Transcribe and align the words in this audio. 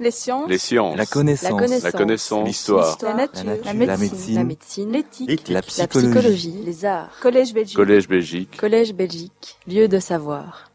Les 0.00 0.10
sciences. 0.10 0.48
Les 0.48 0.56
sciences. 0.58 0.96
La 0.96 1.04
connaissance. 1.04 1.82
La 1.82 1.92
connaissance. 1.92 2.46
L'histoire. 2.48 2.96
La 3.02 3.14
nature. 3.14 3.44
La 3.44 3.72
La 3.72 3.74
nature. 3.74 3.98
médecine. 3.98 4.34
La 4.34 4.44
médecine. 4.44 4.92
L'éthique. 4.92 5.48
La 5.48 5.54
La 5.56 5.62
psychologie. 5.62 6.54
Les 6.64 6.84
arts. 6.86 7.10
Collège 7.20 7.52
Belgique. 7.52 7.76
Collège 7.76 8.08
Belgique. 8.08 8.56
Collège 8.56 8.94
Belgique. 8.94 9.56
Lieu 9.68 9.88
de 9.88 9.98
savoir. 9.98 10.70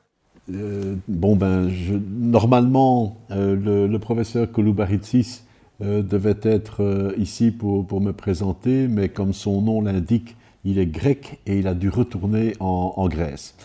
Euh, 0.53 0.95
bon, 1.07 1.35
ben, 1.35 1.69
je, 1.69 1.95
normalement, 1.95 3.17
euh, 3.31 3.55
le, 3.55 3.87
le 3.87 3.99
professeur 3.99 4.51
Kouloubaritsis 4.51 5.41
euh, 5.81 6.03
devait 6.03 6.37
être 6.43 6.83
euh, 6.83 7.13
ici 7.17 7.49
pour, 7.49 7.87
pour 7.87 7.99
me 8.01 8.13
présenter, 8.13 8.87
mais 8.87 9.09
comme 9.09 9.33
son 9.33 9.61
nom 9.63 9.81
l'indique, 9.81 10.35
il 10.63 10.77
est 10.77 10.85
grec 10.85 11.39
et 11.47 11.57
il 11.57 11.67
a 11.67 11.73
dû 11.73 11.89
retourner 11.89 12.53
en, 12.59 12.93
en 12.95 13.07
Grèce. 13.07 13.55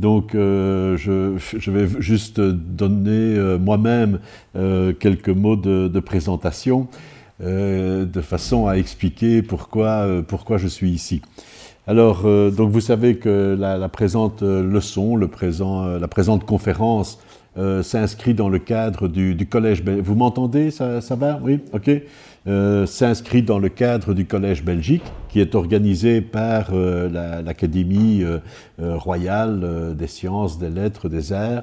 Donc, 0.00 0.34
euh, 0.34 0.96
je, 0.96 1.70
vais 1.70 1.86
juste 1.98 2.40
donner 2.40 3.36
euh, 3.36 3.58
moi-même 3.58 4.20
euh, 4.56 4.94
quelques 4.98 5.28
mots 5.28 5.56
de, 5.56 6.00
présentation, 6.00 6.88
de 7.40 8.20
façon 8.22 8.66
à 8.66 8.74
expliquer 8.74 9.42
pourquoi, 9.42 10.06
pourquoi 10.26 10.56
je 10.58 10.68
suis 10.68 10.90
ici. 10.90 11.22
Alors, 11.86 12.22
donc 12.22 12.70
vous 12.70 12.80
savez 12.80 13.16
que 13.16 13.56
la, 13.58 13.88
présente 13.88 14.42
leçon, 14.42 15.16
le 15.16 15.28
présent, 15.28 15.86
la 15.86 16.08
présente 16.08 16.44
conférence 16.44 17.18
s'inscrit 17.82 18.34
dans 18.34 18.50
le 18.50 18.58
cadre 18.58 19.08
du, 19.08 19.46
collège. 19.46 19.82
Bel- 19.82 20.02
Vous 20.02 20.14
m'entendez 20.14 20.70
ça, 20.70 21.00
ça 21.00 21.14
va? 21.14 21.40
Oui, 21.42 21.60
ok. 21.72 21.90
Euh, 22.46 22.86
s'inscrit 22.86 23.42
dans 23.42 23.58
le 23.58 23.68
cadre 23.68 24.14
du 24.14 24.24
collège 24.24 24.64
Belgique, 24.64 25.02
qui 25.28 25.40
est 25.40 25.54
organisé 25.54 26.22
par 26.22 26.70
euh, 26.72 27.06
la- 27.10 27.42
l'Académie 27.42 28.22
euh, 28.24 28.38
royale 28.96 29.94
des 29.94 30.06
sciences, 30.06 30.58
des 30.58 30.70
lettres, 30.70 31.08
des 31.10 31.32
arts, 31.34 31.62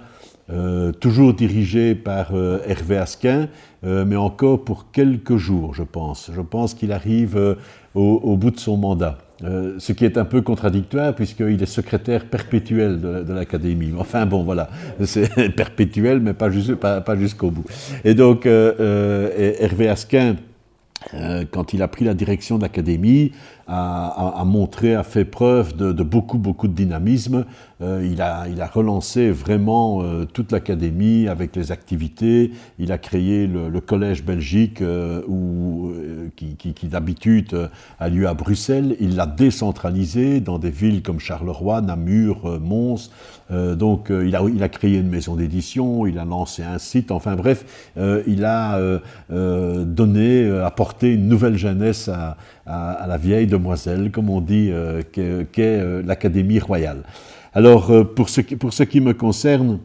toujours 1.02 1.34
dirigé 1.34 1.94
par 1.94 2.32
Hervé 2.66 2.96
Asquin, 2.96 3.50
mais 3.84 4.16
encore 4.16 4.64
pour 4.64 4.92
quelques 4.92 5.36
jours, 5.36 5.74
je 5.74 5.84
pense. 5.84 6.32
Je 6.34 6.40
pense 6.40 6.74
qu'il 6.74 6.94
arrive 6.94 7.58
au, 7.96 8.38
bout 8.38 8.52
de 8.52 8.60
son 8.60 8.78
mandat. 8.78 9.18
Ce 9.42 9.92
qui 9.92 10.06
est 10.06 10.18
un 10.18 10.24
peu 10.24 10.42
contradictoire 10.42 11.14
puisqu'il 11.16 11.62
est 11.62 11.66
secrétaire 11.66 12.28
perpétuel 12.28 13.02
de, 13.02 13.34
l'Académie. 13.34 13.92
Enfin 14.00 14.26
bon, 14.26 14.44
voilà, 14.44 14.70
c'est 15.04 15.50
perpétuel, 15.56 16.22
mais 16.22 16.34
pas, 16.34 16.50
jus- 16.50 16.78
pas, 16.78 17.02
pas 17.02 17.18
jusqu'au 17.18 17.52
bout. 17.52 17.66
Et 18.06 18.14
donc, 18.14 18.46
Hervé 18.46 19.90
Asquin, 19.90 20.38
quand 21.52 21.74
il 21.74 21.82
a 21.82 21.88
pris 21.88 22.06
la 22.06 22.14
direction 22.14 22.58
de 22.58 22.64
l'Académie, 22.64 23.32
a, 23.68 24.44
montré, 24.46 24.96
a 24.96 25.04
fait 25.04 25.26
preuve 25.26 25.76
de, 25.76 25.92
beaucoup, 26.04 26.38
beaucoup 26.38 26.68
de 26.68 26.74
dynamisme. 26.74 27.46
Euh, 27.82 28.08
il, 28.10 28.22
a, 28.22 28.48
il 28.48 28.60
a 28.62 28.66
relancé 28.66 29.30
vraiment 29.30 30.02
euh, 30.02 30.26
toute 30.26 30.52
l'Académie 30.52 31.28
avec 31.28 31.56
les 31.56 31.72
activités. 31.72 32.52
Il 32.80 32.92
a 32.92 32.98
créé 32.98 33.46
le, 33.46 33.80
Collège 33.82 34.24
Belgique, 34.24 34.82
euh, 34.82 35.22
où, 35.28 35.92
qui, 36.36 36.56
qui- 36.56 36.88
d'habitude 36.88 37.70
a 38.00 38.10
lieu 38.10 38.28
à 38.28 38.34
Bruxelles. 38.34 38.96
Il 39.00 39.16
l'a 39.16 39.28
décentralisé 39.28 40.40
dans 40.40 40.58
des 40.60 40.72
villes 40.72 41.04
comme 41.04 41.20
Charleroi, 41.20 41.82
Namur, 41.82 42.60
Mons. 42.60 43.12
Donc, 43.50 44.08
il, 44.10 44.36
a, 44.36 44.42
il 44.54 44.62
a 44.62 44.70
créé 44.70 44.98
une 44.98 45.08
maison 45.08 45.36
d'édition, 45.36 46.06
il 46.06 46.20
a 46.20 46.26
lancé 46.26 46.64
un 46.64 46.80
site. 46.80 47.12
Enfin 47.12 47.36
bref, 47.36 47.92
il 48.28 48.44
a 48.44 48.80
donné, 49.30 50.50
apporté 50.64 51.14
une 51.14 51.28
nouvelle 51.28 51.58
jeunesse 51.58 52.10
à, 52.10 52.38
à- 52.68 53.06
la 53.08 53.18
vieille 53.18 53.48
demoiselle, 53.48 54.12
comme 54.12 54.30
on 54.30 54.42
dit, 54.42 54.70
euh, 54.72 55.02
qu'est 55.12 55.58
euh, 55.60 56.02
l'Académie 56.06 56.60
royale. 56.60 57.04
Alors, 57.54 57.90
euh, 57.92 58.04
pour, 58.04 58.30
ce 58.30 58.42
qui, 58.42 59.02
me 59.02 59.14
concerne, 59.14 59.80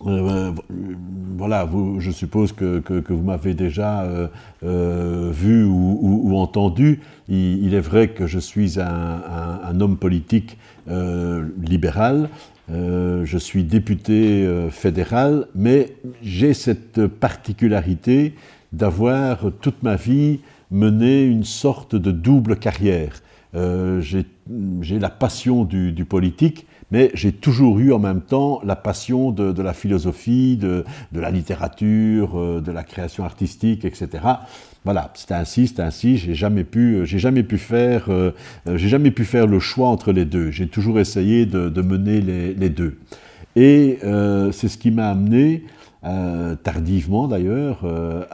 voilà, 0.00 1.68
je 1.98 2.10
suppose 2.10 2.52
que, 2.52 2.82
vous 3.08 3.22
m'avez 3.22 3.54
déjà 3.54 4.04
vu 4.62 5.64
ou, 5.64 6.36
entendu. 6.36 7.00
Il, 7.28 7.72
est 7.72 7.80
vrai 7.80 8.08
que 8.08 8.26
je 8.26 8.40
suis 8.40 8.80
un, 8.80 9.80
homme 9.80 9.96
politique 9.96 10.58
libéral. 10.88 12.28
Je 12.68 13.38
suis 13.38 13.62
député 13.62 14.44
fédéral, 14.70 15.46
mais 15.54 15.94
j'ai 16.20 16.52
cette 16.52 17.06
particularité 17.06 18.34
d'avoir 18.72 19.52
toute 19.60 19.84
ma 19.84 19.94
vie 19.94 20.40
mené 20.72 21.24
une 21.24 21.44
sorte 21.44 21.94
de 21.94 22.10
double 22.10 22.56
carrière. 22.56 23.20
Euh, 23.54 24.00
j'ai 24.00 24.98
la 24.98 25.10
passion 25.10 25.64
du, 25.64 26.04
politique, 26.06 26.66
mais 26.90 27.10
j'ai 27.14 27.32
toujours 27.32 27.78
eu 27.78 27.92
en 27.92 27.98
même 27.98 28.22
temps 28.22 28.60
la 28.64 28.76
passion 28.76 29.30
de, 29.30 29.62
la 29.62 29.74
philosophie, 29.74 30.56
de, 30.56 30.84
la 31.12 31.30
littérature, 31.30 32.38
euh, 32.38 32.60
de 32.60 32.72
la 32.72 32.82
création 32.82 33.24
artistique, 33.24 33.84
etc. 33.84 34.08
Voilà, 34.84 35.12
c'est 35.14 35.32
ainsi, 35.32 35.68
c'est 35.68 35.80
ainsi. 35.80 36.16
J'ai 36.16 36.34
jamais 36.34 36.64
pu, 36.64 37.04
j'ai 37.04 37.18
jamais 37.18 37.42
pu 37.42 37.58
faire, 37.58 38.06
euh, 38.08 38.32
j'ai 38.66 38.88
jamais 38.88 39.10
pu 39.10 39.24
faire 39.24 39.46
le 39.46 39.60
choix 39.60 39.88
entre 39.88 40.12
les 40.12 40.24
deux. 40.24 40.50
J'ai 40.50 40.66
toujours 40.66 40.98
essayé 40.98 41.44
de, 41.44 41.82
mener 41.82 42.20
les, 42.22 42.70
deux. 42.70 42.98
Et 43.54 43.98
c'est 44.00 44.68
ce 44.68 44.78
qui 44.78 44.90
m'a 44.90 45.10
amené, 45.10 45.64
euh, 46.04 46.56
tardivement 46.56 47.28
d'ailleurs, 47.28 47.80
euh, 47.84 48.24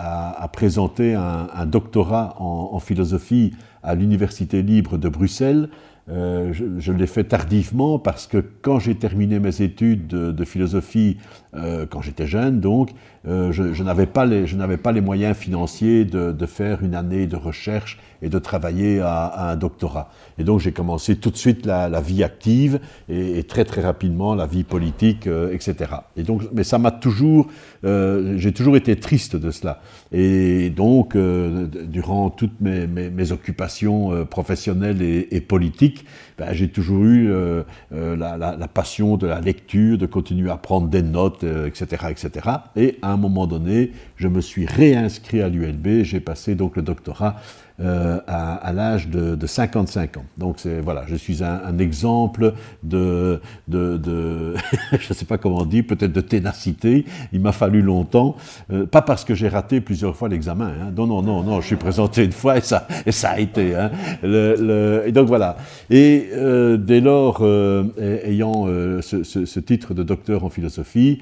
présenter 0.52 1.14
un, 1.14 1.48
un 1.54 1.66
doctorat 1.66 2.34
en, 2.38 2.70
en 2.72 2.78
philosophie 2.78 3.54
à 3.82 3.94
l'Université 3.94 4.62
libre 4.62 4.96
de 4.98 5.08
Bruxelles. 5.08 5.68
Euh, 6.10 6.52
je 6.78 6.92
l'ai 6.92 7.06
fait 7.06 7.24
tardivement 7.24 7.98
parce 7.98 8.26
que 8.26 8.42
quand 8.62 8.78
j'ai 8.78 8.94
terminé 8.94 9.38
mes 9.40 9.60
études 9.60 10.06
de, 10.06 10.44
philosophie, 10.44 11.18
euh, 11.54 11.86
quand 11.88 12.00
j'étais 12.00 12.26
jeune 12.26 12.60
donc, 12.60 12.90
euh, 13.26 13.52
je, 13.52 13.82
n'avais 13.82 14.06
pas, 14.06 14.24
les- 14.24 15.00
moyens 15.02 15.36
financiers 15.36 16.04
de, 16.06 16.46
faire 16.46 16.82
une 16.82 16.94
année 16.94 17.26
de 17.26 17.36
recherche 17.36 17.98
et 18.22 18.30
de 18.30 18.38
travailler 18.38 19.00
à, 19.00 19.50
un 19.50 19.56
doctorat. 19.56 20.10
Et 20.38 20.44
donc 20.44 20.60
j'ai 20.60 20.72
commencé 20.72 21.16
tout 21.16 21.30
de 21.30 21.36
suite 21.36 21.66
la, 21.66 22.00
vie 22.00 22.24
active 22.24 22.80
et, 23.10 23.42
très 23.42 23.64
très 23.64 23.82
rapidement 23.82 24.34
la 24.34 24.46
vie 24.46 24.64
politique, 24.64 25.26
etc. 25.26 25.76
Et 26.16 26.22
donc, 26.22 26.42
mais 26.54 26.64
ça 26.64 26.78
m'a 26.78 26.90
toujours, 26.90 27.48
j'ai 27.82 28.52
toujours 28.52 28.76
été 28.76 28.96
triste 28.96 29.36
de 29.36 29.50
cela. 29.50 29.82
Et 30.10 30.70
donc, 30.70 31.16
durant 31.16 32.30
toutes 32.30 32.60
mes, 32.60 33.32
occupations 33.32 34.24
professionnelles 34.26 35.02
et 35.02 35.40
politiques, 35.40 35.97
ben, 36.38 36.52
j'ai 36.52 36.68
toujours 36.68 37.04
eu 37.04 37.30
euh, 37.30 37.62
euh, 37.92 38.16
la, 38.16 38.68
passion 38.68 39.16
de 39.16 39.26
la 39.26 39.40
lecture, 39.40 39.98
de 39.98 40.06
continuer 40.06 40.50
à 40.50 40.56
prendre 40.56 40.88
des 40.88 41.02
notes, 41.02 41.44
euh, 41.44 41.66
etc., 41.66 42.06
etc. 42.10 42.48
Et 42.76 42.98
à 43.02 43.12
un 43.12 43.16
moment 43.16 43.46
donné, 43.46 43.92
je 44.16 44.28
me 44.28 44.40
suis 44.40 44.66
réinscrit 44.66 45.42
à 45.42 45.48
l'ULB. 45.48 46.02
J'ai 46.02 46.20
passé 46.20 46.54
donc 46.54 46.76
le 46.76 46.82
doctorat 46.82 47.36
euh, 47.80 48.18
à, 48.26 48.72
l'âge 48.72 49.08
de, 49.08 49.36
de 49.36 49.46
55 49.46 50.16
ans. 50.16 50.24
Donc 50.36 50.66
voilà, 50.82 51.04
je 51.06 51.14
suis 51.14 51.44
un, 51.44 51.78
exemple 51.78 52.54
de, 52.82 53.40
je 53.68 54.56
ne 54.96 55.14
sais 55.14 55.24
pas 55.24 55.38
comment 55.38 55.64
dire, 55.64 55.84
peut-être 55.86 56.12
de 56.12 56.20
ténacité. 56.20 57.04
Il 57.32 57.40
m'a 57.40 57.52
fallu 57.52 57.80
longtemps, 57.80 58.34
euh, 58.72 58.84
pas 58.84 59.02
parce 59.02 59.24
que 59.24 59.34
j'ai 59.34 59.48
raté 59.48 59.80
plusieurs 59.80 60.16
fois 60.16 60.28
l'examen. 60.28 60.72
Hein. 60.80 60.92
Non, 60.96 61.06
non, 61.06 61.22
non, 61.22 61.44
non, 61.44 61.60
je 61.60 61.66
suis 61.68 61.76
présenté 61.76 62.24
une 62.24 62.32
fois 62.32 62.58
et 62.58 62.62
ça, 62.62 62.88
et 63.06 63.12
ça 63.12 63.30
a 63.30 63.38
été. 63.38 63.76
Hein. 63.76 63.90
Et 64.24 65.12
donc 65.12 65.28
voilà. 65.28 65.56
Et 65.88 66.30
euh, 66.32 66.76
dès 66.76 67.00
lors, 67.00 67.44
ay- 67.44 68.22
ayant 68.24 68.66
ce, 69.00 69.60
titre 69.60 69.94
de 69.94 70.02
docteur 70.02 70.44
en 70.44 70.50
philosophie, 70.50 71.20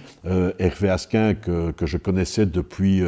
Hervé 0.58 0.88
Asquin 0.88 1.34
que, 1.34 1.70
que 1.72 1.84
je 1.84 1.98
connaissais 1.98 2.46
depuis, 2.46 3.02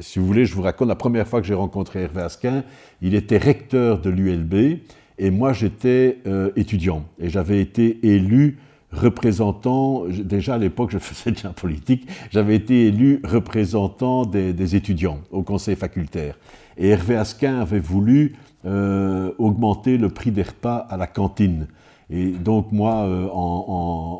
si 0.00 0.18
vous 0.18 0.26
voulez, 0.26 0.46
je 0.46 0.54
vous 0.54 0.62
raconte 0.62 0.88
la 0.88 0.96
première 0.96 1.28
fois 1.28 1.40
que 1.40 1.46
j'ai 1.46 1.54
rencontré 1.54 2.02
Hervé 2.02 2.22
Asquin, 2.22 2.55
il 3.02 3.14
était 3.14 3.38
recteur 3.38 4.00
de 4.00 4.10
l'ULB 4.10 4.78
et 5.18 5.30
moi 5.30 5.52
j'étais 5.52 6.18
euh, 6.26 6.50
étudiant 6.56 7.04
et 7.20 7.28
j'avais 7.28 7.60
été 7.60 7.98
élu 8.02 8.58
représentant, 8.92 10.04
déjà 10.06 10.54
à 10.54 10.58
l'époque 10.58 10.90
je 10.90 10.98
faisais 11.00 11.30
de 11.30 11.40
la 11.44 11.50
politique, 11.50 12.06
j'avais 12.30 12.56
été 12.56 12.86
élu 12.86 13.20
représentant 13.24 14.24
des, 14.24 14.52
des 14.52 14.76
étudiants 14.76 15.20
au 15.30 15.42
conseil 15.42 15.76
facultaire. 15.76 16.38
Et 16.78 16.88
Hervé 16.88 17.16
Asquin 17.16 17.60
avait 17.60 17.80
voulu 17.80 18.34
euh, 18.66 19.30
augmenter 19.38 19.96
le 19.96 20.08
prix 20.08 20.30
des 20.32 20.42
repas 20.42 20.78
à 20.90 20.96
la 20.96 21.06
cantine. 21.06 21.68
Et 22.08 22.26
donc 22.30 22.70
moi, 22.70 23.04
euh, 23.06 23.26
en, 23.32 23.64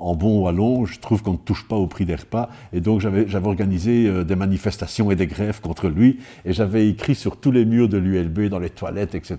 en, 0.03 0.06
en 0.09 0.15
bon 0.17 0.43
wallon, 0.43 0.87
je 0.87 0.99
trouve 0.99 1.23
qu'on 1.23 1.33
ne 1.35 1.37
touche 1.38 1.69
pas 1.69 1.77
au 1.77 1.87
prix 1.87 2.05
des 2.05 2.17
repas. 2.17 2.49
Et 2.73 2.81
donc 2.81 3.00
j'avais 3.00 3.47
organisé 3.47 4.06
euh, 4.09 4.25
des 4.25 4.35
manifestations 4.35 5.11
et 5.12 5.17
des 5.17 5.29
grèves 5.29 5.61
contre 5.61 5.88
lui. 5.88 6.19
Et 6.44 6.53
j'avais 6.53 6.88
écrit 6.88 7.15
sur 7.15 7.37
tous 7.37 7.53
les 7.53 7.65
murs 7.65 7.88
de 7.88 7.97
l'ULB, 7.99 8.49
dans 8.49 8.59
les 8.59 8.71
toilettes, 8.71 9.15
etc. 9.15 9.38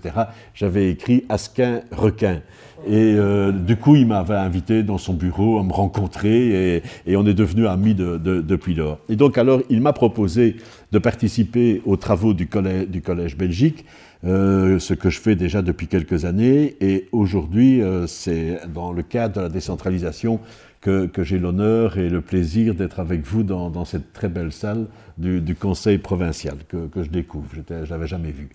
J'avais 0.54 0.90
écrit 0.90 1.24
Asquin 1.28 1.82
requin. 1.92 2.40
Et 2.86 3.14
euh, 3.16 3.52
du 3.52 3.76
coup, 3.76 3.96
il 3.96 4.06
m'avait 4.06 4.34
invité 4.36 4.82
dans 4.82 4.98
son 4.98 5.12
bureau 5.12 5.58
à 5.58 5.62
me 5.64 5.72
rencontrer 5.72 6.82
et, 7.06 7.16
on 7.16 7.26
est 7.26 7.34
devenus 7.34 7.66
amis 7.66 7.94
de, 7.94 8.16
de- 8.16 8.40
depuis 8.40 8.74
lors. 8.74 8.98
Et 9.08 9.16
donc 9.16 9.36
alors, 9.36 9.60
il 9.68 9.80
m'a 9.82 9.92
proposé 9.92 10.56
de 10.92 10.98
participer 10.98 11.82
aux 11.84 11.96
travaux 11.96 12.32
du 12.32 12.46
collège, 12.46 12.88
du 12.88 13.02
collège 13.02 13.36
Belgique, 13.36 13.84
euh, 14.24 14.80
ce 14.80 14.94
que 14.94 15.10
je 15.10 15.20
fais 15.20 15.36
déjà 15.36 15.62
depuis 15.62 15.86
quelques 15.86 16.24
années. 16.24 16.76
Et 16.80 17.08
aujourd'hui, 17.12 17.80
euh, 17.80 18.06
c'est 18.08 18.60
dans 18.72 18.92
le 18.92 19.02
cadre 19.02 19.36
de 19.36 19.40
la 19.42 19.48
décentralisation 19.48 20.40
que, 20.80 21.10
j'ai 21.18 21.38
l'honneur 21.38 21.98
et 21.98 22.08
le 22.08 22.20
plaisir 22.22 22.74
d'être 22.74 22.98
avec 22.98 23.24
vous 23.26 23.42
dans, 23.42 23.84
cette 23.84 24.12
très 24.12 24.28
belle 24.28 24.52
salle 24.52 24.86
du, 25.18 25.54
Conseil 25.54 25.98
provincial 25.98 26.56
que, 26.68 26.88
je 26.96 27.10
découvre. 27.10 27.46
Je 27.52 27.74
ne 27.74 27.84
l'avais 27.84 28.06
jamais 28.06 28.30
vu. 28.30 28.48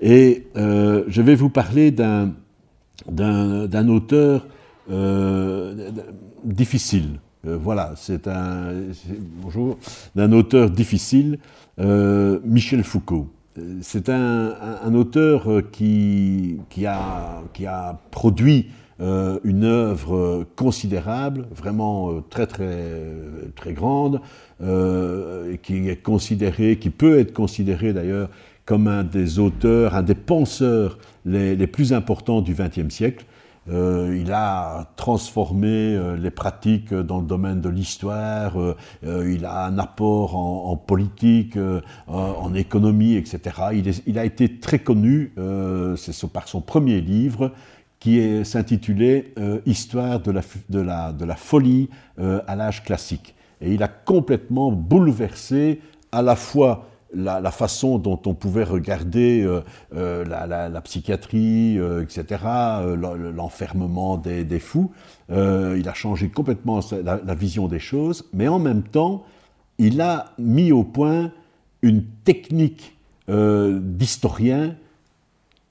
Et 0.00 0.46
euh, 0.56 1.04
je 1.08 1.20
vais 1.20 1.34
vous 1.34 1.50
parler 1.50 1.90
d'un 1.90 2.32
auteur 3.88 4.46
difficile. 6.44 7.20
Voilà, 7.42 7.92
c'est 7.96 8.26
un 8.26 8.72
bonjour 9.42 9.78
d'un 10.14 10.32
auteur 10.32 10.70
difficile, 10.70 11.38
Michel 11.78 12.82
Foucault. 12.82 13.28
C'est 13.82 14.08
un, 14.08 14.94
auteur 14.94 15.62
qui, 15.70 16.58
qui, 16.70 16.86
a, 16.86 18.00
produit 18.10 18.66
euh, 19.00 19.38
une 19.44 19.64
œuvre 19.64 20.44
considérable, 20.56 21.46
vraiment 21.52 22.10
euh, 22.12 22.20
très 22.28 23.72
grande, 23.72 24.20
euh, 24.60 25.56
qui 25.56 26.90
peut 26.90 27.18
être 27.18 27.32
considéré 27.32 27.92
d'ailleurs 27.92 28.28
comme 28.66 28.88
un 28.88 29.04
des 29.04 29.38
auteurs, 29.38 29.94
un 29.94 30.02
des 30.02 30.14
penseurs 30.14 30.98
les, 31.24 31.66
plus 31.66 31.92
importants 31.92 32.40
du 32.40 32.54
XXe 32.54 32.92
siècle. 32.92 33.24
Il 33.66 34.30
a 34.32 34.92
transformé 34.96 35.98
les 36.18 36.30
pratiques 36.30 36.92
dans 36.92 37.20
le 37.20 37.26
domaine 37.26 37.60
de 37.60 37.68
l'histoire, 37.68 38.56
il 39.02 39.44
a 39.44 39.66
un 39.66 39.78
apport 39.78 40.36
en, 40.36 40.76
politique, 40.76 41.58
en 42.06 42.54
économie, 42.54 43.14
etc. 43.14 43.40
Il, 44.06 44.18
a 44.18 44.24
été 44.24 44.58
très 44.58 44.80
connu, 44.80 45.34
c'est 45.96 46.32
par 46.32 46.48
son 46.48 46.60
premier 46.60 47.00
livre, 47.00 47.52
qui 48.04 48.44
s'intitulait 48.44 49.32
euh, 49.38 49.60
Histoire 49.64 50.20
de 50.20 50.30
la, 50.30 51.36
folie 51.36 51.88
euh, 52.18 52.42
à 52.46 52.54
l'âge 52.54 52.84
classique. 52.84 53.34
Et 53.62 53.72
il 53.72 53.82
a 53.82 53.88
complètement 53.88 54.70
bouleversé 54.70 55.80
à 56.12 56.20
la 56.20 56.36
fois 56.36 56.86
la, 57.14 57.50
façon 57.50 57.98
dont 57.98 58.20
on 58.26 58.34
pouvait 58.34 58.64
regarder 58.64 59.46
euh, 59.94 60.24
la, 60.24 60.80
psychiatrie, 60.82 61.78
etc., 62.02 62.42
l'enfermement 63.34 64.16
des, 64.16 64.58
fous. 64.58 64.90
il 65.30 65.88
a 65.88 65.94
changé 65.94 66.28
complètement 66.28 66.80
la, 67.02 67.34
vision 67.34 67.68
des 67.68 67.78
choses, 67.78 68.28
mais 68.32 68.48
en 68.48 68.58
même 68.58 68.82
temps, 68.82 69.24
il 69.78 70.00
a 70.00 70.32
mis 70.38 70.72
au 70.72 70.84
point 70.84 71.30
une 71.82 72.04
technique 72.24 72.96
d'historien 73.28 74.76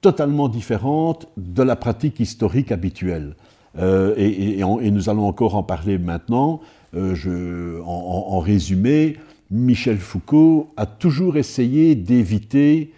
totalement 0.03 0.49
différente 0.49 1.27
de 1.37 1.63
la 1.63 1.75
pratique 1.75 2.19
historique 2.19 2.71
habituelle. 2.71 3.35
Euh, 3.79 4.13
et, 4.17 4.91
nous 4.91 5.09
allons 5.09 5.27
encore 5.27 5.55
en 5.55 5.63
parler 5.63 5.97
maintenant. 5.97 6.61
Euh, 6.95 7.15
je, 7.15 7.81
en, 7.81 8.39
résumé, 8.39 9.17
Michel 9.51 9.97
Foucault 9.97 10.69
a 10.77 10.85
toujours 10.85 11.37
essayé 11.37 11.95
d'éviter 11.95 12.93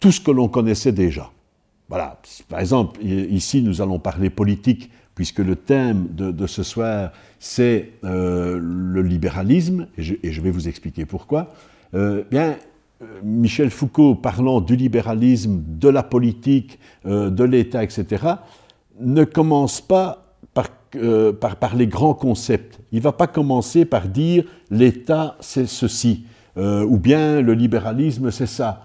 tout 0.00 0.12
ce 0.12 0.20
que 0.20 0.30
l'on 0.30 0.48
connaissait 0.48 0.92
déjà. 0.92 1.30
Voilà. 1.88 2.20
Par 2.48 2.60
exemple, 2.60 3.04
ici, 3.04 3.62
nous 3.62 3.82
allons 3.82 3.98
parler 3.98 4.30
politique, 4.30 4.90
puisque 5.14 5.40
le 5.40 5.56
thème 5.56 6.08
de, 6.10 6.46
ce 6.46 6.62
soir, 6.62 7.12
c'est 7.38 7.92
euh, 8.04 8.58
le 8.60 9.02
libéralisme, 9.02 9.88
et 9.98 10.32
je, 10.32 10.40
vais 10.40 10.50
vous 10.50 10.68
expliquer 10.68 11.04
pourquoi. 11.04 11.52
bien, 11.92 12.56
Michel 13.22 13.70
Foucault 13.70 14.14
parlant 14.14 14.60
du 14.60 14.76
libéralisme, 14.76 15.62
de 15.66 15.88
la 15.88 16.02
politique, 16.02 16.78
euh, 17.06 17.30
de 17.30 17.44
l'État, 17.44 17.82
etc., 17.82 18.24
ne 19.00 19.24
commence 19.24 19.80
pas 19.80 20.31
euh, 20.96 21.32
par, 21.32 21.74
les 21.74 21.86
grands 21.86 22.14
concepts. 22.14 22.78
Il 22.92 22.98
ne 22.98 23.02
va 23.02 23.12
pas 23.12 23.26
commencer 23.26 23.84
par 23.84 24.08
dire 24.08 24.44
l'État 24.70 25.36
c'est 25.40 25.66
ceci, 25.66 26.24
euh, 26.56 26.84
ou 26.84 26.98
bien 26.98 27.40
le 27.40 27.54
libéralisme 27.54 28.30
c'est 28.30 28.46
ça, 28.46 28.84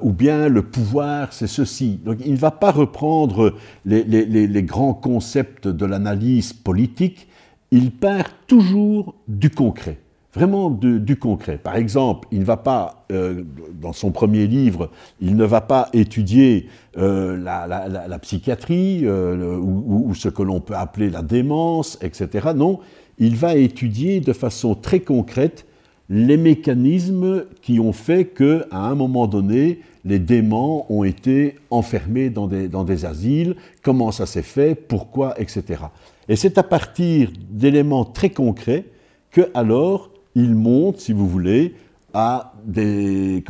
ou 0.00 0.10
bien 0.14 0.48
le 0.48 0.62
pouvoir 0.62 1.34
c'est 1.34 1.46
ceci. 1.46 2.00
Donc 2.02 2.18
il 2.24 2.32
ne 2.32 2.38
va 2.38 2.50
pas 2.50 2.70
reprendre 2.70 3.54
les 3.84 4.62
grands 4.62 4.94
concepts 4.94 5.68
de 5.68 5.84
l'analyse 5.84 6.54
politique, 6.54 7.28
il 7.70 7.90
part 7.90 8.30
toujours 8.46 9.16
du 9.28 9.50
concret 9.50 9.98
vraiment 10.36 10.68
du 10.68 11.16
concret. 11.16 11.56
Par 11.56 11.76
exemple, 11.76 12.28
il 12.30 12.40
ne 12.40 12.44
va 12.44 12.58
pas, 12.58 13.06
euh, 13.10 13.42
dans 13.80 13.94
son 13.94 14.10
premier 14.10 14.46
livre, 14.46 14.90
il 15.18 15.34
ne 15.34 15.44
va 15.44 15.62
pas 15.62 15.88
étudier 15.94 16.68
euh, 16.98 17.38
la, 17.38 18.18
psychiatrie 18.18 19.00
euh, 19.04 19.56
ou, 19.58 20.14
ce 20.14 20.28
que 20.28 20.42
l'on 20.42 20.60
peut 20.60 20.74
appeler 20.74 21.08
la 21.08 21.22
démence, 21.22 21.98
etc. 22.02 22.48
Non, 22.54 22.80
il 23.18 23.34
va 23.34 23.56
étudier 23.56 24.20
de 24.20 24.34
façon 24.34 24.74
très 24.74 25.00
concrète 25.00 25.66
les 26.10 26.36
mécanismes 26.36 27.46
qui 27.62 27.80
ont 27.80 27.94
fait 27.94 28.26
que, 28.26 28.66
à 28.70 28.86
un 28.86 28.94
moment 28.94 29.26
donné, 29.26 29.80
les 30.04 30.18
démons 30.18 30.84
ont 30.90 31.02
été 31.02 31.56
enfermés 31.70 32.28
dans 32.28 32.46
des, 32.46 32.68
dans 32.68 32.84
des 32.84 33.06
asiles, 33.06 33.56
comment 33.82 34.12
ça 34.12 34.26
s'est 34.26 34.42
fait, 34.42 34.74
pourquoi, 34.74 35.34
etc. 35.40 35.84
Et 36.28 36.36
c'est 36.36 36.58
à 36.58 36.62
partir 36.62 37.30
d'éléments 37.50 38.04
très 38.04 38.30
concrets 38.30 38.84
que 39.30 39.50
alors 39.54 40.10
il 40.36 40.54
monte, 40.54 41.00
si 41.00 41.12
vous 41.12 41.26
voulez, 41.26 41.74
à 42.12 42.52
des, 42.64 43.42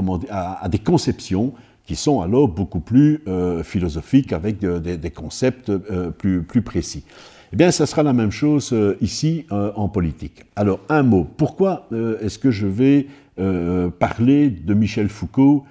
conceptions 0.84 1.52
qui 1.84 1.96
sont 1.96 2.20
alors 2.20 2.48
beaucoup 2.48 2.80
plus 2.80 3.22
euh, 3.28 3.62
philosophiques, 3.62 4.32
avec 4.32 4.60
des 4.60 5.10
concepts 5.10 5.68
euh, 5.68 6.10
plus, 6.10 6.62
précis. 6.62 7.04
Eh 7.52 7.56
bien, 7.56 7.70
ça 7.70 7.86
sera 7.86 8.02
la 8.02 8.12
même 8.12 8.30
chose 8.30 8.72
euh, 8.72 8.96
ici 9.00 9.46
en 9.50 9.88
politique. 9.88 10.44
Alors, 10.54 10.80
un 10.88 11.02
mot. 11.02 11.26
Pourquoi 11.36 11.88
est-ce 12.22 12.38
que 12.38 12.50
je 12.50 12.66
vais 12.66 13.08
parler 13.98 14.48
de 14.48 14.72
Michel 14.72 15.08
Foucault 15.08 15.64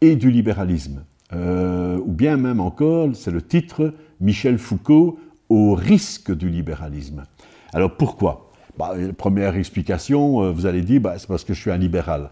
et 0.00 0.14
du 0.14 0.30
libéralisme? 0.30 1.04
Ou 1.32 2.12
bien 2.12 2.36
même 2.36 2.60
encore, 2.60 3.10
c'est 3.14 3.30
le 3.32 3.42
titre, 3.42 3.94
Michel 4.20 4.58
Foucault 4.58 5.18
au 5.48 5.74
risque 5.74 6.34
du 6.34 6.48
libéralisme. 6.48 7.24
Alors, 7.72 7.96
pourquoi? 7.96 8.51
Bah, 8.78 8.94
première 9.16 9.56
explication, 9.56 10.42
euh, 10.42 10.50
vous 10.50 10.66
allez 10.66 10.82
dire, 10.82 11.00
bah, 11.00 11.14
c'est 11.18 11.28
parce 11.28 11.44
que 11.44 11.54
je 11.54 11.60
suis 11.60 11.70
un 11.70 11.76
libéral. 11.76 12.30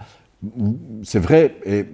C'est 1.03 1.19
vrai, 1.19 1.57
et, 1.67 1.87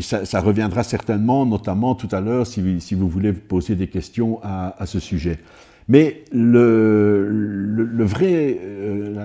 ça, 0.00 0.40
reviendra 0.40 0.84
certainement, 0.84 1.44
notamment 1.44 1.96
tout 1.96 2.08
à 2.12 2.20
l'heure, 2.20 2.46
si, 2.46 2.94
vous 2.94 3.08
voulez 3.08 3.32
poser 3.32 3.74
des 3.74 3.88
questions 3.88 4.38
à, 4.44 4.86
ce 4.86 5.00
sujet. 5.00 5.40
Mais 5.88 6.22
euh, 6.32 7.28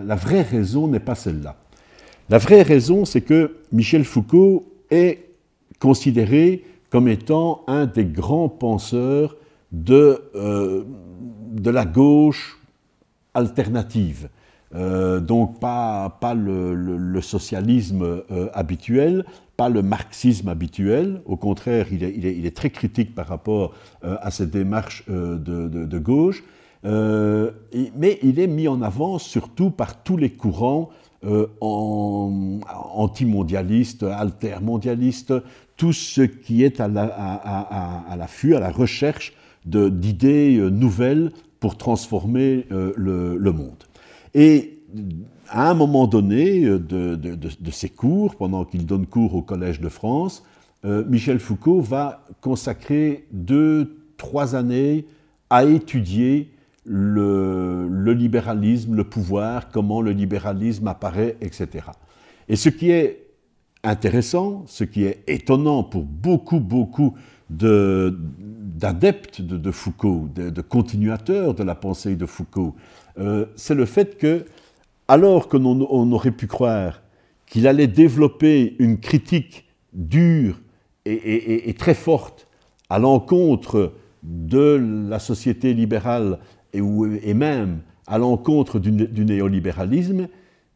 la 0.03 0.15
vraie 0.15 0.41
raison 0.41 0.87
n'est 0.87 0.99
pas 0.99 1.13
celle-là. 1.13 1.57
La 2.29 2.39
vraie 2.39 2.63
raison, 2.63 3.05
c'est 3.05 3.21
que 3.21 3.57
Michel 3.71 4.03
Foucault 4.03 4.65
est 4.89 5.19
considéré 5.79 6.63
comme 6.89 7.07
étant 7.07 7.63
un 7.67 7.85
des 7.85 8.05
grands 8.05 8.49
penseurs 8.49 9.37
euh, 9.89 10.83
de 11.51 11.69
la 11.69 11.85
gauche 11.85 12.59
alternative. 13.33 14.29
Euh, 14.73 15.19
donc 15.19 15.59
pas, 15.59 16.17
pas 16.19 16.33
le, 16.33 17.21
socialisme 17.21 18.01
euh, 18.03 18.49
habituel, 18.53 19.23
pas 19.57 19.69
le 19.69 19.81
marxisme 19.81 20.49
habituel, 20.49 21.21
au 21.25 21.37
contraire, 21.37 21.87
il 21.91 22.03
est, 22.03 22.55
très 22.55 22.71
critique 22.71 23.15
par 23.15 23.27
rapport 23.27 23.73
euh, 24.03 24.17
à 24.21 24.31
cette 24.31 24.51
démarche 24.51 25.05
de, 25.07 25.99
gauche, 25.99 26.43
mais 26.83 28.19
il 28.21 28.37
est 28.39 28.47
mis 28.47 28.67
en 28.67 28.81
avant 28.81 29.17
surtout 29.17 29.71
par 29.71 30.03
tous 30.03 30.17
les 30.17 30.31
courants 30.31 30.89
antimondialistes, 31.61 34.03
altermondialistes, 34.03 35.33
tout 35.77 35.93
ce 35.93 36.21
qui 36.21 36.63
est 36.63 36.79
à 36.79 36.87
l'affût, 36.87 38.55
à, 38.55 38.59
la 38.59 38.71
recherche 38.71 39.33
d'idées 39.65 40.57
nouvelles 40.71 41.31
pour 41.59 41.77
transformer 41.77 42.67
le 42.69 43.51
monde. 43.51 43.83
Et 44.35 44.83
à 45.49 45.71
un 45.71 45.73
moment 45.73 46.05
donné 46.07 46.65
euh, 46.65 46.77
de, 46.77 47.71
ses 47.71 47.89
cours, 47.89 48.35
pendant 48.35 48.65
qu'il 48.65 48.85
donne 48.85 49.07
cours 49.07 49.33
au 49.33 49.41
Collège 49.41 49.79
de 49.79 49.89
France, 49.89 50.43
euh, 50.83 51.03
Michel 51.07 51.39
Foucault 51.39 51.81
va 51.81 52.25
consacrer 52.41 53.25
deux, 53.31 53.97
trois 54.17 54.55
années 54.55 55.05
à 55.49 55.63
étudier 55.63 56.51
le, 56.85 58.13
libéralisme, 58.13 58.93
le 58.93 59.05
pouvoir, 59.05 59.69
comment 59.69 60.01
le 60.01 60.11
libéralisme 60.11 60.87
apparaît, 60.87 61.37
etc. 61.41 61.85
Et 62.47 62.55
ce 62.55 62.69
qui 62.69 62.91
est 62.91 63.25
intéressant, 63.83 64.65
ce 64.67 64.83
qui 64.83 65.05
est 65.05 65.23
étonnant 65.27 65.83
pour 65.83 66.03
beaucoup, 66.03 66.59
beaucoup 66.59 67.15
d'adeptes 67.49 69.41
de, 69.41 69.71
Foucault, 69.71 70.27
de, 70.35 70.61
continuateurs 70.61 71.53
de 71.53 71.63
la 71.63 71.75
pensée 71.75 72.15
de 72.15 72.25
Foucault, 72.25 72.75
euh, 73.19 73.45
c'est 73.55 73.75
le 73.75 73.85
fait 73.85 74.17
que, 74.17 74.45
alors 75.07 75.47
que 75.47 75.57
on 75.57 76.11
aurait 76.11 76.31
pu 76.31 76.47
croire 76.47 77.01
qu'il 77.45 77.67
allait 77.67 77.87
développer 77.87 78.75
une 78.79 78.99
critique 78.99 79.65
dure 79.93 80.59
et, 81.05 81.73
très 81.77 81.93
forte 81.93 82.47
à 82.89 82.99
l'encontre 82.99 83.93
de 84.23 85.07
la 85.09 85.19
société 85.19 85.73
libérale 85.73 86.39
et, 86.73 87.33
même 87.33 87.81
à 88.07 88.17
l'encontre 88.17 88.79
du, 88.79 88.91
néolibéralisme, 88.91 90.27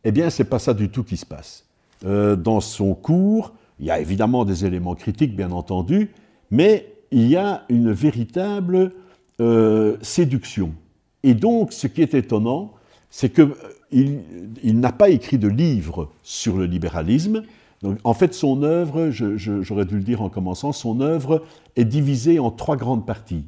eh 0.03 0.11
bien, 0.11 0.29
c'est 0.29 0.45
pas 0.45 0.59
ça 0.59 0.73
du 0.73 0.89
tout 0.89 1.03
qui 1.03 1.17
se 1.17 1.25
passe. 1.25 1.65
Euh, 2.05 2.35
dans 2.35 2.61
son 2.61 2.93
cours, 2.93 3.53
il 3.79 3.87
y 3.87 3.91
a 3.91 3.99
évidemment 3.99 4.45
des 4.45 4.65
éléments 4.65 4.95
critiques, 4.95 5.35
bien 5.35 5.51
entendu, 5.51 6.11
mais 6.51 6.93
il 7.11 7.27
y 7.27 7.35
a 7.35 7.65
une 7.69 7.91
véritable 7.91 8.93
euh, 9.41 9.97
séduction. 10.01 10.73
Et 11.23 11.33
donc, 11.33 11.73
ce 11.73 11.87
qui 11.87 12.01
est 12.01 12.13
étonnant, 12.13 12.73
c'est 13.09 13.33
qu'il 13.33 13.51
euh, 13.93 14.73
n'a 14.73 14.91
pas 14.91 15.09
écrit 15.09 15.37
de 15.37 15.47
livre 15.47 16.09
sur 16.23 16.57
le 16.57 16.65
libéralisme. 16.65 17.43
Donc, 17.81 17.97
en 18.03 18.13
fait, 18.13 18.33
son 18.33 18.63
œuvre, 18.63 19.09
j'aurais 19.09 19.85
dû 19.85 19.95
le 19.95 20.03
dire 20.03 20.21
en 20.21 20.29
commençant, 20.29 20.71
son 20.71 21.01
œuvre 21.01 21.43
est 21.75 21.85
divisée 21.85 22.39
en 22.39 22.51
trois 22.51 22.75
grandes 22.75 23.05
parties. 23.05 23.45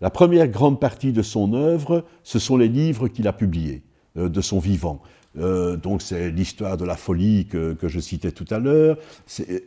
La 0.00 0.10
première 0.10 0.48
grande 0.48 0.80
partie 0.80 1.12
de 1.12 1.22
son 1.22 1.52
œuvre, 1.54 2.04
ce 2.22 2.38
sont 2.38 2.56
les 2.56 2.68
livres 2.68 3.08
qu'il 3.08 3.28
a 3.28 3.32
publiés 3.32 3.82
euh, 4.16 4.28
de 4.28 4.40
son 4.40 4.58
vivant. 4.58 5.00
Euh, 5.36 5.76
donc 5.76 6.00
c'est 6.00 6.30
l'histoire 6.30 6.76
de 6.76 6.84
la 6.84 6.96
folie 6.96 7.46
que, 7.46 7.76
je 7.82 8.00
citais 8.00 8.30
tout 8.30 8.46
à 8.50 8.58
l'heure, 8.58 8.98
c'est 9.26 9.64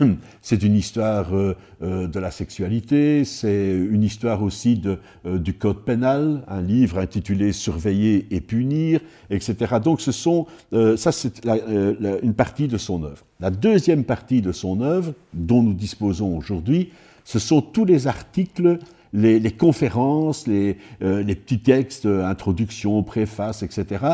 une 0.62 0.76
histoire 0.76 1.34
euh, 1.34 1.54
de 1.80 2.18
la 2.18 2.30
sexualité, 2.30 3.24
c'est 3.24 3.74
une 3.74 4.02
histoire 4.02 4.42
aussi 4.42 4.80
du 5.24 5.54
code 5.54 5.84
pénal, 5.84 6.44
un 6.48 6.60
livre 6.60 6.98
intitulé 6.98 7.52
Surveiller 7.52 8.26
et 8.30 8.40
punir, 8.40 9.00
etc. 9.30 9.76
Donc 9.82 10.00
ce 10.00 10.12
sont, 10.12 10.46
ça 10.96 11.12
c'est 11.12 11.44
une 11.46 12.34
partie 12.34 12.68
de 12.68 12.78
son 12.78 13.02
œuvre. 13.02 13.24
La 13.40 13.50
deuxième 13.50 14.04
partie 14.04 14.42
de 14.42 14.52
son 14.52 14.80
œuvre, 14.80 15.14
dont 15.32 15.62
nous 15.62 15.74
disposons 15.74 16.36
aujourd'hui, 16.36 16.90
ce 17.24 17.38
sont 17.38 17.60
tous 17.60 17.84
les 17.84 18.06
articles 18.06 18.78
les, 19.14 19.50
conférences, 19.52 20.46
les, 20.46 20.76
les, 21.00 21.34
petits 21.34 21.60
textes, 21.60 22.06
introductions, 22.06 23.02
préfaces, 23.02 23.62
etc., 23.62 24.04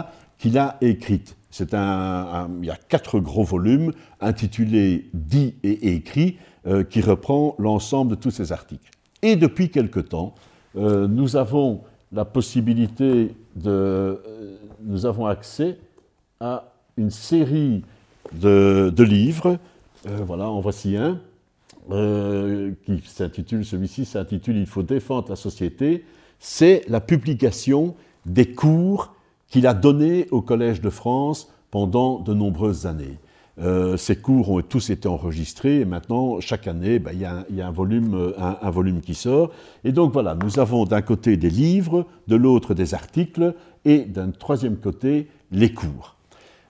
qu'il 0.45 0.59
a 0.59 0.77
écrite. 0.83 1.37
C'est 1.51 1.73
un, 1.73 2.51
il 2.61 2.67
y 2.67 2.71
a 2.71 2.77
quatre 2.77 3.19
gros 3.19 3.45
volumes 3.45 3.93
intitulés 4.21 5.09
Dit 5.15 5.55
et 5.63 5.95
écrit 5.95 6.37
euh, 6.67 6.85
qui 6.85 7.01
reprend 7.01 7.55
l'ensemble 7.59 8.11
de 8.11 8.17
tous 8.17 8.31
ces 8.31 8.53
articles. 8.53 8.91
Et 9.23 9.37
depuis 9.37 9.71
quelque 9.71 10.01
temps, 10.01 10.35
euh, 10.77 11.09
nous 11.09 11.37
avons 11.37 11.81
la 12.13 12.27
possibilité 12.27 13.35
de, 13.57 13.71
euh, 13.71 14.59
nous 14.83 15.07
avons 15.07 15.25
accès 15.25 15.79
à 16.41 16.75
une 16.99 17.11
série 17.11 17.83
de, 18.35 18.93
de 18.95 19.03
livres. 19.03 19.59
voilà, 20.05 20.51
en 20.51 20.61
voici 20.61 20.99
un 20.99 21.21
qui 22.85 23.03
s'intitule, 23.07 23.65
celui-ci 23.65 24.05
s'intitule 24.05 24.59
Il 24.59 24.67
faut 24.67 24.83
défendre 24.83 25.31
la 25.31 25.37
société. 25.37 26.05
C'est 26.39 26.83
la 26.89 27.01
publication 27.01 27.95
des 28.27 28.53
cours 28.53 29.15
qu'il 29.49 29.67
a 29.67 29.75
donné 29.75 30.27
au 30.31 30.41
Collège 30.43 30.81
de 30.81 30.91
France 30.91 31.53
pendant 31.71 32.21
de 32.21 32.35
nombreuses 32.35 32.87
années. 32.87 33.19
Euh, 33.61 33.97
ces 33.97 34.17
cours 34.17 34.51
ont 34.51 34.61
tous 34.63 34.91
été 34.91 35.07
enregistrés 35.07 35.81
et 35.81 35.85
maintenant, 35.85 36.41
chaque 36.41 36.67
année, 36.67 36.99
ben, 36.99 37.13
il 37.15 37.21
y, 37.21 37.61
a, 37.61 37.67
un, 37.67 37.71
volume, 37.71 38.33
un, 38.37 38.71
volume 38.71 39.01
qui 39.01 39.15
sort. 39.15 39.51
Et 39.85 39.93
donc 39.93 40.13
voilà, 40.13 40.35
nous 40.35 40.59
avons 40.59 40.85
d'un 40.85 41.03
côté 41.03 41.37
des 41.37 41.51
livres, 41.51 42.07
de 42.27 42.35
l'autre 42.35 42.75
des 42.75 42.95
articles 42.95 43.55
et 43.85 44.01
d'un 44.01 44.31
troisième 44.31 44.77
côté 44.77 45.29
les 45.53 45.73
cours. 45.73 46.17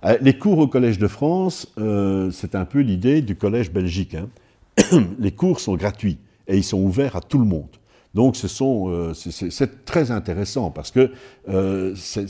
Euh, 0.05 0.19
les 0.21 0.37
cours 0.37 0.59
au 0.59 0.69
Collège 0.69 0.99
de 0.99 1.09
France, 1.09 1.73
euh, 1.79 2.31
c'est 2.31 2.55
un 2.55 2.65
peu 2.65 2.81
l'idée 2.81 3.23
du 3.23 3.37
Collège 3.37 3.73
belgique. 3.73 4.15
Hein. 4.15 4.29
les 5.19 5.33
cours 5.33 5.61
sont 5.61 5.77
gratuits 5.77 6.19
et 6.47 6.57
ils 6.57 6.65
sont 6.65 6.83
ouverts 6.83 7.17
à 7.17 7.21
tout 7.21 7.39
le 7.39 7.47
monde. 7.47 7.69
Donc 8.15 8.37
euh, 8.45 9.13
c'est 9.15 9.85
très 9.85 10.11
intéressant 10.11 10.71
parce 10.71 10.91
que 10.91 11.11
euh, 11.49 11.95
c'est 11.97 12.29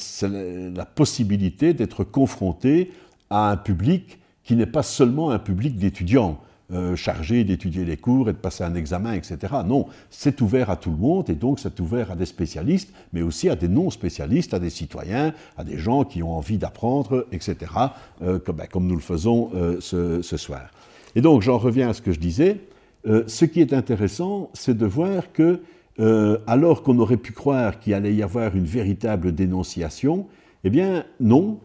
la 0.74 0.86
possibilité 0.86 1.74
d'être 1.74 2.04
confronté 2.04 2.90
à 3.30 3.50
un 3.50 3.56
public 3.56 4.18
qui 4.42 4.56
n'est 4.56 4.66
pas 4.66 4.82
seulement 4.82 5.30
un 5.30 5.38
public 5.38 5.76
d'étudiants. 5.76 6.38
Euh, 6.72 6.96
chargés 6.96 7.44
d'étudier 7.44 7.84
les 7.84 7.98
cours 7.98 8.30
et 8.30 8.32
de 8.32 8.38
passer 8.38 8.64
un 8.64 8.74
examen, 8.74 9.12
etc. 9.12 9.36
Non, 9.66 9.86
c'est 10.08 10.40
ouvert 10.40 10.70
à 10.70 10.76
tout 10.76 10.90
le 10.90 10.96
monde 10.96 11.28
et 11.28 11.34
donc 11.34 11.60
c'est 11.60 11.78
ouvert 11.78 12.10
à 12.10 12.16
des 12.16 12.24
spécialistes, 12.24 12.90
mais 13.12 13.20
aussi 13.20 13.50
à 13.50 13.54
des 13.54 13.68
non-spécialistes, 13.68 14.54
à 14.54 14.58
des 14.58 14.70
citoyens, 14.70 15.34
à 15.58 15.64
des 15.64 15.76
gens 15.76 16.04
qui 16.04 16.22
ont 16.22 16.32
envie 16.32 16.56
d'apprendre, 16.56 17.26
etc., 17.32 17.70
ben, 18.22 18.66
comme, 18.72 18.86
nous 18.86 18.94
le 18.94 19.02
faisons 19.02 19.50
ce, 19.78 20.36
soir. 20.38 20.70
Et 21.14 21.20
donc 21.20 21.42
j'en 21.42 21.58
reviens 21.58 21.90
à 21.90 21.92
ce 21.92 22.00
que 22.00 22.12
je 22.12 22.18
disais. 22.18 22.60
ce 23.04 23.44
qui 23.44 23.60
est 23.60 23.74
intéressant, 23.74 24.48
c'est 24.54 24.76
de 24.76 24.86
voir 24.86 25.32
que 25.34 25.60
euh, 26.00 26.38
alors 26.48 26.82
qu'on 26.82 26.98
aurait 26.98 27.16
pu 27.16 27.32
croire 27.32 27.78
qu'il 27.78 27.94
allait 27.94 28.14
y 28.14 28.22
avoir 28.22 28.56
une 28.56 28.64
véritable 28.64 29.32
dénonciation, 29.32 30.26
eh 30.64 30.70
bien 30.70 31.04
non, 31.20 31.60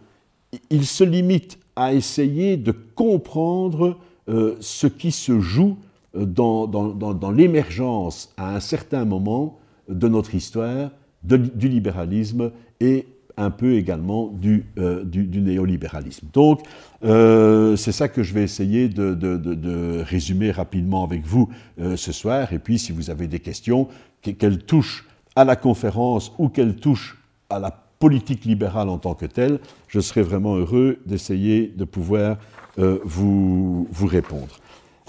il 0.70 0.86
se 0.86 1.04
limite 1.04 1.58
à 1.76 1.94
essayer 1.94 2.56
de 2.56 2.72
comprendre 2.72 3.98
euh, 4.28 4.56
ce 4.60 4.86
qui 4.86 5.12
se 5.12 5.40
joue 5.40 5.78
euh, 6.16 6.26
dans, 6.26 7.32
l'émergence 7.36 8.32
à 8.38 8.56
un 8.56 8.60
certain 8.60 9.04
moment 9.04 9.58
de 9.88 10.08
notre 10.08 10.36
histoire, 10.36 10.92
du 11.24 11.68
libéralisme 11.68 12.52
et 12.80 13.08
un 13.36 13.50
peu 13.50 13.74
également 13.74 14.28
du, 14.28 14.66
néolibéralisme. 14.78 16.28
Donc, 16.32 16.62
c'est 17.02 17.92
ça 17.92 18.08
que 18.08 18.22
je 18.22 18.34
vais 18.34 18.44
essayer 18.44 18.88
de, 18.90 20.02
résumer 20.04 20.52
rapidement 20.52 21.04
avec 21.04 21.26
vous 21.26 21.50
ce 21.96 22.12
soir. 22.12 22.54
Et 22.54 22.60
puis, 22.60 22.80
si 22.80 22.92
vous 22.92 23.10
avez 23.10 23.28
des 23.28 23.40
questions, 23.40 23.88
qu'elle 24.22 24.64
touche 24.64 25.08
à 25.36 25.46
la 25.46 25.56
conférence 25.56 26.32
ou 26.38 26.50
qu'elle 26.50 26.76
touche 26.76 27.18
à 27.50 27.60
la 27.60 27.72
politique 27.72 28.46
libérale 28.46 28.90
en 28.90 28.98
tant 28.98 29.14
que 29.14 29.26
telle, 29.26 29.60
je 29.88 30.00
serais 30.00 30.22
vraiment 30.22 30.56
heureux 30.56 31.00
d'essayer 31.06 31.68
de 31.68 31.84
pouvoir 31.84 32.38
euh, 32.80 33.00
vous, 33.04 33.88
répondre. 34.02 34.56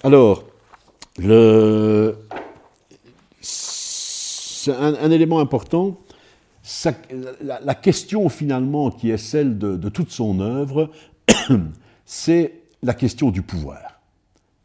Alors, 0.02 0.44
un, 4.68 5.10
élément 5.10 5.40
important, 5.40 5.98
la, 7.42 7.74
question 7.74 8.28
finalement 8.28 8.90
qui 8.90 9.10
est 9.10 9.18
celle 9.18 9.56
de, 9.58 9.76
de 9.76 9.88
toute 9.88 10.10
son 10.10 10.40
œuvre, 10.40 10.90
c'est 12.04 12.54
la 12.82 12.94
question 12.94 13.30
du 13.30 13.42
pouvoir. 13.42 14.00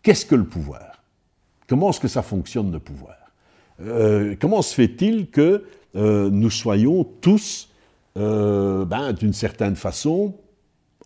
Qu'est-ce 0.01 0.25
que 0.25 0.35
le 0.35 0.45
pouvoir? 0.45 1.03
Comment 1.67 1.89
est-ce 1.89 1.99
que 1.99 2.07
ça 2.07 2.21
fonctionne 2.21 2.71
le 2.71 2.79
pouvoir? 2.79 3.24
Euh, 3.81 4.35
comment 4.39 4.61
se 4.61 4.73
fait-il 4.73 5.27
que 5.27 5.63
euh, 5.95 6.29
nous 6.29 6.49
soyons 6.49 7.03
tous, 7.21 7.69
euh, 8.17 8.85
ben, 8.85 9.13
d'une 9.13 9.33
certaine 9.33 9.75
façon, 9.75 10.35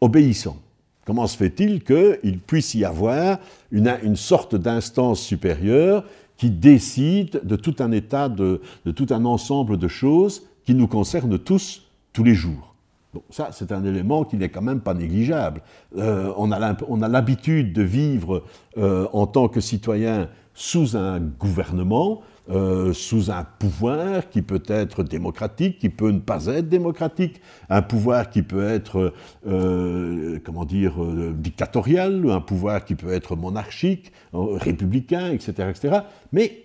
obéissants? 0.01 0.57
Comment 1.05 1.25
se 1.25 1.37
fait-il 1.37 1.83
qu'il 1.83 2.39
puisse 2.39 2.75
y 2.75 2.85
avoir 2.85 3.39
une, 3.71 4.15
sorte 4.15 4.55
d'instance 4.55 5.21
supérieure 5.21 6.03
qui 6.37 6.51
décide 6.51 7.41
de 7.43 7.55
tout 7.55 7.75
un 7.79 7.91
état, 7.91 8.29
de, 8.29 8.61
tout 8.95 9.07
un 9.09 9.25
ensemble 9.25 9.77
de 9.77 9.87
choses 9.87 10.43
qui 10.65 10.75
nous 10.75 10.87
concernent 10.87 11.39
tous, 11.39 11.87
tous 12.13 12.23
les 12.23 12.35
jours? 12.35 12.75
Bon, 13.11 13.23
ça, 13.31 13.49
c'est 13.51 13.71
un 13.71 13.83
élément 13.85 14.23
qui 14.23 14.37
n'est 14.37 14.49
quand 14.49 14.61
même 14.61 14.81
pas 14.81 14.93
négligeable. 14.93 15.63
on 15.95 16.51
a 16.51 17.07
l'habitude 17.07 17.73
de 17.73 17.81
vivre 17.81 18.43
en 18.77 19.25
tant 19.25 19.47
que 19.47 19.61
citoyen 19.61 20.29
sous 20.53 20.95
un 20.95 21.19
gouvernement 21.19 22.21
euh, 22.49 22.93
sous 22.93 23.29
un 23.29 23.43
pouvoir 23.43 24.27
qui 24.29 24.41
peut 24.41 24.63
être 24.67 25.03
démocratique, 25.03 25.77
qui 25.77 25.89
peut 25.89 26.09
ne 26.09 26.19
pas 26.19 26.47
être 26.47 26.67
démocratique, 26.67 27.41
un 27.69 27.83
pouvoir 27.83 28.31
qui 28.31 28.41
peut 28.41 28.67
être, 28.67 29.13
euh, 29.45 30.39
comment 30.43 30.65
dire, 30.65 31.03
euh, 31.03 31.31
dictatorial, 31.37 32.27
un 32.27 32.41
pouvoir 32.41 32.85
qui 32.85 32.95
peut 32.95 33.13
être 33.13 33.35
monarchique, 33.35 34.11
républicain, 34.33 35.31
etc., 35.31 35.69
etc. 35.69 35.99
Mais 36.31 36.63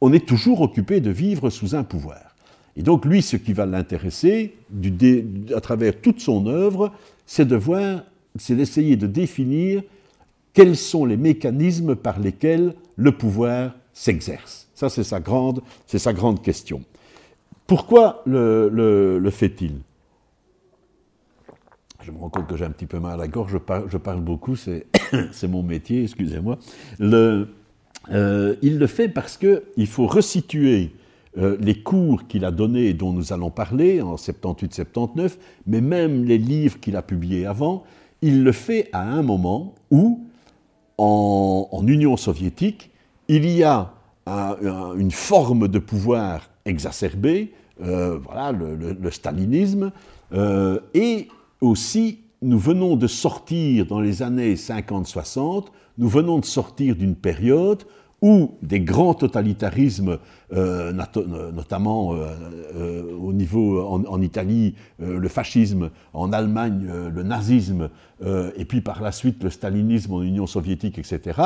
on 0.00 0.12
est 0.12 0.26
toujours 0.26 0.60
occupé 0.60 1.00
de 1.00 1.10
vivre 1.10 1.50
sous 1.50 1.76
un 1.76 1.84
pouvoir. 1.84 2.34
Et 2.76 2.82
donc 2.82 3.04
lui, 3.04 3.22
ce 3.22 3.36
qui 3.36 3.52
va 3.52 3.64
l'intéresser, 3.64 4.54
à 5.54 5.60
travers 5.60 6.00
toute 6.00 6.20
son 6.20 6.48
œuvre, 6.48 6.90
c'est 7.26 7.46
de 7.46 7.56
voir, 7.56 8.02
c'est 8.34 8.56
d'essayer 8.56 8.96
de 8.96 9.06
définir 9.06 9.84
quels 10.52 10.76
sont 10.76 11.04
les 11.04 11.16
mécanismes 11.16 11.94
par 11.94 12.18
lesquels 12.18 12.74
le 12.96 13.12
pouvoir 13.12 13.70
s'exerce. 13.92 14.65
Ça, 14.76 14.90
c'est 14.90 15.04
sa 15.04 15.20
grande, 15.20 15.62
question. 16.42 16.82
Pourquoi 17.66 18.22
le, 18.26 19.30
fait-il? 19.32 19.80
Je 22.02 22.10
me 22.10 22.18
rends 22.18 22.28
compte 22.28 22.46
que 22.46 22.58
j'ai 22.58 22.66
un 22.66 22.70
petit 22.70 22.84
peu 22.84 23.00
mal 23.00 23.14
à 23.14 23.16
la 23.16 23.26
gorge, 23.26 23.52
je 23.88 23.96
parle, 23.96 24.20
beaucoup, 24.20 24.54
c'est 25.32 25.48
mon 25.48 25.62
métier, 25.62 26.02
excusez-moi. 26.02 26.58
Euh, 27.00 27.46
il 28.60 28.78
le 28.78 28.86
fait 28.86 29.08
parce 29.08 29.38
qu'il 29.38 29.86
faut 29.86 30.06
resituer 30.06 30.92
euh, 31.38 31.56
les 31.58 31.82
cours 31.82 32.26
qu'il 32.28 32.44
a 32.44 32.50
donnés 32.50 32.88
et 32.88 32.94
dont 32.94 33.14
nous 33.14 33.32
allons 33.32 33.50
parler 33.50 34.02
en 34.02 34.16
78-79, 34.16 35.38
mais 35.66 35.80
même 35.80 36.22
les 36.24 36.36
livres 36.36 36.78
qu'il 36.80 36.96
a 36.96 37.02
publiés 37.02 37.46
avant, 37.46 37.82
il 38.20 38.44
le 38.44 38.52
fait 38.52 38.90
à 38.92 39.02
un 39.02 39.22
moment 39.22 39.74
où, 39.90 40.26
en 40.98 41.82
Union 41.86 42.18
soviétique, 42.18 42.90
il 43.28 43.48
y 43.48 43.64
a 43.64 43.95
une 44.26 45.10
forme 45.10 45.68
de 45.68 45.78
pouvoir 45.78 46.50
exacerbée, 46.64 47.52
voilà, 47.78 48.52
le, 48.52 49.10
stalinisme, 49.10 49.92
et 50.94 51.28
aussi 51.60 52.20
nous 52.42 52.58
venons 52.58 52.96
de 52.96 53.06
sortir 53.06 53.86
dans 53.86 54.00
les 54.00 54.22
années 54.22 54.54
50-60, 54.54 55.66
nous 55.98 56.08
venons 56.08 56.38
de 56.38 56.44
sortir 56.44 56.96
d'une 56.96 57.14
période 57.14 57.84
où 58.22 58.56
des 58.62 58.80
grands 58.80 59.14
totalitarismes, 59.14 60.18
euh, 60.52 60.92
notamment 61.52 62.14
euh, 62.14 62.26
euh, 62.74 63.16
au 63.16 63.32
niveau 63.32 63.80
en, 63.82 64.22
Italie, 64.22 64.74
le 64.98 65.28
fascisme, 65.28 65.90
en 66.14 66.32
Allemagne, 66.32 66.90
le 67.14 67.22
nazisme, 67.22 67.90
et 68.24 68.64
puis 68.64 68.80
par 68.80 69.02
la 69.02 69.12
suite 69.12 69.42
le 69.42 69.50
stalinisme 69.50 70.14
en 70.14 70.22
Union 70.22 70.46
soviétique, 70.46 70.98
etc., 70.98 71.40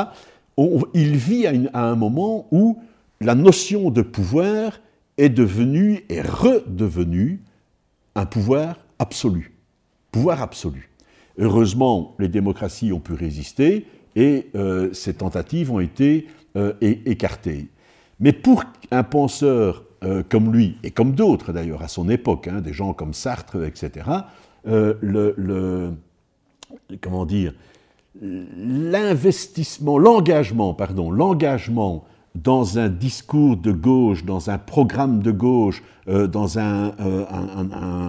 il 0.57 1.15
vit 1.15 1.47
à, 1.47 1.85
un 1.85 1.95
moment 1.95 2.47
où 2.51 2.79
la 3.19 3.35
notion 3.35 3.91
de 3.91 4.01
pouvoir 4.01 4.79
est 5.17 5.29
devenue, 5.29 6.03
est 6.09 6.21
redevenue 6.21 7.41
un 8.15 8.25
pouvoir 8.25 8.77
absolu. 8.99 9.53
Pouvoir 10.11 10.41
absolu. 10.41 10.89
Heureusement, 11.37 12.15
les 12.19 12.27
démocraties 12.27 12.91
ont 12.91 12.99
pu 12.99 13.13
résister 13.13 13.85
et 14.15 14.51
ces 14.91 15.13
tentatives 15.13 15.71
ont 15.71 15.79
été 15.79 16.27
euh, 16.57 16.73
écarté. 16.81 17.69
Mais 18.19 18.33
pour 18.33 18.65
un 18.91 19.03
penseur 19.03 19.85
euh, 20.03 20.21
comme 20.27 20.51
lui, 20.51 20.75
et 20.83 20.91
comme 20.91 21.13
d'autres 21.13 21.53
d'ailleurs 21.53 21.81
à 21.81 21.87
son 21.87 22.09
époque, 22.09 22.49
hein, 22.49 22.59
des 22.59 22.73
gens 22.73 22.91
comme 22.91 23.13
Sartre, 23.13 23.63
etc., 23.63 24.05
euh, 24.67 25.91
comment 26.99 27.25
dire, 27.25 27.53
l'investissement, 28.19 29.97
l'engagement, 29.97 30.73
pardon, 30.73 31.11
l'engagement 31.11 32.03
dans 32.35 32.79
un 32.79 32.89
discours 32.89 33.57
de 33.57 33.71
gauche, 33.71 34.25
dans 34.25 34.49
un 34.49 34.57
programme 34.57 35.21
de 35.21 35.31
gauche, 35.31 35.83
dans 36.07 36.59
un, 36.59 36.93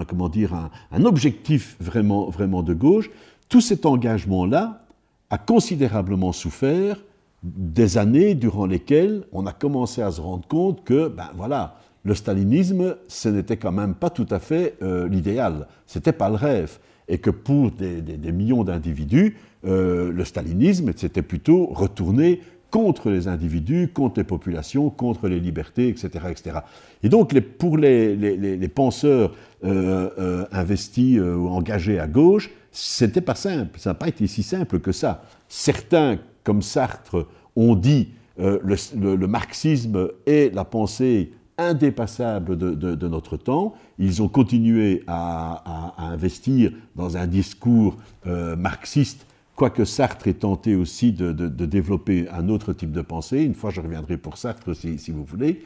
comment 0.09 0.29
dire, 0.29 0.71
un, 0.91 1.05
objectif 1.05 1.77
vraiment, 1.81 2.31
vraiment 2.31 2.63
de 2.63 2.75
gauche, 2.75 3.11
tout 3.49 3.61
cet 3.61 3.85
engagement-là 3.85 4.85
a 5.31 5.39
considérablement 5.39 6.33
souffert 6.33 6.97
des 7.43 7.99
années 7.99 8.35
durant 8.35 8.67
lesquelles 8.67 9.25
on 9.33 9.47
a 9.47 9.53
commencé 9.53 10.03
à 10.03 10.11
se 10.11 10.21
rendre 10.21 10.47
compte 10.47 10.85
que, 10.85 11.09
ben 11.09 11.31
voilà, 11.35 11.77
le 12.05 12.15
stalinisme, 12.15 12.97
ce 13.09 13.29
n'était 13.29 13.57
quand 13.57 13.73
même 13.73 13.95
pas 13.95 14.11
tout 14.11 14.27
à 14.31 14.39
fait 14.39 14.77
euh, 14.83 15.09
l'idéal, 15.09 15.67
c'était 15.87 16.13
pas 16.13 16.29
le 16.29 16.37
rêve, 16.37 16.79
et 17.09 17.19
que 17.19 17.31
pour 17.31 17.71
des, 17.71 18.33
millions 18.33 18.65
d'individus, 18.65 19.37
euh, 19.65 20.13
le 20.13 20.25
stalinisme, 20.25 20.93
c'était 20.97 21.23
plutôt 21.23 21.67
retourner 21.67 22.41
contre 22.71 23.11
les 23.11 23.29
individus, 23.29 23.89
contre 23.93 24.21
les 24.21 24.25
populations, 24.25 24.89
contre 24.89 25.29
les 25.29 25.41
libertés, 25.41 25.89
etc. 25.89 26.09
etc. 26.31 26.59
Et 27.03 27.11
donc, 27.11 27.39
pour 27.59 27.77
les, 27.77 28.69
penseurs 28.75 29.35
euh, 29.63 30.47
investis 30.53 31.21
ou 31.21 31.49
engagés 31.49 31.99
à 31.99 32.07
gauche, 32.07 32.51
c'était 32.71 33.21
pas 33.21 33.35
simple, 33.35 33.79
ça 33.79 33.91
n'a 33.91 33.95
pas 33.95 34.09
été 34.09 34.27
si 34.27 34.43
simple 34.43 34.81
que 34.81 34.93
ça. 34.93 35.23
Certains 35.49 36.19
comme 36.45 36.63
Sartre, 36.63 37.27
ont 37.57 37.75
dit 37.75 38.09
euh, 38.41 38.59
le, 38.65 39.27
marxisme 39.27 40.09
est 40.27 40.55
la 40.55 40.65
pensée 40.65 41.33
indépassable 41.59 42.57
de, 42.57 43.09
notre 43.09 43.37
temps. 43.37 43.75
Ils 43.99 44.23
ont 44.23 44.29
continué 44.29 45.03
à, 45.07 45.95
investir 45.99 46.73
dans 46.97 47.17
un 47.17 47.27
discours 47.27 47.97
euh, 48.27 48.57
marxiste, 48.57 49.27
quoique 49.57 49.85
Sartre 49.85 50.29
ait 50.29 50.35
tenté 50.35 50.75
aussi 50.75 51.13
de, 51.13 51.33
développer 51.49 52.29
un 52.31 52.49
autre 52.49 52.73
type 52.73 52.93
de 52.93 53.03
pensée. 53.03 53.43
Une 53.43 53.55
fois, 53.55 53.71
je 53.71 53.81
reviendrai 53.81 54.17
pour 54.17 54.39
Sartre 54.39 54.75
si, 54.75 54.99
si 54.99 55.11
vous 55.11 55.25
voulez. 55.25 55.63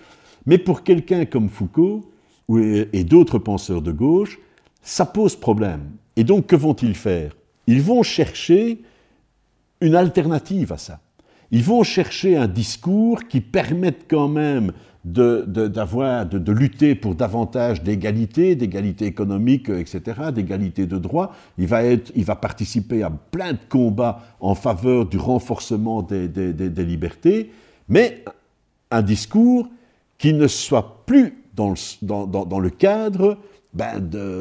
Mais 0.46 0.58
pour 0.58 0.82
quelqu'un 0.82 1.24
comme 1.24 1.48
Foucault 1.48 2.10
et 2.58 3.04
d'autres 3.04 3.38
penseurs 3.38 3.82
de 3.82 3.92
gauche, 3.92 4.38
ça 4.82 5.04
pose 5.04 5.34
problème. 5.36 5.90
Et 6.14 6.24
donc, 6.24 6.46
que 6.46 6.56
vont-ils 6.56 6.94
faire? 6.94 7.36
Ils 7.66 7.82
vont 7.82 8.02
chercher 8.02 8.82
une 9.80 9.94
alternative 9.94 10.72
à 10.72 10.78
ça. 10.78 11.00
Ils 11.50 11.62
vont 11.62 11.82
chercher 11.82 12.36
un 12.36 12.48
discours 12.48 13.24
qui 13.28 13.40
permette 13.40 14.06
quand 14.08 14.28
même 14.28 14.72
de, 15.06 15.44
de, 15.46 16.52
lutter 16.52 16.96
pour 16.96 17.14
davantage 17.14 17.82
d'égalité, 17.82 18.56
d'égalité 18.56 19.06
économique, 19.06 19.68
etc., 19.68 20.32
d'égalité 20.34 20.86
de 20.86 20.98
droits. 20.98 21.32
Il 21.58 21.66
va, 21.66 22.36
participer 22.36 23.04
à 23.04 23.10
plein 23.10 23.52
de 23.52 23.58
combats 23.68 24.22
en 24.40 24.56
faveur 24.56 25.06
du 25.06 25.16
renforcement 25.16 26.02
des, 26.02 26.84
libertés, 26.84 27.52
mais 27.88 28.24
un 28.90 29.02
discours 29.02 29.68
qui 30.18 30.32
ne 30.32 30.48
soit 30.48 31.04
plus 31.06 31.44
dans 31.54 31.70
le, 31.70 31.76
dans, 32.02 32.26
dans, 32.26 32.58
le 32.58 32.70
cadre 32.70 33.38
ben, 33.72 34.00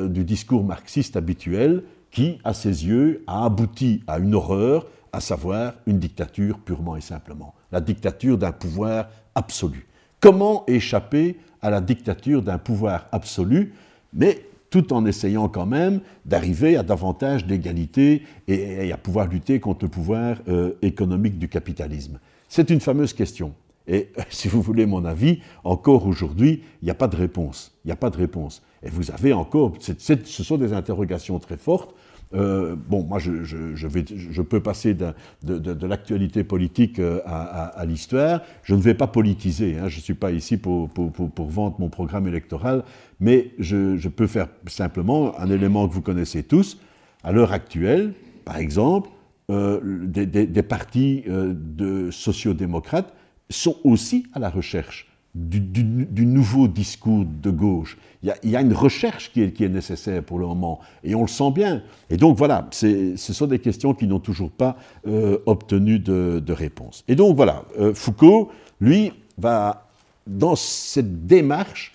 du 0.10 0.23
discours 0.23 0.63
marxiste 0.63 1.15
habituel 1.15 1.84
qui, 2.10 2.39
à 2.43 2.53
ses 2.53 2.86
yeux, 2.88 3.23
a 3.27 3.45
abouti 3.45 4.01
à 4.08 4.17
une 4.17 4.34
horreur, 4.34 4.88
à 5.15 5.21
savoir 5.21 5.75
une 5.88 5.97
dictature 5.97 6.60
purement 6.60 6.97
et 6.97 7.01
simplement, 7.01 7.56
la 7.71 7.80
dictature 7.80 8.38
d'un 8.38 8.51
pouvoir 8.51 9.08
absolu. 9.34 9.88
Comment 10.19 10.65
échapper 10.67 11.38
à 11.62 11.69
la 11.69 11.80
dictature 11.80 12.41
d'un 12.41 12.58
pouvoir 12.58 13.08
absolu, 13.13 13.73
mais 14.13 14.45
tout 14.69 14.91
en 14.91 15.06
essayant 15.06 15.47
quand 15.47 15.65
même 15.65 16.01
d'arriver 16.25 16.75
à 16.75 16.84
davantage 16.84 17.45
d'égalité 17.45 18.23
et, 18.49 18.91
à 18.91 18.97
pouvoir 18.97 19.28
lutter 19.28 19.62
contre 19.62 19.86
le 19.86 19.89
pouvoir 19.89 20.36
euh, 20.49 20.73
économique 20.82 21.39
du 21.39 21.47
capitalisme? 21.47 22.19
C'est 22.49 22.69
une 22.69 22.82
fameuse 22.82 23.13
question. 23.13 23.54
Et 23.88 24.10
si 24.30 24.49
vous 24.49 24.62
voulez 24.62 24.86
mon 24.86 25.06
avis, 25.06 25.39
encore 25.63 26.08
aujourd'hui, 26.08 26.62
il 26.82 26.86
n'y 26.86 26.91
a 26.91 26.95
pas 26.95 27.08
de 27.08 27.15
réponse. 27.15 27.71
Il 27.86 27.88
n'y 27.88 27.93
a 27.93 27.97
pas 27.97 28.10
de 28.10 28.17
réponse. 28.17 28.62
Et 28.84 28.89
vous 28.89 29.12
avez 29.12 29.32
encore, 29.32 29.73
ce 29.80 30.43
sont 30.43 30.58
des 30.58 30.73
interrogations 30.73 31.39
très 31.39 31.58
fortes 31.58 31.95
euh, 32.33 32.75
bon, 32.75 33.03
moi, 33.03 33.19
je, 33.19 34.41
peux 34.41 34.59
passer 34.59 34.93
de, 34.93 35.85
l'actualité 35.85 36.43
politique 36.43 36.99
euh, 36.99 37.21
à, 37.25 37.85
l'histoire. 37.85 38.41
Je 38.63 38.75
ne 38.75 38.81
vais 38.81 38.93
pas 38.93 39.07
politiser. 39.07 39.77
Hein. 39.77 39.88
je 39.88 39.97
ne 39.97 40.01
suis 40.01 40.13
pas 40.13 40.31
ici 40.31 40.57
pour, 40.57 40.89
vendre 41.38 41.75
mon 41.79 41.89
programme 41.89 42.27
électoral, 42.27 42.83
mais 43.19 43.51
je, 43.59 44.07
peux 44.07 44.27
faire 44.27 44.47
simplement 44.67 45.38
un 45.39 45.49
élément 45.49 45.88
que 45.88 45.93
vous 45.93 46.01
connaissez 46.01 46.43
tous. 46.43 46.79
À 47.23 47.31
l'heure 47.31 47.51
actuelle, 47.51 48.13
par 48.43 48.57
exemple, 48.57 49.09
euh, 49.51 49.79
des, 50.05 50.63
partis 50.63 51.23
de 51.27 52.09
sociodémocrates 52.11 53.13
sont 53.49 53.77
aussi 53.83 54.25
à 54.33 54.39
la 54.39 54.49
recherche 54.49 55.07
du, 55.36 56.26
nouveau 56.26 56.67
discours 56.69 57.26
de 57.26 57.52
gauche. 57.52 57.98
Il 58.24 58.34
y, 58.50 58.56
a, 58.56 58.62
une 58.62 58.74
recherche 58.74 59.32
qui 59.34 59.43
est, 59.43 59.60
nécessaire 59.69 60.24
pour 60.24 60.39
le 60.39 60.48
moment, 60.48 60.80
et 61.04 61.13
on 61.13 61.21
le 61.21 61.28
sent 61.28 61.52
bien. 61.52 61.84
Et 62.10 62.17
donc 62.17 62.38
voilà, 62.38 62.67
ce 62.71 63.15
sont 63.17 63.45
des 63.45 63.60
questions 63.60 63.93
qui 63.93 64.08
n'ont 64.08 64.19
toujours 64.19 64.50
pas 64.50 64.78
euh, 65.06 65.38
obtenu 65.45 66.00
de, 66.00 66.52
réponse. 66.52 67.04
Et 67.08 67.15
donc 67.15 67.36
voilà, 67.36 67.65
euh, 67.78 67.93
Foucault, 67.93 68.50
lui, 68.80 69.12
va, 69.38 69.89
dans 70.26 70.56
cette 70.56 71.28
démarche, 71.28 71.93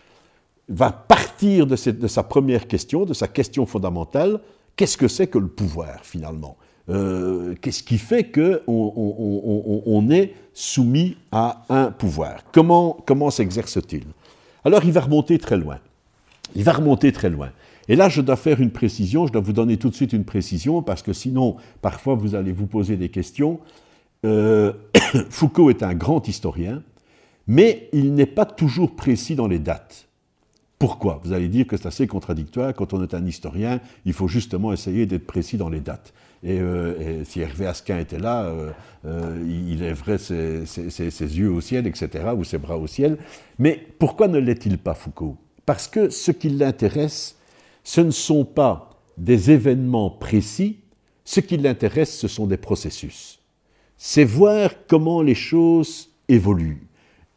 va 0.69 0.93
partir 0.93 1.67
de 1.67 1.77
sa 1.77 2.23
première 2.23 2.69
question, 2.69 3.05
de 3.05 3.15
sa 3.15 3.27
question 3.27 3.67
fondamentale, 3.67 4.39
qu'est-ce 4.77 4.99
que 4.99 5.09
c'est 5.09 5.27
que 5.27 5.39
le 5.39 5.49
pouvoir 5.49 6.05
finalement? 6.05 6.57
Euh, 6.91 7.55
qu'est-ce 7.61 7.83
qui 7.83 7.99
fait 7.99 8.25
qu'on 8.25 8.63
on, 8.67 10.11
est 10.11 10.35
soumis 10.53 11.17
à 11.31 11.65
un 11.69 11.91
pouvoir? 11.91 12.45
Comment, 12.53 12.99
comment 13.07 13.31
s'exerce-t-il? 13.31 14.05
Alors 14.65 14.85
il 14.85 14.93
va 14.93 15.03
remonter 15.03 15.39
très 15.39 15.57
loin. 15.57 15.79
Il 16.57 16.65
va 16.65 16.73
remonter 16.73 17.13
très 17.13 17.31
loin. 17.31 17.51
Et 17.89 17.97
là, 17.97 18.09
je 18.09 18.21
dois 18.21 18.37
faire 18.37 18.61
une 18.61 18.71
précision, 18.71 19.27
je 19.27 19.33
dois 19.33 19.41
vous 19.41 19.53
donner 19.53 19.77
tout 19.77 19.89
de 19.89 19.95
suite 19.95 20.13
une 20.13 20.25
précision, 20.25 20.83
parce 20.83 21.03
que 21.03 21.13
sinon, 21.13 21.57
parfois, 21.83 22.15
vous 22.15 22.35
allez 22.35 22.53
vous 22.53 22.67
poser 22.67 22.97
des 22.97 23.09
questions. 23.09 23.59
Euh, 24.25 24.73
Foucault 25.31 25.71
est 25.71 25.83
un 25.83 25.95
grand 25.95 26.27
historien, 26.29 26.83
mais 27.47 27.89
il 27.93 28.15
n'est 28.15 28.27
pas 28.27 28.45
toujours 28.45 28.95
précis 28.95 29.35
dans 29.35 29.49
les 29.49 29.59
dates. 29.59 30.07
Pourquoi? 30.79 31.21
Vous 31.25 31.33
allez 31.33 31.49
dire 31.49 31.67
que 31.67 31.77
c'est 31.77 31.87
assez 31.87 32.07
contradictoire. 32.07 32.73
Quand 32.75 32.95
on 32.95 33.03
est 33.03 33.13
un 33.13 33.27
historien, 33.27 33.81
il 34.05 34.13
faut 34.13 34.29
justement 34.29 34.73
essayer 34.73 35.05
d'être 35.07 35.27
précis 35.27 35.57
dans 35.57 35.69
les 35.69 35.81
dates. 35.81 36.15
Et, 36.43 36.59
euh, 36.59 37.25
si 37.25 37.41
Hervé 37.41 37.67
Asquin 37.67 37.99
était 37.99 38.19
là, 38.19 38.45
euh, 38.45 38.71
euh, 39.05 39.45
il 39.47 39.81
lèverait 39.81 40.19
ses, 40.19 40.65
yeux 41.19 41.51
au 41.51 41.61
ciel, 41.61 41.87
etc., 41.87 42.09
ou 42.37 42.45
ses 42.45 42.59
bras 42.59 42.79
au 42.79 42.87
ciel. 42.87 43.19
Mais 43.59 43.85
pourquoi 43.99 44.29
ne 44.29 44.39
l'est-il 44.39 44.79
pas, 44.79 44.95
Foucault? 44.95 45.37
Parce 45.67 45.87
que 45.87 46.09
ce 46.09 46.31
qui 46.31 46.49
l'intéresse, 46.49 47.37
ce 47.85 48.01
ne 48.01 48.11
sont 48.11 48.45
pas 48.45 48.91
des 49.19 49.51
événements 49.51 50.11
précis, 50.11 50.79
ce 51.25 51.41
qui 51.41 51.59
l'intéresse, 51.59 52.19
ce 52.19 52.29
sont 52.29 52.47
des 52.47 52.57
processus. 52.57 53.39
C'est 53.97 54.25
voir 54.25 54.71
comment 54.89 55.21
les 55.21 55.35
choses 55.35 56.09
évoluent. 56.29 56.87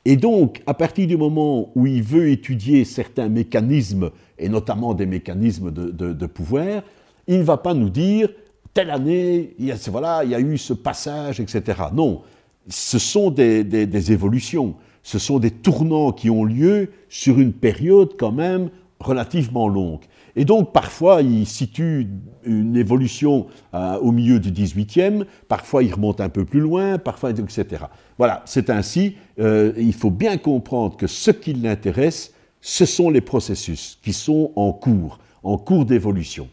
Et 0.06 0.16
donc, 0.16 0.62
à 0.66 0.74
partir 0.74 1.08
du 1.08 1.18
moment 1.18 1.72
où 1.76 1.88
il 1.88 2.04
veut 2.04 2.30
étudier 2.30 2.84
certains 2.86 3.30
mécanismes, 3.30 4.12
et 4.38 4.50
notamment 4.50 4.94
des 4.94 5.06
mécanismes 5.06 5.72
de, 5.72 6.26
pouvoir, 6.26 6.84
il 7.28 7.40
ne 7.40 7.44
va 7.44 7.58
pas 7.58 7.74
nous 7.74 7.90
dire, 7.90 8.30
telle 8.74 8.90
année, 8.90 9.54
il 9.60 9.66
y, 9.66 9.72
a, 9.72 9.76
voilà, 9.90 10.24
il 10.24 10.32
y 10.32 10.36
a 10.36 10.40
eu 10.40 10.58
ce 10.58 10.74
passage, 10.74 11.40
etc. 11.40 11.80
Non, 11.94 12.24
ce 12.68 12.98
sont 13.00 13.30
des, 13.30 14.12
évolutions. 14.12 14.76
ce 15.04 15.20
sont 15.20 15.40
des 15.40 15.52
tournants 15.52 16.12
qui 16.12 16.30
ont 16.30 16.44
lieu 16.44 16.92
sur 17.10 17.40
une 17.40 17.54
période 17.54 18.14
quand 18.18 18.32
même 18.32 18.70
relativement 19.00 19.68
longue. 19.68 20.02
Et 20.36 20.46
donc 20.46 20.74
parfois 20.74 21.22
il 21.22 21.46
situe 21.46 22.08
une 22.44 22.76
évolution 22.76 23.46
euh, 23.76 24.00
au 24.00 24.12
milieu 24.12 24.40
du 24.40 24.52
18e, 24.52 25.26
parfois 25.48 25.84
il 25.84 25.94
remonte 25.94 26.22
un 26.22 26.30
peu 26.30 26.44
plus 26.44 26.60
loin, 26.60 26.98
parfois 26.98 27.30
etc. 27.30 27.86
Voilà, 28.18 28.42
c'est 28.46 28.72
ainsi, 28.72 29.16
euh, 29.40 29.74
il 29.78 29.94
faut 29.94 30.10
bien 30.10 30.38
comprendre 30.38 30.98
que 30.98 31.06
ce 31.06 31.30
qui 31.30 31.54
l'intéresse, 31.54 32.34
ce 32.62 32.86
sont 32.86 33.12
les 33.12 33.22
processus 33.22 34.00
qui 34.02 34.14
sont 34.14 34.52
en 34.56 34.72
cours, 34.72 35.20
en 35.44 35.58
cours 35.58 35.86
d'évolution. 35.86 36.48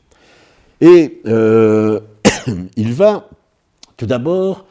Et 0.80 1.20
euh, 1.26 2.00
il 2.76 2.92
va 2.92 3.28
tout 3.96 4.06
d'abord 4.06 4.66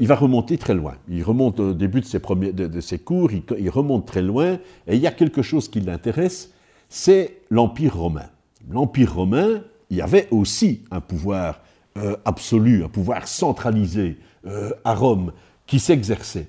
il 0.00 0.08
va 0.08 0.16
remonter 0.16 0.58
très 0.58 0.74
loin. 0.74 0.96
Il 1.08 1.22
remonte 1.22 1.60
au 1.60 1.74
début 1.74 2.00
de 2.00 2.04
ses, 2.04 2.18
premiers, 2.18 2.52
de, 2.52 2.80
ses 2.80 2.98
cours, 2.98 3.30
il, 3.30 3.70
remonte 3.70 4.04
très 4.04 4.20
loin, 4.20 4.54
et 4.88 4.96
il 4.96 5.00
y 5.00 5.06
a 5.06 5.12
quelque 5.12 5.42
chose 5.42 5.68
qui 5.68 5.78
l'intéresse, 5.78 6.50
c'est 6.88 7.42
l'Empire 7.50 7.96
romain. 7.96 8.26
L'Empire 8.68 9.14
romain, 9.14 9.62
il 9.88 9.98
y 9.98 10.02
avait 10.02 10.26
aussi 10.32 10.82
un 10.90 11.00
pouvoir 11.00 11.60
euh, 11.96 12.16
absolu, 12.24 12.84
un 12.84 12.88
pouvoir 12.88 13.28
centralisé 13.28 14.18
euh, 14.46 14.70
à 14.84 14.94
Rome 14.94 15.32
qui 15.66 15.78
s'exerçait. 15.78 16.48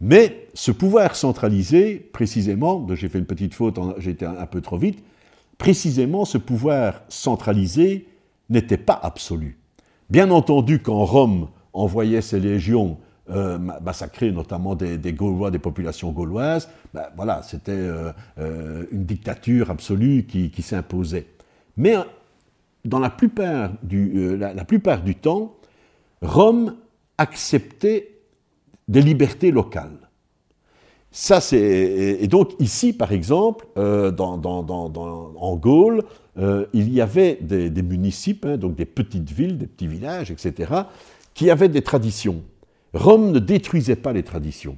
Mais 0.00 0.48
ce 0.54 0.70
pouvoir 0.70 1.16
centralisé, 1.16 1.96
précisément, 1.96 2.86
j'ai 2.94 3.08
fait 3.08 3.18
une 3.18 3.26
petite 3.26 3.54
faute, 3.54 3.78
j'étais 3.98 4.24
un, 4.24 4.46
peu 4.46 4.60
trop 4.60 4.78
vite, 4.78 5.02
précisément 5.58 6.24
ce 6.24 6.38
pouvoir 6.38 7.02
centralisé 7.08 8.06
n'était 8.50 8.76
pas 8.76 8.98
absolu. 9.02 9.58
Bien 10.10 10.30
entendu, 10.30 10.80
quand 10.80 11.04
Rome 11.04 11.48
envoyait 11.72 12.20
ses 12.20 12.40
légions 12.40 12.98
euh, 13.30 13.58
massacrer 13.58 14.32
notamment 14.32 14.74
des, 14.74 15.12
Gaulois, 15.12 15.52
des 15.52 15.60
populations 15.60 16.10
gauloises, 16.10 16.68
ben 16.92 17.04
voilà, 17.14 17.42
c'était 17.44 17.70
euh, 17.70 18.10
euh, 18.40 18.86
une 18.90 19.04
dictature 19.04 19.70
absolue 19.70 20.24
qui, 20.26 20.62
s'imposait. 20.62 21.28
Mais 21.76 21.94
dans 22.84 22.98
la 22.98 23.08
plupart, 23.08 23.70
du, 23.84 25.14
temps, 25.22 25.54
Rome 26.22 26.74
acceptait 27.18 28.18
des 28.88 29.02
libertés 29.02 29.52
locales. 29.52 30.08
Et 31.52 32.26
donc 32.26 32.54
ici, 32.58 32.92
par 32.92 33.12
exemple, 33.12 33.64
en 33.78 35.56
Gaule, 35.56 36.02
il 36.72 36.92
y 36.92 37.00
avait 37.00 37.38
des, 37.40 37.82
municipes, 37.82 38.46
hein, 38.46 38.56
donc 38.56 38.74
des 38.74 38.86
petites 38.86 39.30
villes, 39.30 39.58
des 39.58 39.66
petits 39.66 39.86
villages, 39.86 40.30
etc., 40.30 40.72
qui 41.34 41.50
avaient 41.50 41.68
des 41.68 41.82
traditions. 41.82 42.42
Rome 42.92 43.30
ne 43.32 43.38
détruisait 43.38 43.96
pas 43.96 44.12
les 44.12 44.22
traditions. 44.22 44.76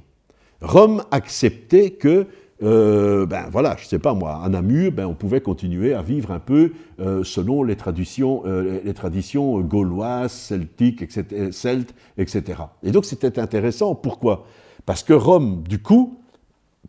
Rome 0.61 1.03
acceptait 1.11 1.91
que, 1.91 2.27
euh, 2.61 3.25
ben 3.25 3.47
voilà, 3.51 3.75
je 3.77 3.83
ne 3.83 3.87
sais 3.87 3.99
pas 3.99 4.13
moi, 4.13 4.41
à 4.43 4.49
Namur, 4.49 4.91
ben 4.91 5.05
on 5.05 5.13
pouvait 5.13 5.41
continuer 5.41 5.93
à 5.93 6.01
vivre 6.01 6.31
un 6.31 6.39
peu 6.39 6.71
euh, 6.99 7.23
selon 7.23 7.63
les 7.63 7.75
traditions, 7.75 8.43
euh, 8.45 8.79
les 8.83 8.93
traditions 8.93 9.59
gauloises, 9.61 10.31
celtiques, 10.31 11.01
etc., 11.01 11.49
celtes, 11.51 11.93
etc. 12.17 12.61
Et 12.83 12.91
donc 12.91 13.05
c'était 13.05 13.39
intéressant. 13.39 13.95
Pourquoi? 13.95 14.45
Parce 14.85 15.03
que 15.03 15.13
Rome, 15.13 15.63
du 15.67 15.79
coup, 15.79 16.17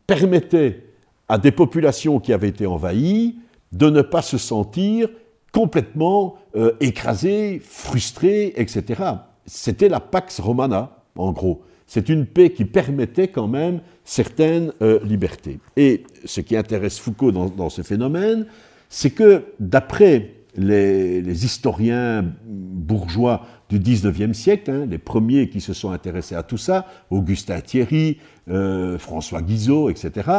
permettait 0.06 0.84
à 1.28 1.38
des 1.38 1.52
populations 1.52 2.20
qui 2.20 2.32
avaient 2.32 2.48
été 2.48 2.66
envahies 2.66 3.36
de 3.74 3.90
ne 3.90 4.02
pas 4.02 4.22
se 4.22 4.38
sentir 4.38 5.08
complètement 5.52 6.36
écrasées, 6.80 7.60
frustrées, 7.62 8.54
etc. 8.56 9.02
C'était 9.46 9.88
la 9.88 10.00
Pax 10.00 10.40
Romana, 10.40 10.96
en 11.16 11.32
gros. 11.32 11.62
C'est 11.86 12.08
une 12.08 12.26
paix 12.26 12.50
qui 12.50 12.64
permettait 12.64 13.28
quand 13.28 13.46
même 13.46 13.80
certaines 14.04 14.72
euh, 14.82 15.00
libertés. 15.04 15.60
Et 15.76 16.04
ce 16.24 16.40
qui 16.40 16.56
intéresse 16.56 16.98
Foucault 16.98 17.32
dans, 17.32 17.68
ce 17.68 17.82
phénomène, 17.82 18.46
c'est 18.88 19.10
que 19.10 19.44
d'après 19.60 20.34
les, 20.56 21.44
historiens 21.44 22.24
bourgeois 22.46 23.46
du 23.68 23.78
XIXe 23.78 24.36
siècle, 24.36 24.70
hein, 24.70 24.86
les 24.88 24.98
premiers 24.98 25.48
qui 25.48 25.60
se 25.60 25.72
sont 25.72 25.90
intéressés 25.90 26.34
à 26.34 26.42
tout 26.42 26.56
ça, 26.56 26.86
Augustin 27.10 27.60
Thierry, 27.60 28.18
euh, 28.48 28.98
François 28.98 29.42
Guizot, 29.42 29.90
etc., 29.90 30.30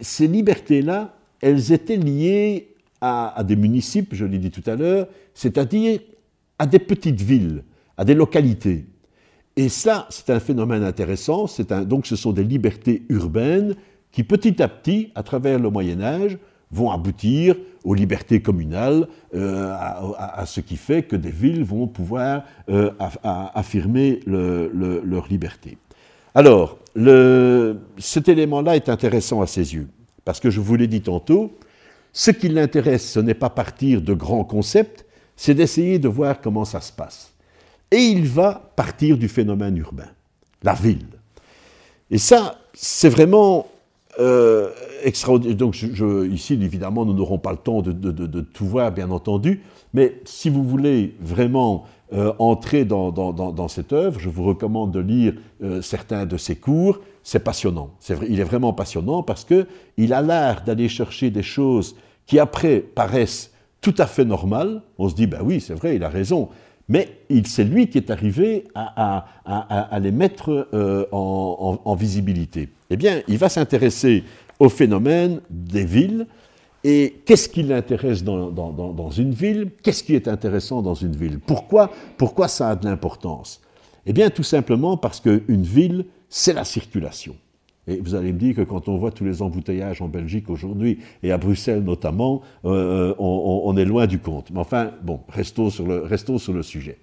ces 0.00 0.26
libertés-là, 0.26 1.17
elles 1.40 1.72
étaient 1.72 1.96
liées 1.96 2.74
à 3.00 3.44
des 3.46 3.56
municipes, 3.56 4.14
je 4.14 4.24
l'ai 4.24 4.38
dit 4.38 4.50
tout 4.50 4.68
à 4.68 4.74
l'heure, 4.74 5.06
c'est-à-dire 5.34 6.00
à 6.58 6.66
des 6.66 6.80
petites 6.80 7.20
villes, 7.20 7.62
à 7.96 8.04
des 8.04 8.14
localités. 8.14 8.86
Et 9.56 9.68
ça, 9.68 10.06
c'est 10.10 10.30
un 10.30 10.40
phénomène 10.40 10.84
intéressant. 10.84 11.46
Donc, 11.84 12.06
ce 12.06 12.16
sont 12.16 12.32
des 12.32 12.44
libertés 12.44 13.02
urbaines 13.08 13.74
qui, 14.12 14.22
petit 14.22 14.62
à 14.62 14.68
petit, 14.68 15.10
à 15.14 15.22
travers 15.22 15.58
le 15.58 15.70
Moyen 15.70 16.00
Âge, 16.00 16.38
vont 16.70 16.90
aboutir 16.90 17.56
aux 17.82 17.94
libertés 17.94 18.40
communales, 18.40 19.08
euh, 19.34 19.72
à, 19.72 20.44
ce 20.46 20.60
qui 20.60 20.76
fait 20.76 21.02
que 21.02 21.16
des 21.16 21.30
villes 21.30 21.64
vont 21.64 21.86
pouvoir 21.86 22.44
euh, 22.68 22.90
affirmer 23.22 24.20
leur 24.26 25.26
liberté. 25.28 25.78
Alors, 26.34 26.78
cet 27.98 28.28
élément-là 28.28 28.76
est 28.76 28.88
intéressant 28.88 29.40
à 29.40 29.46
ses 29.46 29.74
yeux, 29.74 29.88
parce 30.28 30.40
que 30.40 30.50
je 30.50 30.60
vous 30.60 30.74
l'ai 30.74 30.88
dit 30.88 31.00
tantôt, 31.00 31.56
ce 32.12 32.30
qui 32.30 32.50
l'intéresse, 32.50 33.12
ce 33.12 33.18
n'est 33.18 33.32
pas 33.32 33.48
partir 33.48 34.02
de 34.02 34.12
grands 34.12 34.44
concepts, 34.44 35.06
c'est 35.36 35.54
d'essayer 35.54 35.98
de 35.98 36.06
voir 36.06 36.42
comment 36.42 36.66
ça 36.66 36.82
se 36.82 36.92
passe. 36.92 37.32
Et 37.90 37.96
il 37.96 38.26
va 38.26 38.70
partir 38.76 39.16
du 39.16 39.26
phénomène 39.26 39.78
urbain, 39.78 40.10
la 40.62 40.74
ville. 40.74 41.06
Et 42.10 42.18
ça, 42.18 42.58
c'est 42.74 43.08
vraiment 43.08 43.68
euh, 44.20 44.68
extraordinaire. 45.02 45.56
Donc, 45.56 45.82
ici, 46.30 46.58
évidemment, 46.60 47.06
nous 47.06 47.14
n'aurons 47.14 47.38
pas 47.38 47.52
le 47.52 47.56
temps 47.56 47.80
de, 47.80 48.40
tout 48.42 48.66
voir, 48.66 48.92
bien 48.92 49.10
entendu, 49.10 49.62
mais 49.94 50.20
si 50.26 50.50
vous 50.50 50.62
voulez 50.62 51.16
vraiment 51.20 51.86
euh, 52.12 52.32
entrer 52.38 52.84
dans, 52.84 53.68
cette 53.68 53.92
œuvre, 53.92 54.18
je 54.18 54.28
vous 54.28 54.44
recommande 54.44 54.92
de 54.92 55.00
lire 55.00 55.34
euh, 55.62 55.82
certains 55.82 56.26
de 56.26 56.36
ses 56.36 56.56
cours. 56.56 57.00
C'est 57.22 57.40
passionnant. 57.40 57.90
Il 58.28 58.40
est 58.40 58.44
vraiment 58.44 58.72
passionnant 58.72 59.22
parce 59.22 59.44
qu'il 59.44 60.12
a 60.12 60.22
l'art 60.22 60.64
d'aller 60.64 60.88
chercher 60.88 61.30
des 61.30 61.42
choses 61.42 61.96
qui, 62.26 62.38
après, 62.38 62.78
paraissent 62.78 63.52
tout 63.80 63.94
à 63.98 64.06
fait 64.06 64.24
normales. 64.24 64.82
On 64.98 65.08
se 65.08 65.14
dit, 65.14 65.26
ben 65.26 65.40
oui, 65.42 65.60
c'est 65.60 65.74
vrai, 65.74 65.96
il 65.96 66.04
a 66.04 66.08
raison 66.08 66.48
mais 66.88 67.08
c'est 67.44 67.64
lui 67.64 67.88
qui 67.88 67.98
est 67.98 68.10
arrivé 68.10 68.64
à, 68.74 69.26
les 70.00 70.10
mettre 70.10 70.68
euh, 70.72 71.04
en, 71.12 71.94
visibilité. 71.94 72.70
Eh 72.90 72.96
bien, 72.96 73.20
il 73.28 73.36
va 73.36 73.48
s'intéresser 73.48 74.24
au 74.58 74.68
phénomène 74.68 75.40
des 75.50 75.84
villes, 75.84 76.26
et 76.84 77.16
qu'est-ce 77.24 77.48
qui 77.48 77.62
l'intéresse 77.62 78.22
dans, 78.22 79.10
une 79.10 79.32
ville? 79.32 79.70
Qu'est-ce 79.82 80.04
qui 80.04 80.14
est 80.14 80.28
intéressant 80.28 80.82
dans 80.82 80.94
une 80.94 81.16
ville? 81.16 81.40
Pourquoi, 81.40 81.90
pourquoi 82.16 82.48
ça 82.48 82.70
a 82.70 82.76
de 82.76 82.84
l'importance? 82.84 83.60
Eh 84.06 84.12
bien, 84.12 84.30
tout 84.30 84.42
simplement 84.42 84.96
parce 84.96 85.20
qu'une 85.20 85.62
ville, 85.62 86.06
c'est 86.28 86.52
la 86.52 86.64
circulation. 86.64 87.34
Et 87.88 88.00
vous 88.00 88.14
allez 88.14 88.32
me 88.32 88.38
dire 88.38 88.54
que 88.54 88.62
quand 88.62 88.88
on 88.88 88.98
voit 88.98 89.10
tous 89.10 89.24
les 89.24 89.40
embouteillages 89.40 90.02
en 90.02 90.08
Belgique 90.08 90.50
aujourd'hui, 90.50 90.98
et 91.22 91.32
à 91.32 91.38
Bruxelles 91.38 91.82
notamment, 91.82 92.42
euh, 92.64 93.14
on, 93.18 93.76
est 93.76 93.84
loin 93.86 94.06
du 94.06 94.18
compte. 94.18 94.50
Mais 94.50 94.60
enfin, 94.60 94.92
bon, 95.02 95.20
restons 95.28 95.70
sur 95.70 96.52
le 96.52 96.62
sujet. 96.62 96.98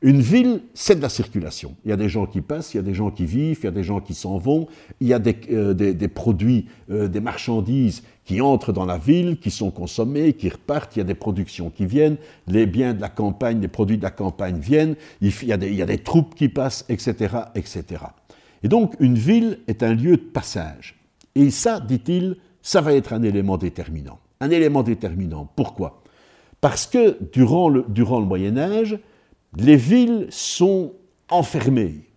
Une 0.00 0.20
ville, 0.20 0.62
c'est 0.74 0.94
de 0.94 1.02
la 1.02 1.08
circulation. 1.08 1.74
Il 1.84 1.90
y 1.90 1.92
a 1.92 1.96
des 1.96 2.08
gens 2.08 2.26
qui 2.26 2.40
passent, 2.40 2.74
il 2.74 2.76
y 2.76 2.80
a 2.80 2.84
des 2.84 2.94
gens 2.94 3.10
qui 3.10 3.26
vivent, 3.26 3.58
il 3.62 3.64
y 3.64 3.68
a 3.68 3.72
des 3.72 3.82
gens 3.82 4.00
qui 4.00 4.14
s'en 4.14 4.38
vont, 4.38 4.68
il 5.00 5.08
y 5.08 5.12
a 5.12 5.18
des, 5.18 5.36
euh, 5.50 6.08
produits, 6.14 6.66
euh, 6.90 7.08
des 7.08 7.20
marchandises 7.20 8.04
qui 8.24 8.40
entrent 8.40 8.72
dans 8.72 8.84
la 8.84 8.98
ville, 8.98 9.38
qui 9.40 9.50
sont 9.50 9.72
consommées, 9.72 10.34
qui 10.34 10.50
repartent, 10.50 10.94
il 10.94 11.00
y 11.00 11.02
a 11.02 11.04
des 11.04 11.14
productions 11.14 11.70
qui 11.70 11.86
viennent, 11.86 12.16
les 12.46 12.66
biens 12.66 12.94
de 12.94 13.00
la 13.00 13.08
campagne, 13.08 13.60
les 13.60 13.68
produits 13.68 13.98
de 13.98 14.02
la 14.02 14.10
campagne 14.10 14.58
viennent, 14.58 14.94
il 15.20 15.32
y 15.44 15.52
a 15.52 15.56
des, 15.56 15.68
il 15.68 15.74
y 15.76 15.82
a 15.82 15.86
des 15.86 15.98
troupes 15.98 16.34
qui 16.36 16.48
passent, 16.48 16.84
etc., 16.88 17.36
etc. 17.56 18.04
Et 18.62 18.68
donc, 18.68 18.94
une 19.00 19.14
ville 19.14 19.60
est 19.66 19.82
un 19.82 19.94
lieu 19.94 20.16
de 20.16 20.22
passage. 20.22 20.96
Et 21.34 21.50
ça, 21.50 21.80
dit-il, 21.80 22.36
ça 22.62 22.80
va 22.80 22.92
être 22.94 23.12
un 23.12 23.22
élément 23.22 23.56
déterminant. 23.56 24.18
Un 24.40 24.50
élément 24.50 24.82
déterminant. 24.82 25.48
Pourquoi? 25.56 26.02
Parce 26.60 26.86
que 26.86 27.16
durant 27.32 27.68
le, 27.68 27.84
durant 27.88 28.20
le 28.20 28.26
Moyen 28.26 28.58
Âge, 28.58 28.98
les 29.56 29.76
villes 29.76 30.26
sont 30.30 30.92
enfermées. 31.30 32.08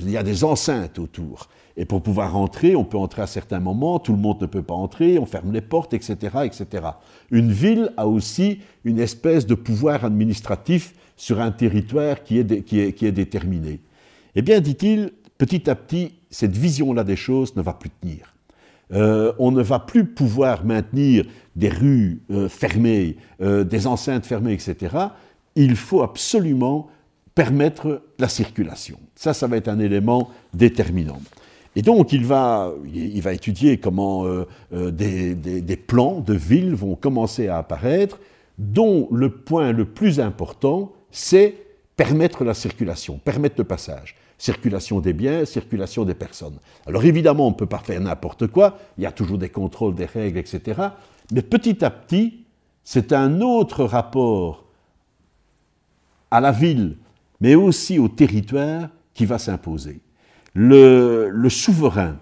Il 0.00 0.10
y 0.10 0.16
a 0.16 0.22
des 0.22 0.44
enceintes 0.44 0.98
autour. 0.98 1.48
Et 1.76 1.84
pour 1.84 2.02
pouvoir 2.02 2.36
entrer, 2.36 2.74
on 2.74 2.84
peut 2.84 2.96
entrer 2.96 3.22
à 3.22 3.26
certains 3.26 3.60
moments, 3.60 3.98
tout 3.98 4.12
le 4.12 4.18
monde 4.18 4.40
ne 4.40 4.46
peut 4.46 4.62
pas 4.62 4.74
entrer, 4.74 5.18
on 5.18 5.26
ferme 5.26 5.52
les 5.52 5.60
portes, 5.60 5.92
etc. 5.92 6.16
etc. 6.44 6.86
Une 7.30 7.52
ville 7.52 7.92
a 7.98 8.06
aussi 8.06 8.60
une 8.84 8.98
espèce 8.98 9.46
de 9.46 9.54
pouvoir 9.54 10.04
administratif 10.04 10.94
sur 11.16 11.40
un 11.40 11.50
territoire 11.50 12.22
qui 12.22 12.38
est, 12.38 12.62
qui 12.62 12.80
est, 12.80 12.92
qui 12.92 13.06
est 13.06 13.12
déterminé. 13.12 13.80
Eh 14.34 14.42
bien, 14.42 14.60
dit-il, 14.60 15.12
petit 15.36 15.68
à 15.68 15.74
petit, 15.74 16.14
cette 16.30 16.56
vision-là 16.56 17.04
des 17.04 17.16
choses 17.16 17.56
ne 17.56 17.62
va 17.62 17.74
plus 17.74 17.90
tenir. 17.90 18.34
Euh, 18.92 19.32
on 19.38 19.50
ne 19.50 19.62
va 19.62 19.80
plus 19.80 20.04
pouvoir 20.04 20.64
maintenir 20.64 21.24
des 21.56 21.68
rues 21.68 22.22
euh, 22.30 22.48
fermées, 22.48 23.16
euh, 23.40 23.64
des 23.64 23.86
enceintes 23.86 24.26
fermées, 24.26 24.52
etc. 24.52 24.94
Il 25.56 25.76
faut 25.76 26.02
absolument 26.02 26.88
permettre 27.34 28.02
la 28.18 28.28
circulation. 28.28 28.98
Ça, 29.14 29.34
ça 29.34 29.46
va 29.46 29.56
être 29.56 29.68
un 29.68 29.78
élément 29.78 30.30
déterminant. 30.54 31.20
Et 31.76 31.82
donc, 31.82 32.12
il 32.12 32.24
va, 32.24 32.72
il 32.92 33.20
va 33.20 33.34
étudier 33.34 33.78
comment 33.78 34.24
euh, 34.24 34.46
euh, 34.72 34.90
des, 34.90 35.34
des, 35.34 35.76
plans 35.76 36.20
de 36.20 36.32
villes 36.32 36.74
vont 36.74 36.94
commencer 36.94 37.48
à 37.48 37.58
apparaître, 37.58 38.18
dont 38.56 39.08
le 39.12 39.30
point 39.30 39.72
le 39.72 39.84
plus 39.84 40.18
important, 40.18 40.92
c'est 41.10 41.54
permettre 41.96 42.44
la 42.44 42.54
circulation, 42.54 43.18
permettre 43.18 43.56
le 43.58 43.64
passage. 43.64 44.16
Circulation 44.38 45.00
des 45.00 45.12
biens, 45.12 45.44
circulation 45.44 46.04
des 46.04 46.14
personnes. 46.14 46.58
Alors 46.86 47.04
évidemment, 47.04 47.46
on 47.46 47.50
ne 47.50 47.56
peut 47.56 47.66
pas 47.66 47.78
faire 47.78 48.00
n'importe 48.00 48.46
quoi, 48.46 48.78
il 48.96 49.04
y 49.04 49.06
a 49.06 49.12
toujours 49.12 49.38
des 49.38 49.50
contrôles, 49.50 49.94
des 49.94 50.06
règles, 50.06 50.38
etc. 50.38 50.80
Mais 51.32 51.42
petit 51.42 51.84
à 51.84 51.90
petit, 51.90 52.44
c'est 52.84 53.12
un 53.12 53.40
autre 53.40 53.84
rapport 53.84 54.65
à 56.30 56.40
la 56.40 56.52
ville, 56.52 56.96
mais 57.40 57.54
aussi 57.54 57.98
au 57.98 58.08
territoire 58.08 58.88
qui 59.14 59.26
va 59.26 59.38
s'imposer. 59.38 60.00
Le, 60.54 61.48
souverain, 61.48 62.16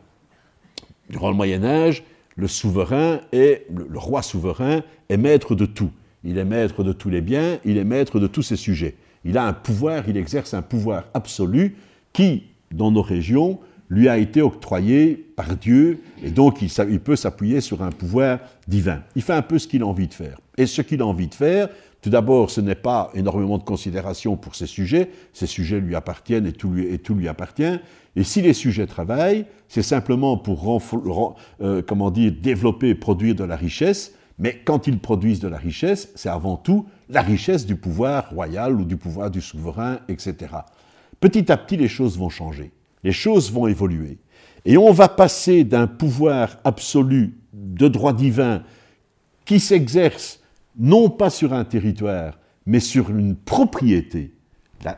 durant 1.09 1.31
le 1.31 1.37
Moyen 1.37 1.64
Âge, 1.64 2.03
le 2.37 2.49
souverain 2.49 3.21
est, 3.33 3.67
le, 3.73 3.99
roi 3.99 4.23
souverain 4.23 4.83
est 5.09 5.17
maître 5.17 5.55
de 5.55 5.67
tout. 5.67 5.90
Il 6.25 6.38
est 6.38 6.45
maître 6.45 6.83
de 6.83 6.93
tous 6.93 7.11
les 7.11 7.21
biens, 7.21 7.59
il 7.64 7.79
est 7.79 7.85
maître 7.85 8.19
de 8.19 8.27
tous 8.27 8.43
ses 8.43 8.57
sujets. 8.57 8.97
Il 9.25 9.38
a 9.38 9.47
un 9.47 9.53
pouvoir, 9.53 10.09
il 10.09 10.17
exerce 10.17 10.55
un 10.55 10.62
pouvoir 10.62 11.05
absolu 11.14 11.77
qui, 12.12 12.45
dans 12.73 12.90
nos 12.90 13.03
régions, 13.03 13.61
lui 13.90 14.09
a 14.09 14.19
été 14.19 14.43
octroyé 14.43 15.14
par 15.37 15.57
Dieu, 15.57 16.01
et 16.23 16.31
donc 16.31 16.62
il, 16.62 16.71
il 16.90 17.01
peut 17.01 17.17
s'appuyer 17.17 17.61
sur 17.61 17.83
un 17.83 17.90
pouvoir 17.90 18.40
divin. 18.67 19.03
Il 19.14 19.23
fait 19.23 19.35
un 19.35 19.43
peu 19.43 19.59
ce 19.59 19.69
qu'il 19.69 19.83
a 19.83 19.87
envie 19.87 20.09
de 20.09 20.14
faire. 20.14 20.38
Et 20.57 20.67
ce 20.67 20.83
qu'il 20.83 21.03
a 21.03 21.07
envie 21.07 21.29
de 21.29 21.35
faire, 21.35 21.69
tout 22.05 22.11
d'abord, 22.11 22.51
ce 22.51 22.61
n'est 22.61 22.75
pas 22.75 23.11
énormément 23.14 23.57
de 23.57 23.62
considération 23.62 24.37
pour 24.37 24.55
ces 24.55 24.67
sujets, 24.67 25.09
ces 25.33 25.47
sujets 25.47 25.81
lui 25.81 25.95
appartiennent 25.95 26.47
et 26.47 26.53
tout 26.53 26.69
lui, 26.69 27.29
appartient, 27.29 27.81
et 28.14 28.25
si 28.25 28.43
les 28.43 28.53
sujets 28.53 28.87
travaillent, 28.87 29.47
c'est 29.69 29.83
simplement 29.83 30.37
pour 30.37 30.83
euh, 31.62 31.81
comment 31.81 32.11
dire, 32.11 32.31
développer 32.43 32.90
et 32.90 32.95
produire 32.95 33.35
de 33.35 33.45
la 33.45 33.57
richesse, 33.57 34.12
mais 34.38 34.61
quand 34.67 34.87
ils 34.87 34.99
produisent 34.99 35.40
de 35.40 35.49
la 35.49 35.57
richesse, 35.57 36.11
c'est 36.14 36.29
avant 36.29 36.59
tout 36.59 36.85
la 37.09 37.23
richesse 37.23 37.64
du 37.64 37.77
pouvoir 37.77 38.29
royal 38.29 38.79
ou 38.79 38.85
du 38.85 38.99
pouvoir 38.99 39.31
du 39.31 39.40
souverain, 39.40 40.01
etc. 40.09 40.35
Petit 41.21 41.51
à 41.51 41.57
petit, 41.57 41.79
les 41.79 41.88
choses 41.88 42.19
vont 42.19 42.29
changer, 42.29 42.71
les 43.03 43.12
choses 43.12 43.51
vont 43.51 43.67
évoluer. 43.67 44.19
Et 44.67 44.77
on 44.77 44.93
va 44.93 45.09
passer 45.09 45.64
d'un 45.64 45.87
pouvoir 45.87 46.59
absolu 46.64 47.38
de 47.55 47.88
droit 47.88 48.12
divin 48.12 48.62
qui 49.47 49.59
s'exerce 49.59 50.44
non 50.79 51.11
pas 51.11 51.31
sur 51.31 51.53
un 51.53 51.65
territoire, 51.65 52.39
mais 52.67 52.81
sur 52.81 53.11
une 53.11 53.37
propriété. 53.37 54.33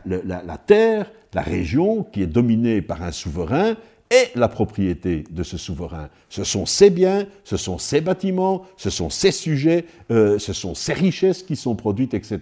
La, 0.05 0.57
terre, 0.57 1.11
la 1.33 1.41
région 1.41 2.03
qui 2.03 2.21
est 2.21 2.27
dominée 2.27 2.81
par 2.81 3.03
un 3.03 3.11
souverain 3.11 3.75
est 4.09 4.35
la 4.35 4.47
propriété 4.47 5.23
de 5.29 5.43
ce 5.43 5.57
souverain. 5.57 6.09
Ce 6.29 6.43
sont 6.43 6.65
ses 6.65 6.89
biens, 6.89 7.25
ce 7.43 7.57
sont 7.57 7.77
ses 7.77 8.01
bâtiments, 8.01 8.63
ce 8.75 8.89
sont 8.89 9.09
ses 9.09 9.31
sujets, 9.31 9.85
euh, 10.11 10.39
ce 10.39 10.53
sont 10.53 10.75
ses 10.75 10.93
richesses 10.93 11.43
qui 11.43 11.55
sont 11.55 11.75
produites, 11.75 12.13
etc. 12.13 12.39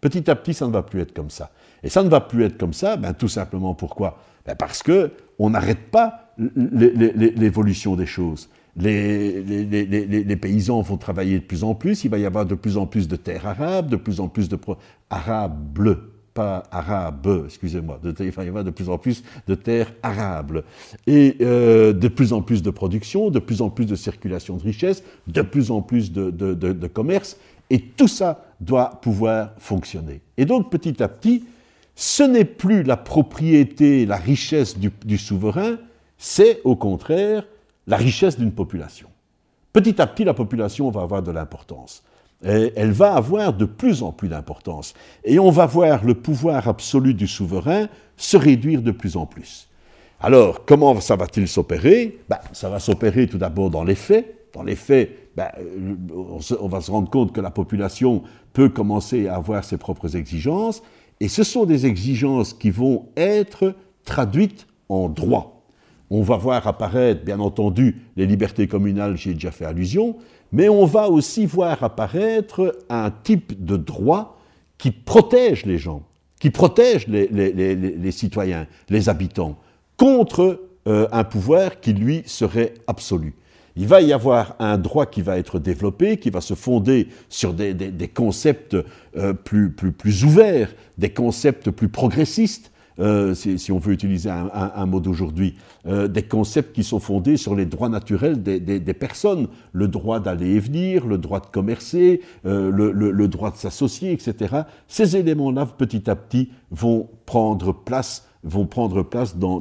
Petit 0.00 0.30
à 0.30 0.36
petit, 0.36 0.54
ça 0.54 0.66
ne 0.66 0.72
va 0.72 0.82
plus 0.82 1.00
être 1.00 1.12
comme 1.12 1.30
ça. 1.30 1.50
Et 1.82 1.88
ça 1.88 2.02
ne 2.02 2.08
va 2.08 2.20
plus 2.20 2.44
être 2.44 2.58
comme 2.58 2.72
ça, 2.72 2.96
ben, 2.96 3.12
tout 3.14 3.28
simplement 3.28 3.74
pourquoi? 3.74 4.18
Ben, 4.44 4.54
Parce 4.54 4.82
qu'on 4.82 5.50
n'arrête 5.50 5.90
pas 5.90 6.32
l'évolution 6.38 7.96
des 7.96 8.06
choses 8.06 8.48
les, 8.76 10.36
paysans 10.36 10.82
vont 10.82 10.96
travailler 10.96 11.38
de 11.38 11.44
plus 11.44 11.64
en 11.64 11.74
plus, 11.74 12.04
il 12.04 12.10
va 12.10 12.18
y 12.18 12.26
avoir 12.26 12.44
de 12.44 12.54
plus 12.54 12.76
en 12.76 12.86
plus 12.86 13.08
de 13.08 13.16
terres 13.16 13.46
arabes, 13.46 13.88
de 13.88 13.96
plus 13.96 14.20
en 14.20 14.28
plus 14.28 14.48
de... 14.48 14.58
Arables, 15.08 15.98
pas 16.34 16.64
arabes, 16.70 17.44
excusez-moi, 17.46 17.98
il 18.04 18.30
va 18.30 18.44
y 18.44 18.48
avoir 18.48 18.64
de 18.64 18.70
plus 18.70 18.88
en 18.90 18.98
plus 18.98 19.22
de 19.46 19.54
terres 19.54 19.92
arables, 20.02 20.64
et 21.06 21.36
euh, 21.40 21.92
de 21.92 22.08
plus 22.08 22.32
en 22.32 22.42
plus 22.42 22.62
de 22.62 22.70
production, 22.70 23.30
de 23.30 23.38
plus 23.38 23.62
en 23.62 23.70
plus 23.70 23.86
de 23.86 23.94
circulation 23.94 24.56
de 24.56 24.62
richesses, 24.62 25.02
de 25.26 25.42
plus 25.42 25.70
en 25.70 25.80
plus 25.80 26.12
de, 26.12 26.86
commerce, 26.88 27.38
et 27.70 27.80
tout 27.80 28.08
ça 28.08 28.44
doit 28.60 29.00
pouvoir 29.00 29.52
fonctionner. 29.58 30.20
Et 30.36 30.44
donc 30.44 30.70
petit 30.70 31.02
à 31.02 31.08
petit, 31.08 31.44
ce 31.94 32.22
n'est 32.22 32.44
plus 32.44 32.82
la 32.82 32.98
propriété, 32.98 34.04
la 34.04 34.16
richesse 34.16 34.76
du 34.78 35.18
souverain, 35.18 35.78
c'est 36.18 36.60
au 36.64 36.76
contraire 36.76 37.44
la 37.86 37.96
richesse 37.96 38.38
d'une 38.38 38.52
population. 38.52 39.08
Petit 39.72 40.00
à 40.00 40.06
petit, 40.06 40.24
la 40.24 40.34
population 40.34 40.90
va 40.90 41.02
avoir 41.02 41.22
de 41.22 41.30
l'importance. 41.30 42.02
elle 42.42 42.92
va 42.92 43.14
avoir 43.14 43.52
de 43.52 43.64
plus 43.64 44.02
en 44.02 44.12
plus 44.12 44.28
d'importance. 44.28 44.94
Et 45.24 45.38
on 45.38 45.50
va 45.50 45.66
voir 45.66 46.04
le 46.04 46.14
pouvoir 46.14 46.68
absolu 46.68 47.14
du 47.14 47.26
souverain 47.26 47.88
se 48.16 48.36
réduire 48.36 48.82
de 48.82 48.90
plus 48.90 49.16
en 49.16 49.26
plus. 49.26 49.68
Alors, 50.20 50.64
comment 50.64 50.98
ça 51.00 51.16
va-t-il 51.16 51.46
s'opérer? 51.46 52.18
Ben, 52.28 52.38
Ça 52.52 52.68
va 52.68 52.78
s'opérer 52.78 53.26
tout 53.26 53.38
d'abord 53.38 53.70
dans 53.70 53.84
les 53.84 53.94
faits. 53.94 54.50
Dans 54.54 54.62
les 54.62 54.76
faits, 54.76 55.34
ben, 55.36 55.50
on 56.10 56.68
va 56.68 56.80
se 56.80 56.90
rendre 56.90 57.10
compte 57.10 57.34
que 57.34 57.42
la 57.42 57.50
population 57.50 58.22
peut 58.54 58.70
commencer 58.70 59.28
à 59.28 59.36
avoir 59.36 59.62
ses 59.64 59.76
propres 59.76 60.16
exigences, 60.16 60.82
et 61.20 61.28
ce 61.28 61.44
sont 61.44 61.66
des 61.66 61.84
exigences 61.84 62.54
qui 62.54 62.70
vont 62.70 63.08
être 63.18 63.74
traduites 64.06 64.66
en 64.88 65.10
droit. 65.10 65.55
On 66.10 66.22
va 66.22 66.36
voir 66.36 66.66
apparaître, 66.66 67.24
bien 67.24 67.40
entendu, 67.40 68.02
les 68.16 68.26
libertés 68.26 68.68
communales, 68.68 69.16
j'y 69.16 69.30
ai 69.30 69.34
déjà 69.34 69.50
fait 69.50 69.64
allusion, 69.64 70.16
mais 70.52 70.68
on 70.68 70.84
va 70.84 71.08
aussi 71.08 71.46
voir 71.46 71.82
apparaître 71.82 72.78
un 72.88 73.10
type 73.10 73.64
de 73.64 73.76
droit 73.76 74.38
qui 74.78 74.90
protège 74.90 75.66
les 75.66 75.78
gens, 75.78 76.02
qui 76.38 76.50
protège 76.50 77.08
les, 77.08 78.10
citoyens, 78.12 78.66
les 78.88 79.08
habitants, 79.08 79.56
contre 79.96 80.60
euh, 80.86 81.08
un 81.10 81.24
pouvoir 81.24 81.80
qui, 81.80 81.92
lui, 81.92 82.22
serait 82.26 82.74
absolu. 82.86 83.34
Il 83.74 83.88
va 83.88 84.00
y 84.00 84.12
avoir 84.12 84.56
un 84.58 84.78
droit 84.78 85.06
qui 85.06 85.20
va 85.20 85.36
être 85.38 85.58
développé, 85.58 86.16
qui 86.16 86.30
va 86.30 86.40
se 86.40 86.54
fonder 86.54 87.08
sur 87.28 87.52
des, 87.52 87.74
concepts 88.14 88.76
euh, 89.16 89.34
plus, 89.34 89.70
plus, 89.70 89.92
plus 89.92 90.24
ouverts, 90.24 90.72
des 90.96 91.10
concepts 91.10 91.70
plus 91.70 91.88
progressistes, 91.88 92.70
euh, 92.98 93.34
si, 93.34 93.70
on 93.72 93.78
veut 93.78 93.92
utiliser 93.92 94.30
un, 94.30 94.86
mot 94.86 95.00
d'aujourd'hui, 95.00 95.56
euh, 95.86 96.08
des 96.08 96.22
concepts 96.22 96.74
qui 96.74 96.82
sont 96.82 96.98
fondés 96.98 97.36
sur 97.36 97.54
les 97.54 97.66
droits 97.66 97.88
naturels 97.88 98.42
des, 98.42 98.94
personnes, 98.94 99.48
le 99.72 99.88
droit 99.88 100.20
d'aller 100.20 100.54
et 100.54 100.58
venir, 100.58 101.06
le 101.06 101.18
droit 101.18 101.40
de 101.40 101.46
commercer, 101.46 102.22
euh, 102.46 102.70
le, 102.70 103.28
droit 103.28 103.50
de 103.50 103.56
s'associer, 103.56 104.12
etc. 104.12 104.62
Ces 104.88 105.16
éléments-là, 105.16 105.66
petit 105.66 106.08
à 106.08 106.16
petit, 106.16 106.50
vont 106.70 107.08
prendre 107.26 107.72
place 107.72 108.28
vont 108.44 108.66
prendre 108.66 109.02
place 109.02 109.36
dans, 109.36 109.60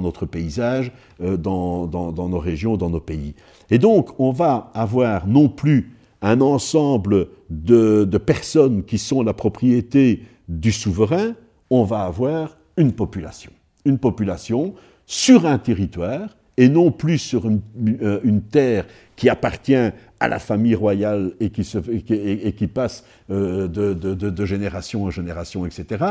notre 0.00 0.24
paysage, 0.24 0.92
dans, 1.20 1.86
nos 1.86 2.38
régions, 2.38 2.78
dans 2.78 2.88
nos 2.88 3.00
pays. 3.00 3.34
Et 3.70 3.78
donc, 3.78 4.18
on 4.18 4.30
va 4.32 4.70
avoir 4.72 5.26
non 5.26 5.50
plus 5.50 5.92
un 6.22 6.40
ensemble 6.40 7.28
de 7.50 8.16
personnes 8.16 8.84
qui 8.84 8.96
sont 8.96 9.22
la 9.22 9.34
propriété 9.34 10.22
du 10.48 10.72
souverain, 10.72 11.34
on 11.72 11.84
va 11.84 12.04
avoir 12.04 12.58
une 12.76 12.92
population. 12.92 13.50
Une 13.86 13.98
population 13.98 14.74
sur 15.06 15.46
un 15.46 15.56
territoire 15.56 16.36
et 16.58 16.68
non 16.68 16.90
plus 16.90 17.16
sur 17.16 17.48
une, 17.48 17.62
euh, 18.02 18.40
terre 18.50 18.84
qui 19.16 19.30
appartient 19.30 19.90
à 20.20 20.28
la 20.28 20.38
famille 20.38 20.74
royale 20.74 21.32
et 21.40 21.48
qui, 21.48 22.66
passe 22.66 23.04
euh, 23.30 23.68
de, 23.68 24.44
génération 24.44 25.04
en 25.04 25.10
génération, 25.10 25.64
etc. 25.64 26.04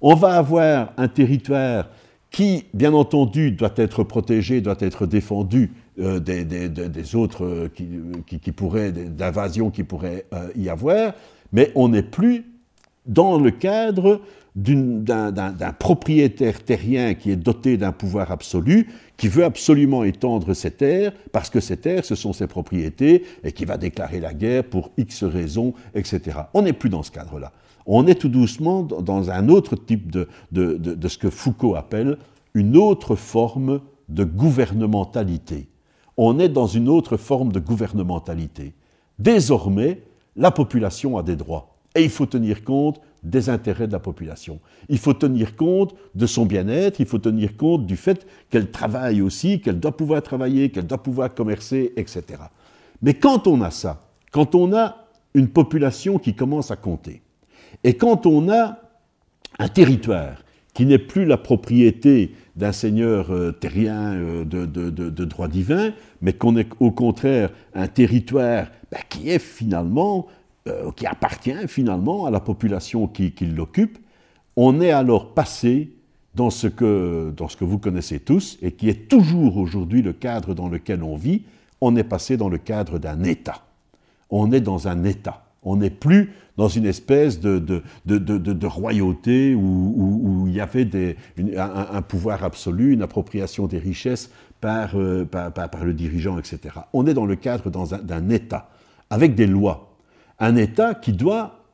On 0.00 0.14
va 0.14 0.34
avoir 0.34 0.92
un 0.96 1.08
territoire 1.08 1.90
qui, 2.30 2.66
bien 2.72 2.92
entendu, 2.92 3.50
doit 3.50 3.74
être 3.74 4.04
protégé, 4.04 4.60
doit 4.60 4.76
être 4.78 5.04
défendu 5.04 5.72
euh, 5.98 6.20
des, 6.20 7.16
autres 7.16 7.68
qui, 7.74 7.88
qui, 8.38 8.52
pourraient, 8.52 8.92
d'invasions 8.92 9.70
qui 9.70 9.82
pourraient 9.82 10.26
y 10.54 10.68
avoir, 10.68 11.14
mais 11.52 11.72
on 11.74 11.88
n'est 11.88 12.04
plus 12.04 12.44
dans 13.08 13.38
le 13.38 13.50
cadre 13.50 14.20
d'un 14.54 15.72
propriétaire 15.78 16.62
terrien 16.62 17.14
qui 17.14 17.30
est 17.30 17.36
doté 17.36 17.76
d'un 17.76 17.92
pouvoir 17.92 18.32
absolu, 18.32 18.88
qui 19.16 19.28
veut 19.28 19.44
absolument 19.44 20.04
étendre 20.04 20.52
ses 20.54 20.70
terres, 20.70 21.12
parce 21.32 21.48
que 21.48 21.60
ces 21.60 21.76
terres, 21.76 22.04
ce 22.04 22.14
sont 22.14 22.32
ses 22.32 22.46
propriétés, 22.46 23.24
et 23.44 23.52
qui 23.52 23.64
va 23.64 23.76
déclarer 23.76 24.20
la 24.20 24.34
guerre 24.34 24.64
pour 24.64 24.90
X 24.96 25.24
raisons, 25.24 25.74
etc. 25.94 26.38
On 26.54 26.62
n'est 26.62 26.72
plus 26.72 26.90
dans 26.90 27.02
ce 27.02 27.10
cadre-là. 27.10 27.52
On 27.86 28.06
est 28.06 28.16
tout 28.16 28.28
doucement 28.28 28.82
dans 28.82 29.30
un 29.30 29.48
autre 29.48 29.76
type 29.76 30.10
de, 30.10 30.28
de 30.50 31.08
ce 31.08 31.18
que 31.18 31.30
Foucault 31.30 31.74
appelle 31.74 32.18
une 32.54 32.76
autre 32.76 33.16
forme 33.16 33.80
de 34.08 34.24
gouvernementalité. 34.24 35.68
On 36.16 36.38
est 36.38 36.48
dans 36.48 36.66
une 36.66 36.88
autre 36.88 37.16
forme 37.16 37.52
de 37.52 37.60
gouvernementalité. 37.60 38.74
Désormais, 39.18 40.02
la 40.36 40.50
population 40.50 41.16
a 41.16 41.22
des 41.22 41.36
droits. 41.36 41.77
Et 41.98 42.04
il 42.04 42.10
faut 42.10 42.26
tenir 42.26 42.62
compte 42.62 43.00
des 43.24 43.50
intérêts 43.50 43.88
de 43.88 43.92
la 43.92 43.98
population. 43.98 44.60
Il 44.88 44.98
faut 44.98 45.14
tenir 45.14 45.56
compte 45.56 45.94
de 46.14 46.26
son 46.26 46.46
bien-être, 46.46 47.00
il 47.00 47.06
faut 47.06 47.18
tenir 47.18 47.56
compte 47.56 47.86
du 47.86 47.96
fait 47.96 48.24
qu'elle 48.50 48.70
travaille 48.70 49.20
aussi, 49.20 49.60
qu'elle 49.60 49.80
doit 49.80 49.96
pouvoir 49.96 50.22
travailler, 50.22 50.70
qu'elle 50.70 50.86
doit 50.86 51.02
pouvoir 51.02 51.34
commercer, 51.34 51.92
etc. 51.96 52.22
Mais 53.02 53.14
quand 53.14 53.48
on 53.48 53.60
a 53.62 53.72
ça, 53.72 54.06
quand 54.30 54.54
on 54.54 54.72
a 54.72 55.08
une 55.34 55.48
population 55.48 56.18
qui 56.18 56.34
commence 56.34 56.70
à 56.70 56.76
compter, 56.76 57.22
et 57.82 57.94
quand 57.94 58.26
on 58.26 58.48
a 58.48 58.78
un 59.58 59.68
territoire 59.68 60.44
qui 60.74 60.86
n'est 60.86 60.98
plus 60.98 61.24
la 61.24 61.36
propriété 61.36 62.32
d'un 62.54 62.72
seigneur 62.72 63.32
euh, 63.32 63.50
terrien 63.50 64.14
euh, 64.14 64.44
de, 64.44 65.24
droit 65.24 65.48
divin, 65.48 65.92
mais 66.22 66.32
qu'on 66.32 66.56
est 66.56 66.68
au 66.78 66.92
contraire 66.92 67.50
un 67.74 67.88
territoire 67.88 68.66
ben, 68.92 69.00
qui 69.08 69.28
est 69.28 69.40
finalement, 69.40 70.26
euh, 70.68 70.90
qui 70.92 71.06
appartient 71.06 71.66
finalement 71.66 72.26
à 72.26 72.30
la 72.30 72.40
population 72.40 73.06
qui, 73.06 73.32
l'occupe, 73.40 73.98
on 74.56 74.80
est 74.80 74.90
alors 74.90 75.34
passé 75.34 75.92
dans 76.34 76.50
ce, 76.50 76.66
que, 76.66 77.32
vous 77.60 77.78
connaissez 77.78 78.20
tous 78.20 78.58
et 78.62 78.72
qui 78.72 78.88
est 78.88 79.08
toujours 79.08 79.56
aujourd'hui 79.56 80.02
le 80.02 80.12
cadre 80.12 80.54
dans 80.54 80.68
lequel 80.68 81.02
on 81.02 81.16
vit, 81.16 81.42
on 81.80 81.96
est 81.96 82.04
passé 82.04 82.36
dans 82.36 82.48
le 82.48 82.58
cadre 82.58 82.98
d'un 82.98 83.22
État. 83.24 83.62
On 84.30 84.52
est 84.52 84.60
dans 84.60 84.88
un 84.88 85.04
État. 85.04 85.44
On 85.62 85.76
n'est 85.76 85.90
plus 85.90 86.32
dans 86.56 86.68
une 86.68 86.86
espèce 86.86 87.40
de, 87.40 88.66
royauté 88.66 89.54
où, 89.54 90.44
il 90.48 90.54
y 90.54 90.60
avait 90.60 91.16
un, 91.56 92.02
pouvoir 92.02 92.44
absolu, 92.44 92.92
une 92.92 93.02
appropriation 93.02 93.66
des 93.66 93.78
richesses 93.78 94.30
euh, 94.64 95.24
par, 95.24 95.52
par, 95.52 95.84
le 95.84 95.94
dirigeant, 95.94 96.36
etc. 96.36 96.74
On 96.92 97.06
est 97.06 97.14
dans 97.14 97.26
le 97.26 97.36
cadre 97.36 97.70
d'un 97.70 98.28
État, 98.28 98.68
avec 99.08 99.36
des 99.36 99.46
lois. 99.46 99.87
Un 100.38 100.56
État 100.56 100.94
qui 100.94 101.12
doit, 101.12 101.64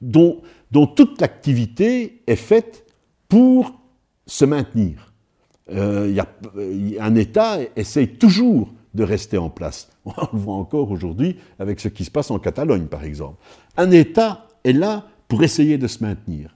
dont, 0.00 0.40
toute 0.70 1.20
l'activité 1.20 2.22
est 2.26 2.36
faite 2.36 2.86
pour 3.28 3.80
se 4.26 4.44
maintenir. 4.44 5.12
Euh, 5.70 6.10
y 6.10 6.20
a, 6.20 6.28
un 7.04 7.14
État 7.14 7.58
essaye 7.76 8.08
toujours 8.08 8.72
de 8.94 9.02
rester 9.02 9.38
en 9.38 9.50
place. 9.50 9.90
On 10.04 10.12
le 10.32 10.38
voit 10.38 10.54
encore 10.54 10.90
aujourd'hui 10.90 11.36
avec 11.58 11.80
ce 11.80 11.88
qui 11.88 12.04
se 12.04 12.10
passe 12.10 12.30
en 12.30 12.38
Catalogne, 12.38 12.86
par 12.86 13.04
exemple. 13.04 13.36
Un 13.76 13.90
État 13.90 14.46
est 14.64 14.72
là 14.72 15.06
pour 15.28 15.42
essayer 15.42 15.78
de 15.78 15.86
se 15.86 16.02
maintenir. 16.02 16.54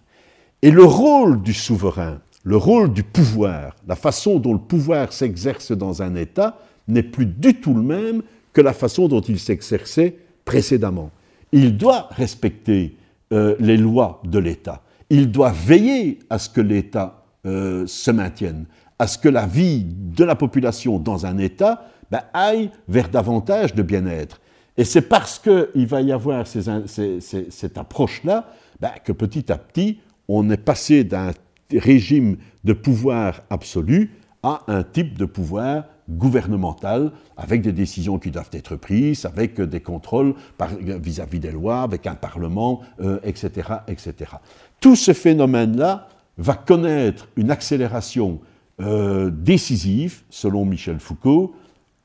Et 0.62 0.70
le 0.70 0.84
rôle 0.84 1.42
du 1.42 1.52
souverain, 1.52 2.20
le 2.44 2.56
rôle 2.56 2.92
du 2.92 3.02
pouvoir, 3.02 3.76
la 3.86 3.96
façon 3.96 4.38
dont 4.38 4.52
le 4.52 4.58
pouvoir 4.58 5.12
s'exerce 5.12 5.72
dans 5.72 6.02
un 6.02 6.14
État 6.14 6.58
n'est 6.88 7.02
plus 7.02 7.26
du 7.26 7.60
tout 7.60 7.74
le 7.74 7.82
même 7.82 8.22
que 8.52 8.60
la 8.60 8.72
façon 8.72 9.08
dont 9.08 9.20
il 9.20 9.38
s'exerçait 9.38 10.16
précédemment. 10.44 11.10
Il 11.52 11.76
doit 11.76 12.08
respecter 12.10 12.96
euh, 13.32 13.56
les 13.58 13.76
lois 13.76 14.20
de 14.24 14.38
l'État. 14.38 14.82
Il 15.10 15.30
doit 15.30 15.52
veiller 15.52 16.18
à 16.30 16.38
ce 16.38 16.48
que 16.48 16.60
l'État 16.60 17.24
euh, 17.46 17.86
se 17.86 18.10
maintienne, 18.10 18.66
à 18.98 19.06
ce 19.06 19.18
que 19.18 19.28
la 19.28 19.46
vie 19.46 19.84
de 19.84 20.24
la 20.24 20.34
population 20.34 20.98
dans 20.98 21.26
un 21.26 21.38
État 21.38 21.86
ben, 22.10 22.22
aille 22.32 22.70
vers 22.88 23.08
davantage 23.08 23.74
de 23.74 23.82
bien-être. 23.82 24.40
Et 24.76 24.84
c'est 24.84 25.02
parce 25.02 25.38
qu'il 25.38 25.86
va 25.86 26.00
y 26.00 26.12
avoir 26.12 26.46
cette 26.46 27.78
approche-là 27.78 28.48
ben, 28.80 28.92
que 29.04 29.12
petit 29.12 29.52
à 29.52 29.58
petit, 29.58 30.00
on 30.28 30.48
est 30.50 30.56
passé 30.56 31.04
d'un 31.04 31.32
régime 31.72 32.36
de 32.64 32.72
pouvoir 32.72 33.42
absolu 33.50 34.10
à 34.42 34.62
un 34.66 34.82
type 34.82 35.18
de 35.18 35.24
pouvoir 35.24 35.84
gouvernemental, 36.08 37.12
avec 37.36 37.62
des 37.62 37.72
décisions 37.72 38.18
qui 38.18 38.30
doivent 38.30 38.50
être 38.52 38.76
prises, 38.76 39.24
avec 39.24 39.60
des 39.60 39.80
contrôles 39.80 40.34
vis-à-vis 40.80 41.40
des 41.40 41.52
lois, 41.52 41.82
avec 41.82 42.06
un 42.06 42.14
parlement, 42.14 42.80
etc., 43.24 43.68
euh, 43.70 43.78
etc. 43.88 44.32
Tout 44.80 44.96
ce 44.96 45.12
phénomène-là 45.12 46.08
va 46.38 46.54
connaître 46.54 47.28
une 47.36 47.50
accélération 47.50 48.40
euh, 48.80 49.30
décisive, 49.30 50.22
selon 50.30 50.64
Michel 50.64 50.98
Foucault, 50.98 51.54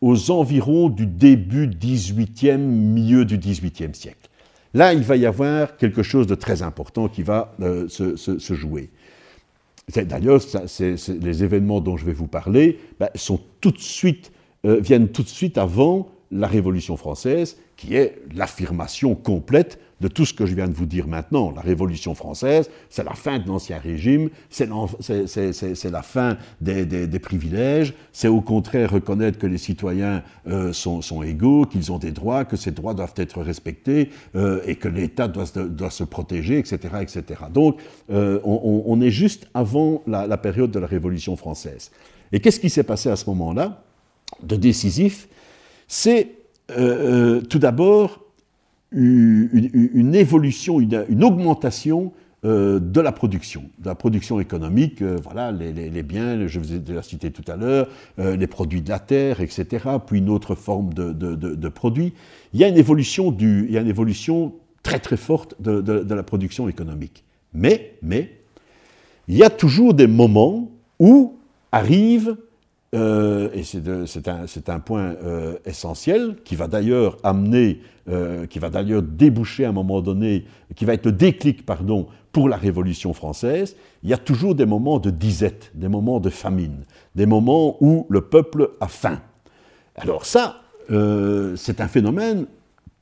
aux 0.02 0.32
environs 0.32 0.90
du 0.90 1.08
début 1.08 1.68
18e, 1.68 2.58
milieu 2.58 3.26
du 3.26 3.38
18e 3.38 3.94
siècle. 3.94 4.30
Là, 4.74 4.94
il 4.94 5.02
va 5.02 5.16
y 5.16 5.26
avoir 5.26 5.78
quelque 5.78 6.04
chose 6.04 6.28
de 6.28 6.36
très 6.36 6.62
important 6.62 7.08
qui 7.08 7.24
va 7.24 7.56
euh, 7.62 7.88
se, 7.88 8.54
jouer. 8.54 8.92
D'ailleurs, 9.96 10.42
les 11.22 11.44
événements 11.44 11.80
dont 11.80 11.96
je 11.96 12.06
vais 12.06 12.14
vous 12.14 12.28
parler 12.28 12.78
ben, 13.00 13.10
sont 13.16 13.40
tout 13.62 13.72
de 13.72 13.80
suite, 13.80 14.34
euh, 14.66 14.82
viennent 14.82 15.08
tout 15.08 15.24
de 15.24 15.30
suite 15.30 15.58
avant 15.58 16.10
la 16.32 16.48
Révolution 16.48 16.98
française, 16.98 17.58
qui 17.76 17.96
est 17.96 18.22
l'affirmation 18.34 19.16
complète 19.16 19.80
de 20.00 20.08
tout 20.08 20.26
ce 20.26 20.34
que 20.34 20.46
je 20.46 20.54
viens 20.54 20.68
de 20.68 20.74
vous 20.74 20.86
dire 20.86 21.08
maintenant. 21.08 21.52
La 21.56 21.62
Révolution 21.62 22.14
française, 22.14 22.70
c'est 22.90 23.04
la 23.04 23.14
fin 23.14 23.40
de 23.40 23.48
l'Ancien 23.48 23.80
Régime, 23.80 24.30
c'est 24.50 24.68
la 24.68 26.02
fin 26.04 26.38
des, 26.62 27.20
privilèges, 27.20 27.94
c'est 28.12 28.28
au 28.28 28.42
contraire 28.42 28.92
reconnaître 28.92 29.40
que 29.40 29.48
les 29.48 29.58
citoyens 29.58 30.24
euh, 30.48 30.72
sont, 30.74 31.24
égaux, 31.24 31.66
qu'ils 31.66 31.92
ont 31.92 31.98
des 31.98 32.12
droits, 32.12 32.46
que 32.46 32.58
ces 32.58 32.72
droits 32.72 32.94
doivent 32.94 33.16
être 33.16 33.42
respectés 33.42 34.10
euh, 34.36 34.62
et 34.68 34.76
que 34.76 34.88
l'État 34.88 35.28
doit, 35.28 35.46
se 35.90 36.04
protéger, 36.04 36.60
etc. 36.60 36.80
etc. 37.02 37.24
Donc 37.52 37.80
euh, 38.12 38.40
on, 38.44 39.02
est 39.02 39.12
juste 39.12 39.48
avant 39.54 40.04
la 40.06 40.38
période 40.38 40.72
de 40.72 40.80
la 40.80 40.88
Révolution 40.88 41.36
française. 41.36 41.92
Et 42.32 42.40
qu'est-ce 42.40 42.60
qui 42.60 42.70
s'est 42.70 42.84
passé 42.84 43.10
à 43.10 43.16
ce 43.16 43.30
moment-là 43.30 43.84
de 44.44 44.56
décisif? 44.56 45.28
C'est 45.88 46.32
tout 47.50 47.60
d'abord 47.60 48.28
une, 48.92 50.16
évolution, 50.16 50.80
une, 50.80 51.24
augmentation 51.24 52.14
euh, 52.46 52.80
de 52.80 53.02
la 53.02 53.12
production, 53.12 53.64
de 53.80 53.88
la 53.88 53.96
production 53.96 54.40
économique, 54.40 55.02
euh, 55.02 55.18
voilà, 55.22 55.52
les, 55.52 56.04
biens, 56.04 56.48
je 56.48 56.60
vous 56.60 56.74
ai 56.74 56.80
déjà 56.80 57.02
cité 57.02 57.32
tout 57.32 57.44
à 57.52 57.56
l'heure, 57.56 57.88
euh, 58.20 58.38
les 58.38 58.48
produits 58.48 58.82
de 58.82 58.90
la 58.90 59.00
terre, 59.00 59.42
etc., 59.42 59.86
puis 60.06 60.20
une 60.20 60.30
autre 60.30 60.56
forme 60.56 60.94
de, 60.94 61.70
produits. 61.70 62.14
Il 62.54 62.60
y, 62.60 62.64
a 62.64 62.68
une 62.68 62.78
évolution 62.78 63.36
il 63.40 63.72
y 63.72 63.78
a 63.78 63.82
une 63.82 63.88
évolution 63.88 64.54
très 64.84 65.00
très 65.00 65.18
forte 65.18 65.60
de, 65.60 66.14
la 66.14 66.24
production 66.24 66.70
économique. 66.70 67.24
Mais, 67.54 67.96
mais, 68.02 68.40
il 69.28 69.36
y 69.36 69.44
a 69.44 69.50
toujours 69.50 69.94
des 69.94 70.08
moments 70.08 70.72
où 71.00 71.38
arrive 71.72 72.38
euh, 72.96 73.50
et 73.54 73.64
c'est 73.64 74.70
un, 74.70 74.80
point 74.80 75.16
euh, 75.22 75.58
essentiel 75.66 76.38
qui 76.46 76.56
va 76.56 76.68
d'ailleurs 76.68 77.18
amener, 77.22 77.82
euh, 78.08 78.46
qui 78.46 78.60
va 78.60 78.70
d'ailleurs 78.70 79.02
déboucher 79.02 79.66
à 79.66 79.70
un 79.70 79.74
moment 79.74 80.02
donné, 80.02 80.46
qui 80.76 80.86
va 80.86 80.94
être 80.94 81.06
le 81.06 81.12
déclic, 81.12 81.66
pardon, 81.66 82.08
pour 82.32 82.48
la 82.48 82.56
Révolution 82.56 83.14
française. 83.14 83.76
Il 84.04 84.10
y 84.10 84.14
a 84.14 84.18
toujours 84.18 84.56
des 84.56 84.66
moments 84.66 85.00
de 85.00 85.10
disette, 85.10 85.72
des 85.76 85.90
moments 85.90 86.22
de 86.22 86.30
famine, 86.30 86.86
des 87.14 87.26
moments 87.26 87.78
où 87.82 88.06
le 88.10 88.22
peuple 88.22 88.72
a 88.80 88.88
faim. 88.88 89.20
Alors 89.96 90.26
ça, 90.26 90.62
c'est 90.90 91.82
un 91.82 91.88
phénomène 91.88 92.46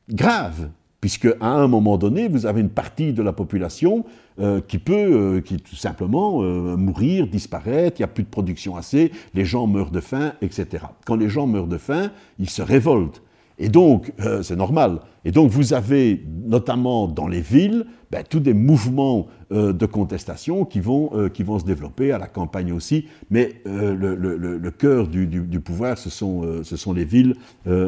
grave, 0.09 0.69
puisque 0.99 1.27
à 1.39 1.47
un 1.47 1.67
moment 1.67 1.97
donné, 1.97 2.27
vous 2.27 2.47
avez 2.47 2.61
une 2.61 2.69
partie 2.69 3.13
de 3.13 3.21
la 3.21 3.33
population 3.33 4.05
euh, 4.37 4.59
qui 4.59 4.79
peut 4.79 5.37
euh, 5.37 5.41
tout 5.41 5.77
simplement 5.77 6.43
euh, 6.43 6.75
mourir, 6.75 7.25
disparaître, 7.25 8.01
il 8.01 8.01
n'y 8.01 8.03
a 8.03 8.09
plus 8.09 8.23
de 8.23 8.27
production 8.27 8.75
assez, 8.75 9.13
les 9.33 9.45
gens 9.45 9.65
meurent 9.65 9.91
de 9.91 10.01
faim, 10.01 10.33
etc. 10.41 10.83
Quand 11.05 11.15
les 11.15 11.29
gens 11.29 11.47
meurent 11.47 11.69
de 11.69 11.77
faim, 11.77 12.11
ils 12.37 12.49
se 12.49 12.61
révoltent. 12.61 13.21
Et 13.57 13.69
donc, 13.69 14.11
c'est 14.41 14.57
normal. 14.57 14.99
Et 15.23 15.31
donc, 15.31 15.49
vous 15.49 15.73
avez, 15.73 16.21
notamment 16.45 17.07
dans 17.07 17.29
les 17.29 17.39
villes, 17.39 17.85
ben, 18.11 18.21
tous 18.29 18.41
des 18.41 18.53
mouvements 18.53 19.27
de 19.49 19.85
contestation 19.85 20.65
qui 20.65 20.81
vont, 20.81 21.29
qui 21.33 21.43
vont 21.43 21.57
se 21.57 21.63
développer, 21.63 22.11
à 22.11 22.17
la 22.17 22.27
campagne 22.27 22.73
aussi. 22.73 23.05
Mais 23.29 23.61
le, 23.63 24.69
cœur 24.71 25.07
du, 25.07 25.61
pouvoir, 25.61 25.97
ce 25.97 26.09
sont, 26.09 26.61
ce 26.63 26.75
sont 26.75 26.91
les 26.91 27.05
villes 27.05 27.37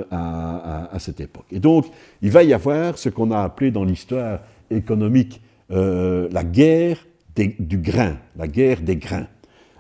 à, 0.10 0.90
cette 1.00 1.20
époque. 1.20 1.48
Et 1.52 1.60
donc, 1.60 1.88
il 2.22 2.32
va 2.32 2.44
y 2.44 2.54
avoir 2.54 2.98
ce 2.98 3.10
qu'on 3.10 3.32
a 3.32 3.42
appelé 3.42 3.70
dans 3.70 3.84
l'histoire 3.84 4.40
économique 4.72 5.42
euh, 5.72 6.30
la 6.32 6.44
guerre 6.44 7.06
du 7.36 7.78
grain, 7.78 8.18
la 8.36 8.48
guerre 8.48 8.82
des 8.82 8.96
grains. 8.96 9.28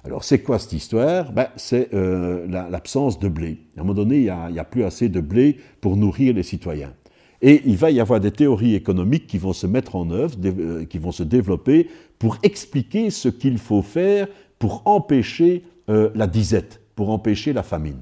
Alors 0.04 0.24
c'est 0.24 0.40
quoi 0.40 0.60
cette 0.60 0.74
histoire? 0.74 1.32
Ben, 1.32 1.48
C'est 1.56 1.94
euh, 1.94 2.46
l'absence 2.48 3.20
de 3.20 3.30
blé. 3.30 3.58
À 3.76 3.82
un 3.82 3.84
moment 3.84 3.96
donné, 3.96 4.18
il 4.18 4.52
n'y 4.52 4.60
a, 4.60 4.64
plus 4.64 4.84
assez 4.84 5.10
de 5.10 5.22
blé 5.22 5.58
pour 5.82 5.98
nourrir 5.98 6.36
les 6.36 6.44
citoyens. 6.44 6.94
Et 7.42 7.62
il 7.66 7.78
va 7.78 7.92
y 7.92 8.00
avoir 8.00 8.20
des 8.20 8.32
théories 8.32 8.76
économiques 8.76 9.28
qui 9.28 9.38
vont 9.38 9.54
se 9.54 9.68
mettre 9.68 9.96
en 9.96 10.10
œuvre, 10.12 10.36
euh, 10.46 10.86
qui 10.86 10.98
vont 10.98 11.12
se 11.12 11.24
développer 11.24 11.90
pour 12.20 12.38
expliquer 12.44 13.10
ce 13.10 13.30
qu'il 13.30 13.58
faut 13.58 13.82
faire 13.82 14.28
pour 14.60 14.82
empêcher 14.86 15.64
la 15.88 16.28
disette, 16.28 16.82
pour 16.96 17.12
empêcher 17.12 17.54
la 17.54 17.64
famine. 17.64 18.00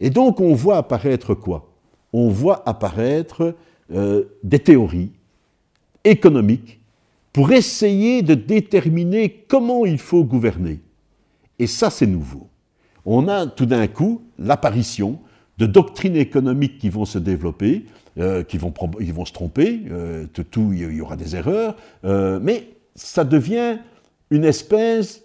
Et 0.00 0.10
donc 0.10 0.40
on 0.40 0.52
voit 0.52 0.78
apparaître 0.78 1.34
quoi? 1.34 1.70
On 2.12 2.28
voit 2.28 2.68
apparaître 2.68 3.54
des 3.88 4.58
théories 4.58 5.12
économiques 6.02 6.79
pour 7.32 7.52
essayer 7.52 8.22
de 8.22 8.34
déterminer 8.34 9.44
comment 9.48 9.86
il 9.86 9.98
faut 9.98 10.24
gouverner. 10.24 10.80
Et 11.58 11.66
ça, 11.66 11.90
c'est 11.90 12.06
nouveau. 12.06 12.48
On 13.04 13.28
a 13.28 13.46
tout 13.46 13.66
d'un 13.66 13.86
coup 13.86 14.22
l'apparition 14.38 15.20
de 15.58 15.66
doctrines 15.66 16.16
économiques 16.16 16.78
qui 16.78 16.88
vont 16.88 17.04
se 17.04 17.18
développer, 17.18 17.84
euh, 18.18 18.42
qui, 18.42 18.56
vont, 18.58 18.72
se 19.24 19.32
tromper, 19.32 19.82
euh, 19.90 20.26
tout, 20.26 20.72
il 20.72 20.94
y 20.94 21.00
aura 21.00 21.16
des 21.16 21.36
erreurs, 21.36 21.76
euh, 22.04 22.40
mais 22.42 22.70
ça 22.94 23.24
devient 23.24 23.78
une 24.30 24.44
espèce 24.44 25.22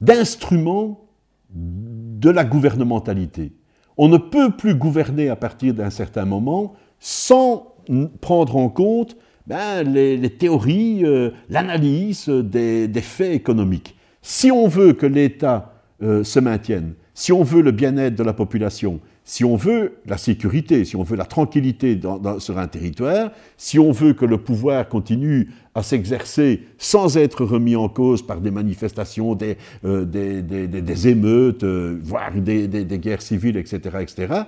d'instrument 0.00 1.06
de 1.50 2.30
la 2.30 2.44
gouvernementalité. 2.44 3.52
On 3.96 4.08
ne 4.08 4.16
peut 4.16 4.50
plus 4.50 4.74
gouverner 4.74 5.28
à 5.28 5.36
partir 5.36 5.74
d'un 5.74 5.90
certain 5.90 6.24
moment 6.24 6.74
sans 6.98 7.74
prendre 8.20 8.56
en 8.56 8.68
compte 8.68 9.16
ben, 9.46 9.82
les, 9.82 10.30
théories, 10.30 11.04
euh, 11.04 11.30
l'analyse 11.50 12.28
des, 12.28 12.88
faits 13.02 13.32
économiques. 13.32 13.94
Si 14.22 14.50
on 14.50 14.68
veut 14.68 14.94
que 14.94 15.06
l'État 15.06 15.74
euh, 16.02 16.24
se 16.24 16.40
maintienne, 16.40 16.94
si 17.12 17.30
on 17.30 17.42
veut 17.42 17.60
le 17.60 17.70
bien-être 17.70 18.14
de 18.14 18.22
la 18.22 18.32
population, 18.32 19.00
si 19.22 19.44
on 19.44 19.56
veut 19.56 19.98
la 20.06 20.18
sécurité, 20.18 20.84
si 20.84 20.96
on 20.96 21.02
veut 21.02 21.16
la 21.16 21.26
tranquillité 21.26 21.98
sur 22.38 22.58
un 22.58 22.66
territoire, 22.66 23.30
si 23.56 23.78
on 23.78 23.92
veut 23.92 24.14
que 24.14 24.24
le 24.24 24.38
pouvoir 24.38 24.88
continue 24.88 25.50
à 25.74 25.82
s'exercer 25.82 26.62
sans 26.78 27.16
être 27.16 27.44
remis 27.44 27.76
en 27.76 27.88
cause 27.88 28.26
par 28.26 28.40
des 28.40 28.50
manifestations, 28.50 29.34
des, 29.34 29.56
euh, 29.84 30.04
des, 30.04 31.08
émeutes, 31.08 31.64
voire 31.64 32.32
des, 32.34 32.68
guerres 32.98 33.22
civiles, 33.22 33.56
etc., 33.56 33.98
etc., 34.00 34.42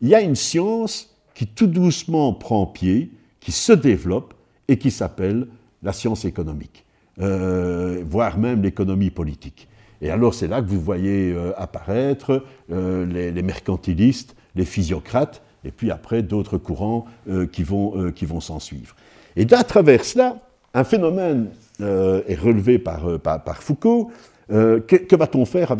il 0.00 0.08
y 0.08 0.14
a 0.14 0.20
une 0.20 0.36
science 0.36 1.14
qui 1.34 1.46
tout 1.46 1.66
doucement 1.66 2.32
prend 2.32 2.66
pied, 2.66 3.10
qui 3.40 3.52
se 3.52 3.72
développe 3.72 4.34
et 4.68 4.78
qui 4.78 4.90
s'appelle 4.90 5.46
la 5.82 5.92
science 5.92 6.24
économique, 6.24 6.84
euh, 7.20 8.02
voire 8.08 8.38
même 8.38 8.62
l'économie 8.62 9.10
politique. 9.10 9.68
Et 10.02 10.10
alors 10.10 10.34
c'est 10.34 10.48
là 10.48 10.60
que 10.60 10.68
vous 10.68 10.80
voyez 10.80 11.32
euh, 11.32 11.52
apparaître 11.56 12.44
euh, 12.70 13.06
les, 13.06 13.42
mercantilistes, 13.42 14.36
les 14.54 14.64
physiocrates, 14.64 15.42
et 15.64 15.70
puis 15.70 15.90
après 15.90 16.22
d'autres 16.22 16.58
courants 16.58 17.06
qui 17.50 17.64
vont, 17.64 18.12
qui 18.12 18.24
vont 18.24 18.38
s'en 18.38 18.60
suivre. 18.60 18.94
Et 19.34 19.52
à 19.52 19.64
travers 19.64 20.04
cela, 20.04 20.38
un 20.74 20.84
phénomène 20.84 21.48
est 21.80 22.40
relevé 22.40 22.78
par, 22.78 23.18
par, 23.18 23.62
Foucault. 23.64 24.12
que, 24.48 25.16
va-t-on 25.16 25.44
faire 25.44 25.74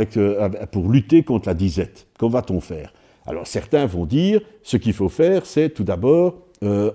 pour 0.72 0.91
lutter 0.91 1.22
contre 1.22 1.47
la 1.47 1.55
disette? 1.55 2.09
Que 2.18 2.26
va-t-on 2.26 2.61
faire? 2.61 2.93
Alors 3.26 3.47
certains 3.47 3.87
vont 3.87 4.07
dire, 4.07 4.41
ce 4.64 4.76
qu'il 4.76 4.93
faut 4.93 5.09
faire, 5.09 5.47
c'est 5.47 5.68
tout 5.68 5.84
d'abord 5.84 6.34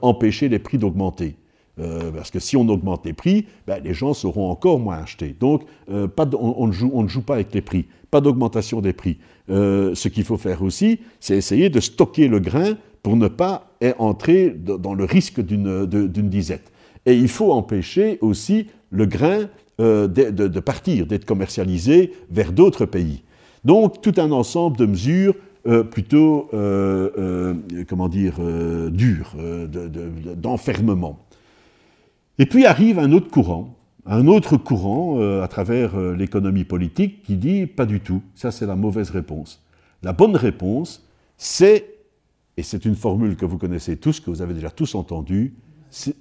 empêcher 0.02 0.50
les 0.50 0.60
prix 0.60 0.78
d'augmenter. 0.78 1.38
Euh, 1.82 2.12
parce 2.12 2.32
que 2.32 2.40
si 2.40 2.56
on 2.56 2.68
augmente 2.70 3.06
les 3.06 3.14
prix, 3.14 3.46
ben, 3.66 3.82
les 3.84 3.94
gens 3.94 4.14
seront 4.14 4.50
encore 4.50 4.80
moins 4.80 4.98
achetés. 4.98 5.36
Donc, 5.40 5.64
euh, 5.90 6.08
on, 6.40 6.68
ne 6.68 6.72
joue, 6.72 7.22
pas 7.22 7.36
avec 7.36 7.54
les 7.54 7.62
prix, 7.62 7.86
pas 8.12 8.22
d'augmentation 8.22 8.82
des 8.82 8.94
prix. 8.94 9.18
Euh, 9.50 9.96
ce 9.96 10.08
qu'il 10.08 10.24
faut 10.24 10.38
faire 10.38 10.62
aussi, 10.62 11.00
c'est 11.20 11.36
essayer 11.36 11.70
de 11.70 11.80
stocker 11.80 12.28
le 12.28 12.40
grain 12.40 12.76
pour 13.02 13.16
ne 13.16 13.28
pas 13.28 13.68
entrer 13.98 14.52
dans 14.52 14.94
le 14.94 15.06
risque 15.06 15.42
d'une 15.42 16.30
disette. 16.30 16.72
Et 17.08 17.16
il 17.16 17.30
faut 17.30 17.52
empêcher 17.52 18.20
aussi 18.22 18.68
le 18.92 19.08
grain 19.08 19.48
de, 19.80 20.60
partir, 20.60 21.08
d'être 21.08 21.26
commercialisé 21.26 22.14
vers 22.30 22.52
d'autres 22.52 22.86
pays. 22.86 23.24
Donc, 23.66 24.04
tout 24.04 24.14
un 24.18 24.32
ensemble 24.32 24.78
de 24.78 24.86
mesures 24.86 25.34
plutôt, 25.90 26.48
comment 27.88 28.08
dire, 28.08 28.36
dures, 28.92 29.34
d'enfermement. 30.36 31.18
Et 32.42 32.48
puis 32.48 32.66
arrive 32.66 32.98
un 32.98 33.12
autre 33.12 33.30
courant, 33.30 33.78
un 34.08 34.26
autre 34.26 34.58
courant 34.58 35.20
euh, 35.20 35.44
à 35.44 35.48
travers 35.48 35.96
euh, 35.96 36.16
l'économie 36.16 36.64
politique 36.64 37.22
qui 37.22 37.36
dit 37.36 37.68
pas 37.68 37.86
du 37.86 38.00
tout, 38.00 38.24
ça 38.34 38.50
c'est 38.50 38.66
la 38.66 38.76
mauvaise 38.76 39.12
réponse. 39.12 39.62
La 40.02 40.12
bonne 40.12 40.36
réponse, 40.36 41.08
c'est, 41.38 42.00
et 42.58 42.64
c'est 42.64 42.86
une 42.86 42.96
formule 42.96 43.36
que 43.36 43.46
vous 43.46 43.60
connaissez 43.60 43.96
tous, 43.96 44.20
que 44.20 44.32
vous 44.32 44.42
avez 44.42 44.56
déjà 44.56 44.72
tous 44.72 44.96
entendu, 44.96 45.54
c'est 45.92 46.16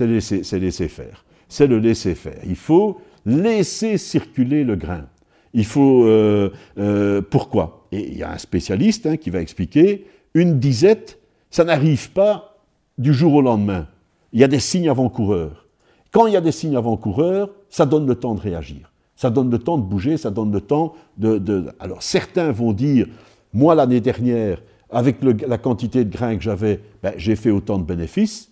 laisser, 0.00 0.88
faire. 0.88 1.24
C'est 1.48 1.66
le 1.66 1.78
laisser 1.78 2.14
faire. 2.14 2.40
Il 2.44 2.56
faut 2.56 3.00
laisser 3.24 3.96
circuler 3.96 4.64
le 4.64 4.76
grain. 4.76 5.06
Il 5.54 5.64
faut. 5.64 6.04
Euh, 6.04 7.22
pourquoi? 7.30 7.86
Et 7.90 8.10
il 8.12 8.18
y 8.18 8.22
a 8.22 8.30
un 8.30 8.38
spécialiste 8.38 9.06
hein, 9.06 9.16
qui 9.16 9.30
va 9.30 9.40
expliquer 9.40 10.04
une 10.34 10.58
disette, 10.58 11.20
ça 11.48 11.64
n'arrive 11.64 12.10
pas 12.10 12.58
du 12.98 13.14
jour 13.14 13.32
au 13.32 13.40
lendemain 13.40 13.88
il 14.34 14.40
y 14.40 14.44
a 14.44 14.48
des 14.48 14.60
signes 14.60 14.90
avant-coureurs. 14.90 15.66
Quand 16.10 16.26
il 16.26 16.34
y 16.34 16.36
a 16.36 16.40
des 16.40 16.52
signes 16.52 16.76
avant-coureurs, 16.76 17.50
ça 17.70 17.86
donne 17.86 18.06
le 18.06 18.16
temps 18.16 18.34
de 18.34 18.40
réagir. 18.40 18.92
Ça 19.16 19.30
donne 19.30 19.48
le 19.48 19.60
temps 19.60 19.78
de 19.78 19.84
bouger, 19.84 20.16
ça 20.16 20.30
donne 20.30 20.52
le 20.52 20.60
temps 20.60 20.94
de... 21.16 21.66
Alors 21.78 22.02
certains 22.02 22.50
vont 22.50 22.72
dire, 22.72 23.06
moi 23.52 23.76
l'année 23.76 24.00
dernière, 24.00 24.60
avec 24.90 25.18
la 25.22 25.56
quantité 25.56 26.04
de 26.04 26.10
grains 26.10 26.36
que 26.36 26.42
j'avais, 26.42 26.80
ben, 27.00 27.14
j'ai 27.16 27.36
fait 27.36 27.50
autant 27.50 27.78
de 27.78 27.84
bénéfices. 27.84 28.50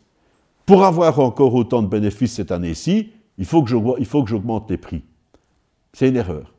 Pour 0.66 0.84
avoir 0.84 1.18
encore 1.18 1.54
autant 1.54 1.82
de 1.82 1.88
bénéfices 1.88 2.34
cette 2.34 2.52
année-ci, 2.52 3.10
il 3.36 3.44
faut 3.44 3.62
que 3.64 3.68
j'augmente 3.68 4.70
les 4.70 4.76
prix. 4.76 5.02
C'est 5.92 6.08
une 6.08 6.16
erreur. 6.16 6.54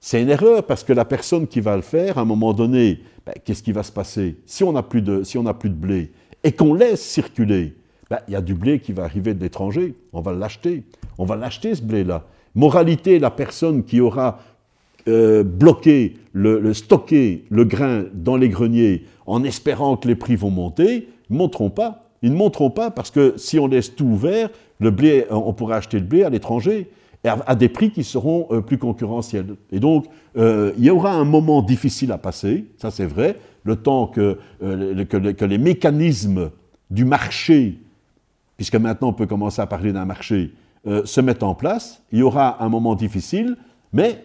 C'est 0.00 0.22
une 0.22 0.30
erreur 0.30 0.62
parce 0.62 0.84
que 0.84 0.92
la 0.92 1.04
personne 1.04 1.48
qui 1.48 1.58
va 1.58 1.74
le 1.74 1.82
faire, 1.82 2.18
à 2.18 2.20
un 2.20 2.24
moment 2.24 2.52
donné, 2.52 3.00
ben, 3.26 3.34
qu'est-ce 3.44 3.64
qui 3.64 3.72
va 3.72 3.82
se 3.82 3.92
passer? 3.92 4.38
Si 4.46 4.62
on 4.62 4.72
n'a 4.72 4.84
plus, 4.84 5.02
si 5.24 5.36
plus 5.58 5.70
de 5.70 5.74
blé 5.74 6.12
et 6.44 6.52
qu'on 6.52 6.74
laisse 6.74 7.02
circuler 7.04 7.77
ben, 8.10 8.18
il 8.26 8.32
y 8.32 8.36
a 8.36 8.40
du 8.40 8.54
blé 8.54 8.80
qui 8.80 8.92
va 8.92 9.04
arriver 9.04 9.34
de 9.34 9.40
l'étranger, 9.40 9.94
on 10.12 10.20
va 10.20 10.32
l'acheter. 10.32 10.82
On 11.18 11.24
va 11.24 11.36
l'acheter 11.36 11.74
ce 11.74 11.82
blé-là. 11.82 12.24
Moralité, 12.54 13.18
la 13.18 13.30
personne 13.30 13.84
qui 13.84 14.00
aura 14.00 14.38
euh, 15.08 15.42
bloqué, 15.42 16.16
le, 16.32 16.72
stocké 16.72 17.44
le 17.50 17.64
grain 17.64 18.04
dans 18.14 18.36
les 18.36 18.48
greniers 18.48 19.04
en 19.26 19.44
espérant 19.44 19.96
que 19.96 20.08
les 20.08 20.14
prix 20.14 20.36
vont 20.36 20.50
monter, 20.50 21.08
ils 21.28 21.32
ne 21.32 21.38
monteront 21.38 21.70
pas. 21.70 22.04
Ils 22.22 22.32
ne 22.32 22.36
monteront 22.36 22.70
pas 22.70 22.90
parce 22.90 23.10
que 23.10 23.34
si 23.36 23.58
on 23.58 23.66
laisse 23.66 23.94
tout 23.94 24.06
ouvert, 24.06 24.48
le 24.80 24.90
blé, 24.90 25.26
on 25.30 25.52
pourra 25.52 25.76
acheter 25.76 25.98
le 25.98 26.06
blé 26.06 26.24
à 26.24 26.30
l'étranger 26.30 26.90
à 27.24 27.56
des 27.56 27.68
prix 27.68 27.90
qui 27.90 28.04
seront 28.04 28.46
euh, 28.52 28.60
plus 28.60 28.78
concurrentiels. 28.78 29.56
Et 29.72 29.80
donc, 29.80 30.06
euh, 30.36 30.72
il 30.78 30.84
y 30.84 30.90
aura 30.90 31.12
un 31.12 31.24
moment 31.24 31.62
difficile 31.62 32.12
à 32.12 32.16
passer, 32.16 32.66
ça 32.78 32.92
c'est 32.92 33.04
vrai, 33.04 33.36
le 33.64 33.76
temps 33.76 34.06
que 34.06 34.38
les 34.62 35.58
mécanismes 35.58 36.50
du 36.90 37.04
marché 37.04 37.78
puisque 38.58 38.76
maintenant 38.76 39.08
on 39.08 39.12
peut 39.14 39.26
commencer 39.26 39.62
à 39.62 39.66
parler 39.66 39.94
d'un 39.94 40.04
marché, 40.04 40.52
euh, 40.86 41.06
se 41.06 41.22
mettent 41.22 41.42
en 41.42 41.54
place. 41.54 42.02
Il 42.12 42.18
y 42.18 42.22
aura 42.22 42.62
un 42.62 42.68
moment 42.68 42.94
difficile, 42.94 43.56
mais 43.94 44.22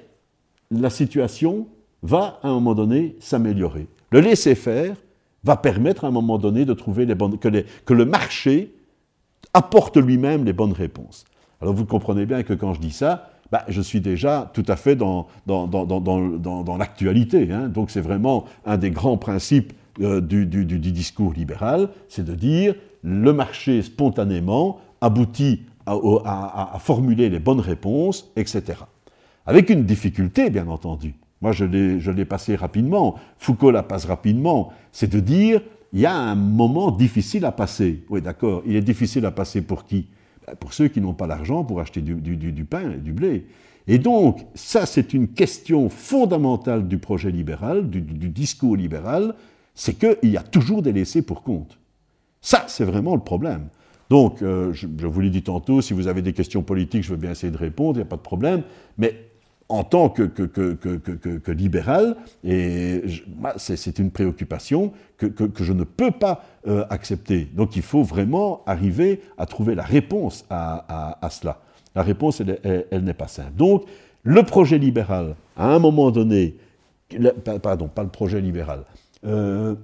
la 0.69 0.89
situation 0.89 1.67
va 2.01 2.39
à 2.43 2.49
un 2.49 2.53
moment 2.55 2.75
donné 2.75 3.15
s'améliorer. 3.19 3.87
Le 4.11 4.19
laisser-faire 4.19 4.97
va 5.43 5.55
permettre 5.55 6.03
à 6.03 6.07
un 6.07 6.11
moment 6.11 6.37
donné 6.37 6.65
de 6.65 6.73
trouver 6.73 7.05
les 7.05 7.15
bonnes, 7.15 7.37
que, 7.37 7.93
le 7.93 8.05
marché 8.05 8.73
apporte 9.53 9.97
lui-même 9.97 10.45
les 10.45 10.53
bonnes 10.53 10.73
réponses. 10.73 11.25
Alors 11.61 11.73
vous 11.73 11.85
comprenez 11.85 12.25
bien 12.25 12.43
que 12.43 12.53
quand 12.53 12.73
je 12.73 12.81
dis 12.81 12.91
ça, 12.91 13.29
bah, 13.51 13.65
je 13.67 13.81
suis 13.81 14.01
déjà 14.01 14.51
tout 14.53 14.65
à 14.67 14.75
fait 14.75 14.95
dans, 14.95 15.27
l'actualité. 16.77 17.51
Hein. 17.51 17.67
Donc 17.67 17.91
c'est 17.91 18.01
vraiment 18.01 18.45
un 18.65 18.77
des 18.77 18.89
grands 18.89 19.17
principes 19.17 19.73
euh, 20.01 20.21
du, 20.21 20.45
discours 20.45 21.33
libéral, 21.33 21.89
c'est 22.09 22.25
de 22.25 22.33
dire 22.33 22.73
le 23.03 23.33
marché 23.33 23.81
spontanément 23.81 24.79
aboutit 25.01 25.63
à, 25.85 26.77
formuler 26.79 27.29
les 27.29 27.39
bonnes 27.39 27.59
réponses, 27.59 28.31
etc. 28.37 28.79
Avec 29.45 29.69
une 29.69 29.83
difficulté, 29.83 30.49
bien 30.49 30.67
entendu. 30.67 31.15
Moi, 31.41 31.51
je 31.51 31.65
l'ai 32.11 32.25
passé 32.25 32.55
rapidement. 32.55 33.15
Foucault 33.37 33.71
la 33.71 33.83
passe 33.83 34.05
rapidement. 34.05 34.71
C'est 34.93 35.11
de 35.11 35.19
dire, 35.19 35.61
il 35.91 35.99
y 35.99 36.05
a 36.05 36.15
un 36.15 36.35
moment 36.35 36.89
difficile 36.91 37.43
à 37.43 37.51
passer. 37.51 38.05
Oui, 38.09 38.21
d'accord. 38.21 38.63
Il 38.65 38.77
est 38.77 38.81
difficile 38.81 39.25
à 39.25 39.31
passer 39.31 39.61
pour 39.61 39.83
qui? 39.83 40.07
Ben, 40.47 40.55
Pour 40.55 40.73
ceux 40.73 40.87
qui 40.87 41.01
n'ont 41.01 41.13
pas 41.13 41.27
l'argent 41.27 41.65
pour 41.65 41.81
acheter 41.81 41.99
du, 42.01 42.65
pain 42.65 42.91
et 42.91 42.97
du 42.97 43.11
blé. 43.11 43.45
Et 43.87 43.97
donc, 43.97 44.45
ça, 44.55 44.85
c'est 44.85 45.13
une 45.13 45.27
question 45.27 45.89
fondamentale 45.89 46.87
du 46.87 46.97
projet 46.97 47.31
libéral, 47.31 47.89
du, 47.89 47.99
du 47.99 48.29
discours 48.29 48.77
libéral, 48.77 49.35
c'est 49.75 49.95
qu'il 49.95 50.31
y 50.31 50.37
a 50.37 50.43
toujours 50.43 50.81
des 50.81 50.93
laissés 50.93 51.21
pour 51.21 51.43
compte. 51.43 51.77
Ça, 52.43 52.65
c'est 52.67 52.83
vraiment 52.83 53.15
le 53.15 53.21
problème. 53.21 53.69
Donc, 54.09 54.41
euh, 54.41 54.73
je, 54.73 54.85
vous 55.07 55.21
l'ai 55.21 55.29
dit 55.29 55.41
tantôt, 55.41 55.81
si 55.81 55.93
vous 55.93 56.07
avez 56.07 56.21
des 56.21 56.33
questions 56.33 56.61
politiques, 56.61 57.03
je 57.03 57.11
veux 57.11 57.17
bien 57.17 57.31
essayer 57.31 57.51
de 57.51 57.57
répondre, 57.57 57.93
il 57.93 58.01
n'y 58.01 58.07
a 58.07 58.09
pas 58.09 58.17
de 58.17 58.21
problème. 58.21 58.63
Mais 58.97 59.15
en 59.69 59.85
tant 59.85 60.09
que, 60.09 61.51
libéral, 61.51 62.17
c'est 63.55 63.97
une 63.97 64.11
préoccupation 64.11 64.91
que, 65.17 65.31
je 65.55 65.73
ne 65.73 65.85
peux 65.85 66.11
pas 66.11 66.43
euh, 66.67 66.85
accepter. 66.89 67.47
Donc 67.53 67.77
il 67.77 67.81
faut 67.81 68.03
vraiment 68.03 68.61
arriver 68.65 69.21
à 69.37 69.45
trouver 69.45 69.73
la 69.73 69.83
réponse 69.83 70.45
à, 70.49 71.17
cela. 71.31 71.61
La 71.95 72.03
réponse, 72.03 72.41
elle, 72.41 73.03
n'est 73.03 73.13
pas 73.13 73.29
simple. 73.29 73.53
Donc 73.55 73.85
le 74.23 74.43
projet 74.43 74.77
libéral, 74.77 75.35
à 75.55 75.73
un 75.73 75.79
moment 75.79 76.11
donné, 76.11 76.57
pardon, 77.61 77.87
pas 77.87 78.03
le 78.03 78.09
projet 78.09 78.41
libéral, 78.41 78.83
euh, 79.25 79.75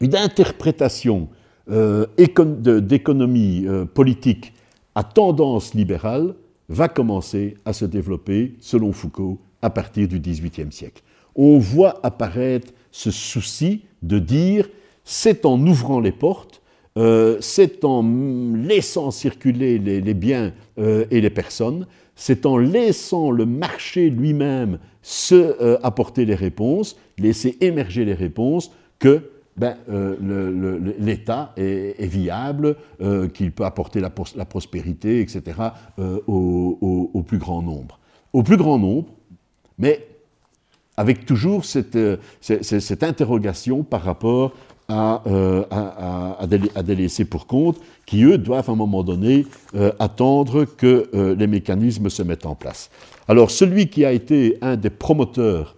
une 0.00 0.16
interprétation 0.16 1.28
euh, 1.68 2.06
d'économie 2.16 3.64
euh, 3.66 3.84
politique 3.84 4.52
à 4.94 5.02
tendance 5.02 5.74
libérale 5.74 6.34
va 6.68 6.88
commencer 6.88 7.56
à 7.64 7.72
se 7.72 7.84
développer, 7.84 8.54
selon 8.60 8.92
Foucault, 8.92 9.40
à 9.62 9.70
partir 9.70 10.06
du 10.06 10.20
XVIIIe 10.20 10.70
siècle. 10.70 11.02
On 11.34 11.58
voit 11.58 11.98
apparaître 12.04 12.72
ce 12.92 13.10
souci 13.10 13.82
de 14.02 14.20
dire 14.20 14.68
c'est 15.02 15.44
en 15.44 15.60
ouvrant 15.66 15.98
les 15.98 16.12
portes, 16.12 16.62
euh, 16.96 17.36
c'est 17.40 17.84
en 17.84 18.04
laissant 18.54 19.10
circuler 19.10 19.78
les, 19.78 20.14
biens 20.14 20.52
et 20.78 21.20
les 21.20 21.30
personnes, 21.30 21.86
c'est 22.14 22.46
en 22.46 22.56
laissant 22.56 23.30
le 23.30 23.44
marché 23.44 24.08
lui-même 24.08 24.78
se 25.02 25.82
apporter 25.84 26.24
les 26.24 26.34
réponses, 26.34 26.96
laisser 27.18 27.56
émerger 27.60 28.04
les 28.04 28.14
réponses, 28.14 28.70
que 28.98 29.30
ben, 29.56 29.76
l'État 30.98 31.52
est, 31.56 32.06
viable, 32.06 32.76
qu'il 33.34 33.52
peut 33.52 33.64
apporter 33.64 34.00
la, 34.00 34.10
prospérité, 34.10 35.20
etc., 35.20 35.42
au, 36.26 37.24
plus 37.26 37.38
grand 37.38 37.62
nombre. 37.62 37.98
Au 38.32 38.42
plus 38.42 38.56
grand 38.56 38.78
nombre, 38.78 39.08
mais 39.78 40.06
avec 40.96 41.26
toujours 41.26 41.64
cette, 41.64 41.98
interrogation 43.02 43.82
par 43.82 44.02
rapport 44.02 44.52
euh, 44.88 45.64
à, 45.70 46.46
des, 46.46 46.94
laissés 46.94 47.24
pour 47.24 47.46
compte 47.46 47.80
qui, 48.06 48.22
eux, 48.22 48.38
doivent 48.38 48.70
à 48.70 48.72
un 48.72 48.76
moment 48.76 49.02
donné 49.02 49.44
euh, 49.74 49.90
attendre 49.98 50.64
que 50.64 51.08
euh, 51.12 51.34
les 51.34 51.48
mécanismes 51.48 52.08
se 52.08 52.22
mettent 52.22 52.46
en 52.46 52.54
place. 52.54 52.90
Alors, 53.26 53.50
celui 53.50 53.88
qui 53.88 54.04
a 54.04 54.12
été 54.12 54.58
un 54.62 54.76
des 54.76 54.90
promoteurs 54.90 55.74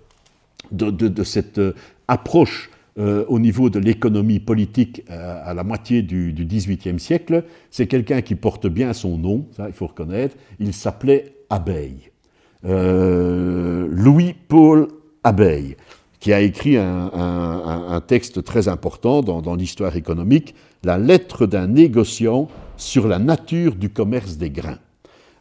de, 0.70 1.24
cette 1.24 1.60
approche 2.06 2.70
au 2.98 3.38
niveau 3.38 3.70
de 3.70 3.78
l'économie 3.78 4.40
politique 4.40 5.04
à 5.08 5.54
la 5.54 5.62
moitié 5.62 6.02
du, 6.02 6.32
XVIIIe 6.32 6.98
siècle, 6.98 7.44
c'est 7.70 7.86
quelqu'un 7.86 8.22
qui 8.22 8.34
porte 8.34 8.66
bien 8.66 8.92
son 8.92 9.16
nom, 9.16 9.46
ça 9.56 9.68
il 9.68 9.72
faut 9.72 9.86
reconnaître, 9.86 10.36
il 10.58 10.74
s'appelait 10.74 11.34
Abeille. 11.48 12.10
Louis-Paul 13.88 14.88
Abeille 15.22 15.76
qui 16.20 16.32
a 16.32 16.40
écrit 16.40 16.76
un, 16.76 18.02
texte 18.06 18.42
très 18.44 18.68
important 18.68 19.22
dans, 19.22 19.54
l'histoire 19.54 19.96
économique, 19.96 20.54
La 20.84 20.98
lettre 20.98 21.46
d'un 21.46 21.66
négociant 21.66 22.48
sur 22.76 23.08
la 23.08 23.18
nature 23.18 23.74
du 23.74 23.90
commerce 23.90 24.36
des 24.36 24.50
grains. 24.50 24.78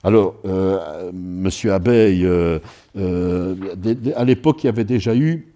Alors, 0.04 0.36
euh, 0.46 1.12
Monsieur 1.14 1.74
Abeille, 1.74 2.26
euh, 2.26 2.60
euh, 2.98 3.56
à 4.16 4.24
l'époque, 4.24 4.64
il 4.64 4.68
y 4.68 4.70
avait 4.70 4.84
déjà 4.84 5.16
eu, 5.16 5.48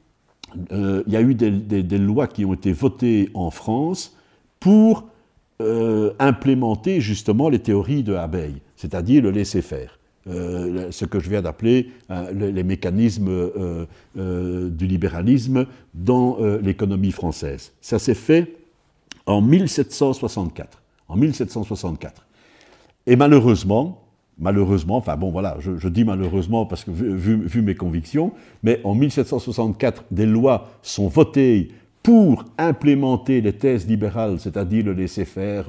il 0.72 1.04
y 1.12 1.16
a 1.16 1.22
eu 1.22 1.36
des, 1.36 1.98
lois 1.98 2.28
qui 2.28 2.46
ont 2.46 2.54
été 2.54 2.72
votées 2.72 3.30
en 3.34 3.50
France 3.50 4.18
pour 4.60 5.08
implémenter 6.20 7.02
justement 7.02 7.50
les 7.50 7.60
théories 7.60 8.04
de 8.04 8.14
Abeille, 8.16 8.62
c'est-à-dire 8.76 9.22
le 9.22 9.32
laisser-faire. 9.32 10.00
Euh, 10.28 10.92
ce 10.92 11.06
que 11.06 11.20
je 11.20 11.32
viens 11.32 11.42
d'appeler 11.42 11.90
euh, 12.12 12.32
les, 12.32 12.64
mécanismes 12.64 13.28
euh, 13.28 14.70
du 14.70 14.86
libéralisme 14.86 15.66
dans 15.96 16.38
l'économie 16.62 17.12
française. 17.12 17.72
Ça 17.82 17.98
s'est 17.98 18.14
fait 18.14 18.56
en 19.26 19.42
1764. 19.42 20.82
En 21.08 21.16
1764. 21.16 22.26
Et 23.08 23.16
malheureusement, 23.16 24.01
malheureusement, 24.40 24.98
enfin 24.98 25.18
bon 25.18 25.32
voilà, 25.32 25.58
je, 25.60 25.88
dis 25.88 26.04
malheureusement 26.04 26.66
parce 26.66 26.84
que 26.84 26.92
vu, 26.92 27.36
vu, 27.46 27.62
mes 27.62 27.76
convictions, 27.76 28.32
mais 28.64 28.80
en 28.84 28.96
1764, 28.96 30.06
des 30.12 30.26
lois 30.26 30.70
sont 30.82 31.08
votées 31.08 31.70
pour 32.04 32.46
implémenter 32.58 33.42
les 33.42 33.54
thèses 33.54 33.88
libérales, 33.88 34.40
c'est-à-dire 34.40 34.86
le 34.86 34.94
laisser-faire, 34.94 35.66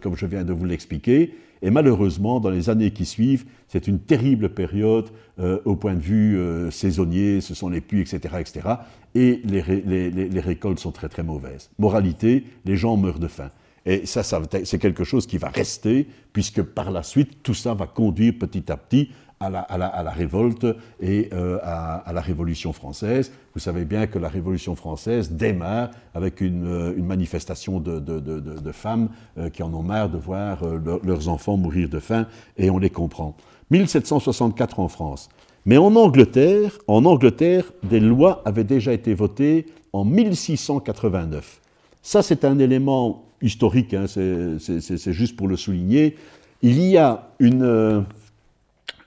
comme 0.00 0.16
je 0.16 0.26
viens 0.26 0.44
de 0.44 0.52
vous 0.52 0.64
l'expliquer, 0.64 1.34
et 1.64 1.70
malheureusement, 1.70 2.40
dans 2.40 2.50
les 2.50 2.68
années 2.68 2.90
qui 2.90 3.06
suivent, 3.06 3.46
c'est 3.68 3.88
une 3.88 3.98
terrible 3.98 4.50
période 4.50 5.08
euh, 5.40 5.60
au 5.64 5.76
point 5.76 5.94
de 5.94 6.00
vue 6.00 6.36
euh, 6.36 6.70
saisonnier, 6.70 7.40
ce 7.40 7.54
sont 7.54 7.70
les 7.70 7.80
puits, 7.80 8.02
etc., 8.02 8.34
etc. 8.38 8.68
Et 9.14 9.40
les, 9.44 10.40
récoltes 10.40 10.78
sont 10.78 10.92
très 10.92 11.08
très 11.08 11.22
mauvaises. 11.22 11.70
Moralité, 11.78 12.44
les 12.66 12.76
gens 12.76 12.98
meurent 12.98 13.18
de 13.18 13.28
faim. 13.28 13.50
Et 13.86 14.06
ça, 14.06 14.22
c'est 14.22 14.78
quelque 14.78 15.04
chose 15.04 15.26
qui 15.26 15.38
va 15.38 15.48
rester, 15.48 16.08
puisque 16.32 16.62
par 16.62 16.90
la 16.90 17.02
suite, 17.02 17.42
tout 17.42 17.54
ça 17.54 17.74
va 17.74 17.86
conduire 17.86 18.34
petit 18.38 18.70
à 18.72 18.76
petit 18.76 19.10
à 19.40 19.50
la, 19.50 20.10
révolte 20.10 20.66
et 21.00 21.28
euh, 21.32 21.58
à, 21.62 22.12
la 22.12 22.20
Révolution 22.20 22.72
française. 22.72 23.32
Vous 23.54 23.60
savez 23.60 23.84
bien 23.84 24.06
que 24.06 24.18
la 24.18 24.28
Révolution 24.28 24.74
française 24.74 25.32
démarre 25.32 25.90
avec 26.14 26.40
une, 26.40 26.66
euh, 26.66 27.02
manifestation 27.02 27.80
de, 27.80 28.72
femmes 28.72 29.08
euh, 29.38 29.50
qui 29.50 29.62
en 29.62 29.72
ont 29.74 29.82
marre 29.82 30.08
de 30.08 30.18
voir 30.18 30.62
leurs 31.02 31.28
enfants 31.28 31.56
mourir 31.56 31.88
de 31.88 31.98
faim, 31.98 32.26
et 32.56 32.70
on 32.70 32.78
les 32.78 32.90
comprend. 32.90 33.36
1764 33.70 34.80
en 34.80 34.88
France. 34.88 35.28
Mais 35.66 35.78
en 35.78 35.94
Angleterre, 35.96 36.78
en 36.86 37.04
Angleterre, 37.04 37.64
des 37.82 38.00
lois 38.00 38.42
avaient 38.44 38.64
déjà 38.64 38.92
été 38.92 39.14
votées 39.14 39.66
en 39.92 40.04
1689. 40.04 41.60
Ça, 42.02 42.22
c'est 42.22 42.44
un 42.44 42.58
élément 42.58 43.24
historique, 43.44 43.94
hein, 43.94 44.06
c'est 44.08 45.12
juste 45.12 45.36
pour 45.36 45.46
le 45.46 45.56
souligner. 45.56 46.16
Il 46.62 46.80
y 46.80 46.96
a 46.96 47.28
une 47.38 48.04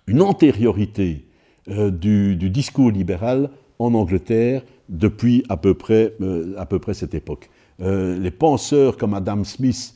une 0.07 0.21
antériorité 0.21 1.25
euh, 1.69 1.91
du, 1.91 2.35
discours 2.49 2.91
libéral 2.91 3.49
en 3.77 3.93
Angleterre 3.93 4.63
depuis 4.89 5.43
à 5.49 5.57
peu 5.57 5.73
près, 5.73 6.13
euh, 6.21 6.55
à 6.57 6.65
peu 6.65 6.79
près 6.79 6.93
cette 6.93 7.13
époque. 7.13 7.49
Euh, 7.81 8.17
les 8.17 8.31
penseurs 8.31 8.97
comme 8.97 9.13
Adam 9.13 9.43
Smith, 9.43 9.93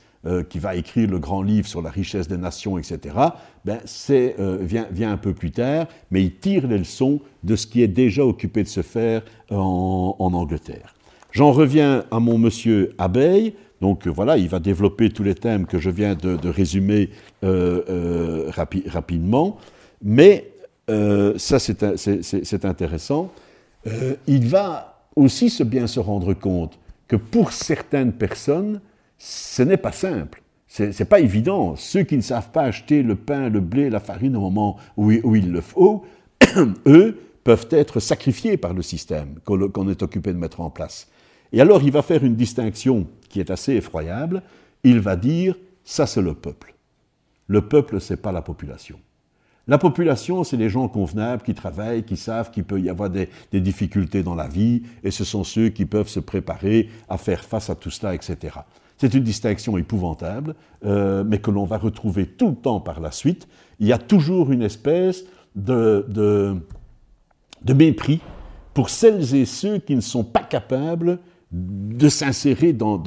qui 0.50 0.60
va 0.60 0.76
écrire 0.76 1.10
le 1.10 1.18
grand 1.18 1.42
livre 1.42 1.68
sur 1.68 1.82
la 1.82 1.89
richesse 1.89 2.28
des 2.28 2.38
nations, 2.38 2.78
etc., 2.78 3.00
ben, 3.66 3.80
vient, 4.62 4.86
vient, 4.92 5.12
un 5.12 5.18
peu 5.18 5.34
plus 5.34 5.50
tard, 5.50 5.88
mais 6.12 6.22
il 6.22 6.36
tire 6.36 6.68
les 6.68 6.78
leçons 6.78 7.22
de 7.44 7.56
ce 7.56 7.66
qui 7.66 7.82
est 7.82 7.88
déjà 7.88 8.24
occupé 8.24 8.62
de 8.62 8.68
se 8.68 8.84
faire 8.84 9.24
en, 9.50 10.16
Angleterre. 10.20 10.94
J'en 11.32 11.52
reviens 11.52 12.06
à 12.12 12.20
mon 12.20 12.38
monsieur 12.38 12.94
Abeille. 13.00 13.56
Donc 13.82 14.08
voilà, 14.08 14.38
il 14.38 14.48
va 14.48 14.60
développer 14.60 15.10
tous 15.10 15.24
les 15.24 15.36
thèmes 15.36 15.66
que 15.66 15.80
je 15.80 15.90
viens 15.90 16.16
de, 16.16 16.48
résumer 16.48 17.10
rapidement. 17.42 19.58
Mais, 20.04 20.52
euh, 20.90 21.38
ça 21.38 21.60
c'est 21.60 22.66
intéressant, 22.66 23.32
euh, 23.88 24.16
il 24.28 24.48
va 24.48 25.06
aussi 25.16 25.52
bien 25.64 25.88
se 25.88 26.00
rendre 26.00 26.34
compte 26.34 26.78
que 27.08 27.16
pour 27.16 27.52
certaines 27.52 28.14
personnes, 28.14 28.82
ce 29.18 29.64
n'est 29.64 29.78
pas 29.78 29.92
simple. 29.92 30.42
Ce 30.68 30.84
n'est 30.84 31.06
pas 31.06 31.20
évident. 31.20 31.76
Ceux 31.76 32.04
qui 32.04 32.16
ne 32.16 32.22
savent 32.22 32.52
pas 32.52 32.64
acheter 32.64 33.04
le 33.04 33.16
pain, 33.16 33.50
le 33.50 33.60
blé, 33.60 33.90
la 33.90 34.00
farine 34.00 34.36
au 34.38 34.40
moment 34.40 34.78
où, 34.96 35.12
il 35.12 35.52
le 35.52 35.62
faut, 35.62 36.06
eux 36.88 37.20
peuvent 37.44 37.68
être 37.72 38.00
sacrifiés 38.00 38.56
par 38.56 38.74
le 38.74 38.82
système 38.82 39.36
qu'on 39.44 39.90
est 39.90 40.02
occupé 40.02 40.32
de 40.32 40.38
mettre 40.38 40.62
en 40.62 40.70
place. 40.70 41.10
Et 41.52 41.62
alors 41.62 41.84
il 41.84 41.91
va 41.91 42.02
faire 42.02 42.24
une 42.24 42.36
distinction 42.36 43.08
qui 43.30 43.39
est 43.39 43.52
assez 43.52 43.74
effroyable. 43.74 44.41
Il 44.84 44.99
va 44.99 45.16
dire, 45.16 45.56
ça 45.84 46.08
c'est 46.08 46.22
le 46.22 46.34
peuple. 46.34 46.76
Le 47.47 47.62
peuple, 47.62 47.99
ce 47.99 48.14
n'est 48.14 48.18
pas 48.18 48.32
la 48.32 48.41
population. 48.41 48.99
La 49.68 49.78
population, 49.78 50.43
c'est 50.43 50.58
les 50.58 50.70
gens 50.70 50.88
convenables 50.88 51.43
qui 51.43 51.54
travaillent, 51.54 52.04
qui 52.04 52.18
savent 52.18 52.49
qu'il 52.52 52.64
peut 52.64 52.82
y 52.82 52.89
avoir 52.89 53.10
des, 53.10 53.30
difficultés 53.54 54.24
dans 54.24 54.36
la 54.36 54.47
vie, 54.47 54.84
et 55.04 55.12
ce 55.12 55.24
sont 55.24 55.43
ceux 55.43 55.70
qui 55.70 55.86
peuvent 55.86 56.08
se 56.08 56.20
préparer 56.20 56.89
à 57.08 57.18
faire 57.18 57.43
face 57.43 57.70
à 57.70 57.76
tout 57.76 57.91
cela, 57.91 58.16
etc. 58.16 58.56
C'est 58.97 59.14
une 59.14 59.24
distinction 59.24 59.78
épouvantable, 59.78 60.56
euh, 60.86 61.24
mais 61.24 61.39
que 61.39 61.52
l'on 61.52 61.66
va 61.66 61.78
retrouver 61.78 62.26
tout 62.26 62.49
le 62.49 62.56
temps 62.56 62.80
par 62.80 62.99
la 62.99 63.12
suite. 63.12 63.47
Il 63.80 63.88
y 63.88 63.93
a 63.93 63.97
toujours 63.97 64.52
une 64.52 64.62
espèce 64.62 65.26
de, 65.56 66.06
de, 66.10 67.74
mépris 67.74 68.20
pour 68.74 68.89
celles 68.89 69.36
et 69.36 69.45
ceux 69.45 69.78
qui 69.78 69.95
ne 69.95 70.02
sont 70.02 70.24
pas 70.24 70.43
capables 70.43 71.20
de 71.52 72.08
s'insérer 72.08 72.74
dans, 72.74 72.97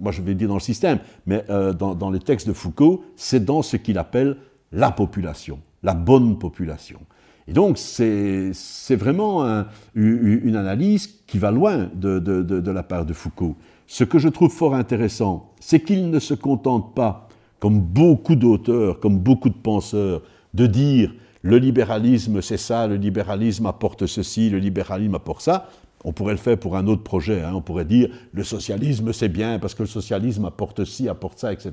moi 0.00 0.12
je 0.12 0.22
vais 0.22 0.34
dire 0.34 0.48
dans 0.48 0.54
le 0.54 0.60
système, 0.60 0.98
mais 1.26 1.44
euh, 1.48 1.72
dans, 1.72 2.10
les 2.10 2.20
textes 2.20 2.46
de 2.46 2.52
Foucault, 2.52 3.04
c'est 3.16 3.44
dans 3.44 3.62
ce 3.62 3.76
qu'il 3.76 3.98
appelle 3.98 4.36
la 4.72 4.90
population, 4.90 5.60
la 5.82 5.94
bonne 5.94 6.38
population. 6.38 7.00
Et 7.46 7.52
donc, 7.52 7.78
c'est 7.78 8.52
vraiment 8.90 9.64
une 9.94 10.56
analyse 10.56 11.22
qui 11.26 11.38
va 11.38 11.50
loin 11.50 11.88
de, 11.94 12.70
la 12.70 12.82
part 12.82 13.06
de 13.06 13.14
Foucault. 13.14 13.56
Ce 13.86 14.04
que 14.04 14.18
je 14.18 14.28
trouve 14.28 14.52
fort 14.52 14.74
intéressant, 14.74 15.54
c'est 15.58 15.80
qu'il 15.80 16.10
ne 16.10 16.18
se 16.18 16.34
contente 16.34 16.94
pas, 16.94 17.26
comme 17.58 17.80
beaucoup 17.80 18.36
d'auteurs, 18.36 19.00
comme 19.00 19.18
beaucoup 19.18 19.48
de 19.48 19.54
penseurs, 19.54 20.20
de 20.52 20.66
dire 20.66 21.14
le 21.40 21.56
libéralisme 21.56 22.42
c'est 22.42 22.58
ça, 22.58 22.86
le 22.86 22.96
libéralisme 22.96 23.64
apporte 23.64 24.06
ceci, 24.06 24.50
le 24.50 24.58
libéralisme 24.58 25.14
apporte 25.14 25.40
ça. 25.40 25.70
On 26.04 26.12
pourrait 26.12 26.34
le 26.34 26.38
faire 26.38 26.58
pour 26.58 26.76
un 26.76 26.86
autre 26.86 27.02
projet, 27.02 27.42
hein. 27.42 27.52
on 27.54 27.60
pourrait 27.60 27.84
dire 27.84 28.08
le 28.32 28.44
socialisme 28.44 29.12
c'est 29.12 29.28
bien 29.28 29.58
parce 29.58 29.74
que 29.74 29.82
le 29.82 29.88
socialisme 29.88 30.44
apporte 30.44 30.84
ci, 30.84 31.08
apporte 31.08 31.38
ça, 31.38 31.52
etc. 31.52 31.72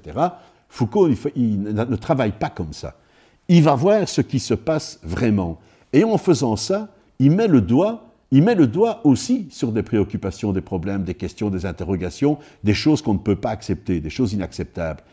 Foucault 0.70 1.10
il, 1.36 1.62
ne 1.62 1.96
travaille 1.96 2.32
pas 2.32 2.50
comme 2.50 2.74
ça. 2.74 2.96
Il 3.48 3.64
va 3.64 3.76
voir 3.76 4.10
ce 4.10 4.22
qui 4.22 4.40
se 4.40 4.56
passe 4.56 5.00
vraiment. 5.04 5.60
Et 5.94 6.04
en 6.04 6.18
faisant 6.18 6.56
ça, 6.56 6.90
il 7.20 7.32
met 7.32 7.48
le 7.48 7.62
doigt, 7.62 8.10
il 8.32 8.44
met 8.44 8.56
le 8.56 8.68
doigt 8.68 9.02
aussi 9.04 9.48
sur 9.52 9.72
des 9.72 9.84
préoccupations, 9.84 10.52
des 10.52 10.62
problèmes, 10.62 11.04
des 11.04 11.14
questions, 11.14 11.50
des 11.50 11.66
interrogations, 11.66 12.40
des 12.64 12.74
choses 12.74 13.02
qu'on 13.02 13.14
ne 13.14 13.20
peut 13.20 13.36
pas 13.36 13.52
accepter, 13.52 14.00
des 14.00 14.10
choses 14.10 14.34
inacceptables. 14.34 15.04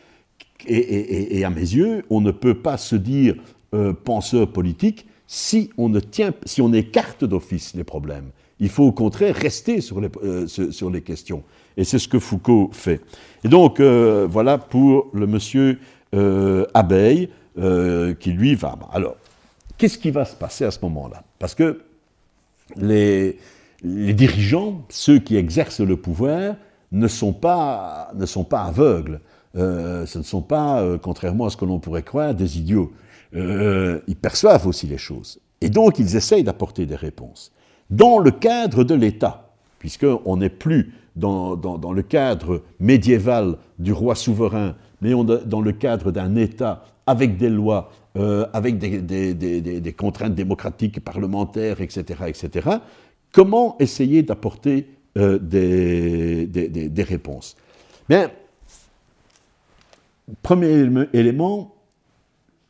Et, 0.65 1.43
à 1.43 1.49
mes 1.49 1.61
yeux, 1.61 2.05
on 2.09 2.21
ne 2.21 2.31
peut 2.31 2.55
pas 2.55 2.77
se 2.77 2.95
dire 2.95 3.35
euh, 3.73 3.93
penseur 3.93 4.51
politique 4.51 5.05
si 5.27 5.69
on, 5.77 5.89
ne 5.89 5.99
tient, 5.99 6.33
si 6.45 6.61
on 6.61 6.71
écarte 6.73 7.25
d'office 7.25 7.73
les 7.75 7.83
problèmes. 7.83 8.29
Il 8.59 8.69
faut 8.69 8.83
au 8.83 8.91
contraire 8.91 9.35
rester 9.35 9.81
sur 9.81 9.99
les, 9.99 10.09
euh, 10.23 10.47
sur 10.47 10.89
les 10.89 11.01
questions. 11.01 11.43
Et 11.75 11.83
c'est 11.83 11.99
ce 11.99 12.07
que 12.07 12.19
Foucault 12.19 12.69
fait. 12.71 13.01
Et 13.43 13.47
donc, 13.47 13.79
euh, 13.79 14.27
voilà 14.29 14.57
pour 14.57 15.09
le 15.13 15.27
monsieur 15.27 15.79
euh, 16.15 16.65
Abeille, 16.73 17.29
qui 17.55 18.31
lui 18.31 18.55
va. 18.55 18.79
Alors, 18.91 19.15
qu'est-ce 19.77 19.99
qui 19.99 20.09
va 20.09 20.25
se 20.25 20.35
passer 20.35 20.65
à 20.65 20.71
ce 20.71 20.79
moment-là? 20.81 21.23
Parce 21.37 21.53
que 21.53 21.81
les, 22.75 23.37
dirigeants, 23.83 24.85
ceux 24.89 25.19
qui 25.19 25.35
exercent 25.35 25.81
le 25.81 25.95
pouvoir, 25.95 26.55
ne 26.91 27.07
sont 27.07 27.33
pas, 27.33 28.11
ne 28.15 28.25
sont 28.25 28.43
pas 28.43 28.63
aveugles. 28.63 29.19
Ce 29.53 30.17
ne 30.17 30.23
sont 30.23 30.41
pas, 30.41 30.83
contrairement 30.99 31.45
à 31.45 31.51
ce 31.51 31.57
que 31.57 31.65
l'on 31.65 31.77
pourrait 31.77 32.01
croire, 32.01 32.33
des 32.33 32.57
idiots. 32.57 32.91
Ils 33.33 34.17
perçoivent 34.19 34.65
aussi 34.65 34.87
les 34.87 34.97
choses. 34.97 35.39
Et 35.61 35.69
donc, 35.69 35.99
ils 35.99 36.15
essayent 36.15 36.43
d'apporter 36.43 36.87
des 36.87 36.95
réponses. 36.95 37.51
Dans 37.93 38.17
le 38.17 38.31
cadre 38.31 38.83
de 38.83 38.95
l'État, 38.95 39.51
puisqu'on 39.77 40.37
n'est 40.37 40.49
plus 40.49 40.93
dans, 41.15 41.55
dans, 41.55 41.93
le 41.93 42.01
cadre 42.01 42.63
médiéval 42.79 43.57
du 43.77 43.93
roi 43.93 44.15
souverain, 44.15 44.75
mais 45.01 45.13
on, 45.13 45.23
dans 45.23 45.61
le 45.61 45.71
cadre 45.73 46.11
d'un 46.11 46.35
État 46.35 46.85
avec 47.05 47.37
des 47.37 47.49
lois, 47.49 47.91
avec 48.51 48.79
des, 48.79 49.33
des, 49.35 49.93
contraintes 49.93 50.33
démocratiques, 50.33 51.03
parlementaires, 51.03 51.81
etc., 51.81 52.23
etc., 52.27 52.77
comment 53.31 53.75
essayer 53.79 54.23
d'apporter 54.23 54.87
des, 55.15 57.05
réponses? 57.07 57.55
Bien, 58.09 58.31
Premier 60.41 60.89
élément, 61.13 61.75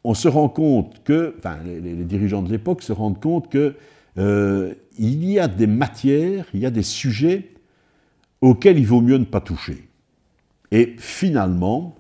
on 0.04 0.14
se 0.16 0.28
rend 0.28 0.50
compte 0.50 1.02
que, 1.06 1.34
enfin, 1.38 1.60
les, 1.64 1.94
dirigeants 2.04 2.42
de 2.42 2.52
l'époque 2.52 2.82
se 2.82 2.92
rendent 2.92 3.22
compte 3.22 3.50
que 3.50 3.76
euh, 4.18 4.74
il 4.98 5.26
y 5.26 5.40
a 5.40 5.48
des 5.48 5.68
matières, 5.68 6.46
il 6.54 6.60
y 6.60 6.66
a 6.66 6.72
des 6.72 6.84
sujets 6.84 7.52
auxquels 8.42 8.78
il 8.78 8.86
vaut 8.86 9.02
mieux 9.02 9.18
ne 9.18 9.26
pas 9.26 9.42
toucher. 9.42 9.88
Et 10.72 10.96
finalement, 10.98 11.96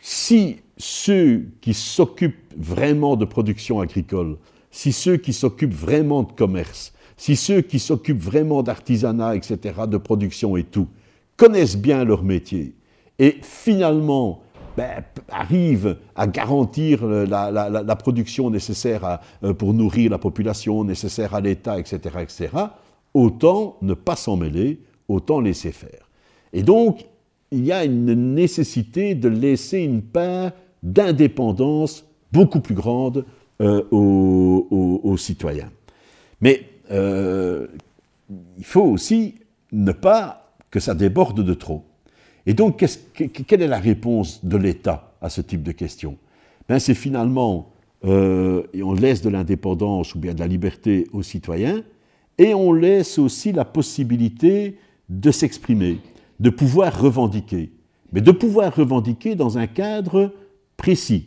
si 0.00 0.58
ceux 0.76 1.46
qui 1.60 1.74
s'occupent 1.74 2.54
vraiment 2.56 3.16
de 3.16 3.24
production 3.24 3.80
agricole, 3.80 4.38
si 4.70 4.92
ceux 4.92 5.16
qui 5.16 5.32
s'occupent 5.32 5.74
vraiment 5.74 6.22
de 6.22 6.32
commerce, 6.32 6.92
si 7.16 7.36
ceux 7.36 7.62
qui 7.62 7.78
s'occupent 7.78 8.22
vraiment 8.22 8.62
d'artisanat, 8.62 9.34
etc., 9.34 9.80
de 9.88 9.96
production 9.96 10.56
et 10.56 10.64
tout, 10.64 10.88
connaissent 11.36 11.76
bien 11.76 12.04
leur 12.04 12.22
métier, 12.22 12.74
et 13.18 13.38
finalement 13.42 14.42
ben, 14.78 15.02
arrive 15.28 15.96
à 16.14 16.28
garantir 16.28 17.04
la, 17.04 17.96
production 17.96 18.48
nécessaire 18.48 19.18
euh, 19.42 19.52
pour 19.52 19.74
nourrir 19.74 20.12
la 20.12 20.18
population, 20.18 20.84
nécessaire 20.84 21.34
à 21.34 21.40
l'État, 21.40 21.80
etc., 21.80 21.98
etc., 22.20 22.48
autant 23.12 23.76
ne 23.82 23.94
pas 23.94 24.14
s'en 24.14 24.36
mêler, 24.36 24.78
autant 25.08 25.40
laisser 25.40 25.72
faire. 25.72 26.08
Et 26.52 26.62
donc, 26.62 27.06
il 27.50 27.66
y 27.66 27.72
a 27.72 27.84
une 27.84 28.34
nécessité 28.34 29.16
de 29.16 29.28
laisser 29.28 29.80
une 29.80 30.02
part 30.02 30.52
d'indépendance 30.84 32.04
beaucoup 32.30 32.60
plus 32.60 32.76
grande 32.76 33.24
euh, 33.60 33.82
aux, 33.90 35.16
citoyens. 35.16 35.72
Mais 36.40 36.62
euh, 36.92 37.66
il 38.56 38.64
faut 38.64 38.84
aussi 38.84 39.34
ne 39.72 39.90
pas 39.90 40.52
que 40.70 40.78
ça 40.78 40.94
déborde 40.94 41.42
de 41.42 41.54
trop. 41.54 41.82
Et 42.48 42.54
donc, 42.54 42.82
quelle 43.46 43.60
est 43.60 43.68
la 43.68 43.78
réponse 43.78 44.42
de 44.42 44.56
l'État 44.56 45.12
à 45.20 45.28
ce 45.28 45.42
type 45.42 45.62
de 45.62 45.72
question? 45.72 46.16
Ben, 46.66 46.78
C'est 46.78 46.94
finalement, 46.94 47.72
euh, 48.06 48.62
on 48.82 48.94
laisse 48.94 49.20
de 49.20 49.28
l'indépendance 49.28 50.14
ou 50.14 50.18
bien 50.18 50.32
de 50.32 50.40
la 50.40 50.46
liberté 50.46 51.06
aux 51.12 51.22
citoyens, 51.22 51.82
et 52.38 52.54
on 52.54 52.72
laisse 52.72 53.18
aussi 53.18 53.52
la 53.52 53.66
possibilité 53.66 54.78
de 55.10 55.30
s'exprimer, 55.30 55.98
de 56.40 56.48
pouvoir 56.48 56.98
revendiquer, 56.98 57.70
mais 58.14 58.22
de 58.22 58.32
pouvoir 58.32 58.74
revendiquer 58.74 59.34
dans 59.34 59.58
un 59.58 59.66
cadre 59.66 60.32
précis. 60.78 61.26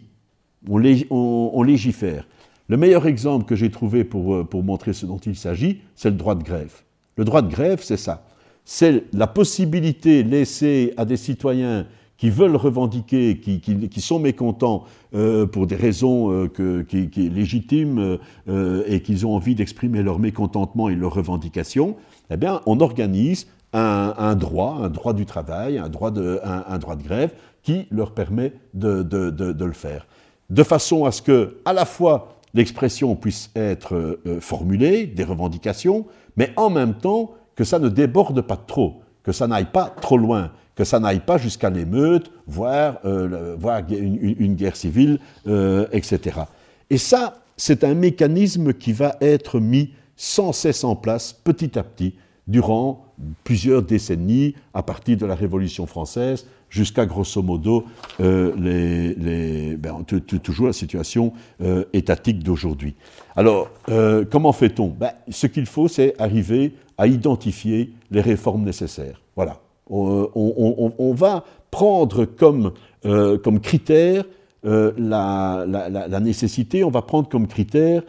On, 0.68 0.82
on, 1.12 1.62
légifère. 1.62 2.28
Le 2.68 2.78
meilleur 2.78 3.06
exemple 3.06 3.46
que 3.46 3.56
j'ai 3.56 3.70
trouvé 3.70 4.04
pour, 4.04 4.34
euh, 4.34 4.44
pour 4.44 4.64
montrer 4.64 4.94
ce 4.94 5.06
dont 5.06 5.20
il 5.20 5.36
s'agit, 5.36 5.82
c'est 5.94 6.10
le 6.10 6.16
droit 6.16 6.34
de 6.34 6.44
grève. 6.44 6.82
Le 7.16 7.26
droit 7.26 7.44
de 7.44 7.52
grève, 7.52 7.84
c'est 7.84 7.98
ça 7.98 8.26
c'est 8.74 9.04
la 9.12 9.28
possibilité 9.28 10.24
laissée 10.24 10.94
à 10.96 11.04
des 11.04 11.18
citoyens 11.18 11.88
qui 12.16 12.30
veulent 12.30 12.56
revendiquer, 12.56 13.38
qui, 13.38 14.02
sont 14.02 14.18
mécontents 14.18 14.86
euh, 15.14 15.46
pour 15.46 15.68
des 15.68 15.76
raisons 15.76 16.32
euh, 16.32 16.84
qui, 16.88 17.30
légitimes 17.30 18.18
euh, 18.48 18.84
et 18.88 19.02
qu'ils 19.02 19.26
ont 19.26 19.36
envie 19.36 19.56
d'exprimer 19.56 20.02
leur 20.02 20.20
mécontentement 20.20 20.88
et 20.88 20.96
leurs 20.96 21.14
revendications, 21.14 21.98
eh 22.30 22.38
bien, 22.38 22.62
on 22.66 22.80
organise 22.80 23.48
un, 23.74 24.36
droit, 24.36 24.78
un 24.82 24.88
droit 24.88 25.12
du 25.12 25.26
travail, 25.26 25.78
un 25.78 25.90
droit 25.90 26.12
de, 26.12 26.40
un, 26.42 26.78
droit 26.78 26.96
de 26.96 27.04
grève 27.04 27.34
qui 27.64 27.88
leur 27.92 28.14
permet 28.14 28.54
de, 28.74 29.04
de, 29.04 29.66
le 29.66 29.74
faire. 29.74 30.08
De 30.50 30.64
façon 30.64 31.04
à 31.04 31.12
ce 31.12 31.22
que, 31.22 31.58
à 31.66 31.74
la 31.74 31.84
fois, 31.84 32.38
l'expression 32.54 33.18
puisse 33.18 33.52
être 33.54 34.18
formulée, 34.40 35.08
des 35.08 35.26
revendications, 35.26 36.06
mais 36.38 36.54
en 36.56 36.70
même 36.70 36.94
temps, 36.94 37.32
que 37.56 37.64
ça 37.64 37.80
ne 37.80 37.90
déborde 37.90 38.42
pas 38.42 38.58
trop, 38.58 39.02
que 39.24 39.32
ça 39.32 39.48
n'aille 39.48 39.72
pas 39.72 39.94
trop 40.02 40.18
loin, 40.18 40.52
que 40.76 40.84
ça 40.84 41.00
n'aille 41.00 41.20
pas 41.20 41.38
jusqu'à 41.38 41.70
l'émeute, 41.70 42.32
voire, 42.48 43.00
euh, 43.06 43.56
une, 43.90 44.56
guerre 44.56 44.76
civile, 44.76 45.20
euh, 45.48 45.86
etc. 45.92 46.42
Et 46.90 46.98
ça, 46.98 47.42
c'est 47.58 47.84
un 47.84 47.94
mécanisme 47.94 48.74
qui 48.74 48.94
va 48.94 49.16
être 49.22 49.60
mis 49.60 49.92
sans 50.16 50.54
cesse 50.54 50.84
en 50.84 50.96
place, 50.96 51.34
petit 51.34 51.78
à 51.78 51.84
petit, 51.84 52.16
durant 52.48 53.06
plusieurs 53.44 53.84
décennies, 53.84 54.56
à 54.74 54.82
partir 54.82 55.18
de 55.18 55.26
la 55.26 55.36
Révolution 55.36 55.86
française, 55.86 56.48
jusqu'à 56.70 57.06
grosso 57.06 57.42
modo 57.42 57.86
euh, 58.20 59.76
ben, 59.78 60.04
toujours 60.42 60.68
la 60.68 60.74
situation 60.74 61.34
étatique 61.94 62.44
d'aujourd'hui. 62.44 62.96
Alors, 63.36 63.70
comment 64.32 64.54
fait-on? 64.54 64.88
Ben, 64.88 65.12
Ce 65.30 65.48
qu'il 65.48 65.66
faut, 65.66 65.88
c'est 65.88 66.20
arriver 66.20 66.74
à 67.02 67.08
identifier 67.08 67.94
les 68.12 68.22
réformes 68.22 68.64
nécessaires. 68.64 69.24
Voilà. 69.36 69.60
On, 69.90 71.14
va 71.16 71.44
prendre 71.72 72.26
comme, 72.26 72.74
comme 73.02 73.60
critère 73.60 74.24
la, 74.64 75.66
la, 75.68 76.20
nécessité, 76.20 76.84
on 76.84 76.92
va 76.92 77.02
prendre 77.02 77.28
comme 77.28 77.48
critère 77.48 78.04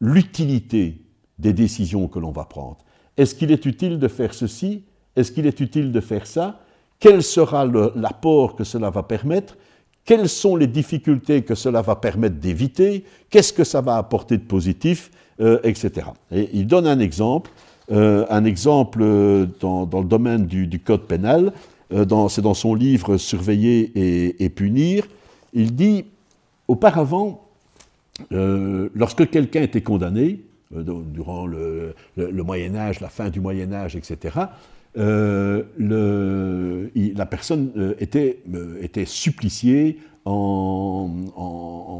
l'utilité 0.00 1.00
des 1.38 1.52
décisions 1.52 2.08
que 2.08 2.18
l'on 2.18 2.32
va 2.32 2.44
prendre. 2.44 2.78
Est-ce 3.16 3.36
qu'il 3.36 3.52
est 3.52 3.64
utile 3.64 4.00
de 4.00 4.08
faire 4.08 4.34
ceci? 4.34 4.82
Est-ce 5.14 5.30
qu'il 5.30 5.46
est 5.46 5.60
utile 5.60 5.92
de 5.92 6.00
faire 6.00 6.26
ça? 6.26 6.58
Quel 6.98 7.22
sera 7.22 7.64
l'apport 7.64 8.56
que 8.56 8.64
cela 8.64 8.90
va 8.90 9.04
permettre, 9.04 9.56
quelles 10.04 10.28
sont 10.28 10.56
les 10.56 10.66
difficultés 10.66 11.42
que 11.42 11.54
cela 11.54 11.80
va 11.80 11.94
permettre 11.94 12.40
d'éviter, 12.40 13.04
qu'est-ce 13.30 13.52
que 13.52 13.62
ça 13.62 13.80
va 13.80 13.98
apporter 13.98 14.36
de 14.36 14.42
positif, 14.42 15.12
euh, 15.40 15.60
etc. 15.62 16.08
Et 16.32 16.50
il 16.52 16.66
donne 16.66 16.88
un 16.88 16.98
exemple, 16.98 17.52
euh, 17.92 18.26
un 18.30 18.44
exemple 18.44 19.00
euh, 19.02 19.46
dans, 19.60 19.88
le 19.92 20.04
domaine 20.04 20.46
du, 20.46 20.80
code 20.80 21.02
pénal, 21.02 21.52
c'est 21.90 22.40
dans 22.40 22.54
son 22.54 22.74
livre 22.74 23.18
Surveiller 23.18 23.92
et, 24.42 24.48
punir, 24.48 25.04
il 25.52 25.74
dit, 25.74 26.06
auparavant, 26.66 27.46
lorsque 28.30 29.28
quelqu'un 29.28 29.60
était 29.60 29.82
condamné, 29.82 30.40
durant 30.70 31.46
le, 31.46 31.94
Moyen 32.16 32.74
Âge, 32.76 33.00
la 33.00 33.10
fin 33.10 33.28
du 33.28 33.40
Moyen 33.40 33.74
Âge, 33.74 33.94
etc., 33.94 34.46
euh, 34.98 35.62
la 36.94 37.26
personne 37.26 37.72
euh, 37.76 37.94
était, 37.98 38.40
euh, 38.54 38.82
était 38.82 39.06
suppliciée 39.06 39.98
en, 40.24 41.10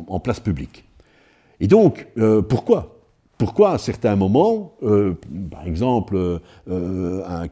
en, 0.07 0.21
place 0.21 0.41
publique. 0.41 0.85
Et 1.59 1.67
donc, 1.67 2.07
pourquoi? 2.49 3.02
Pourquoi 3.39 3.73
à 3.73 3.79
certains 3.79 4.15
moments, 4.15 4.75
par 5.51 5.67
exemple, 5.67 6.41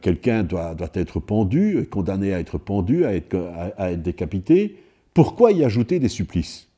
quelqu'un 0.01 0.43
doit, 0.43 0.75
être 0.93 1.19
pendu, 1.19 1.85
condamné 1.91 2.33
à 2.33 2.39
être 2.39 2.57
pendu, 2.57 3.03
à 3.03 3.13
être, 3.13 4.01
décapité, 4.01 4.77
pourquoi 5.13 5.51
y 5.51 5.63
ajouter 5.63 5.99
des 5.99 6.07
supplices? 6.07 6.69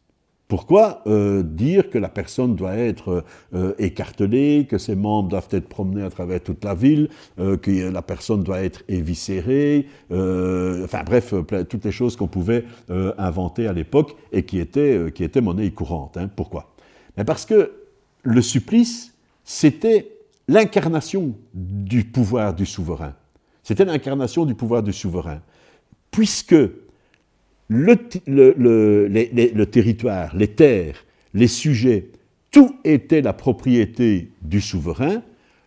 Pourquoi 0.54 1.01
euh, 1.08 1.41
dire 1.41 1.89
que 1.89 1.97
la 1.97 2.10
personne 2.10 2.56
doit 2.56 2.76
être 2.76 3.24
euh, 3.56 3.74
écartelée, 3.80 4.68
que 4.70 4.78
ses 4.78 4.95
membres 4.95 5.30
doivent 5.30 5.47
être 5.51 5.68
promenés 5.68 6.04
à 6.04 6.10
travers 6.10 6.41
toute 6.41 6.64
la 6.64 6.76
ville, 6.76 7.10
euh, 7.39 7.58
que 7.58 7.89
la 7.89 8.01
personne 8.01 8.43
doit 8.43 8.62
être 8.62 8.84
éviscérée, 8.88 9.88
enfin 10.12 11.04
bref, 11.06 11.34
toutes 11.70 11.86
les 11.86 11.91
choses 11.91 12.16
qu'on 12.16 12.28
pouvait 12.28 12.66
inventer 13.18 13.68
à 13.68 13.74
l'époque 13.74 14.16
et 14.32 14.43
qui 14.43 14.60
étaient, 14.60 15.12
qui 15.16 15.24
étaient 15.24 15.41
monnaie 15.41 15.72
courante. 15.72 16.18
Hein. 16.18 16.30
Pourquoi? 16.36 16.74
Mais 17.18 17.24
Parce 17.24 17.45
que 17.45 17.72
le 18.24 18.41
supplice, 18.41 19.13
c'était 19.43 20.09
l'incarnation 20.47 21.36
du 21.53 22.03
pouvoir 22.05 22.53
du 22.53 22.65
souverain. 22.65 23.13
C'était 23.61 23.86
l'incarnation 23.86 24.45
du 24.45 24.55
pouvoir 24.55 24.84
du 24.84 24.91
souverain. 24.91 25.41
Puisque 26.11 26.55
le, 27.67 27.95
territoire, 29.65 30.36
les 30.36 30.47
terres, 30.49 31.05
les 31.34 31.47
sujets, 31.47 32.09
tout 32.51 32.76
était 32.84 33.21
la 33.21 33.34
propriété 33.34 34.32
du 34.41 34.61
souverain. 34.61 35.21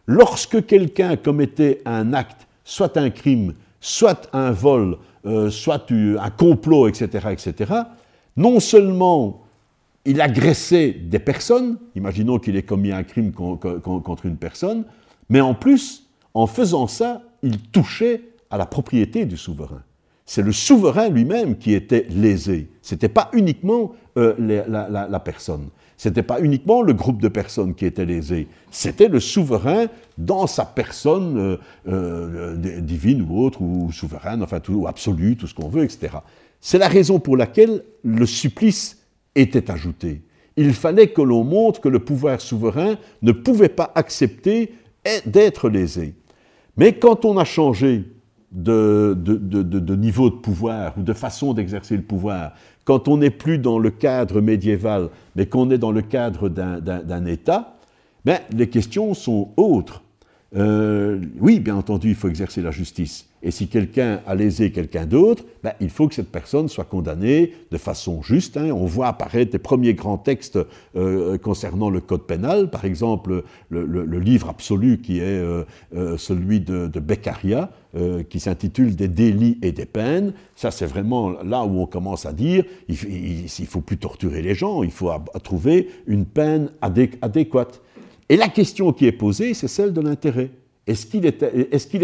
Lorsque 0.07 0.67
quelqu'un 0.67 1.17
commettait 1.17 1.83
un 1.85 2.13
acte, 2.13 2.47
soit 2.65 2.97
un 2.97 3.11
crime, 3.11 3.55
soit 3.81 4.29
un 4.33 4.53
vol, 4.53 4.99
euh, 5.25 5.51
soit 5.51 5.91
un 5.91 6.31
complot, 6.31 6.89
etc., 6.89 7.29
etc., 7.33 7.73
non 8.37 8.61
seulement 8.61 9.46
il 10.07 10.21
agressait 10.21 10.91
des 10.91 11.19
personnes, 11.19 11.79
imaginons 11.95 12.39
qu'il 12.39 12.57
ait 12.57 12.63
commis 12.63 12.93
un 12.93 13.03
crime 13.03 13.33
contre 13.33 14.27
une 14.27 14.37
personne, 14.37 14.85
mais 15.29 15.41
en 15.41 15.55
plus, 15.55 16.09
en 16.35 16.47
faisant 16.47 16.87
ça, 16.87 17.23
il 17.43 17.59
touchait 17.59 18.23
à 18.51 18.59
la 18.59 18.67
propriété 18.67 19.27
du 19.27 19.37
souverain. 19.37 19.83
C'est 20.25 20.43
le 20.43 20.53
souverain 20.53 21.09
lui-même 21.09 21.57
qui 21.57 21.73
était 21.73 22.07
lésé. 22.11 22.69
Ce 22.83 22.95
n'était 22.95 23.09
pas 23.09 23.31
uniquement 23.33 23.93
euh, 24.17 24.35
la, 24.39 25.21
personne. 25.21 25.69
Ce 25.97 26.09
n'était 26.09 26.25
pas 26.25 26.41
uniquement 26.41 26.83
le 26.83 26.93
groupe 26.93 27.23
de 27.23 27.29
personnes 27.29 27.75
qui 27.75 27.87
était 27.87 28.05
lésé. 28.05 28.49
C'était 28.71 29.09
le 29.09 29.21
souverain 29.21 29.87
dans 30.19 30.49
sa 30.49 30.65
personne 30.65 31.39
euh, 31.39 31.57
euh, 31.89 32.81
divine 32.81 33.23
ou 33.23 33.41
autre, 33.41 33.63
ou 33.63 33.93
souveraine, 33.93 34.43
enfin, 34.43 34.59
tout, 34.59 34.75
ou 34.75 34.87
absolue, 34.89 35.37
tout 35.37 35.47
ce 35.47 35.55
qu'on 35.55 35.69
veut, 35.69 35.85
etc. 35.85 36.17
C'est 36.61 36.79
la 36.79 36.89
raison 36.89 37.21
pour 37.21 37.37
laquelle 37.37 37.85
le 38.03 38.27
supplice 38.27 38.96
était 39.37 39.71
ajouté. 39.71 40.23
Il 40.57 40.73
fallait 40.73 41.09
que 41.09 41.23
l'on 41.23 41.45
montre 41.45 41.81
que 41.81 41.89
le 41.89 42.01
pouvoir 42.01 42.41
souverain 42.41 42.97
ne 43.23 43.33
pouvait 43.33 43.69
pas 43.69 43.93
accepter 43.95 44.73
d'être 45.27 45.69
lésé. 45.69 46.15
Mais 46.77 46.95
quand 46.95 47.25
on 47.25 47.39
a 47.39 47.45
changé 47.45 48.05
de, 48.51 49.95
niveau 49.97 50.31
de 50.31 50.37
pouvoir 50.37 50.95
ou 50.99 51.03
de 51.03 51.13
façon 51.13 51.53
d'exercer 51.53 51.97
le 51.97 52.03
pouvoir, 52.03 52.53
quand 52.85 53.09
on 53.09 53.19
n'est 53.19 53.31
plus 53.31 53.59
dans 53.59 53.79
le 53.79 53.91
cadre 53.91 54.41
médiéval, 54.41 55.11
mais 55.35 55.47
qu'on 55.47 55.71
est 55.71 55.79
dans 55.79 55.93
le 55.93 56.03
cadre 56.03 56.49
d'un 56.49 57.27
État, 57.27 57.77
ben, 58.25 58.41
les 58.53 58.69
questions 58.69 59.15
sont 59.15 59.51
autres. 59.57 60.03
Euh, 60.57 61.21
oui, 61.39 61.61
bien 61.61 61.77
entendu, 61.77 62.09
il 62.09 62.15
faut 62.15 62.29
exercer 62.29 62.63
la 62.63 62.71
justice. 62.71 63.29
Et 63.47 63.53
si 63.53 63.69
quelqu'un 63.69 64.23
a 64.27 64.35
lésé 64.35 64.73
quelqu'un 64.73 65.07
d'autre, 65.07 65.45
ben, 65.63 65.73
il 65.81 65.89
faut 65.89 66.09
que 66.09 66.17
cette 66.17 66.33
personne 66.33 66.67
soit 66.67 66.85
condamnée 66.85 67.53
de 67.71 67.79
façon 67.79 68.21
juste. 68.21 68.57
Hein. 68.57 68.73
On 68.73 68.87
voit 68.87 69.07
apparaître 69.07 69.53
les 69.53 69.61
premiers 69.61 69.95
grands 69.95 70.19
textes 70.19 70.59
euh, 70.97 71.39
concernant 71.39 71.89
le 71.89 72.01
code 72.01 72.27
pénal, 72.27 72.71
par 72.71 72.85
exemple 72.85 73.45
le, 73.71 74.19
livre 74.19 74.49
absolu 74.49 74.99
qui 75.01 75.21
est 75.21 75.23
euh, 75.23 75.65
celui 76.19 76.59
de, 76.59 76.89
Beccaria, 76.99 77.71
qui 78.29 78.41
s'intitule 78.41 78.97
Des 78.97 79.07
délits 79.07 79.59
et 79.63 79.71
des 79.71 79.87
peines. 79.87 80.33
Ça, 80.57 80.73
c'est 80.73 80.87
vraiment 80.87 81.31
là 81.45 81.65
où 81.65 81.81
on 81.81 81.87
commence 81.87 82.27
à 82.27 82.33
dire 82.33 82.65
il 82.89 83.45
ne 83.45 83.67
faut 83.67 83.81
plus 83.81 83.97
torturer 83.97 84.43
les 84.43 84.57
gens, 84.57 84.83
il 84.83 84.91
faut 84.91 85.13
trouver 85.45 85.89
une 86.09 86.25
peine 86.27 86.73
adéquate. 86.83 87.81
Et 88.29 88.37
la 88.37 88.49
question 88.49 88.93
qui 88.93 89.07
est 89.07 89.13
posée, 89.13 89.55
c'est 89.55 89.69
celle 89.69 89.93
de 89.93 90.01
l'intérêt. 90.01 90.51
Est-ce 90.87 91.07
qu'il 91.07 91.25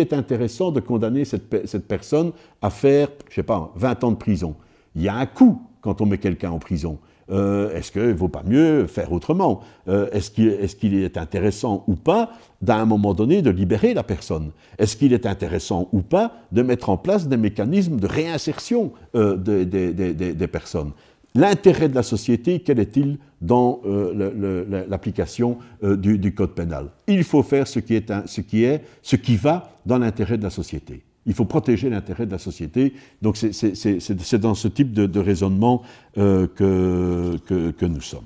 est, 0.00 0.12
intéressant 0.12 0.72
de 0.72 0.80
condamner 0.80 1.24
cette, 1.24 1.86
personne 1.86 2.32
à 2.60 2.70
faire, 2.70 3.08
je 3.28 3.36
sais 3.36 3.42
pas, 3.42 3.72
20 3.76 4.04
ans 4.04 4.10
de 4.10 4.16
prison? 4.16 4.56
Il 4.96 5.02
y 5.02 5.08
a 5.08 5.14
un 5.14 5.26
coût 5.26 5.62
quand 5.80 6.00
on 6.00 6.06
met 6.06 6.18
quelqu'un 6.18 6.50
en 6.50 6.58
prison. 6.58 6.98
Euh, 7.30 7.74
est-ce 7.74 7.92
qu'il 7.92 8.02
ne 8.02 8.12
vaut 8.12 8.28
pas 8.28 8.42
mieux 8.44 8.86
faire 8.86 9.12
autrement? 9.12 9.60
Euh, 9.88 10.10
Est-ce 10.10 10.30
qu'il 10.30 10.94
est, 10.94 11.16
intéressant 11.16 11.84
ou 11.86 11.94
pas, 11.94 12.32
d'un 12.60 12.78
un 12.78 12.84
moment 12.84 13.14
donné, 13.14 13.40
de 13.42 13.50
libérer 13.50 13.94
la 13.94 14.02
personne? 14.02 14.50
Est-ce 14.78 14.96
qu'il 14.96 15.12
est 15.12 15.26
intéressant 15.26 15.88
ou 15.92 16.02
pas 16.02 16.32
de 16.50 16.62
mettre 16.62 16.90
en 16.90 16.96
place 16.96 17.28
des 17.28 17.36
mécanismes 17.36 17.98
de 17.98 18.06
réinsertion 18.06 18.92
euh, 19.14 19.36
des 19.36 20.46
personnes? 20.48 20.92
L'intérêt 21.34 21.88
de 21.88 21.94
la 21.94 22.02
société, 22.02 22.60
quel 22.60 22.78
est-il 22.78 23.16
dans 23.40 23.80
euh, 23.86 24.86
l'application 24.88 25.58
euh, 25.82 25.96
du, 25.96 26.34
code 26.34 26.54
pénal? 26.54 26.88
Il 27.06 27.24
faut 27.24 27.42
faire 27.42 27.66
ce 27.66 27.78
qui, 27.78 27.94
est 27.94 28.12
ce 28.26 28.42
qui, 28.42 28.64
est, 28.64 28.84
ce 29.02 29.16
qui 29.16 29.36
va 29.36 29.72
dans 29.86 29.98
l'intérêt 29.98 30.36
de 30.36 30.42
la 30.42 30.50
société. 30.50 31.02
Il 31.24 31.32
faut 31.32 31.46
protéger 31.46 31.88
l'intérêt 31.88 32.26
de 32.26 32.32
la 32.32 32.38
société. 32.38 32.92
Donc 33.22 33.36
c'est 33.36 34.38
dans 34.38 34.54
ce 34.54 34.68
type 34.68 34.92
de, 34.92 35.20
raisonnement 35.20 35.82
euh, 36.18 36.46
que, 36.54 37.38
que, 37.46 37.86
nous 37.86 38.00
sommes. 38.00 38.24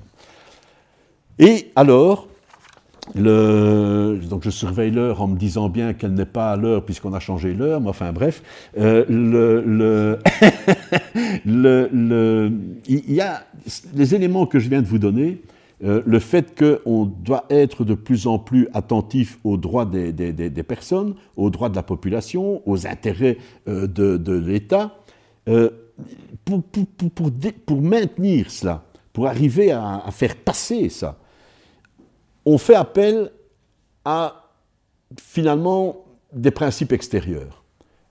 Et 1.39 1.71
alors, 1.75 2.27
donc 3.15 4.43
je 4.43 4.49
surveille 4.49 4.91
l'heure 4.91 5.21
en 5.21 5.27
me 5.27 5.37
disant 5.37 5.69
bien 5.69 5.93
qu'elle 5.93 6.13
n'est 6.13 6.25
pas 6.25 6.51
à 6.51 6.57
l'heure 6.57 6.83
puisqu'on 6.83 7.13
a 7.13 7.19
changé 7.19 7.53
l'heure, 7.53 7.81
mais 7.81 7.89
enfin 7.89 8.11
bref, 8.11 8.43
euh, 8.77 9.05
il 12.87 13.13
y 13.13 13.21
a 13.21 13.43
les 13.95 14.15
éléments 14.15 14.45
que 14.45 14.59
je 14.59 14.69
viens 14.69 14.81
de 14.81 14.87
vous 14.87 14.99
donner, 14.99 15.41
euh, 15.83 16.01
le 16.05 16.19
fait 16.19 16.57
qu'on 16.57 17.05
doit 17.05 17.45
être 17.49 17.83
de 17.85 17.93
plus 17.93 18.27
en 18.27 18.39
plus 18.39 18.67
attentif 18.73 19.37
aux 19.43 19.57
droits 19.57 19.85
des, 19.85 20.63
personnes, 20.63 21.15
aux 21.35 21.49
droits 21.49 21.69
de 21.69 21.75
la 21.75 21.83
population, 21.83 22.61
aux 22.67 22.87
intérêts 22.87 23.37
euh, 23.67 23.87
de, 23.87 24.33
l'État, 24.33 24.95
pour, 26.45 26.61
maintenir 27.81 28.51
cela, 28.51 28.83
pour 29.13 29.27
arriver 29.27 29.71
à 29.71 30.03
faire 30.11 30.35
passer 30.35 30.89
ça, 30.89 31.17
on 32.47 32.57
fait 32.57 32.75
appel 32.75 33.29
à 34.05 34.45
finalement 35.19 36.05
des 36.31 36.51
principes 36.51 36.93
extérieurs. 36.93 37.65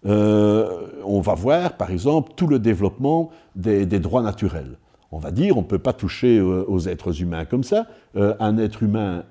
Euh, 0.05 0.89
on 1.05 1.23
va 1.23 1.35
voir, 1.35 1.79
par 1.79 1.91
exemple, 1.91 2.33
tout 2.37 2.47
le 2.47 2.59
développement 2.59 3.31
des, 3.55 3.87
droits 3.87 4.21
naturels. 4.21 4.77
On 5.11 5.19
va 5.19 5.31
dire, 5.31 5.57
on 5.57 5.63
ne 5.63 5.67
peut 5.67 5.79
pas 5.79 5.95
toucher 5.95 6.39
euh, 6.39 6.65
aux 6.69 6.81
êtres 6.81 7.23
humains 7.23 7.47
comme 7.47 7.65
ça. 7.65 7.87
Euh, 8.17 8.35
un 8.39 8.59
être 8.59 8.83
humain 8.83 9.25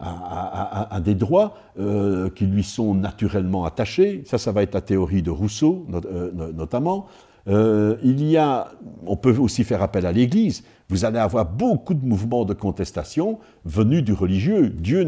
a, 0.00 1.00
des 1.00 1.14
droits 1.14 1.58
qui 2.34 2.46
lui 2.46 2.64
sont 2.64 2.94
naturellement 2.94 3.66
attachés. 3.66 4.22
Ça, 4.24 4.38
ça 4.38 4.50
va 4.50 4.62
être 4.62 4.72
la 4.72 4.80
théorie 4.80 5.22
de 5.22 5.30
Rousseau, 5.30 5.86
notamment. 6.54 7.06
Il 7.46 8.24
y 8.24 8.38
a, 8.38 8.72
on 9.06 9.16
peut 9.16 9.36
aussi 9.36 9.62
faire 9.64 9.82
appel 9.82 10.06
à 10.06 10.12
l'Église. 10.12 10.64
Vous 10.90 11.04
allez 11.04 11.18
avoir 11.18 11.46
beaucoup 11.46 11.94
de 11.94 12.04
mouvements 12.04 12.44
de 12.44 12.52
contestation 12.52 13.38
venus 13.64 14.02
du 14.02 14.12
religieux. 14.12 14.68
Dieu 14.68 15.06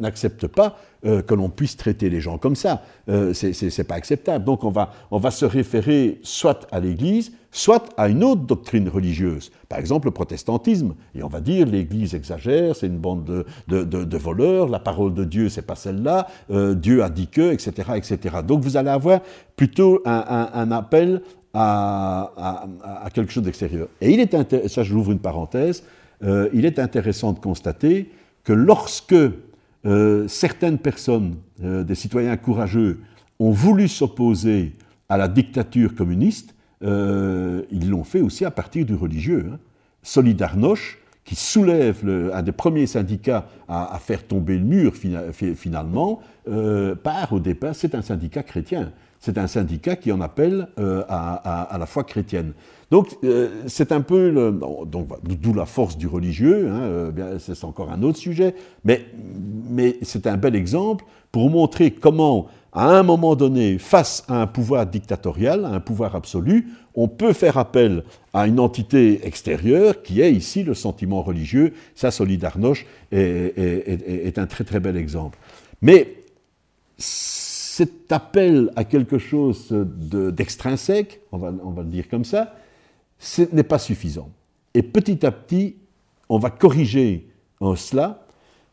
n'accepte 0.00 0.46
pas 0.46 0.78
euh, 1.04 1.20
que 1.20 1.34
l'on 1.34 1.50
puisse 1.50 1.76
traiter 1.76 2.08
les 2.08 2.20
gens 2.20 2.38
comme 2.38 2.56
ça. 2.56 2.82
Euh, 3.10 3.34
c'est 3.34 3.84
pas 3.84 3.96
acceptable. 3.96 4.44
Donc 4.44 4.64
on 4.64 4.70
va, 4.70 4.90
on 5.10 5.18
va 5.18 5.30
se 5.30 5.44
référer 5.44 6.18
soit 6.22 6.66
à 6.72 6.80
l'Église, 6.80 7.32
soit 7.50 7.90
à 7.98 8.08
une 8.08 8.24
autre 8.24 8.42
doctrine 8.42 8.88
religieuse. 8.88 9.52
Par 9.68 9.78
exemple, 9.78 10.06
le 10.06 10.12
protestantisme. 10.12 10.94
Et 11.14 11.22
on 11.22 11.28
va 11.28 11.40
dire 11.40 11.66
l'Église 11.66 12.14
exagère, 12.14 12.74
c'est 12.74 12.86
une 12.86 12.98
bande 12.98 13.44
de, 13.68 13.84
de, 13.84 14.16
voleurs, 14.16 14.68
la 14.68 14.78
parole 14.78 15.12
de 15.12 15.24
Dieu, 15.24 15.50
c'est 15.50 15.62
pas 15.62 15.74
celle-là, 15.74 16.26
Dieu 16.74 17.02
a 17.02 17.10
dit 17.10 17.28
que, 17.28 17.52
etc., 17.52 17.92
etc. 17.96 18.36
Donc 18.46 18.62
vous 18.62 18.76
allez 18.76 18.90
avoir 18.90 19.20
plutôt 19.56 20.02
un 20.04 20.70
appel 20.72 21.22
à, 21.54 23.08
quelque 23.12 23.32
chose 23.32 23.42
d'extérieur. 23.42 23.88
Et 24.00 24.12
il 24.12 24.20
est 24.20 24.68
ça 24.68 24.82
j'ouvre 24.82 25.12
une 25.12 25.18
parenthèse, 25.18 25.82
euh, 26.22 26.48
il 26.52 26.64
est 26.64 26.78
intéressant 26.78 27.32
de 27.32 27.38
constater 27.38 28.10
que 28.44 28.52
lorsque 28.52 29.14
euh, 29.86 30.28
certaines 30.28 30.78
personnes, 30.78 31.36
euh, 31.62 31.84
des 31.84 31.94
citoyens 31.94 32.36
courageux, 32.36 33.00
ont 33.38 33.52
voulu 33.52 33.88
s'opposer 33.88 34.72
à 35.08 35.16
la 35.16 35.28
dictature 35.28 35.94
communiste, 35.94 36.54
ils 36.80 37.90
l'ont 37.90 38.04
fait 38.04 38.20
aussi 38.20 38.44
à 38.44 38.50
partir 38.50 38.84
du 38.84 38.94
religieux. 38.94 39.46
Hein. 39.52 39.58
Solidarność, 40.02 40.98
qui 41.24 41.34
soulève 41.34 42.30
un 42.32 42.42
des 42.42 42.52
premiers 42.52 42.86
syndicats 42.86 43.46
à, 43.68 43.98
faire 44.00 44.26
tomber 44.26 44.58
le 44.58 44.64
mur 44.64 44.94
finalement, 45.54 46.20
part 47.02 47.32
au 47.32 47.40
départ, 47.40 47.74
c'est 47.74 47.94
un 47.94 48.02
syndicat 48.02 48.42
chrétien 48.42 48.92
c'est 49.20 49.38
un 49.38 49.46
syndicat 49.46 49.96
qui 49.96 50.12
en 50.12 50.20
appelle 50.20 50.68
euh, 50.78 51.02
à, 51.08 51.76
la 51.78 51.86
foi 51.86 52.04
chrétienne. 52.04 52.52
Donc 52.90 53.16
euh, 53.24 53.48
c'est 53.66 53.92
un 53.92 54.00
peu, 54.00 54.52
d'où 54.86 55.54
la 55.54 55.66
force 55.66 55.98
du 55.98 56.06
religieux, 56.06 56.68
hein, 56.70 56.80
euh, 56.80 57.38
c'est 57.38 57.64
encore 57.64 57.90
un 57.92 58.02
autre 58.02 58.18
sujet, 58.18 58.54
mais, 58.84 59.06
c'est 60.02 60.26
un 60.26 60.36
bel 60.36 60.56
exemple 60.56 61.04
pour 61.30 61.50
montrer 61.50 61.90
comment, 61.90 62.46
à 62.72 62.88
un 62.96 63.02
moment 63.02 63.36
donné, 63.36 63.78
face 63.78 64.24
à 64.28 64.40
un 64.40 64.46
pouvoir 64.46 64.86
dictatorial, 64.86 65.64
à 65.64 65.68
un 65.68 65.80
pouvoir 65.80 66.16
absolu, 66.16 66.68
on 66.94 67.06
peut 67.06 67.32
faire 67.32 67.58
appel 67.58 68.04
à 68.32 68.46
une 68.46 68.58
entité 68.58 69.26
extérieure 69.26 70.02
qui 70.02 70.20
est 70.20 70.32
ici 70.32 70.62
le 70.62 70.74
sentiment 70.74 71.22
religieux. 71.22 71.74
Ça, 71.94 72.10
Solidarność 72.10 72.86
est, 73.12 74.26
est 74.26 74.38
un 74.38 74.46
très 74.46 74.64
très 74.64 74.80
bel 74.80 74.96
exemple. 74.96 75.38
Mais 75.80 76.18
cet 77.78 78.10
appel 78.10 78.72
à 78.74 78.82
quelque 78.82 79.18
chose 79.18 79.68
d'extrinsèque, 79.70 81.20
on, 81.30 81.38
va, 81.38 81.52
on 81.62 81.70
va 81.70 81.84
le 81.84 81.88
dire 81.88 82.08
comme 82.08 82.24
ça, 82.24 82.56
ce 83.20 83.42
n'est 83.52 83.62
pas 83.62 83.78
suffisant. 83.78 84.30
Et 84.74 84.82
petit 84.82 85.24
à 85.24 85.30
petit, 85.30 85.76
on 86.28 86.38
va 86.38 86.50
corriger 86.50 87.28
cela. 87.76 88.26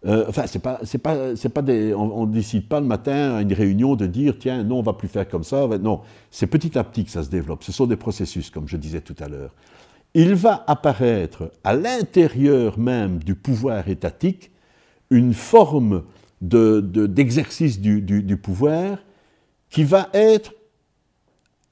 Euh, 0.08 0.26
enfin, 0.28 0.46
pas, 0.60 0.80
pas, 1.04 1.50
pas 1.50 1.62
on 1.96 2.26
ne 2.26 2.34
décide 2.34 2.68
pas 2.68 2.80
le 2.80 2.88
matin 2.88 3.36
à 3.36 3.42
une 3.44 3.54
réunion 3.54 3.96
de 3.96 4.08
dire 4.08 4.38
tiens, 4.40 4.64
non, 4.64 4.80
on 4.80 4.82
va 4.82 4.94
plus 4.94 5.08
faire 5.08 5.30
comme 5.30 5.44
ça. 5.44 5.68
Non, 5.80 6.02
c'est 6.32 6.48
petit 6.48 6.76
à 6.76 6.84
petit 6.84 7.06
que 7.06 7.12
ça 7.12 7.24
se 7.24 7.30
développe. 7.30 7.64
Ce 7.64 7.72
sont 7.72 7.86
des 7.86 7.98
processus, 7.98 8.50
comme 8.50 8.68
je 8.68 8.78
disais 8.78 9.02
tout 9.02 9.16
à 9.20 9.28
l'heure. 9.28 9.52
Il 10.16 10.34
va 10.34 10.64
apparaître 10.66 11.52
à 11.64 11.76
l'intérieur 11.76 12.80
même 12.80 13.20
du 13.20 13.36
pouvoir 13.36 13.88
étatique 13.88 14.50
une 15.12 15.36
forme 15.36 16.02
d'exercice 16.48 17.80
du, 17.80 18.38
pouvoir 18.38 19.00
qui 19.70 19.84
va 19.84 20.10
être 20.14 20.54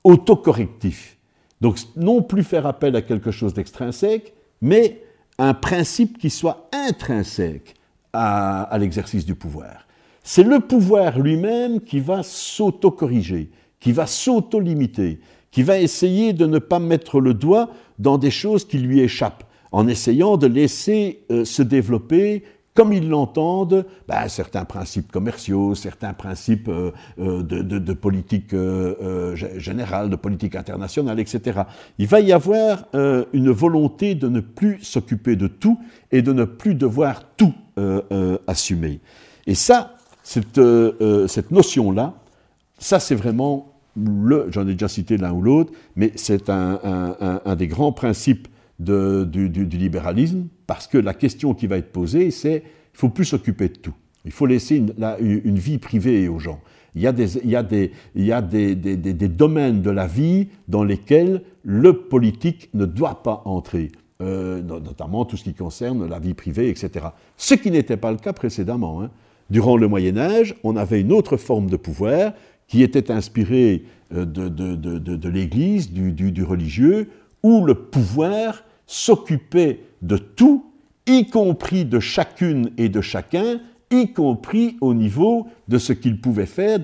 autocorrectif. 0.03 1.17
Donc 1.61 1.77
non 1.95 2.21
plus 2.21 2.43
faire 2.43 2.65
appel 2.65 2.95
à 2.95 3.01
quelque 3.01 3.31
chose 3.31 3.53
d'extrinsèque, 3.53 4.33
mais 4.61 5.01
un 5.37 5.53
principe 5.53 6.17
qui 6.17 6.29
soit 6.29 6.69
intrinsèque 6.71 7.75
à, 8.11 8.77
l'exercice 8.79 9.25
du 9.25 9.33
pouvoir. 9.33 9.87
c'est 10.23 10.43
le 10.43 10.59
pouvoir 10.59 11.19
lui-même 11.19 11.81
qui 11.81 11.99
va 11.99 12.21
s'auto-corriger, 12.21 13.49
qui 13.79 13.91
va 13.91 14.05
s'auto-limiter, 14.05 15.19
qui 15.49 15.63
va 15.63 15.79
essayer 15.79 16.33
de 16.33 16.45
ne 16.45 16.59
pas 16.59 16.79
mettre 16.79 17.19
le 17.19 17.33
doigt 17.33 17.69
dans 17.99 18.17
des 18.17 18.31
choses 18.31 18.65
qui 18.65 18.77
lui 18.77 18.99
échappent, 18.99 19.43
en 19.71 19.87
essayant 19.87 20.37
de 20.37 20.47
laisser 20.47 21.25
euh, 21.31 21.45
se 21.45 21.63
développer 21.63 22.43
comme 22.73 22.93
ils 22.93 23.07
l'entendent, 23.07 23.85
ben, 24.07 24.27
certains 24.27 24.65
principes 24.65 25.11
commerciaux, 25.11 25.75
certains 25.75 26.13
principes 26.13 26.67
euh, 26.69 26.91
euh, 27.19 27.43
de, 27.43 27.93
politique 27.93 28.55
générale, 29.57 30.09
de 30.09 30.15
politique 30.15 30.55
internationale, 30.55 31.19
etc. 31.19 31.61
Il 31.97 32.07
va 32.07 32.19
y 32.19 32.31
avoir 32.31 32.85
une 33.33 33.51
volonté 33.51 34.15
de 34.15 34.27
ne 34.27 34.39
plus 34.39 34.79
s'occuper 34.83 35.35
de 35.35 35.47
tout 35.47 35.79
et 36.11 36.21
de 36.21 36.33
ne 36.33 36.45
plus 36.45 36.75
devoir 36.75 37.23
tout 37.37 37.53
assumer. 38.47 38.99
Et 39.47 39.55
ça, 39.55 39.95
cette, 40.23 40.59
cette 41.27 41.51
notion-là, 41.51 42.13
ça 42.79 42.99
c'est 42.99 43.15
vraiment 43.15 43.73
j'en 44.49 44.67
ai 44.67 44.73
déjà 44.73 44.87
cité 44.87 45.17
l'un 45.17 45.31
ou 45.31 45.41
l'autre, 45.41 45.71
mais 45.95 46.11
c'est 46.15 46.49
un, 46.49 47.55
des 47.57 47.67
grands 47.67 47.91
principes 47.91 48.47
du, 48.79 49.77
libéralisme, 49.77 50.47
parce 50.67 50.87
que 50.87 50.97
la 50.97 51.13
question 51.13 51.53
qui 51.53 51.67
va 51.67 51.77
être 51.77 51.91
posée, 51.91 52.31
c'est 52.31 52.63
il 52.93 52.99
faut 52.99 53.09
plus 53.09 53.25
s'occuper 53.25 53.69
de 53.69 53.77
tout. 53.77 53.93
Il 54.25 54.31
faut 54.31 54.45
laisser 54.45 54.77
une, 54.77 55.57
vie 55.57 55.77
privée 55.77 56.27
aux 56.27 56.39
gens. 56.39 56.59
Il 56.95 57.01
y 57.01 57.07
a, 57.07 57.11
des, 57.11 57.37
il 57.37 57.49
y 57.49 57.55
a, 57.55 57.63
des, 57.63 57.91
il 58.15 58.25
y 58.25 58.31
a 58.31 58.41
des, 58.41 58.75
des, 58.75 59.27
domaines 59.27 59.81
de 59.81 59.89
la 59.89 60.05
vie 60.05 60.47
dans 60.67 60.83
lesquels 60.83 61.41
le 61.63 61.93
politique 61.93 62.69
ne 62.73 62.85
doit 62.85 63.23
pas 63.23 63.41
entrer, 63.45 63.91
euh, 64.21 64.61
notamment 64.61 65.25
tout 65.25 65.35
ce 65.35 65.43
qui 65.43 65.55
concerne 65.55 66.07
la 66.07 66.19
vie 66.19 66.35
privée, 66.35 66.69
etc. 66.69 67.07
Ce 67.35 67.55
qui 67.55 67.71
n'était 67.71 67.97
pas 67.97 68.11
le 68.11 68.17
cas 68.17 68.33
précédemment. 68.33 69.01
Hein. 69.01 69.09
Durant 69.49 69.75
le 69.75 69.87
Moyen 69.87 70.17
Âge, 70.17 70.55
on 70.63 70.75
avait 70.75 71.01
une 71.01 71.11
autre 71.11 71.37
forme 71.37 71.69
de 71.69 71.77
pouvoir 71.77 72.33
qui 72.67 72.81
était 72.81 73.11
inspiré 73.11 73.83
euh, 74.13 74.25
de, 74.25 74.47
de, 74.49 75.29
l'Église, 75.29 75.91
du, 75.91 76.43
religieux, 76.43 77.09
où 77.43 77.65
le 77.65 77.75
pouvoir 77.75 78.63
s'occupait 78.87 79.81
de 80.01 80.17
tout, 80.17 80.65
y 81.05 81.29
compris 81.29 81.85
de 81.85 81.99
chacune 81.99 82.71
et 82.77 82.89
de 82.89 83.01
chacun, 83.01 83.59
y 83.91 84.13
compris 84.13 84.77
au 84.81 84.93
niveau 84.93 85.47
de 85.67 85.77
ce 85.77 85.93
qu'il 85.93 86.19
pouvait 86.19 86.45
faire 86.45 86.79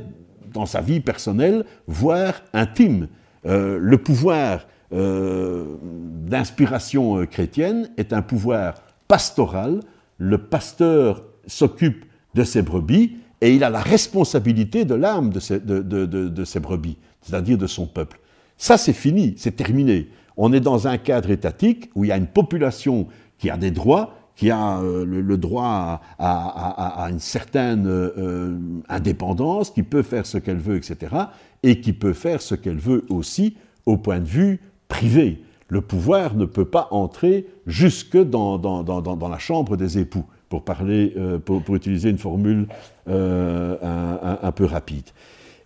dans 0.53 0.65
sa 0.65 0.81
vie 0.81 0.99
personnelle, 0.99 1.65
voire 1.87 2.41
intime. 2.53 3.07
Euh, 3.45 3.79
le 3.81 3.97
pouvoir 3.97 4.67
euh, 4.91 5.75
d'inspiration 5.83 7.25
chrétienne 7.25 7.89
est 7.97 8.13
un 8.13 8.21
pouvoir 8.21 8.75
pastoral. 9.07 9.79
Le 10.17 10.37
pasteur 10.37 11.23
s'occupe 11.47 12.05
de 12.35 12.43
ses 12.43 12.61
brebis 12.61 13.17
et 13.41 13.55
il 13.55 13.63
a 13.63 13.69
la 13.69 13.81
responsabilité 13.81 14.85
de 14.85 14.95
l'âme 14.95 15.29
de, 15.29 15.39
ses, 15.39 16.59
brebis, 16.59 16.97
c'est-à-dire 17.21 17.57
de 17.57 17.67
son 17.67 17.85
peuple. 17.85 18.19
Ça, 18.57 18.77
c'est 18.77 18.93
fini, 18.93 19.35
c'est 19.37 19.55
terminé. 19.55 20.09
On 20.41 20.53
est 20.53 20.61
dans 20.61 20.87
un 20.87 20.97
cadre 20.97 21.31
étatique 21.31 21.91
où 21.95 22.05
il 22.05 22.07
y 22.07 22.11
a 22.13 22.17
une 22.17 22.25
population 22.25 23.07
qui 23.37 23.49
a 23.49 23.57
des 23.57 23.71
droits, 23.71 24.13
qui 24.37 24.49
a 24.51 24.79
euh, 24.79 25.03
le, 25.03 25.37
droit 25.37 25.99
à, 26.17 27.07
une 27.09 27.19
certaine 27.19 27.85
euh, 27.85 28.57
indépendance, 28.87 29.69
qui 29.69 29.83
peut 29.83 30.01
faire 30.01 30.25
ce 30.25 30.37
qu'elle 30.37 30.59
veut, 30.59 30.77
etc., 30.77 31.13
et 31.61 31.81
qui 31.81 31.91
peut 31.91 32.13
faire 32.13 32.41
ce 32.41 32.55
qu'elle 32.55 32.77
veut 32.77 33.05
aussi 33.09 33.57
au 33.85 33.97
point 33.97 34.19
de 34.19 34.27
vue 34.27 34.61
privé. 34.87 35.43
Le 35.67 35.81
pouvoir 35.81 36.35
ne 36.35 36.45
peut 36.45 36.63
pas 36.63 36.87
entrer 36.91 37.45
jusque 37.67 38.17
dans, 38.17 39.27
la 39.29 39.39
chambre 39.39 39.75
des 39.75 39.97
époux 39.97 40.23
pour, 40.47 40.63
parler, 40.63 41.15
euh, 41.17 41.37
pour, 41.37 41.75
utiliser 41.75 42.11
une 42.11 42.17
formule 42.17 42.69
un, 43.07 44.51
peu 44.55 44.63
rapide. 44.63 45.09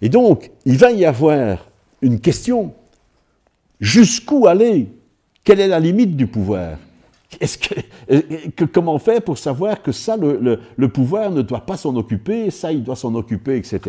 Et 0.01 0.09
donc, 0.09 0.49
il 0.65 0.77
va 0.77 0.91
y 0.91 1.05
avoir 1.05 1.67
une 2.01 2.19
question. 2.19 2.73
Jusqu'où 3.83 4.47
aller? 4.47 4.87
Quelle 5.43 5.59
est 5.59 5.67
la 5.67 5.81
limite 5.81 6.15
du 6.15 6.25
pouvoir? 6.25 6.77
Que, 8.55 8.63
comment 8.65 8.97
faire 8.97 9.21
pour 9.21 9.37
savoir 9.37 9.81
que 9.81 9.91
ça, 9.91 10.15
le, 10.15 10.87
pouvoir 10.87 11.31
ne 11.31 11.41
doit 11.41 11.65
pas 11.65 11.75
s'en 11.75 11.93
occuper, 11.95 12.49
ça, 12.49 12.71
il 12.71 12.83
doit 12.83 12.95
s'en 12.95 13.13
occuper, 13.15 13.57
etc. 13.57 13.81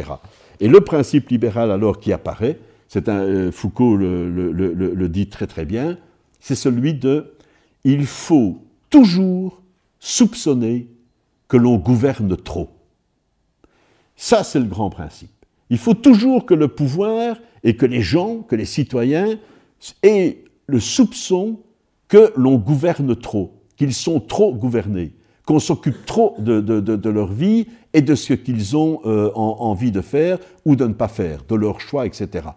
Et 0.58 0.66
le 0.66 0.80
principe 0.80 1.28
libéral 1.28 1.70
alors 1.70 2.00
qui 2.00 2.12
apparaît, 2.12 2.58
c'est 2.88 3.08
un, 3.08 3.20
euh, 3.20 3.52
Foucault 3.52 3.96
le, 3.96 4.30
le, 4.30 5.08
dit 5.08 5.28
très 5.28 5.46
très 5.46 5.64
bien, 5.64 5.98
c'est 6.40 6.54
celui 6.54 6.94
de 6.94 7.34
il 7.84 8.06
faut 8.06 8.58
toujours 8.90 9.60
soupçonner 10.00 10.88
que 11.46 11.56
l'on 11.56 11.76
gouverne 11.76 12.36
trop. 12.36 12.70
Ça, 14.16 14.42
c'est 14.42 14.58
le 14.58 14.66
grand 14.66 14.90
principe. 14.90 15.30
Il 15.70 15.78
faut 15.78 15.94
toujours 15.94 16.46
que 16.46 16.54
le 16.54 16.68
pouvoir 16.68 17.36
et 17.62 17.76
que 17.76 17.86
les 17.86 18.02
gens, 18.02 18.38
que 18.38 18.56
les 18.56 18.64
citoyens 18.64 19.38
aient 20.02 20.44
le 20.66 20.80
soupçon 20.80 21.60
que 22.08 22.32
l'on 22.36 22.56
gouverne 22.56 23.16
trop, 23.16 23.52
qu'ils 23.76 23.94
sont 23.94 24.20
trop 24.20 24.54
gouvernés, 24.54 25.12
qu'on 25.46 25.58
s'occupe 25.58 26.06
trop 26.06 26.36
de, 26.38 27.08
leur 27.08 27.32
vie 27.32 27.66
et 27.92 28.02
de 28.02 28.14
ce 28.14 28.32
qu'ils 28.32 28.76
ont 28.76 29.00
euh, 29.04 29.30
envie 29.34 29.92
de 29.92 30.00
faire 30.00 30.38
ou 30.64 30.76
de 30.76 30.86
ne 30.86 30.92
pas 30.92 31.08
faire, 31.08 31.40
de 31.48 31.54
leur 31.54 31.80
choix, 31.80 32.06
etc. 32.06 32.48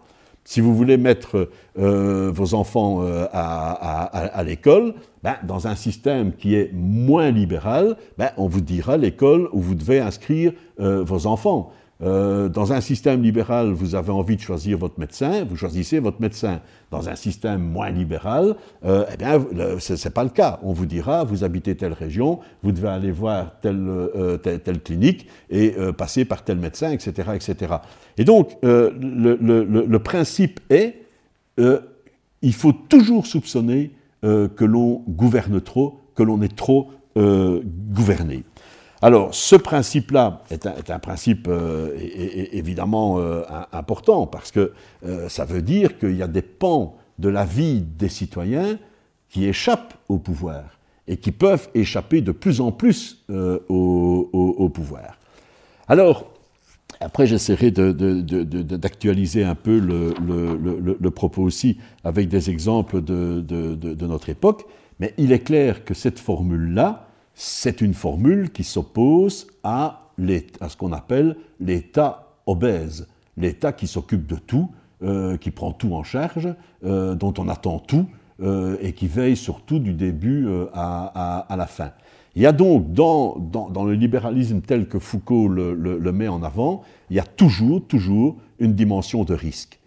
Si 0.44 0.62
vous 0.62 0.74
voulez 0.74 0.96
mettre 0.96 1.50
euh, 1.78 2.30
vos 2.32 2.54
enfants 2.54 3.02
euh, 3.02 3.26
à, 3.32 4.42
l'école, 4.46 4.94
ben, 5.22 5.36
dans 5.46 5.66
un 5.66 5.74
système 5.74 6.32
qui 6.32 6.54
est 6.54 6.70
moins 6.72 7.30
libéral, 7.30 7.96
ben, 8.16 8.30
on 8.38 8.48
vous 8.48 8.62
dira 8.62 8.96
l'école 8.96 9.50
où 9.52 9.60
vous 9.60 9.74
devez 9.74 10.00
inscrire 10.00 10.52
vos 10.78 11.26
enfants. 11.26 11.72
Euh, 12.00 12.48
dans 12.48 12.72
un 12.72 12.80
système 12.80 13.22
libéral, 13.22 13.72
vous 13.72 13.94
avez 13.94 14.12
envie 14.12 14.36
de 14.36 14.40
choisir 14.40 14.78
votre 14.78 15.00
médecin, 15.00 15.44
vous 15.44 15.56
choisissez 15.56 15.98
votre 15.98 16.20
médecin. 16.20 16.60
Dans 16.90 17.08
un 17.08 17.16
système 17.16 17.60
moins 17.60 17.90
libéral, 17.90 18.54
euh, 18.84 19.04
eh 19.12 19.16
bien, 19.16 19.44
ce 19.78 19.92
n'est 19.92 20.12
pas 20.12 20.22
le 20.24 20.30
cas. 20.30 20.60
On 20.62 20.72
vous 20.72 20.86
dira, 20.86 21.24
vous 21.24 21.44
habitez 21.44 21.76
telle 21.76 21.92
région, 21.92 22.38
vous 22.62 22.72
devez 22.72 22.88
aller 22.88 23.10
voir 23.10 23.58
telle, 23.60 23.84
euh, 23.88 24.38
clinique 24.84 25.26
et 25.50 25.74
passer 25.96 26.24
par 26.24 26.44
tel 26.44 26.58
médecin, 26.58 26.92
etc. 26.92 27.30
etc. 27.34 27.74
Et 28.16 28.24
donc, 28.24 28.56
le, 28.62 29.96
principe 29.98 30.60
est, 30.70 31.02
il 31.58 32.54
faut 32.54 32.72
toujours 32.72 33.26
soupçonner 33.26 33.90
que 34.22 34.64
l'on 34.64 35.02
gouverne 35.08 35.60
trop, 35.60 36.00
que 36.14 36.22
l'on 36.22 36.40
est 36.42 36.54
trop 36.54 36.90
gouverné. 37.16 38.44
Alors, 39.00 39.32
ce 39.32 39.54
principe-là 39.54 40.42
est, 40.50 40.66
un, 40.66 40.98
principe 40.98 41.46
euh, 41.48 41.96
évidemment 42.52 43.18
euh, 43.18 43.42
important 43.72 44.26
parce 44.26 44.50
que 44.50 44.72
euh, 45.06 45.28
ça 45.28 45.44
veut 45.44 45.62
dire 45.62 45.98
qu'il 45.98 46.16
y 46.16 46.22
a 46.22 46.26
des 46.26 46.42
pans 46.42 46.96
de 47.18 47.28
la 47.28 47.44
vie 47.44 47.80
des 47.80 48.08
citoyens 48.08 48.78
qui 49.28 49.46
échappent 49.46 49.94
au 50.08 50.18
pouvoir 50.18 50.64
et 51.06 51.16
qui 51.16 51.30
peuvent 51.30 51.68
échapper 51.74 52.22
de 52.22 52.32
plus 52.32 52.60
en 52.60 52.72
plus 52.72 53.24
au, 53.68 54.70
pouvoir. 54.74 55.16
Alors, 55.86 56.30
après, 57.00 57.26
j'essaierai 57.26 57.70
d'actualiser 57.70 59.44
un 59.44 59.54
peu 59.54 59.78
le, 59.78 61.10
propos 61.10 61.42
aussi 61.42 61.78
avec 62.04 62.28
des 62.28 62.50
exemples 62.50 63.00
de 63.00 64.06
notre 64.06 64.28
époque, 64.28 64.66
mais 65.00 65.14
il 65.16 65.32
est 65.32 65.40
clair 65.40 65.84
que 65.84 65.94
cette 65.94 66.18
formule-là, 66.18 67.07
c'est 67.40 67.80
une 67.82 67.94
formule 67.94 68.50
qui 68.50 68.64
s'oppose 68.64 69.46
à, 69.62 70.08
ce 70.18 70.76
qu'on 70.76 70.92
appelle 70.92 71.36
l'État 71.60 72.32
obèse, 72.46 73.06
l'État 73.36 73.72
qui 73.72 73.86
s'occupe 73.86 74.26
de 74.26 74.34
tout, 74.34 74.68
euh, 75.04 75.36
qui 75.36 75.52
prend 75.52 75.70
tout 75.70 75.94
en 75.94 76.02
charge, 76.02 76.52
euh, 76.84 77.14
dont 77.14 77.32
on 77.38 77.48
attend 77.48 77.78
tout, 77.78 78.06
euh, 78.42 78.76
et 78.80 78.92
qui 78.92 79.06
veille 79.06 79.36
surtout 79.36 79.78
du 79.78 79.92
début 79.92 80.48
à, 80.74 81.46
la 81.56 81.66
fin. 81.68 81.92
Il 82.34 82.42
y 82.42 82.46
a 82.46 82.50
donc 82.50 82.92
dans, 82.92 83.36
le 83.84 83.92
libéralisme 83.92 84.60
tel 84.60 84.88
que 84.88 84.98
Foucault 84.98 85.46
le, 85.46 85.74
le, 85.74 86.12
met 86.12 86.26
en 86.26 86.42
avant, 86.42 86.82
il 87.08 87.16
y 87.16 87.20
a 87.20 87.24
toujours, 87.24 87.86
toujours 87.86 88.36
une 88.58 88.74
dimension 88.74 89.22
de 89.22 89.34
risque 89.34 89.77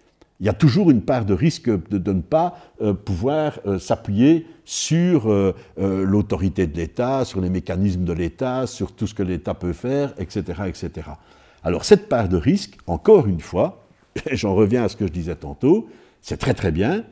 il 0.42 0.48
y 0.48 0.50
a 0.50 0.54
toujours 0.54 0.90
une 0.90 1.04
part 1.04 1.24
de 1.24 1.36
risque 1.36 1.70
de, 1.70 2.12
ne 2.12 2.22
pas 2.22 2.58
euh, 2.82 2.96
pouvoir 2.96 3.60
euh, 3.68 3.78
s'appuyer 3.78 4.48
sur 4.66 5.32
euh, 5.32 5.54
l'autorité 5.78 6.66
de 6.66 6.76
l'État, 6.76 7.26
sur 7.26 7.42
les 7.42 7.50
mécanismes 7.50 8.06
de 8.06 8.14
l'État, 8.14 8.66
sur 8.66 8.92
tout 8.92 9.06
ce 9.06 9.14
que 9.14 9.22
l'État 9.22 9.54
peut 9.54 9.72
faire, 9.72 10.16
etc., 10.18 10.64
etc. 10.66 11.10
Alors 11.64 11.86
cette 11.86 12.10
part 12.10 12.28
de 12.28 12.38
risque, 12.38 12.78
encore 12.88 13.28
une 13.28 13.40
fois, 13.40 13.86
j'en 14.32 14.56
reviens 14.56 14.84
à 14.84 14.90
ce 14.90 14.96
que 14.96 15.06
je 15.06 15.12
disais 15.12 15.36
tantôt, 15.36 15.88
c'est 16.22 16.38
très 16.38 16.56
très 16.56 16.72
bien, 16.72 17.06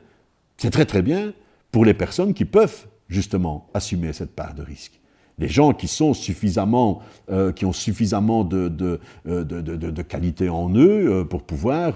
c'est 0.56 0.70
très 0.70 0.84
très 0.84 1.02
bien 1.02 1.32
pour 1.70 1.84
les 1.84 1.94
personnes 1.94 2.34
qui 2.34 2.44
peuvent 2.44 2.88
justement 3.08 3.70
assumer 3.74 4.12
cette 4.12 4.34
part 4.34 4.54
de 4.54 4.62
risque 4.62 4.99
les 5.40 5.48
gens 5.48 5.70
euh, 7.30 7.52
qui 7.52 7.64
ont 7.64 7.72
suffisamment 7.72 8.44
de, 8.44 8.68
de, 8.68 9.00
euh, 9.26 10.02
qualité 10.08 10.48
en 10.48 10.72
eux 10.74 11.08
euh, 11.10 11.24
pour 11.24 11.42
pouvoir 11.42 11.94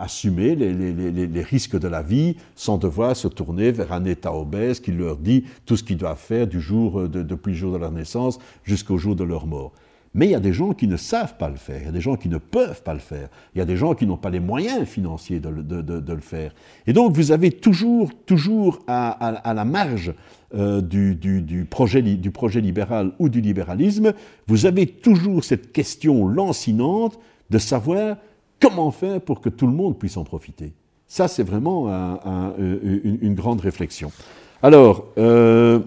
assumer 0.00 0.54
les, 0.56 1.42
risques 1.42 1.78
de 1.78 1.88
la 1.88 2.02
vie 2.02 2.36
sans 2.54 2.78
devoir 2.78 3.16
se 3.16 3.28
tourner 3.28 3.70
vers 3.70 3.92
un 3.92 4.04
état 4.04 4.34
obèse 4.34 4.80
qui 4.80 4.92
leur 4.92 5.16
dit 5.16 5.44
tout 5.64 5.76
ce 5.76 5.84
qu'ils 5.84 5.96
doivent 5.96 6.18
faire 6.18 6.46
depuis 6.46 7.52
le 7.52 7.56
jour 7.56 7.72
de 7.72 7.78
leur 7.78 7.92
naissance 7.92 8.38
jusqu'au 8.64 8.98
jour 8.98 9.14
de 9.14 9.24
leur 9.24 9.46
mort. 9.46 9.72
Mais 10.16 10.26
il 10.26 10.30
y 10.30 10.34
a 10.34 10.40
des 10.40 10.54
gens 10.54 10.72
qui 10.72 10.88
ne 10.88 10.96
savent 10.96 11.36
pas 11.36 11.50
le 11.50 11.56
faire, 11.56 11.78
il 11.82 11.84
y 11.84 11.88
a 11.88 11.92
des 11.92 12.00
gens 12.00 12.16
qui 12.16 12.30
ne 12.30 12.38
peuvent 12.38 12.82
pas 12.82 12.94
le 12.94 13.00
faire, 13.00 13.28
il 13.54 13.58
y 13.58 13.60
a 13.60 13.66
des 13.66 13.76
gens 13.76 13.94
qui 13.94 14.06
n'ont 14.06 14.16
pas 14.16 14.30
les 14.30 14.40
moyens 14.40 14.88
financiers 14.88 15.40
de, 15.40 15.50
le 15.50 16.20
faire. 16.20 16.54
Et 16.86 16.94
donc 16.94 17.12
vous 17.12 17.32
avez 17.32 17.50
toujours, 17.52 18.10
toujours 18.24 18.80
à, 18.88 19.52
la 19.54 19.64
marge 19.66 20.14
euh, 20.54 20.80
du, 20.80 21.66
projet, 21.68 22.00
du 22.00 22.30
projet 22.30 22.62
libéral 22.62 23.12
ou 23.18 23.28
du 23.28 23.42
libéralisme, 23.42 24.14
vous 24.46 24.64
avez 24.64 24.86
toujours 24.86 25.44
cette 25.44 25.70
question 25.70 26.26
lancinante 26.26 27.18
de 27.50 27.58
savoir 27.58 28.16
comment 28.58 28.90
faire 28.90 29.20
pour 29.20 29.42
que 29.42 29.50
tout 29.50 29.66
le 29.66 29.74
monde 29.74 29.98
puisse 29.98 30.16
en 30.16 30.24
profiter. 30.24 30.72
Ça, 31.06 31.28
c'est 31.28 31.42
vraiment 31.42 31.88
une, 32.58 33.34
grande 33.34 33.60
réflexion. 33.60 34.10
Alors, 34.62 35.04
euh, 35.18 35.80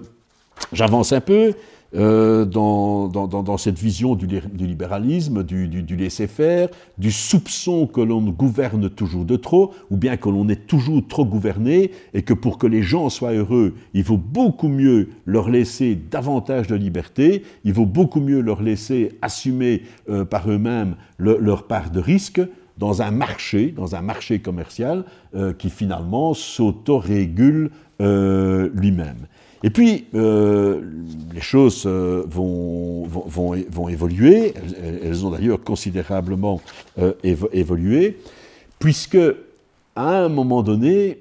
j'avance 0.71 1.13
un 1.13 1.21
peu. 1.21 1.53
Euh, 1.95 2.45
dans, 2.45 3.57
cette 3.57 3.79
vision 3.79 4.13
du, 4.13 4.27
libéralisme, 4.59 5.43
du, 5.43 5.95
laisser-faire, 5.95 6.69
du 6.97 7.11
soupçon 7.11 7.87
que 7.87 8.01
l'on 8.01 8.21
gouverne 8.21 8.89
toujours 8.89 9.25
de 9.25 9.35
trop, 9.35 9.73
ou 9.89 9.97
bien 9.97 10.15
que 10.17 10.29
l'on 10.29 10.47
est 10.49 10.67
toujours 10.67 11.05
trop 11.07 11.25
gouverné, 11.25 11.91
et 12.13 12.21
que 12.21 12.33
pour 12.33 12.57
que 12.57 12.67
les 12.67 12.83
gens 12.83 13.09
soient 13.09 13.33
heureux, 13.33 13.73
il 13.93 14.03
vaut 14.03 14.17
beaucoup 14.17 14.67
mieux 14.67 15.09
leur 15.25 15.49
laisser 15.49 15.95
davantage 15.95 16.67
de 16.67 16.75
liberté, 16.75 17.43
il 17.63 17.73
vaut 17.73 17.87
beaucoup 17.87 18.21
mieux 18.21 18.41
leur 18.41 18.61
laisser 18.61 19.17
assumer 19.21 19.83
euh, 20.09 20.25
par 20.25 20.49
eux-mêmes 20.49 20.95
leur 21.17 21.67
part 21.67 21.89
de 21.89 21.99
risque, 21.99 22.41
dans 22.77 23.01
un 23.01 23.11
marché, 23.11 23.73
dans 23.75 23.95
un 23.95 24.01
marché 24.01 24.39
commercial 24.39 25.03
euh, 25.35 25.53
qui 25.53 25.69
finalement 25.69 26.33
s'autorégule 26.33 27.71
lui-même. 27.99 29.27
Et 29.64 29.70
puis, 29.70 30.07
euh, 30.16 30.82
les 31.34 31.41
choses 31.41 31.84
euh, 31.86 32.24
vont, 32.28 33.03
vont, 33.05 33.55
vont, 33.70 33.89
évoluer, 33.89 34.53
elles, 35.03 35.26
ont 35.26 35.32
d'ailleurs 35.32 35.62
considérablement 35.62 36.62
euh, 36.97 37.14
évolué, 37.24 38.18
puisque 38.80 39.18
à 39.95 40.24
un 40.24 40.30
moment 40.30 40.64
donné, 40.64 41.20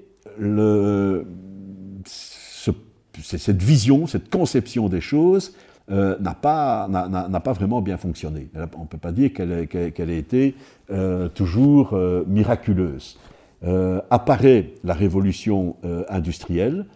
cette 3.21 3.63
vision, 3.63 4.07
cette 4.07 4.31
conception 4.31 4.89
des 4.89 5.01
choses 5.01 5.55
n'a 5.89 6.35
pas, 6.35 6.89
pas, 7.43 7.53
vraiment 7.55 7.81
bien 7.81 7.97
fonctionné. 7.97 8.49
On 8.77 8.83
ne 8.83 8.87
peut 8.87 8.99
pas 8.99 9.11
dire 9.11 9.33
qu'elle 9.33 9.67
qu 9.67 9.79
ait 9.79 10.19
été 10.19 10.55
toujours 11.35 11.99
miraculeuse. 12.29 13.19
apparaît 14.11 14.75
la 14.85 14.95
révolution 14.95 15.75
industrielle, 16.09 16.87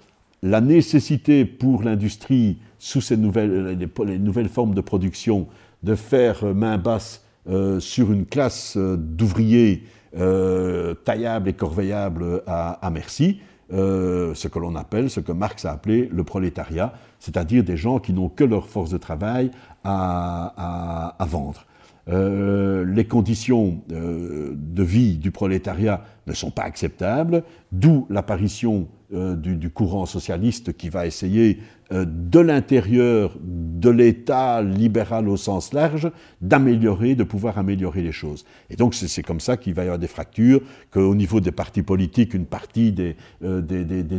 la 0.43 0.61
nécessité 0.61 1.45
pour 1.45 1.82
l'industrie, 1.82 2.59
sous 2.78 3.01
ces 3.01 3.16
nouvelles, 3.16 3.78
les, 4.07 4.18
nouvelles 4.18 4.49
formes 4.49 4.74
de 4.74 4.80
production, 4.80 5.47
de 5.82 5.95
faire 5.95 6.45
main 6.55 6.78
basse 6.78 7.24
euh, 7.49 7.80
sur 7.80 8.12
une 8.12 8.26
classe 8.26 8.76
euh, 8.76 8.97
d'ouvriers 8.97 9.84
euh, 10.16 10.95
taillables 10.95 11.49
et 11.49 11.53
corveillables 11.53 12.43
à, 12.47 12.90
merci, 12.93 13.40
ce 13.70 14.49
que 14.49 14.59
l'on 14.59 14.76
appelle, 14.76 15.09
ce 15.09 15.20
que 15.20 15.32
Marx 15.32 15.64
a 15.64 15.72
appelé 15.72 16.11
le 16.12 16.24
prolétariat, 16.24 16.93
c'est-à-dire 17.18 17.64
des 17.64 17.78
gens 17.78 18.01
qui 18.01 18.12
n'ont 18.12 18.28
que 18.28 18.45
leur 18.45 18.68
force 18.68 18.90
de 18.90 18.99
travail 18.99 19.51
à 19.82 21.16
vendre. 21.20 21.64
les 22.07 23.07
conditions 23.07 23.80
de 23.88 24.82
vie 24.82 25.16
du 25.16 25.30
prolétariat 25.30 26.05
ne 26.26 26.34
sont 26.34 26.51
pas 26.51 26.64
acceptables, 26.64 27.45
d'où 27.72 28.07
l'apparition 28.11 28.88
euh, 29.14 29.36
du, 29.36 29.70
courant 29.70 30.06
socialiste 30.06 30.76
qui 30.76 30.88
va 30.88 31.06
essayer 31.06 31.58
de 31.93 32.40
l'intérieur 32.40 33.36
de 33.43 33.90
l'État 33.90 34.62
libéral 34.62 35.28
au 35.28 35.36
sens 35.36 35.72
large 35.72 36.11
d'améliorer, 36.40 37.14
de 37.14 37.24
pouvoir 37.24 37.59
améliorer 37.59 38.03
les 38.03 38.12
choses. 38.12 38.45
Et 38.70 38.76
donc 38.76 38.95
c'est 38.95 39.22
comme 39.22 39.40
ça 39.40 39.57
qu'il 39.57 39.74
va 39.74 39.82
y 39.82 39.86
avoir 39.86 39.99
des 39.99 40.07
fractures, 40.07 40.61
qu'au 40.90 41.14
niveau 41.14 41.40
des 41.40 41.51
partis 41.53 41.82
politiques, 41.82 42.34
une 42.34 42.47
partie 42.47 42.93
des, 42.93 43.16
euh, 43.45 43.61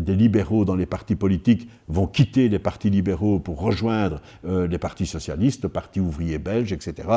libéraux 0.07 0.65
dans 0.65 0.75
les 0.75 0.85
partis 0.85 1.15
politiques 1.15 1.67
vont 1.87 2.07
quitter 2.07 2.49
les 2.49 2.59
partis 2.59 2.89
libéraux 2.89 3.39
pour 3.39 3.61
rejoindre 3.61 4.21
les 4.43 4.77
partis 4.77 5.05
socialistes, 5.05 5.63
le 5.63 5.69
parti 5.69 5.99
ouvrier 5.99 6.39
belge, 6.39 6.71
etc., 6.73 7.07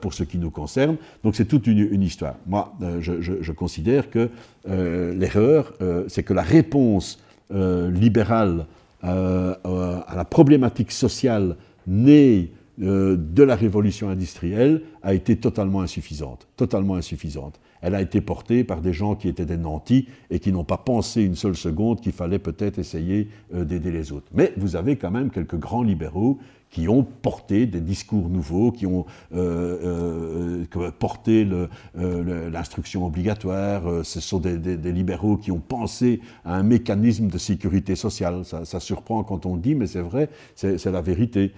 pour 0.00 0.14
ce 0.14 0.22
qui 0.22 0.38
nous 0.38 0.50
concerne. 0.50 0.96
Donc 1.24 1.34
c'est 1.34 1.44
toute 1.44 1.66
une, 1.66 2.02
histoire. 2.02 2.36
Moi, 2.46 2.74
je, 3.00 3.52
considère 3.52 4.10
que 4.10 4.30
l'erreur, 4.66 5.72
c'est 6.08 6.22
que 6.22 6.34
la 6.34 6.42
réponse 6.42 7.18
euh, 7.50 7.90
libérale 7.90 8.66
euh, 9.04 9.54
euh, 9.66 10.00
à 10.06 10.16
la 10.16 10.24
problématique 10.24 10.92
sociale 10.92 11.56
née 11.86 12.52
de 12.80 13.42
la 13.42 13.56
révolution 13.56 14.08
industrielle 14.08 14.82
a 15.02 15.12
été 15.12 15.34
totalement 15.34 15.80
insuffisante, 15.80 16.46
totalement 16.56 16.94
insuffisante. 16.94 17.58
Elle 17.82 17.96
a 17.96 18.00
été 18.00 18.20
portée 18.20 18.62
par 18.62 18.80
des 18.80 18.92
gens 18.92 19.16
qui 19.16 19.26
étaient 19.26 19.46
des 19.46 19.56
nantis 19.56 20.06
et 20.30 20.38
qui 20.38 20.52
n'ont 20.52 20.62
pas 20.62 20.76
pensé 20.76 21.24
une 21.24 21.34
seule 21.34 21.56
seconde 21.56 22.00
qu'il 22.00 22.12
fallait 22.12 22.38
peut-être 22.38 22.78
essayer 22.78 23.30
d'aider 23.52 23.90
les 23.90 24.12
autres. 24.12 24.28
Mais 24.32 24.52
vous 24.56 24.76
avez 24.76 24.94
quand 24.94 25.10
même 25.10 25.30
quelques 25.30 25.58
grands 25.58 25.82
libéraux 25.82 26.38
qui 26.70 26.88
ont 26.88 27.02
porté 27.02 27.66
des 27.66 27.80
discours 27.80 28.28
nouveaux, 28.28 28.72
qui 28.72 28.86
ont 28.86 29.06
euh, 29.34 30.64
euh, 30.76 30.90
porté 30.98 31.46
euh, 31.50 32.50
l'instruction 32.50 33.06
obligatoire. 33.06 34.04
ce 34.04 34.20
sont 34.20 34.38
des, 34.38 34.76
libéraux 34.92 35.36
qui 35.36 35.50
ont 35.50 35.60
pensé 35.60 36.20
à 36.44 36.56
un 36.56 36.62
mécanisme 36.62 37.28
de 37.28 37.38
sécurité 37.38 37.96
sociale. 37.96 38.44
Ça, 38.44 38.64
ça 38.64 38.80
surprend 38.80 39.24
quand 39.24 39.46
on 39.46 39.56
dit, 39.56 39.74
mais 39.74 39.86
c'est 39.86 40.00
vrai, 40.00 40.28
c'est 40.54 40.84
la 40.86 41.00
vérité. 41.00 41.52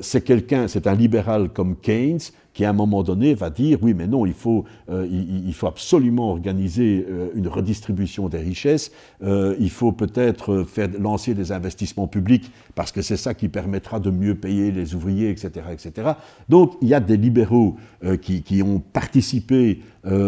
c'est 0.00 0.24
quelqu'un, 0.24 0.68
c'est 0.68 0.86
un 0.86 0.94
libéral 0.94 1.50
comme 1.50 1.76
Keynes 1.76 2.18
qui 2.58 2.64
à 2.64 2.70
un 2.70 2.72
moment 2.72 3.04
donné 3.04 3.34
va 3.34 3.50
dire 3.50 3.78
oui 3.82 3.94
mais 3.94 4.08
non, 4.08 4.26
il 4.26 4.32
faut, 4.32 4.64
euh, 4.90 5.06
il, 5.08 5.54
faut 5.54 5.68
absolument 5.68 6.32
organiser 6.32 7.06
euh, 7.08 7.28
une 7.36 7.46
redistribution 7.46 8.28
des 8.28 8.38
richesses, 8.38 8.90
euh, 9.22 9.54
il 9.60 9.70
faut 9.70 9.92
peut-être 9.92 10.64
faire 10.64 10.88
lancer 10.98 11.34
des 11.34 11.52
investissements 11.52 12.08
publics 12.08 12.50
parce 12.74 12.90
que 12.90 13.00
c'est 13.00 13.16
ça 13.16 13.32
qui 13.32 13.48
permettra 13.48 14.00
de 14.00 14.10
mieux 14.10 14.34
payer 14.34 14.72
les 14.72 14.96
ouvriers, 14.96 15.30
etc. 15.30 15.66
etc. 15.70 16.14
Donc 16.48 16.72
il 16.82 16.88
y 16.88 16.94
a 16.94 16.98
des 16.98 17.16
libéraux 17.16 17.76
qui, 18.22 18.42
qui, 18.42 18.60
ont 18.60 18.80
participé 18.80 19.80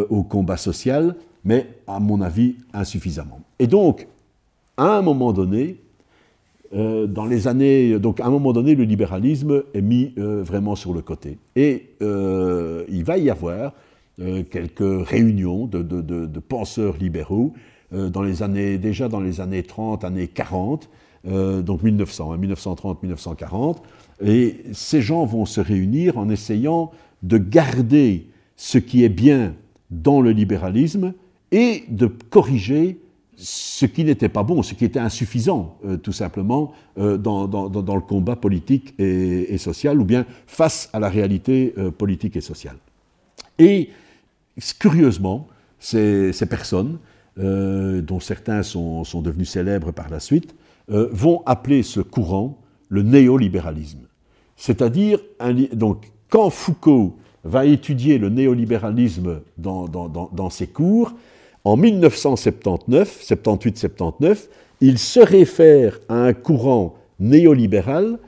au 0.08 0.22
combat 0.22 0.56
social, 0.56 1.16
mais 1.44 1.66
à 1.88 1.98
mon 1.98 2.20
avis 2.20 2.54
insuffisamment. 2.72 3.40
Et 3.58 3.66
donc, 3.66 4.06
à 4.76 4.98
un 4.98 5.02
moment 5.02 5.32
donné, 5.32 5.80
euh, 6.72 7.08
dans 7.08 7.26
les 7.26 7.48
années, 7.48 7.98
donc 7.98 8.20
à 8.20 8.26
un 8.26 8.30
moment 8.30 8.52
donné, 8.52 8.76
le 8.76 8.84
libéralisme 8.84 9.64
est 9.74 9.80
mis 9.80 10.12
euh, 10.18 10.42
vraiment 10.42 10.76
sur 10.76 10.92
le 10.92 11.02
côté. 11.02 11.38
Et 11.56 11.90
euh, 12.00 12.84
il 12.88 13.02
va 13.04 13.18
y 13.18 13.30
avoir 13.30 13.74
quelques 14.50 15.08
réunions 15.08 15.64
de, 15.64 16.38
penseurs 16.40 16.98
libéraux 16.98 17.54
dans 17.90 18.20
les 18.20 18.42
années, 18.42 18.76
déjà 18.76 19.08
dans 19.08 19.20
les 19.20 19.40
années 19.40 19.62
30, 19.62 20.04
années 20.04 20.28
40, 20.28 20.90
donc 21.24 21.82
1900, 21.82 22.36
1930, 22.36 23.02
1940. 23.02 23.82
Et 24.22 24.56
ces 24.74 25.00
gens 25.00 25.24
vont 25.24 25.46
se 25.46 25.62
réunir 25.62 26.18
en 26.18 26.28
essayant 26.28 26.90
de 27.22 27.38
garder 27.38 28.26
ce 28.56 28.76
qui 28.76 29.04
est 29.04 29.08
bien 29.08 29.54
dans 29.90 30.20
le 30.20 30.32
libéralisme 30.32 31.14
et 31.50 31.84
de 31.88 32.04
corriger 32.04 33.00
ce 33.42 33.86
qui 33.86 34.04
n'était 34.04 34.28
pas 34.28 34.42
bon, 34.42 34.62
ce 34.62 34.74
qui 34.74 34.84
était 34.84 35.00
insuffisant, 35.00 35.78
euh, 35.86 35.96
tout 35.96 36.12
simplement, 36.12 36.72
euh, 36.98 37.16
dans, 37.16 37.46
le 37.46 38.00
combat 38.00 38.36
politique 38.36 38.94
et, 38.98 39.56
social, 39.58 39.98
ou 39.98 40.04
bien 40.04 40.26
face 40.46 40.90
à 40.92 41.00
la 41.00 41.08
réalité 41.08 41.74
euh, 41.78 41.90
politique 41.90 42.36
et 42.36 42.40
sociale. 42.40 42.76
Et 43.58 43.90
curieusement, 44.78 45.48
ces, 45.78 46.32
personnes, 46.48 46.98
dont 47.36 48.20
certains 48.20 48.62
sont, 48.62 49.04
devenus 49.22 49.50
célèbres 49.50 49.92
par 49.92 50.10
la 50.10 50.20
suite, 50.20 50.54
vont 50.88 51.42
appeler 51.46 51.82
ce 51.82 52.00
courant 52.00 52.58
le 52.88 53.02
néolibéralisme. 53.02 54.00
C'est-à-dire, 54.56 55.18
donc, 55.74 56.10
quand 56.28 56.50
Foucault 56.50 57.16
va 57.44 57.66
étudier 57.66 58.18
le 58.18 58.28
néolibéralisme 58.28 59.40
dans 59.58 60.50
ses 60.50 60.66
cours, 60.66 61.14
en 61.64 61.76
1979, 61.76 63.22
78-79, 63.22 64.48
il 64.80 64.98
se 64.98 65.20
réfère 65.20 65.98
à 66.08 66.14
un 66.14 66.32
courant 66.32 66.94
néolibéral 67.18 68.18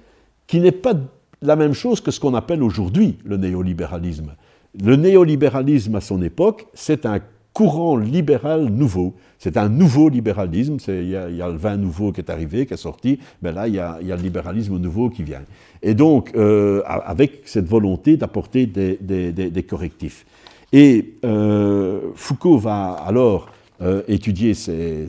qui 0.46 0.60
n'est 0.60 0.70
pas 0.70 0.94
la 1.40 1.56
même 1.56 1.72
chose 1.72 2.00
que 2.00 2.10
ce 2.10 2.20
qu'on 2.20 2.34
appelle 2.34 2.62
aujourd'hui 2.62 3.16
le 3.24 3.36
néolibéralisme. 3.36 4.34
Le 4.82 4.96
néolibéralisme 4.96 5.96
à 5.96 6.00
son 6.00 6.22
époque, 6.22 6.66
c'est 6.74 7.06
un 7.06 7.20
courant 7.52 7.96
libéral 7.96 8.66
nouveau. 8.66 9.14
C'est 9.38 9.56
un 9.56 9.68
nouveau 9.68 10.08
libéralisme. 10.08 10.76
Il 10.88 11.08
y, 11.08 11.16
a, 11.16 11.28
le 11.28 11.56
vin 11.56 11.76
nouveau 11.76 12.12
qui 12.12 12.20
est 12.20 12.30
arrivé, 12.30 12.64
qui 12.64 12.74
est 12.74 12.78
sorti, 12.78 13.18
mais 13.42 13.52
là, 13.52 13.68
il 13.68 13.74
y 13.74 13.78
a, 13.78 13.98
le 14.00 14.14
libéralisme 14.16 14.78
nouveau 14.78 15.10
qui 15.10 15.22
vient. 15.22 15.42
Et 15.82 15.94
donc, 15.94 16.32
euh, 16.34 16.82
avec 16.86 17.42
cette 17.44 17.66
volonté 17.66 18.16
d'apporter 18.16 18.66
des, 18.66 19.66
correctifs. 19.68 20.24
Et 20.72 21.14
euh, 21.24 22.00
Foucault 22.14 22.58
va 22.58 22.92
alors 22.92 23.50
euh, 23.80 24.02
étudier 24.08 24.54
ces, 24.54 25.08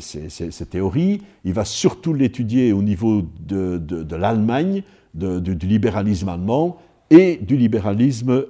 théories, 0.70 1.22
il 1.46 1.54
va 1.54 1.66
surtout 1.66 2.14
l'étudier 2.14 2.74
au 2.74 2.82
niveau 2.82 3.24
de, 3.40 4.16
l'Allemagne, 4.16 4.84
du 5.14 5.68
libéralisme 5.68 6.30
allemand, 6.30 6.78
et 7.10 7.38
du 7.38 7.56
libéralisme 7.56 8.46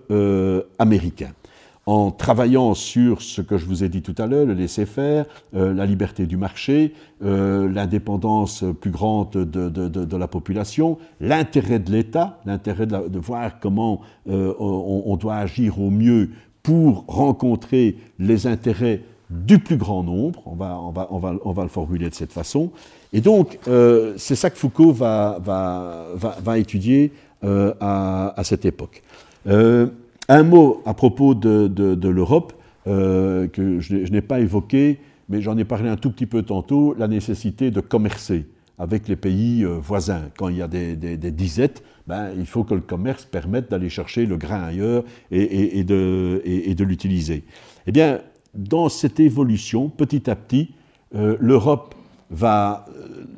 américain. 0.80 1.32
En 1.86 2.12
travaillant 2.12 2.76
sur 2.76 3.22
ce 3.22 3.42
que 3.42 3.58
je 3.58 3.66
vous 3.66 3.84
ai 3.84 3.90
dit 3.90 4.02
tout 4.02 4.16
à 4.18 4.26
l'heure, 4.26 4.46
le 4.46 4.54
laisser-faire, 4.54 5.26
euh, 5.54 5.74
la 5.74 5.86
liberté 5.86 6.26
du 6.26 6.38
marché, 6.38 6.94
euh, 7.26 7.70
l'indépendance 7.70 8.64
plus 8.80 8.92
grande 8.92 9.32
de, 9.32 9.68
de, 9.68 9.88
de, 9.90 10.18
la 10.18 10.30
population, 10.30 10.98
l'intérêt 11.20 11.80
de 11.80 11.92
l'État, 11.92 12.40
l'intérêt 12.46 12.86
de, 12.86 13.20
voir 13.20 13.60
comment 13.60 14.00
euh, 14.30 14.54
on, 14.60 15.18
doit 15.18 15.36
agir 15.36 15.82
au 15.82 15.90
mieux 15.90 16.30
pour 16.64 17.06
rencontrer 17.08 17.98
les 18.20 18.48
intérêts 18.48 19.02
du 19.30 19.60
plus 19.60 19.78
grand 19.78 20.04
nombre, 20.04 20.42
on 20.46 20.56
va, 20.56 20.80
on 20.80 20.92
va, 20.92 21.08
on 21.12 21.20
va, 21.20 21.36
on 21.44 21.52
va 21.52 21.64
le 21.64 21.70
formuler 21.70 22.10
de 22.10 22.16
cette 22.16 22.32
façon. 22.32 22.72
Et 23.12 23.22
donc, 23.22 23.60
c'est 24.18 24.36
ça 24.36 24.50
que 24.50 24.58
Foucault 24.58 24.92
va, 24.92 25.40
va, 25.44 26.58
étudier 26.58 27.12
à, 27.44 28.34
à, 28.38 28.44
cette 28.44 28.66
époque. 28.66 29.02
Un 30.30 30.44
mot 30.44 30.82
à 30.86 30.94
propos 30.94 31.36
de, 31.36 32.08
l'Europe, 32.08 32.54
euh, 32.88 33.48
que 33.48 33.80
je, 33.80 33.96
n'ai 34.12 34.22
pas 34.22 34.40
évoqué, 34.40 35.00
mais 35.30 35.42
j'en 35.42 35.58
ai 35.58 35.64
parlé 35.64 35.90
un 35.90 35.98
tout 35.98 36.12
petit 36.12 36.26
peu 36.26 36.44
tantôt, 36.44 36.96
la 36.98 37.08
nécessité 37.08 37.72
de 37.72 37.82
commercer 37.82 38.46
avec 38.78 39.08
les 39.08 39.16
pays 39.16 39.64
euh, 39.64 39.78
voisins. 39.78 40.30
Quand 40.38 40.50
il 40.50 40.58
y 40.58 40.62
a 40.62 40.68
des, 40.68 40.96
disettes, 41.32 41.84
ben, 42.08 42.32
il 42.38 42.46
faut 42.46 42.64
que 42.64 42.74
le 42.74 42.82
commerce 42.82 43.26
permette 43.26 43.72
d'aller 43.72 43.90
chercher 43.90 44.26
le 44.26 44.38
grain 44.38 44.64
ailleurs 44.64 45.04
et, 45.32 45.84
de, 45.84 46.84
l'utiliser. 46.84 47.44
Eh 47.88 47.92
bien, 47.92 48.20
dans 48.54 48.90
cette 48.90 49.20
évolution, 49.20 49.90
petit 49.90 50.30
à 50.30 50.36
petit, 50.36 50.72
euh, 51.16 51.38
l'Europe 51.40 51.96
va 52.30 52.86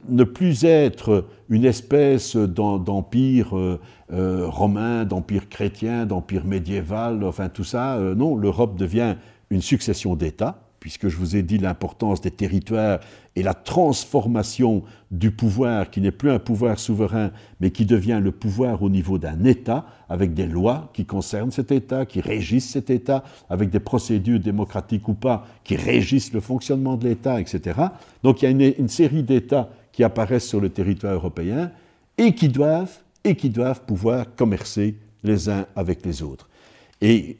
ne 0.07 0.23
plus 0.23 0.63
être 0.63 1.25
une 1.49 1.65
espèce 1.65 2.35
d'empire 2.35 3.57
euh, 3.57 3.79
euh, 4.13 4.47
romain, 4.47 5.05
d'empire 5.05 5.49
chrétien, 5.49 6.05
d'empire 6.05 6.45
médiéval, 6.45 7.23
enfin 7.23 7.49
tout 7.49 7.63
ça. 7.63 7.95
Euh, 7.95 8.15
non, 8.15 8.35
l'Europe 8.35 8.77
devient 8.77 9.15
une 9.49 9.61
succession 9.61 10.15
d'États, 10.15 10.64
puisque 10.85 11.07
je 11.07 11.17
vous 11.17 11.35
ai 11.35 11.41
dit 11.41 11.57
l'importance 11.57 12.21
des 12.21 12.29
territoires 12.29 12.99
et 13.35 13.41
la 13.41 13.55
transformation 13.55 14.83
du 15.09 15.31
pouvoir, 15.31 15.89
qui 15.89 15.99
n'est 15.99 16.11
plus 16.11 16.29
un 16.29 16.37
pouvoir 16.37 16.77
souverain, 16.77 17.31
mais 17.59 17.71
qui 17.71 17.87
devient 17.87 18.19
le 18.21 18.31
pouvoir 18.31 18.83
au 18.83 18.89
niveau 18.91 19.17
d'un 19.17 19.45
État, 19.45 19.87
avec 20.09 20.35
des 20.35 20.45
lois 20.45 20.91
qui 20.93 21.03
concernent 21.03 21.49
cet 21.49 21.71
État, 21.71 22.05
qui 22.05 22.21
régissent 22.21 22.69
cet 22.69 22.91
État, 22.91 23.23
avec 23.49 23.71
des 23.71 23.79
procédures 23.79 24.39
démocratiques 24.39 25.07
ou 25.07 25.15
pas, 25.15 25.47
qui 25.63 25.75
régissent 25.75 26.33
le 26.33 26.39
fonctionnement 26.39 26.97
de 26.97 27.07
l'État, 27.07 27.41
etc. 27.41 27.79
Donc 28.21 28.43
il 28.43 28.45
y 28.45 28.47
a 28.47 28.75
une, 28.77 28.87
série 28.87 29.23
d'États 29.23 29.69
qui 29.91 30.03
apparaissent 30.03 30.47
sur 30.47 30.61
le 30.61 30.69
territoire 30.69 31.15
européen 31.15 31.71
et 32.15 32.35
qui 32.35 32.47
doivent, 32.47 32.99
et 33.23 33.35
qui 33.35 33.49
doivent 33.49 33.81
pouvoir 33.87 34.35
commercer 34.35 34.99
les 35.23 35.49
uns 35.49 35.65
avec 35.75 36.05
les 36.05 36.21
autres. 36.21 36.47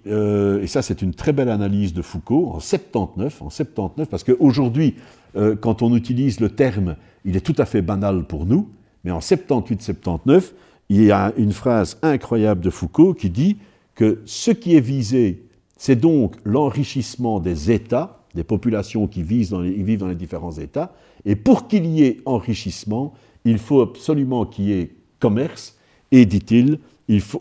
Euh, 0.07 0.61
et, 0.61 0.67
ça, 0.67 0.81
c'est 0.81 1.01
une 1.01 1.13
très 1.13 1.33
belle 1.33 1.49
analyse 1.49 1.93
de 1.93 2.01
Foucault 2.01 2.51
en 2.53 2.59
79, 2.59 3.41
en 3.41 3.49
79 3.49 4.09
parce 4.09 4.23
qu'aujourd'hui, 4.23 4.95
euh, 5.35 5.55
quand 5.55 5.81
on 5.81 5.95
utilise 5.95 6.39
le 6.39 6.49
terme, 6.49 6.95
il 7.23 7.35
est 7.35 7.41
tout 7.41 7.55
à 7.57 7.65
fait 7.65 7.81
banal 7.81 8.25
pour 8.25 8.45
nous, 8.45 8.69
mais 9.03 9.11
en 9.11 9.19
78-79, 9.19 10.51
il 10.89 11.03
y 11.03 11.11
a 11.11 11.33
une 11.37 11.51
phrase 11.51 11.97
incroyable 12.01 12.61
de 12.61 12.69
Foucault 12.69 13.13
qui 13.13 13.29
dit 13.29 13.57
que 13.95 14.21
ce 14.25 14.51
qui 14.51 14.75
est 14.75 14.81
visé, 14.81 15.43
c'est 15.77 15.95
donc 15.95 16.35
l'enrichissement 16.43 17.39
des 17.39 17.71
États, 17.71 18.19
des 18.35 18.43
populations 18.43 19.07
qui 19.07 19.23
vivent 19.23 19.49
dans 19.49 19.61
les, 19.61 19.71
vivent 19.71 19.99
dans 19.99 20.07
les 20.07 20.15
différents 20.15 20.51
États, 20.51 20.93
et 21.23 21.35
pour 21.35 21.67
qu'il 21.67 21.85
y 21.85 22.03
ait 22.03 22.21
enrichissement, 22.25 23.13
il 23.45 23.57
faut 23.57 23.81
absolument 23.81 24.45
qu'il 24.45 24.65
y 24.65 24.73
ait 24.73 24.91
commerce, 25.19 25.77
et 26.11 26.25
dit-il, 26.25 26.79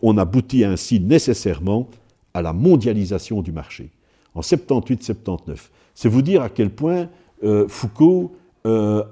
on 0.01 0.17
aboutit 0.17 0.63
ainsi 0.63 0.99
nécessairement 0.99 1.89
à 2.35 2.41
la 2.41 2.51
mondialisation 2.51 3.41
du 3.41 3.53
marché, 3.53 3.89
en 4.35 4.41
78-79. 4.41 5.69
C'est 5.95 6.09
vous 6.09 6.21
dire 6.21 6.41
à 6.41 6.49
quel 6.49 6.69
point 6.69 7.07
euh, 7.45 7.65
Foucault 7.69 8.33
euh, 8.65 9.03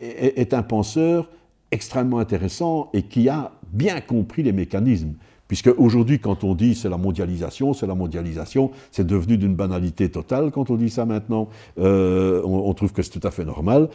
est 0.00 0.54
un 0.54 0.62
penseur 0.62 1.28
extrêmement 1.72 2.20
intéressant 2.20 2.88
et 2.94 3.02
qui 3.02 3.28
a 3.28 3.50
bien 3.72 4.00
compris 4.00 4.44
les 4.44 4.52
mécanismes. 4.52 5.14
Puisque 5.48 5.70
aujourd'hui, 5.76 6.20
quand 6.20 6.44
on 6.44 6.54
dit 6.54 6.76
c'est 6.76 6.88
la 6.88 6.98
mondialisation, 6.98 7.72
c'est 7.72 7.86
la 7.86 7.96
mondialisation, 7.96 8.70
c'est 8.92 9.06
devenu 9.06 9.36
d'une 9.36 9.56
banalité 9.56 10.08
totale 10.08 10.52
quand 10.52 10.70
on 10.70 10.76
dit 10.76 10.90
ça 10.90 11.04
maintenant. 11.04 11.48
Euh, 11.80 12.42
on, 12.44 12.72
trouve 12.74 12.92
que 12.92 13.02
c'est 13.02 13.18
tout 13.18 13.26
à 13.26 13.32
fait 13.32 13.44
normal. 13.44 13.88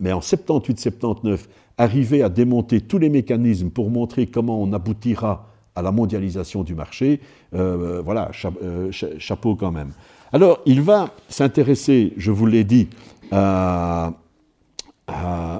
mais 0.00 0.12
en 0.12 0.20
78-79, 0.20 1.40
arriver 1.76 2.22
à 2.22 2.30
démonter 2.30 2.80
tous 2.80 2.98
les 2.98 3.10
mécanismes 3.10 3.68
pour 3.68 3.90
montrer 3.90 4.28
comment 4.28 4.62
on 4.62 4.72
aboutira 4.72 5.49
à 5.80 5.82
la 5.82 5.90
mondialisation 5.90 6.62
du 6.62 6.74
marché, 6.74 7.20
euh, 7.54 8.00
voilà, 8.04 8.30
euh, 8.62 8.92
chapeau 9.18 9.56
quand 9.56 9.72
même. 9.72 9.90
Alors, 10.32 10.60
il 10.64 10.80
va 10.80 11.10
s'intéresser, 11.28 12.12
je 12.16 12.30
vous 12.30 12.46
l'ai 12.46 12.62
dit, 12.62 12.88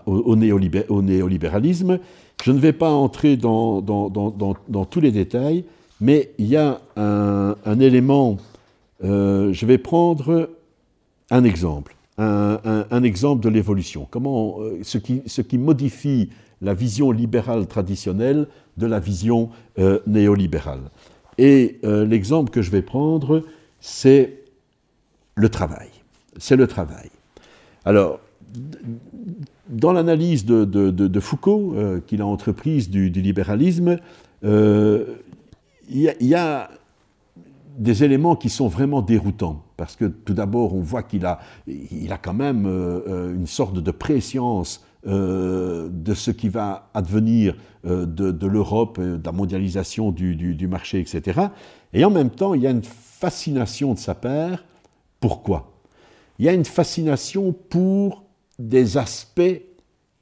au, 0.06 0.36
néolibéralisme. 0.36 1.98
Je 2.44 2.52
ne 2.52 2.58
vais 2.58 2.72
pas 2.72 2.90
entrer 2.90 3.36
dans, 3.36 3.82
tous 4.88 5.00
les 5.00 5.10
détails, 5.10 5.64
mais 6.00 6.30
il 6.38 6.46
y 6.46 6.56
a 6.56 6.80
un, 6.96 7.80
élément, 7.80 8.36
euh, 9.02 9.52
je 9.52 9.66
vais 9.66 9.78
prendre 9.78 10.50
un 11.30 11.44
exemple, 11.44 11.96
un, 12.18 13.02
exemple 13.02 13.42
de 13.42 13.48
l'évolution, 13.48 14.06
comment, 14.08 14.58
ce 14.82 14.98
qui 15.40 15.58
modifie 15.58 16.30
la 16.60 16.74
vision 16.74 17.10
libérale 17.10 17.66
traditionnelle 17.66 18.46
de 18.76 18.86
la 18.86 19.00
vision 19.00 19.50
euh, 19.78 20.00
néolibérale. 20.06 20.90
Et 21.38 21.78
euh, 21.84 22.04
l'exemple 22.04 22.50
que 22.50 22.62
je 22.62 22.70
vais 22.70 22.82
prendre, 22.82 23.42
c'est 23.80 24.42
le 25.34 25.48
travail. 25.48 25.88
C'est 26.36 26.56
le 26.56 26.66
travail. 26.66 27.10
Alors, 27.84 28.20
dans 29.68 29.92
l'analyse 29.92 30.44
de, 30.44 31.20
Foucault, 31.20 31.74
euh, 31.76 32.00
qu'il 32.00 32.20
a 32.20 32.26
entreprise 32.26 32.90
du, 32.90 33.08
libéralisme, 33.10 33.98
il 34.42 35.06
y, 35.88 36.34
a 36.34 36.70
des 37.78 38.04
éléments 38.04 38.36
qui 38.36 38.48
sont 38.48 38.68
vraiment 38.68 39.02
déroutants. 39.02 39.64
Parce 39.76 39.96
que 39.96 40.04
tout 40.04 40.34
d'abord, 40.34 40.74
on 40.74 40.80
voit 40.80 41.02
qu'il 41.02 41.24
a, 41.24 41.40
il 41.66 42.12
a 42.12 42.18
quand 42.18 42.34
même 42.34 42.66
une 42.66 43.46
sorte 43.46 43.78
de 43.78 43.90
préscience 43.90 44.84
euh, 45.06 45.88
de 45.90 46.12
ce 46.12 46.30
qui 46.30 46.50
va 46.50 46.90
advenir 46.92 47.54
euh, 47.86 48.04
de, 48.04 48.46
l'Europe, 48.46 48.98
euh, 48.98 49.16
de 49.16 49.24
la 49.24 49.32
mondialisation 49.32 50.12
du, 50.12 50.68
marché, 50.68 51.00
etc. 51.00 51.40
Et 51.94 52.04
en 52.04 52.10
même 52.10 52.28
temps, 52.28 52.52
il 52.52 52.60
y 52.60 52.66
a 52.66 52.70
une 52.70 52.82
fascination 52.84 53.94
de 53.94 53.98
sa 53.98 54.14
part. 54.14 54.62
Pourquoi? 55.18 55.72
Il 56.38 56.44
y 56.44 56.50
a 56.50 56.52
une 56.52 56.66
fascination 56.66 57.54
pour 57.70 58.24
des 58.58 58.98
aspects 58.98 59.62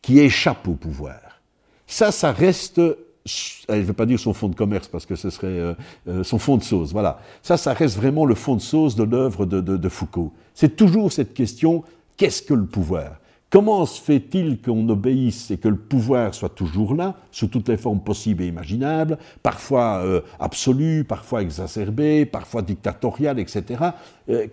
qui 0.00 0.20
échappent 0.20 0.68
au 0.68 0.74
pouvoir. 0.74 1.40
Ça, 1.88 2.12
ça 2.12 2.30
reste 2.30 2.80
je 3.24 3.70
ne 3.70 3.82
vais 3.82 3.92
pas 3.92 4.06
dire 4.06 4.18
son 4.18 4.32
fond 4.32 4.48
de 4.48 4.54
commerce 4.54 4.88
parce 4.88 5.04
que 5.04 5.14
ce 5.14 5.28
serait 5.28 5.76
son 6.22 6.38
fond 6.38 6.56
de 6.56 6.62
sauce, 6.62 6.92
voilà. 6.92 7.20
Ça, 7.42 7.58
ça 7.58 7.74
reste 7.74 7.96
vraiment 7.96 8.24
le 8.24 8.34
fond 8.34 8.54
de 8.54 8.60
sauce 8.62 8.96
de 8.96 9.02
l'œuvre 9.02 9.44
de 9.44 9.88
Foucault. 9.90 10.32
C'est 10.54 10.76
toujours 10.76 11.12
cette 11.12 11.34
question, 11.34 11.84
qu'est-ce 12.16 12.40
que 12.40 12.54
le 12.54 12.64
pouvoir? 12.64 13.18
Comment 13.50 13.86
se 13.86 14.00
fait-il 14.00 14.60
qu'on 14.60 14.86
obéisse 14.90 15.50
et 15.50 15.56
que 15.56 15.68
le 15.68 15.76
pouvoir 15.76 16.34
soit 16.34 16.50
toujours 16.50 16.94
là, 16.94 17.16
sous 17.30 17.46
toutes 17.46 17.68
les 17.68 17.78
formes 17.78 18.00
possibles 18.00 18.42
et 18.42 18.46
imaginables, 18.46 19.16
parfois 19.42 20.02
euh, 20.04 20.20
absolu, 20.38 21.04
parfois 21.04 21.40
exacerbé, 21.40 22.26
parfois 22.26 22.60
dictatorial, 22.60 23.38
etc. 23.38 23.84
Euh, 24.28 24.46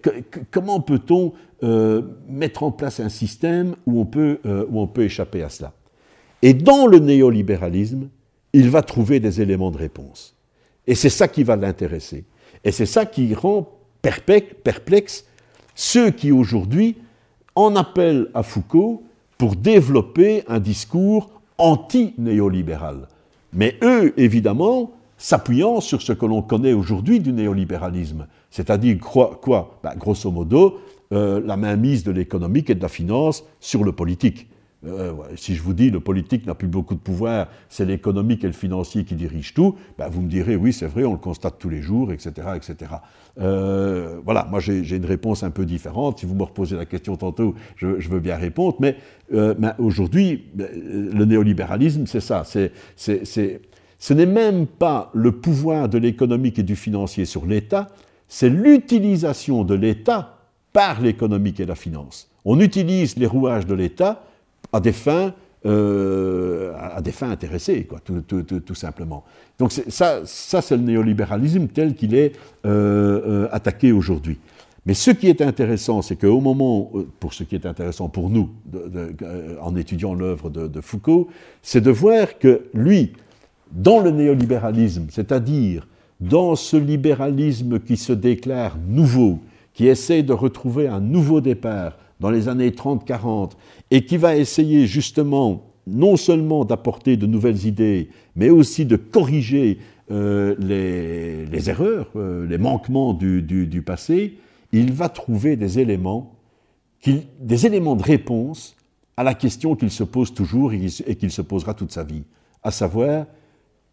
comment 0.50 0.80
peut-on 0.80 1.34
euh, 1.64 2.04
mettre 2.30 2.64
en 2.64 2.72
place 2.72 3.02
un 3.02 3.10
système 3.10 3.76
où 3.86 4.00
on, 4.00 4.06
peut, 4.06 4.40
où 4.70 4.80
on 4.80 4.88
peut 4.88 5.04
échapper 5.04 5.44
à 5.44 5.50
cela? 5.50 5.74
Et 6.42 6.54
dans 6.54 6.88
le 6.88 7.00
néolibéralisme, 7.00 8.08
il 8.54 8.70
va 8.70 8.82
trouver 8.82 9.20
des 9.20 9.42
éléments 9.42 9.72
de 9.72 9.78
réponse. 9.78 10.38
Et 10.88 10.96
c'est 10.96 11.10
ça 11.10 11.28
qui 11.28 11.44
va 11.44 11.58
l'intéresser. 11.58 12.24
Et 12.64 12.72
c'est 12.72 12.86
ça 12.86 13.06
qui 13.06 13.34
rend 13.34 13.68
perplexe 14.02 15.26
ceux 15.74 16.12
qui 16.12 16.32
aujourd'hui 16.32 16.96
en 17.56 17.76
appelle 17.76 18.28
à 18.34 18.44
Foucault 18.44 19.04
pour 19.38 19.56
développer 19.56 20.44
un 20.48 20.60
discours 20.60 21.30
anti-néolibéral. 21.58 23.08
Mais 23.54 23.78
eux, 23.82 24.14
évidemment, 24.18 24.92
s'appuyant 25.18 25.80
sur 25.80 26.02
ce 26.02 26.14
que 26.14 26.26
l'on 26.26 26.42
connaît 26.42 26.74
aujourd'hui 26.74 27.20
du 27.20 27.32
néolibéralisme, 27.32 28.28
c'est-à-dire 28.52 28.98
quoi, 29.00 29.80
ben, 29.84 29.96
Grosso 29.98 30.30
modo, 30.30 30.80
euh, 31.14 31.42
la 31.46 31.56
mainmise 31.56 32.04
de 32.04 32.12
l'économique 32.12 32.70
et 32.70 32.76
de 32.76 32.82
la 32.82 32.90
finance 32.90 33.44
sur 33.60 33.84
le 33.84 33.92
politique. 33.92 34.48
Euh, 34.88 35.14
si 35.36 35.56
je 35.56 35.62
vous 35.62 35.74
dis 35.74 35.90
le 35.90 36.00
politique 36.00 36.46
n'a 36.46 36.56
plus 36.56 36.68
beaucoup 36.68 36.94
de 36.94 37.00
pouvoir, 37.00 37.48
c'est 37.70 37.86
l'économique 37.86 38.44
et 38.44 38.48
le 38.48 38.54
financier 38.54 39.04
qui 39.04 39.16
dirigent 39.16 39.54
tout, 39.54 39.76
ben 39.98 40.08
vous 40.10 40.22
me 40.22 40.30
direz 40.30 40.56
oui 40.56 40.74
c'est 40.74 40.88
vrai, 40.88 41.06
on 41.06 41.14
le 41.14 41.20
constate 41.20 41.56
tous 41.60 41.70
les 41.70 41.82
jours, 41.82 42.12
etc. 42.12 42.48
etc. 42.56 42.92
Euh, 43.40 44.20
voilà, 44.24 44.48
moi 44.50 44.60
j'ai 44.60 44.96
une 44.96 45.06
réponse 45.06 45.44
un 45.44 45.52
peu 45.52 45.66
différente. 45.66 46.20
Si 46.20 46.26
vous 46.26 46.36
me 46.36 46.44
reposez 46.44 46.76
la 46.76 46.86
question 46.86 47.16
tantôt, 47.16 47.56
je, 47.76 47.88
veux 48.10 48.20
bien 48.20 48.38
répondre, 48.38 48.78
mais, 48.80 48.96
euh, 49.34 49.56
aujourd'hui, 49.80 50.46
le 50.56 51.26
néolibéralisme, 51.26 52.06
c'est 52.06 52.20
ça, 52.20 52.44
c'est 52.46 52.72
ce 53.98 54.14
n'est 54.14 54.26
même 54.26 54.68
pas 54.68 55.10
le 55.14 55.32
pouvoir 55.32 55.90
de 55.90 55.98
l'économique 55.98 56.60
et 56.60 56.64
du 56.64 56.76
financier 56.76 57.26
sur 57.26 57.46
l'État, 57.46 57.88
c'est 58.28 58.50
l'utilisation 58.50 59.64
de 59.64 59.74
l'État 59.74 60.38
par 60.74 61.02
l'économique 61.02 61.60
et 61.60 61.66
la 61.66 61.76
finance. 61.76 62.30
On 62.44 62.60
utilise 62.60 63.18
les 63.18 63.26
rouages 63.26 63.66
de 63.66 63.74
l'État 63.74 64.24
à 64.76 64.82
des 64.82 64.92
fins, 64.92 65.34
euh, 65.66 66.74
à 66.76 67.02
des 67.02 67.12
fins 67.12 67.30
intéressées, 67.32 67.86
quoi, 67.86 68.00
tout, 68.00 68.76
simplement. 68.76 69.24
Donc 69.58 69.72
ça, 69.72 70.22
ça 70.26 70.62
c'est 70.62 70.76
le 70.76 70.84
néolibéralisme 70.84 71.68
tel 71.68 71.96
qu'il 71.96 72.14
est 72.14 72.34
euh, 72.66 73.22
euh, 73.26 73.48
attaqué 73.52 73.94
aujourd'hui. 73.94 74.38
Mais 74.86 74.94
ce 74.94 75.12
qui 75.12 75.28
est 75.28 75.42
intéressant, 75.42 76.02
c'est 76.02 76.18
qu'au 76.18 76.42
moment, 76.42 76.92
pour 77.20 77.34
ce 77.34 77.44
qui 77.44 77.56
est 77.56 77.66
intéressant 77.66 78.10
pour 78.10 78.30
nous, 78.30 78.50
en 79.62 79.76
étudiant 79.76 80.14
l'œuvre 80.14 80.50
de, 80.52 80.82
Foucault, 80.82 81.30
c'est 81.64 81.82
de 81.82 81.90
voir 81.90 82.38
que 82.38 82.66
lui, 82.74 83.14
dans 83.72 84.00
le 84.00 84.12
néolibéralisme, 84.12 85.08
c'est-à-dire 85.10 85.88
dans 86.20 86.56
ce 86.56 86.78
libéralisme 86.78 87.80
qui 87.80 87.98
se 87.98 88.14
déclare 88.14 88.78
nouveau, 88.88 89.40
qui 89.74 89.88
essaie 89.88 90.22
de 90.22 90.34
retrouver 90.34 90.88
un 90.88 91.00
nouveau 91.00 91.42
départ 91.42 91.98
dans 92.20 92.30
les 92.30 92.48
années 92.48 92.70
30-40, 92.70 93.52
et 93.92 94.06
qui 94.06 94.18
va 94.18 94.36
essayer 94.36 94.88
justement 94.88 95.72
non 95.88 96.18
seulement 96.18 96.66
d'apporter 96.66 97.18
de 97.18 97.28
nouvelles 97.28 97.66
idées, 97.66 98.10
mais 98.36 98.50
aussi 98.50 98.86
de 98.86 98.96
corriger 98.96 99.80
euh, 100.12 100.56
les, 100.60 101.70
erreurs, 101.70 102.10
euh, 102.16 102.48
les 102.48 102.58
manquements 102.58 103.14
du, 103.14 103.84
passé, 103.86 104.38
il 104.72 104.92
va 104.94 105.10
trouver 105.10 105.56
des 105.56 105.80
éléments, 105.80 106.36
des 107.06 107.66
éléments 107.66 107.96
de 107.96 108.04
réponse 108.04 108.76
à 109.18 109.24
la 109.24 109.34
question 109.34 109.76
qu'il 109.76 109.92
se 109.92 110.04
pose 110.04 110.34
toujours 110.34 110.74
et 110.74 111.16
qu'il 111.16 111.32
se 111.32 111.42
posera 111.42 111.74
toute 111.74 111.92
sa 111.92 112.04
vie, 112.04 112.24
à 112.64 112.72
savoir 112.72 113.26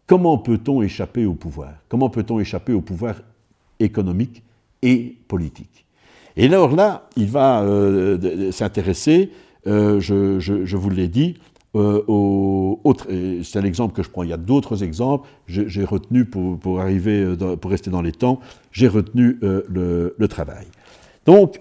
Comment 0.05 0.37
peut-on 0.37 0.81
échapper 0.81 1.25
au 1.25 1.33
pouvoir? 1.33 1.73
Comment 1.87 2.09
peut-on 2.09 2.39
échapper 2.39 2.73
au 2.73 2.81
pouvoir 2.81 3.15
économique 3.79 4.43
et 4.81 5.17
politique? 5.27 5.85
Et 6.35 6.45
alors 6.45 6.75
là, 6.75 7.09
il 7.15 7.27
va 7.27 7.61
euh, 7.61 8.51
s'intéresser, 8.51 9.31
euh, 9.67 9.99
je, 9.99 10.75
vous 10.75 10.89
l'ai 10.89 11.07
dit, 11.07 11.35
euh, 11.75 12.03
au 12.07 12.79
c'est 13.43 13.57
un 13.57 13.63
exemple 13.63 13.95
que 13.95 14.03
je 14.03 14.09
prends, 14.09 14.23
il 14.23 14.29
y 14.29 14.33
a 14.33 14.37
d'autres 14.37 14.83
exemples, 14.83 15.27
j'ai 15.47 15.83
retenu, 15.83 16.25
pour, 16.25 16.79
arriver, 16.79 17.35
pour 17.59 17.71
rester 17.71 17.89
dans 17.89 18.01
les 18.01 18.11
temps, 18.11 18.39
j'ai 18.71 18.87
retenu 18.87 19.39
le, 19.41 20.27
travail. 20.27 20.65
Donc, 21.25 21.59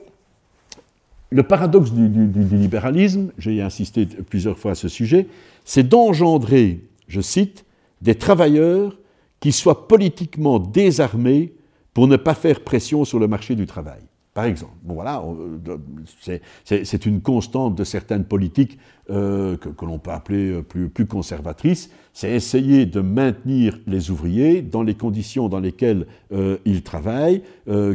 le 1.30 1.42
paradoxe 1.42 1.92
du 1.92 2.56
libéralisme, 2.56 3.30
j'ai 3.38 3.62
insisté 3.62 4.06
plusieurs 4.06 4.58
fois 4.58 4.72
à 4.72 4.74
ce 4.74 4.88
sujet, 4.88 5.26
c'est 5.64 5.88
d'engendrer, 5.88 6.80
je 7.08 7.20
cite, 7.20 7.64
des 8.02 8.14
travailleurs 8.14 8.98
qui 9.40 9.52
soient 9.52 9.88
politiquement 9.88 10.58
désarmés 10.58 11.52
pour 11.94 12.06
ne 12.06 12.16
pas 12.16 12.34
faire 12.34 12.60
pression 12.60 13.04
sur 13.04 13.18
le 13.18 13.28
marché 13.28 13.54
du 13.54 13.66
travail. 13.66 14.00
Par 14.34 14.44
exemple, 14.44 14.72
bon 14.82 14.94
voilà, 14.94 15.22
euh, 15.22 15.76
c'est 16.64 17.04
une 17.04 17.20
constante 17.20 17.74
de 17.74 17.84
certaines 17.84 18.24
politiques 18.24 18.78
euh, 19.10 19.58
que, 19.58 19.84
l'on 19.84 19.98
peut 19.98 20.10
appeler 20.10 20.52
euh, 20.52 20.62
plus, 20.62 20.88
plus 20.88 21.04
conservatrices, 21.04 21.90
c'est 22.14 22.30
essayer 22.30 22.86
de 22.86 23.00
maintenir 23.00 23.78
les 23.86 24.10
ouvriers 24.10 24.62
dans 24.62 24.82
les 24.82 24.94
conditions 24.94 25.50
dans 25.50 25.60
lesquelles 25.60 26.06
ils 26.64 26.82
travaillent, 26.82 27.42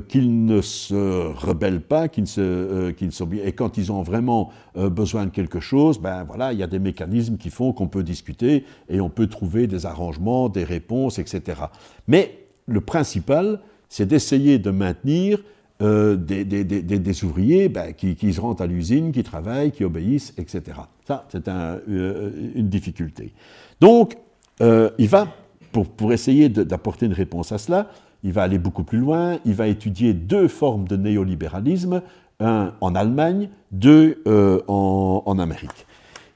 qu'ils 0.08 0.46
ne 0.46 0.62
se 0.62 1.28
rebellent 1.34 1.82
pas, 1.82 2.08
qu'ils 2.08 2.24
ne 2.24 2.28
se, 2.28 3.44
et 3.44 3.52
quand 3.52 3.78
ils 3.78 3.92
ont 3.92 4.02
vraiment 4.02 4.52
besoin 4.76 5.26
de 5.26 5.30
quelque 5.30 5.60
chose, 5.60 6.00
ben 6.00 6.24
voilà, 6.24 6.52
il 6.52 6.58
y 6.58 6.64
a 6.64 6.68
des 6.68 6.80
mécanismes 6.80 7.38
qui 7.38 7.52
font 7.52 7.74
qu'on 7.74 7.88
peut 7.88 8.02
discuter 8.02 8.66
et 8.90 9.00
on 9.02 9.10
peut 9.10 9.28
trouver 9.28 9.68
des 9.68 9.86
arrangements, 9.86 10.50
des 10.50 10.64
réponses, 10.64 11.20
etc. 11.20 11.62
Mais 12.08 12.48
le 12.66 12.82
principal, 12.82 13.60
c'est 13.88 14.08
d'essayer 14.08 14.58
de 14.58 14.72
maintenir 14.72 15.44
euh, 15.84 16.16
des, 16.16 17.24
ouvriers 17.24 17.70
ben, 17.70 17.94
qui, 17.94 18.34
se 18.34 18.41
rendent 18.41 18.62
à 18.62 18.66
l'usine, 18.66 19.12
qui 19.12 19.22
travaillent, 19.22 19.72
qui 19.72 19.84
obéissent, 19.84 20.34
etc. 20.40 20.80
Ça, 21.06 21.28
c'est 21.30 21.48
euh, 21.48 22.32
une 22.56 22.68
difficulté. 22.68 23.32
Donc, 23.80 24.18
euh, 24.62 24.90
il 24.98 25.08
va, 25.08 25.28
pour, 25.72 26.12
essayer 26.12 26.49
d'apporter 26.49 27.06
une 27.06 27.14
réponse 27.14 27.52
à 27.52 27.60
cela, 27.60 27.91
il 28.24 28.34
va 28.34 28.41
aller 28.41 28.58
beaucoup 28.58 28.84
plus 28.84 28.98
loin, 28.98 29.38
il 29.45 29.54
va 29.54 29.68
étudier 29.68 30.14
deux 30.14 30.48
formes 30.48 30.88
de 30.88 30.98
néolibéralisme, 30.98 32.02
un 32.40 32.74
en 32.82 32.95
Allemagne, 32.95 33.49
deux 33.72 34.24
en, 34.68 35.38
Amérique. 35.38 35.86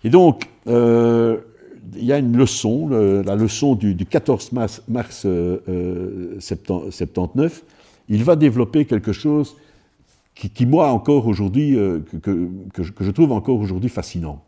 Et 0.03 0.11
donc, 0.11 0.43
il 0.68 1.39
y 1.95 2.13
a 2.13 2.19
une 2.19 2.38
leçon, 2.38 2.89
la 2.89 3.35
leçon 3.35 3.73
du, 3.73 3.95
14 4.05 4.51
mars, 4.51 4.84
mars 4.88 5.26
79, 5.26 7.63
il 8.11 8.25
va 8.25 8.35
développer 8.35 8.83
quelque 8.85 9.13
chose 9.13 9.55
qui, 10.35 10.65
moi, 10.65 10.91
encore 10.91 11.27
aujourd'hui, 11.27 11.77
euh, 11.77 11.99
que, 12.21 12.83
je 12.83 13.11
trouve 13.11 13.31
encore 13.31 13.57
aujourd'hui 13.57 13.89
fascinant, 13.89 14.43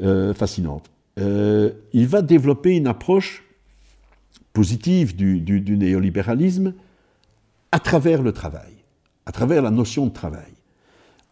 euh, 0.00 0.32
fascinante. 0.32 0.90
Euh, 1.18 1.72
il 1.92 2.06
va 2.06 2.22
développer 2.22 2.74
une 2.76 2.86
approche 2.86 3.44
positive 4.54 5.14
du, 5.14 5.76
néolibéralisme 5.76 6.72
à 7.70 7.80
travers 7.80 8.22
le 8.22 8.32
travail, 8.32 8.72
à 9.26 9.32
travers 9.32 9.60
la 9.60 9.70
notion 9.70 10.06
de 10.06 10.12
travail, 10.12 10.54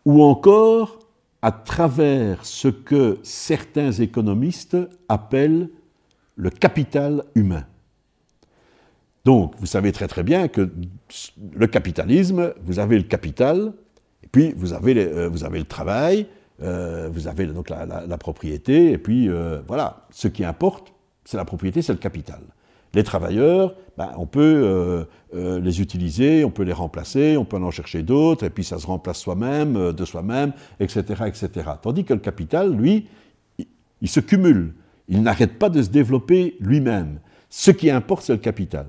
ou 0.04 0.22
encore 0.22 0.98
à 1.40 1.50
travers 1.52 2.44
ce 2.44 2.68
que 2.68 3.18
certains 3.22 3.92
économistes 3.92 4.76
appellent 5.08 5.70
le 6.36 6.50
capital 6.50 7.24
humain. 7.34 7.64
Donc, 9.24 9.54
vous 9.58 9.66
savez 9.66 9.92
très 9.92 10.06
très 10.06 10.22
bien 10.22 10.48
que 10.48 10.70
le 11.54 11.66
capitalisme, 11.66 12.52
vous 12.62 12.78
avez 12.78 12.96
le 12.98 13.04
capital, 13.04 13.72
et 14.22 14.26
puis 14.30 14.52
vous 14.56 14.74
avez, 14.74 14.96
euh, 14.98 15.28
vous 15.28 15.44
avez 15.44 15.58
le 15.58 15.64
travail, 15.64 16.26
euh, 16.62 17.08
vous 17.10 17.26
avez 17.26 17.46
donc 17.46 17.70
la, 17.70 18.18
propriété, 18.18 18.92
et 18.92 18.98
puis 18.98 19.28
euh, 19.28 19.60
voilà, 19.66 20.06
ce 20.10 20.28
qui 20.28 20.44
importe, 20.44 20.92
c'est 21.24 21.38
la 21.38 21.46
propriété, 21.46 21.80
c'est 21.80 21.92
le 21.92 21.98
capital. 21.98 22.40
Les 22.92 23.02
travailleurs, 23.02 23.74
ben, 23.98 24.12
on 24.18 24.26
peut 24.26 25.04
les 25.32 25.80
utiliser, 25.80 26.44
on 26.44 26.50
peut 26.50 26.62
les 26.62 26.72
remplacer, 26.72 27.36
on 27.36 27.44
peut 27.44 27.56
en 27.56 27.72
chercher 27.72 28.04
d'autres, 28.04 28.44
et 28.44 28.50
puis 28.50 28.62
ça 28.62 28.78
se 28.78 28.86
remplace 28.86 29.18
soi-même, 29.18 29.90
de 29.90 30.04
soi-même, 30.04 30.52
etc., 30.78 31.24
etc. 31.26 31.70
Tandis 31.82 32.04
que 32.04 32.14
le 32.14 32.20
capital, 32.20 32.72
lui, 32.72 33.08
il 34.00 34.08
se 34.08 34.20
cumule. 34.20 34.74
Il 35.08 35.22
n'arrête 35.22 35.58
pas 35.58 35.70
de 35.70 35.82
se 35.82 35.88
développer 35.88 36.56
lui-même. 36.60 37.18
Ce 37.50 37.72
qui 37.72 37.90
importe, 37.90 38.22
c'est 38.22 38.32
le 38.32 38.38
capital. 38.38 38.86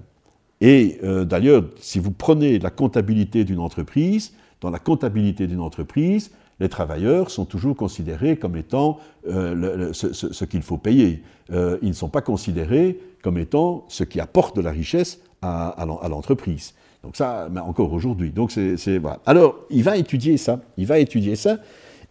Et 0.62 1.00
euh, 1.04 1.26
d'ailleurs, 1.26 1.64
si 1.80 2.00
vous 2.00 2.12
prenez 2.12 2.60
la 2.60 2.70
comptabilité 2.70 3.44
d'une 3.44 3.60
entreprise, 3.60 4.34
dans 4.62 4.70
la 4.70 4.80
comptabilité 4.80 5.48
d'une 5.48 5.60
entreprise, 5.60 6.32
les 6.60 6.70
travailleurs 6.70 7.30
sont 7.30 7.46
toujours 7.46 7.76
considérés 7.76 8.38
comme 8.38 8.56
étant 8.56 9.00
euh, 9.28 9.92
ce, 9.92 10.46
qu'il 10.46 10.62
faut 10.62 10.78
payer. 10.78 11.22
Euh, 11.52 11.78
ils 11.82 11.90
ne 11.90 11.94
sont 11.94 12.08
pas 12.08 12.22
considérés 12.22 12.98
comme 13.22 13.38
étant 13.38 13.84
ce 13.90 14.06
qui 14.06 14.22
apporte 14.22 14.56
de 14.56 14.62
la 14.62 14.72
richesse 14.72 15.20
à, 15.42 15.86
l'entreprise. 16.10 16.74
Donc 17.04 17.18
ça, 17.18 17.50
mais 17.52 17.60
encore 17.60 17.92
aujourd'hui. 17.94 18.32
Donc 18.32 18.52
c'est 18.52 18.98
voilà. 18.98 19.20
Alors 19.28 19.58
il 19.70 19.84
va 19.84 19.98
étudier 19.98 20.38
ça. 20.38 20.62
Il 20.78 20.88
va 20.88 20.98
étudier 20.98 21.36
ça. 21.36 21.58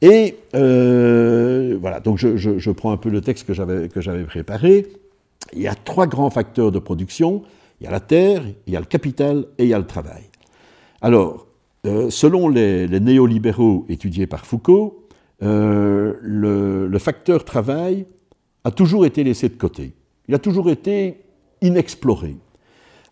Et 0.03 0.37
voilà. 0.53 1.99
Donc 2.01 2.19
je, 2.19 2.37
je, 2.37 2.71
prends 2.71 2.93
un 2.93 2.97
peu 2.97 3.09
le 3.09 3.21
texte 3.23 3.47
que 3.47 3.55
j'avais 3.55 3.89
que 3.89 4.01
j'avais 4.01 4.25
préparé. 4.25 4.87
Il 5.53 5.63
y 5.63 5.69
a 5.69 5.75
trois 5.75 6.07
grands 6.07 6.31
facteurs 6.31 6.71
de 6.71 6.79
production 6.79 7.43
il 7.85 7.89
y 7.89 7.89
a 7.89 7.91
la 7.91 8.01
terre, 8.01 8.43
il 8.67 8.73
y 8.73 8.77
a 8.77 8.81
le 8.81 8.87
capital 8.87 9.45
et 9.59 9.65
il 9.65 9.69
y 9.69 9.75
a 9.75 9.79
le 9.79 9.87
travail. 9.87 10.23
Alors, 11.03 11.47
euh, 11.85 12.09
selon 12.09 12.49
les, 12.49 12.89
néolibéraux 12.99 13.85
étudiés 13.91 14.27
par 14.27 14.47
Foucault, 14.47 15.07
euh, 15.43 16.15
le, 16.23 16.99
facteur 16.99 17.45
travail 17.45 18.07
a 18.65 18.71
toujours 18.71 19.05
été 19.05 19.23
laissé 19.23 19.51
de 19.51 19.57
côté. 19.57 19.93
Il 20.29 20.35
a 20.35 20.39
toujours 20.39 20.71
été 20.71 21.25
inexploré. 21.61 22.39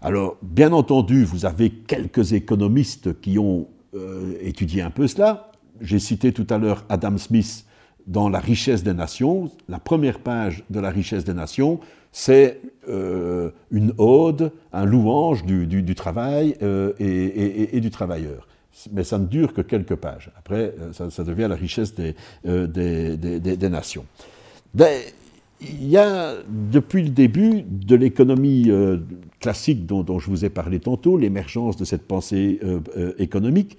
Alors, 0.01 0.39
bien 0.41 0.73
entendu, 0.73 1.25
vous 1.25 1.45
avez 1.45 1.69
quelques 1.69 2.33
économistes 2.33 3.21
qui 3.21 3.39
ont 3.39 3.69
euh, 3.95 4.39
étudié 4.41 4.81
un 4.81 4.91
peu 4.91 5.07
cela. 5.07 5.53
J'ai 5.83 5.99
cité 5.99 6.33
tout 6.33 6.47
à 6.49 6.57
l'heure 6.57 6.87
Adam 6.89 7.19
Smith 7.19 7.67
dans 8.07 8.31
La 8.31 8.41
richesse 8.41 8.83
des 8.83 8.95
nations. 8.95 9.51
La 9.69 9.79
première 9.79 10.21
page 10.21 10.65
de 10.71 10.81
La 10.81 10.89
richesse 10.89 11.25
des 11.25 11.35
nations, 11.35 11.79
c'est 12.13 12.61
euh, 12.89 13.51
une 13.71 13.95
ode, 13.97 14.53
un 14.73 14.85
louange 14.85 15.45
du, 15.45 15.95
travail 15.95 16.55
euh, 16.63 16.93
et, 17.01 17.81
du 17.81 17.91
travailleur. 17.91 18.47
Mais 18.93 19.03
ça 19.03 19.19
ne 19.19 19.27
dure 19.27 19.55
que 19.55 19.63
quelques 19.63 19.97
pages. 19.97 20.31
Après, 20.37 20.75
euh, 20.79 21.11
ça, 21.11 21.25
devient 21.25 21.47
la 21.49 21.57
richesse 21.57 21.95
des, 21.95 22.15
nations. 23.69 24.05
Ben, 24.75 25.01
il 25.61 25.89
y 25.89 25.97
a, 25.97 26.35
depuis 26.49 27.03
le 27.03 27.09
début 27.09 27.63
de 27.63 27.97
l'économie 27.97 28.71
classique 29.41 29.87
dont, 29.87 30.19
je 30.19 30.29
vous 30.29 30.45
ai 30.45 30.51
parlé 30.51 30.81
tantôt, 30.81 31.17
l'émergence 31.17 31.77
de 31.77 31.85
cette 31.85 32.03
pensée 32.03 32.59
économique, 33.19 33.79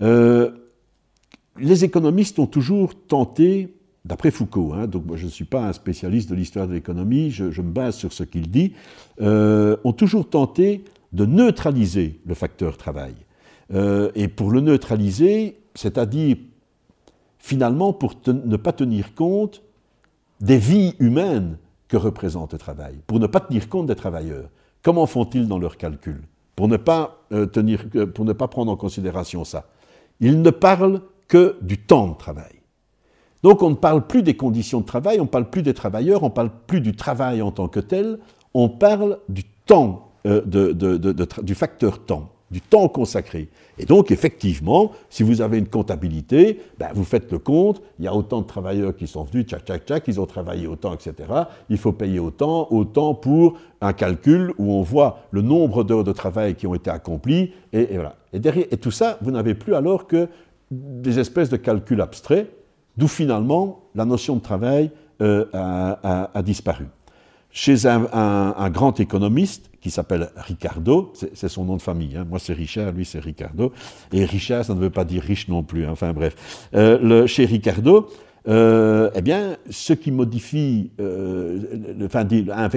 les 0.00 1.84
économistes 1.84 2.38
ont 2.38 2.46
toujours 2.46 2.94
tenté 2.94 3.74
d'après 4.06 4.30
Foucault, 4.30 4.72
hein, 4.74 4.86
donc 4.86 5.04
je 5.16 5.24
ne 5.24 5.30
suis 5.30 5.44
pas 5.44 5.66
un 5.68 5.72
spécialiste 5.72 6.30
de 6.30 6.34
l'histoire 6.34 6.68
de 6.68 6.74
l'économie, 6.74 7.30
je, 7.30 7.44
me 7.44 7.70
base 7.70 7.96
sur 7.96 8.12
ce 8.12 8.22
qu'il 8.22 8.50
dit, 8.50 8.72
euh, 9.20 9.76
ont 9.84 9.92
toujours 9.92 10.28
tenté 10.28 10.84
de 11.12 11.26
neutraliser 11.26 12.20
le 12.24 12.34
facteur 12.34 12.76
travail. 12.76 13.14
Euh, 13.74 14.10
et 14.14 14.28
pour 14.28 14.50
le 14.50 14.60
neutraliser, 14.60 15.58
c'est-à-dire 15.74 16.36
finalement 17.38 17.92
pour 17.92 18.14
ne 18.26 18.56
pas 18.56 18.72
tenir 18.72 19.14
compte 19.14 19.62
des 20.40 20.58
vies 20.58 20.94
humaines 21.00 21.58
que 21.88 21.96
représente 21.96 22.52
le 22.52 22.58
travail, 22.58 22.94
pour 23.06 23.18
ne 23.18 23.26
pas 23.26 23.40
tenir 23.40 23.68
compte 23.68 23.86
des 23.86 23.96
travailleurs. 23.96 24.48
Comment 24.82 25.06
font-ils 25.06 25.48
dans 25.48 25.58
leurs 25.58 25.76
calculs 25.76 26.22
pour 26.54 26.68
ne, 26.68 26.76
pas, 26.76 27.24
euh, 27.32 27.46
tenir, 27.46 27.84
pour 28.14 28.24
ne 28.24 28.32
pas 28.32 28.48
prendre 28.48 28.70
en 28.70 28.76
considération 28.76 29.44
ça? 29.44 29.68
Ils 30.20 30.40
ne 30.40 30.50
parlent 30.50 31.02
que 31.28 31.56
du 31.60 31.78
temps 31.78 32.08
de 32.08 32.16
travail. 32.16 32.55
Donc 33.46 33.62
on 33.62 33.70
ne 33.70 33.76
parle 33.76 34.08
plus 34.08 34.24
des 34.24 34.34
conditions 34.34 34.80
de 34.80 34.86
travail, 34.86 35.20
on 35.20 35.22
ne 35.22 35.28
parle 35.28 35.48
plus 35.48 35.62
des 35.62 35.72
travailleurs, 35.72 36.24
on 36.24 36.30
ne 36.30 36.32
parle 36.32 36.50
plus 36.66 36.80
du 36.80 36.96
travail 36.96 37.42
en 37.42 37.52
tant 37.52 37.68
que 37.68 37.78
tel, 37.78 38.18
on 38.54 38.68
parle 38.68 39.20
du 39.28 39.44
temps, 39.44 40.10
euh, 40.26 40.42
du 40.42 41.54
facteur 41.54 42.04
temps 42.04 42.32
du 42.50 42.60
temps 42.60 42.88
consacré. 42.88 43.48
Et 43.78 43.84
donc, 43.84 44.10
effectivement, 44.10 44.92
si 45.10 45.22
vous 45.22 45.42
avez 45.42 45.58
une 45.58 45.68
comptabilité, 45.68 46.60
ben, 46.78 46.88
vous 46.94 47.04
faites 47.04 47.30
le 47.30 47.38
compte, 47.38 47.82
il 47.98 48.04
y 48.04 48.08
a 48.08 48.14
autant 48.14 48.40
de 48.40 48.46
travailleurs 48.46 48.94
qui 48.94 49.06
sont 49.06 49.24
venus, 49.24 49.46
tchac, 49.46 49.64
tchac, 49.64 49.84
tchac, 49.84 50.04
ils 50.08 50.20
ont 50.20 50.26
travaillé 50.26 50.66
autant, 50.66 50.94
etc. 50.94 51.14
Il 51.68 51.78
faut 51.78 51.92
payer 51.92 52.18
autant, 52.18 52.68
autant 52.70 53.14
pour 53.14 53.58
un 53.80 53.92
calcul 53.92 54.52
où 54.58 54.72
on 54.72 54.82
voit 54.82 55.20
le 55.30 55.42
nombre 55.42 55.82
d'heures 55.84 56.04
de 56.04 56.12
travail 56.12 56.54
qui 56.54 56.66
ont 56.66 56.74
été 56.74 56.90
accomplies, 56.90 57.52
et, 57.72 57.94
voilà. 57.94 58.16
Et, 58.32 58.38
derrière, 58.38 58.66
et 58.70 58.76
tout 58.76 58.92
ça, 58.92 59.18
vous 59.22 59.30
n'avez 59.30 59.54
plus 59.54 59.74
alors 59.74 60.06
que 60.06 60.28
des 60.70 61.18
espèces 61.18 61.48
de 61.48 61.56
calculs 61.56 62.00
abstraits, 62.00 62.48
d'où 62.96 63.08
finalement 63.08 63.82
la 63.94 64.04
notion 64.04 64.36
de 64.36 64.40
travail 64.40 64.90
euh, 65.20 65.46
a 65.52 66.42
disparu 66.42 66.86
chez 67.56 67.86
un, 67.86 68.70
grand 68.70 69.00
économiste 69.00 69.70
qui 69.80 69.90
s'appelle 69.90 70.28
Ricardo, 70.36 71.14
c'est 71.32 71.48
son 71.48 71.64
nom 71.64 71.76
de 71.76 71.82
famille, 71.82 72.14
hein. 72.14 72.26
moi 72.28 72.38
c'est 72.38 72.52
Richard, 72.52 72.92
lui 72.92 73.06
c'est 73.06 73.18
Ricardo, 73.18 73.72
et 74.12 74.26
Richard 74.26 74.66
ça 74.66 74.74
ne 74.74 74.78
veut 74.78 74.90
pas 74.90 75.06
dire 75.06 75.22
riche 75.22 75.48
non 75.48 75.62
plus, 75.62 75.86
hein. 75.86 75.90
enfin 75.90 76.12
bref. 76.12 76.68
Euh, 76.74 77.26
chez 77.26 77.46
Ricardo, 77.46 78.10
euh, 78.46 79.08
eh 79.14 79.22
bien, 79.22 79.56
ce 79.70 79.94
qui 79.94 80.10
modifie, 80.10 80.90
un 80.98 82.68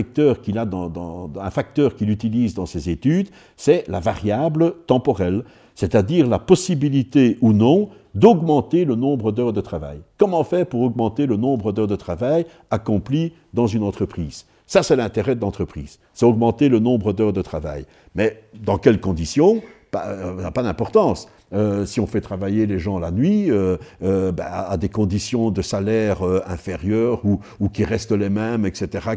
facteur 1.52 1.96
qu'il 1.96 2.10
utilise 2.10 2.54
dans 2.54 2.66
ses 2.66 2.90
études, 2.90 3.28
c'est 3.58 3.84
la 3.90 4.00
variable 4.00 4.76
temporelle, 4.88 5.44
c'est-à-dire 5.80 6.28
la 6.28 6.40
possibilité 6.40 7.38
ou 7.40 7.54
non 7.54 7.88
d'augmenter 8.14 8.84
le 8.84 8.96
nombre 8.96 9.32
d'heures 9.32 9.54
de 9.54 9.62
travail. 9.62 10.02
Comment 10.18 10.44
faire 10.44 10.66
pour 10.66 10.82
augmenter 10.82 11.26
le 11.26 11.38
nombre 11.38 11.72
d'heures 11.72 11.88
de 11.88 11.96
travail 11.96 12.46
accomplies 12.70 13.32
dans 13.54 13.66
une 13.66 13.84
entreprise? 13.84 14.46
Ça, 14.68 14.84
c'est 14.84 14.98
l'intérêt 14.98 15.36
de 15.36 15.40
l'entreprise. 15.40 15.98
C'est 16.14 16.26
augmenter 16.26 16.68
le 16.68 16.80
nombre 16.80 17.14
d'heures 17.14 17.32
de 17.32 17.42
travail. 17.42 17.86
Mais 18.14 18.44
dans 18.62 18.78
quelles 18.78 19.00
conditions? 19.00 19.62
Ça 19.94 20.06
euh, 20.06 20.42
n'a 20.42 20.52
pas 20.52 20.64
d'importance. 20.64 21.30
Euh, 21.52 21.86
si 21.86 22.00
on 22.00 22.06
fait 22.06 22.22
travailler 22.22 22.66
les 22.68 22.78
gens 22.78 23.00
la 23.00 23.10
nuit 23.12 23.50
euh, 23.50 23.78
ben, 24.02 24.46
à 24.46 24.78
des 24.78 24.90
conditions 24.90 25.50
de 25.50 25.62
salaire 25.62 26.22
inférieures 26.48 27.22
ou, 27.26 27.70
qui 27.70 27.84
restent 27.84 28.12
les 28.12 28.30
mêmes, 28.30 28.66
etc., 28.66 29.10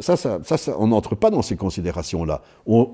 ça, 0.00 0.40
on 0.78 0.88
n'entre 0.88 1.14
pas 1.14 1.30
dans 1.30 1.42
ces 1.42 1.56
considérations-là. 1.56 2.42
On, 2.66 2.86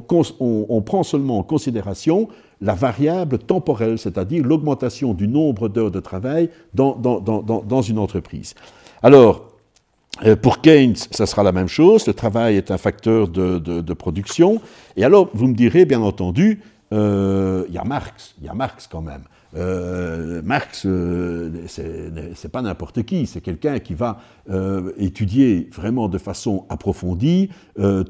prend 0.83 1.03
seulement 1.03 1.39
en 1.39 1.43
considération 1.43 2.29
la 2.61 2.75
variable 2.75 3.39
temporelle, 3.39 3.99
c'est-à-dire 3.99 4.45
l'augmentation 4.45 5.15
du 5.15 5.29
nombre 5.29 5.69
d'heures 5.69 5.91
de 5.91 6.01
travail 6.01 6.51
dans, 6.75 7.83
une 7.83 7.99
entreprise. 7.99 8.55
Alors, 9.03 9.47
euh, 10.25 10.37
pour 10.37 10.63
Keynes, 10.63 10.97
ça 11.11 11.27
sera 11.27 11.43
la 11.43 11.53
même 11.53 11.69
chose. 11.69 12.07
Le 12.07 12.15
travail 12.15 12.57
est 12.57 12.71
un 12.71 12.79
facteur 12.79 13.29
de, 13.29 13.93
production. 13.93 14.61
Et 14.97 15.05
alors, 15.05 15.29
vous 15.35 15.47
me 15.47 15.55
direz, 15.55 15.85
bien 15.85 16.01
entendu, 16.01 16.61
euh, 16.61 16.76
il 16.97 17.75
y 17.75 17.79
a 17.79 17.85
Marx. 17.85 18.35
Il 18.41 18.47
y 18.47 18.49
a 18.49 18.55
Marx 18.55 18.87
quand 18.87 19.03
même. 19.03 19.23
Euh, 19.55 20.43
Marx, 20.45 20.85
euh, 20.85 21.51
c'est 21.67 22.51
pas 22.51 22.63
n'importe 22.63 23.05
qui, 23.05 23.27
c'est 23.27 23.41
quelqu'un 23.41 23.79
qui 23.79 23.95
va 23.95 24.21
étudier 24.99 25.69
vraiment 25.73 26.09
de 26.09 26.19
façon 26.19 26.67
approfondie 26.69 27.51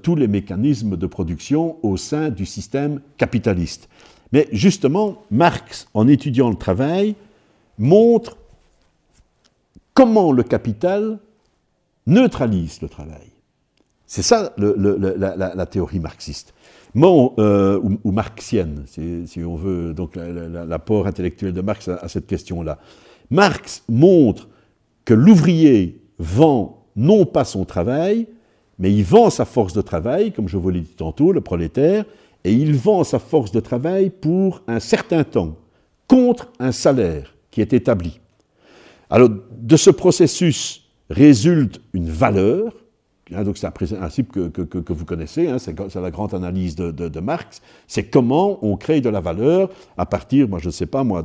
tous 0.02 0.16
les 0.16 0.28
mécanismes 0.28 0.96
de 0.96 1.06
production 1.06 1.76
au 1.82 1.96
sein 1.96 2.30
du 2.30 2.46
système 2.46 3.00
capitaliste. 3.16 3.88
Mais 4.32 4.48
justement, 4.52 5.22
Marx, 5.30 5.88
en 5.94 6.08
étudiant 6.08 6.50
le 6.50 6.56
travail, 6.56 7.14
montre 7.78 8.36
comment 9.94 10.32
le 10.32 10.42
capital 10.42 11.18
neutralise 12.06 12.80
le 12.82 12.88
travail. 12.88 13.30
C'est 14.06 14.22
ça 14.22 14.54
la, 14.56 15.66
théorie 15.66 15.98
marxiste. 15.98 16.54
Euh, 16.98 17.78
ou, 18.05 18.10
marxienne, 18.10 18.85
si, 18.86 19.44
on 19.44 19.56
veut, 19.56 19.93
donc 19.93 20.16
l'apport 20.16 21.06
intellectuel 21.06 21.52
de 21.52 21.60
Marx 21.60 21.89
à, 21.89 22.09
cette 22.09 22.27
question-là. 22.27 22.78
Marx 23.31 23.82
montre 23.89 24.48
que 25.05 25.12
l'ouvrier 25.12 26.01
vend 26.18 26.86
non 26.97 27.27
pas 27.27 27.44
son 27.44 27.64
travail, 27.66 28.27
mais 28.78 28.93
il 28.93 29.05
vend 29.05 29.28
sa 29.28 29.44
force 29.44 29.74
de 29.74 29.82
travail, 29.82 30.32
comme 30.32 30.48
je 30.48 30.56
vous 30.56 30.70
l'ai 30.70 30.81
dit 30.81 30.94
tantôt, 30.97 31.32
le 31.32 31.43
prolétaire, 31.43 32.06
et 32.44 32.52
il 32.52 32.74
vend 32.74 33.05
sa 33.05 33.18
force 33.18 33.52
de 33.52 33.60
travail 33.60 34.10
pour 34.10 34.62
un 34.66 34.81
certain 34.81 35.24
temps, 35.24 35.56
contre 36.06 36.51
un 36.59 36.73
salaire 36.73 37.35
qui 37.51 37.60
est 37.60 37.73
établi. 37.73 38.20
Alors, 39.10 39.28
de 39.51 39.77
ce 39.77 39.90
processus 39.90 40.85
résulte 41.10 41.81
une 41.93 42.09
valeur, 42.09 42.73
donc 43.31 43.59
c'est 43.59 43.66
un 43.66 43.73
principe 43.73 44.31
que, 44.31 44.93
vous 44.93 45.05
connaissez, 45.05 45.48
hein, 45.48 45.59
c'est 45.59 45.94
la 45.97 46.11
grande 46.11 46.32
analyse 46.35 46.77
de, 46.77 47.20
Marx, 47.20 47.61
c'est 47.89 48.05
comment 48.05 48.59
on 48.62 48.77
crée 48.77 49.01
de 49.01 49.09
la 49.09 49.20
valeur 49.20 49.70
à 49.97 50.07
partir, 50.07 50.48
moi 50.48 50.61
je 50.61 50.66
ne 50.66 50.73
sais 50.73 50.86
pas 50.86 51.03
moi, 51.03 51.24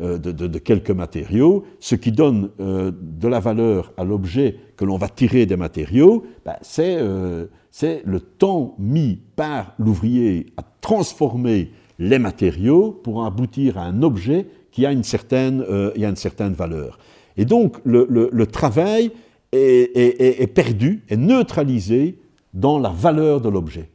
euh, 0.00 0.18
de, 0.18 0.58
quelques 0.58 0.90
matériaux, 0.90 1.64
ce 1.78 1.94
qui 1.94 2.10
donne 2.10 2.50
euh, 2.58 2.90
de 3.00 3.28
la 3.28 3.38
valeur 3.38 3.92
à 3.96 4.02
l'objet 4.02 4.56
que 4.76 4.84
l'on 4.84 4.96
va 4.96 5.08
tirer 5.08 5.46
des 5.46 5.56
matériaux, 5.56 6.24
ben, 6.44 6.56
euh, 6.80 7.46
c'est 7.70 8.02
le 8.04 8.20
temps 8.20 8.74
mis 8.78 9.20
par 9.36 9.74
l'ouvrier 9.78 10.46
à 10.56 10.64
transformer 10.80 11.70
les 12.00 12.18
matériaux 12.18 12.90
pour 12.90 13.24
aboutir 13.24 13.78
à 13.78 13.82
un 13.82 14.02
objet 14.02 14.46
qui 14.72 14.84
a 14.84 14.90
une 14.90 15.04
certaine, 15.04 15.62
a 15.62 16.08
une 16.08 16.16
certaine 16.16 16.54
valeur. 16.54 16.98
Et 17.36 17.44
donc 17.44 17.76
le, 17.84 18.44
travail 18.46 19.12
est, 19.52 20.54
perdu, 20.54 21.02
est 21.08 21.16
neutralisé 21.16 22.18
dans 22.54 22.78
la 22.78 22.90
valeur 22.90 23.40
de 23.40 23.48
l'objet. 23.48 23.90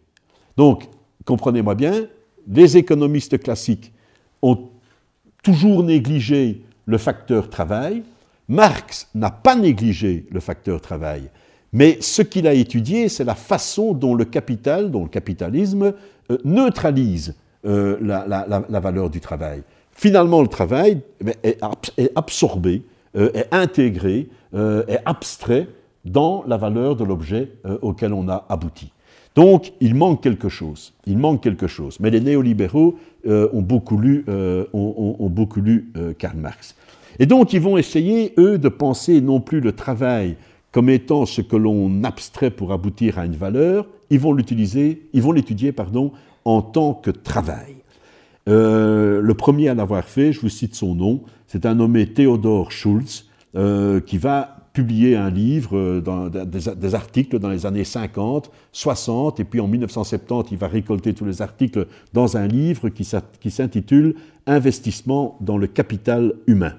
Donc, 0.57 0.83
comprenez-moi 1.25 1.75
bien, 1.75 2.07
les 2.47 2.77
économistes 2.77 3.41
classiques 3.41 3.91
ont 4.41 4.69
toujours 5.43 5.83
négligé 5.83 6.61
le 6.85 6.97
facteur 6.97 7.49
travail. 7.49 8.03
Marx 8.47 9.09
n'a 9.15 9.31
pas 9.31 9.55
négligé 9.55 10.25
le 10.31 10.39
facteur 10.39 10.81
travail. 10.81 11.29
Mais 11.73 11.97
ce 11.99 12.21
qu'il 12.21 12.47
a 12.47 12.53
étudié, 12.53 13.09
c'est 13.09 13.23
la 13.23 13.35
façon 13.35 13.93
dont 13.93 14.13
le 14.13 14.25
capital, 14.25 14.91
dont 14.91 15.03
le 15.03 15.09
capitalisme, 15.09 15.93
euh, 16.31 16.37
neutralise 16.45 17.35
euh, 17.65 17.97
la, 18.01 18.79
valeur 18.79 19.09
du 19.09 19.19
travail. 19.19 19.63
Finalement, 19.91 20.41
le 20.41 20.47
travail 20.47 21.01
eh 21.43 21.57
est 21.97 22.11
absorbé 22.15 22.83
euh, 23.17 23.31
est 23.33 23.47
intégré, 23.53 24.27
est 24.55 24.99
abstrait 25.05 25.67
dans 26.05 26.43
la 26.47 26.57
valeur 26.57 26.95
de 26.95 27.03
l'objet 27.03 27.51
euh, 27.65 27.77
auquel 27.81 28.13
on 28.13 28.29
a 28.29 28.45
abouti. 28.49 28.91
Donc, 29.35 29.73
il 29.81 29.95
manque 29.95 30.23
quelque 30.23 30.47
chose. 30.47 30.93
Il 31.05 31.17
manque 31.17 31.41
quelque 31.41 31.67
chose. 31.67 31.99
Mais 31.99 32.09
les 32.09 32.21
néolibéraux 32.21 32.95
ont 33.27 33.61
beaucoup 33.61 33.97
lu, 33.97 34.23
ont, 34.71 35.29
beaucoup 35.29 35.59
lu 35.59 35.91
Karl 36.17 36.37
Marx. 36.37 36.73
Et 37.19 37.25
donc, 37.25 37.51
ils 37.51 37.59
vont 37.59 37.75
essayer, 37.75 38.33
eux, 38.37 38.57
de 38.57 38.69
penser 38.69 39.19
non 39.19 39.41
plus 39.41 39.59
le 39.59 39.73
travail 39.73 40.37
comme 40.71 40.89
étant 40.89 41.25
ce 41.25 41.41
que 41.41 41.57
l'on 41.57 42.05
abstrait 42.05 42.49
pour 42.49 42.71
aboutir 42.71 43.19
à 43.19 43.25
une 43.25 43.35
valeur, 43.35 43.87
ils 44.09 44.19
vont 44.19 44.31
l'utiliser, 44.31 45.01
ils 45.11 45.21
vont 45.21 45.33
l'étudier, 45.33 45.73
pardon, 45.73 46.13
en 46.45 46.61
tant 46.61 46.93
que 46.93 47.11
travail. 47.11 47.75
le 48.47 49.33
premier 49.33 49.67
à 49.67 49.73
l'avoir 49.73 50.05
fait, 50.05 50.31
je 50.31 50.39
vous 50.39 50.49
cite 50.49 50.75
son 50.75 50.95
nom, 50.95 51.23
c'est 51.47 51.65
un 51.65 51.75
nommé 51.75 52.07
Theodor 52.07 52.71
Schulz 52.71 53.25
euh, 53.57 54.01
qui 54.01 54.17
va 54.17 54.57
publier 54.73 55.15
un 55.15 55.29
livre, 55.29 55.77
euh, 55.77 56.45
des, 56.45 56.93
articles 56.93 57.39
dans 57.39 57.47
les 57.47 57.65
années 57.65 57.85
50, 57.85 58.51
60, 58.73 59.39
et 59.39 59.45
puis 59.45 59.61
en 59.61 59.67
1970, 59.67 60.51
il 60.51 60.57
va 60.57 60.67
récolter 60.67 61.13
tous 61.13 61.23
les 61.23 61.41
articles 61.41 61.87
dans 62.11 62.35
un 62.35 62.47
livre 62.47 62.89
qui 62.89 63.05
s'intitule 63.51 64.15
Investissement 64.45 65.37
dans 65.39 65.57
le 65.57 65.67
capital 65.67 66.33
humain. 66.47 66.73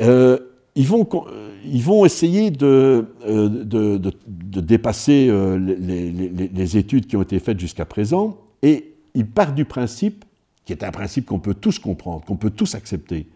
Euh, 0.00 0.38
ils, 0.76 0.86
vont, 0.86 2.04
essayer 2.04 2.52
de, 2.52 3.04
dépasser 4.62 5.26
les, 5.58 6.12
les, 6.54 6.76
études 6.76 7.08
qui 7.08 7.16
ont 7.16 7.22
été 7.22 7.40
faites 7.40 7.58
jusqu'à 7.58 7.84
présent, 7.84 8.38
et 8.62 8.94
ils 9.14 9.26
partent 9.26 9.56
du 9.56 9.64
principe, 9.64 10.24
qui 10.64 10.72
est 10.72 10.84
un 10.84 10.92
principe 10.92 11.26
qu'on 11.26 11.40
peut 11.40 11.54
tous 11.54 11.80
comprendre, 11.80 12.24
qu'on 12.24 12.36
peut 12.36 12.50
tous 12.50 12.76
accepter, 12.76 13.26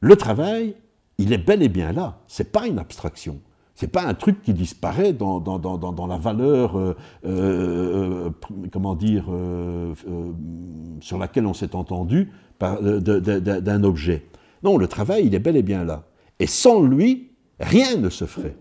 le 0.00 0.14
travail, 0.14 0.76
il 1.20 1.32
est 1.32 1.38
bel 1.38 1.62
et 1.62 1.68
bien 1.68 1.92
là. 1.92 2.18
Ce 2.26 2.42
n'est 2.42 2.48
pas 2.48 2.66
une 2.66 2.78
abstraction. 2.78 3.40
Ce 3.74 3.84
n'est 3.84 3.90
pas 3.90 4.04
un 4.04 4.14
truc 4.14 4.42
qui 4.42 4.52
disparaît 4.52 5.12
dans 5.12 6.06
la 6.08 6.18
valeur, 6.18 6.78
euh, 6.78 6.94
euh, 7.24 8.30
comment 8.72 8.94
dire, 8.94 9.26
euh, 9.30 9.94
sur 11.00 11.18
laquelle 11.18 11.46
on 11.46 11.54
s'est 11.54 11.74
entendu 11.74 12.30
d'un 12.60 13.84
objet. 13.84 14.26
Non, 14.62 14.76
le 14.76 14.86
travail, 14.86 15.26
il 15.26 15.34
est 15.34 15.38
bel 15.38 15.56
et 15.56 15.62
bien 15.62 15.84
là. 15.84 16.04
Et 16.38 16.46
sans 16.46 16.82
lui, 16.82 17.30
rien 17.58 17.96
ne 17.96 18.10
se 18.10 18.24
ferait. 18.24 18.56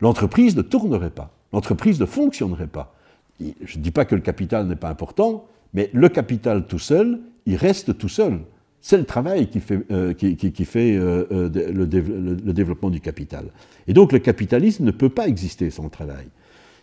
L'entreprise 0.00 0.56
ne 0.56 0.62
tournerait 0.62 1.10
pas. 1.10 1.32
L'entreprise 1.52 2.00
ne 2.00 2.06
fonctionnerait 2.06 2.66
pas. 2.66 2.94
Je 3.40 3.78
ne 3.78 3.82
dis 3.82 3.90
pas 3.90 4.04
que 4.04 4.14
le 4.14 4.20
capital 4.20 4.66
n'est 4.66 4.76
pas 4.76 4.88
important, 4.88 5.46
mais 5.74 5.90
le 5.92 6.08
capital 6.08 6.66
tout 6.66 6.78
seul, 6.78 7.20
il 7.46 7.56
reste 7.56 7.96
tout 7.98 8.08
seul. 8.08 8.40
C'est 8.80 8.96
le 8.96 9.04
travail 9.04 9.48
qui 9.48 9.60
fait, 9.60 9.84
le, 9.88 10.12
développement 12.52 12.90
du 12.90 13.00
capital. 13.00 13.46
Et 13.86 13.92
donc 13.92 14.12
le 14.12 14.18
capitalisme 14.18 14.84
ne 14.84 14.90
peut 14.90 15.10
pas 15.10 15.28
exister 15.28 15.70
sans 15.70 15.88
travail. 15.88 16.26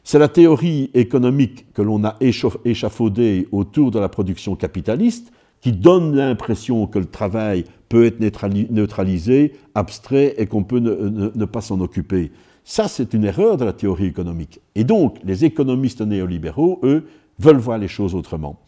C'est 0.04 0.20
la 0.20 0.30
théorie 0.30 0.90
économique 0.94 1.66
que 1.74 1.82
l'on 1.82 2.04
a 2.06 2.18
échafaudée 2.22 3.48
autour 3.52 3.92
de 3.92 4.00
la 4.00 4.10
production 4.10 4.56
capitaliste 4.56 5.32
qui 5.60 5.72
donne 5.72 6.16
l'impression 6.16 6.86
que 6.88 7.00
le 7.00 7.08
travail 7.08 7.66
peut 7.90 8.06
être 8.06 8.22
neutralisé, 8.22 9.54
abstrait 9.76 10.36
et 10.38 10.46
qu'on 10.46 10.64
peut 10.64 10.80
ne, 10.80 11.32
ne 11.34 11.46
pas 11.46 11.62
s'en 11.62 11.80
occuper. 11.82 12.32
Ça, 12.64 12.88
c'est 12.88 13.14
une 13.14 13.24
erreur 13.24 13.58
de 13.58 13.66
la 13.66 13.74
théorie 13.74 14.06
économique. 14.06 14.60
Et 14.76 14.84
donc, 14.84 15.18
les 15.24 15.46
économistes 15.46 16.02
néolibéraux, 16.02 16.80
eux, 16.84 17.08
veulent 17.40 17.58
voir 17.58 17.78
les 17.78 17.88
choses 17.88 18.14
autrement. 18.14 18.60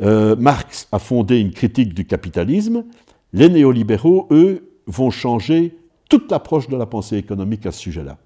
Euh, 0.00 0.36
Marx 0.36 0.88
a 0.92 0.98
fondé 0.98 1.40
une 1.40 1.50
critique 1.50 1.94
du 1.94 2.06
capitalisme. 2.06 2.84
Les 3.32 3.48
néolibéraux, 3.48 4.28
eux, 4.30 4.70
vont 4.86 5.10
changer 5.10 5.76
toute 6.08 6.30
l'approche 6.30 6.68
de 6.68 6.76
la 6.76 6.86
pensée 6.86 7.16
économique 7.16 7.66
à 7.66 7.72
ce 7.72 7.80
sujet-là. 7.80 8.18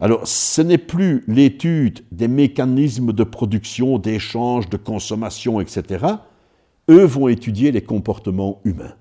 Alors, 0.00 0.26
ce 0.26 0.62
n'est 0.62 0.78
plus 0.78 1.22
l'étude 1.28 2.00
des 2.10 2.26
mécanismes 2.26 3.12
de 3.12 3.22
production, 3.22 3.98
d'échange, 3.98 4.68
de 4.68 4.76
consommation, 4.76 5.60
etc. 5.60 6.04
Eux 6.90 7.04
vont 7.04 7.28
étudier 7.28 7.70
les 7.70 7.82
comportements 7.82 8.60
humains. 8.64 8.94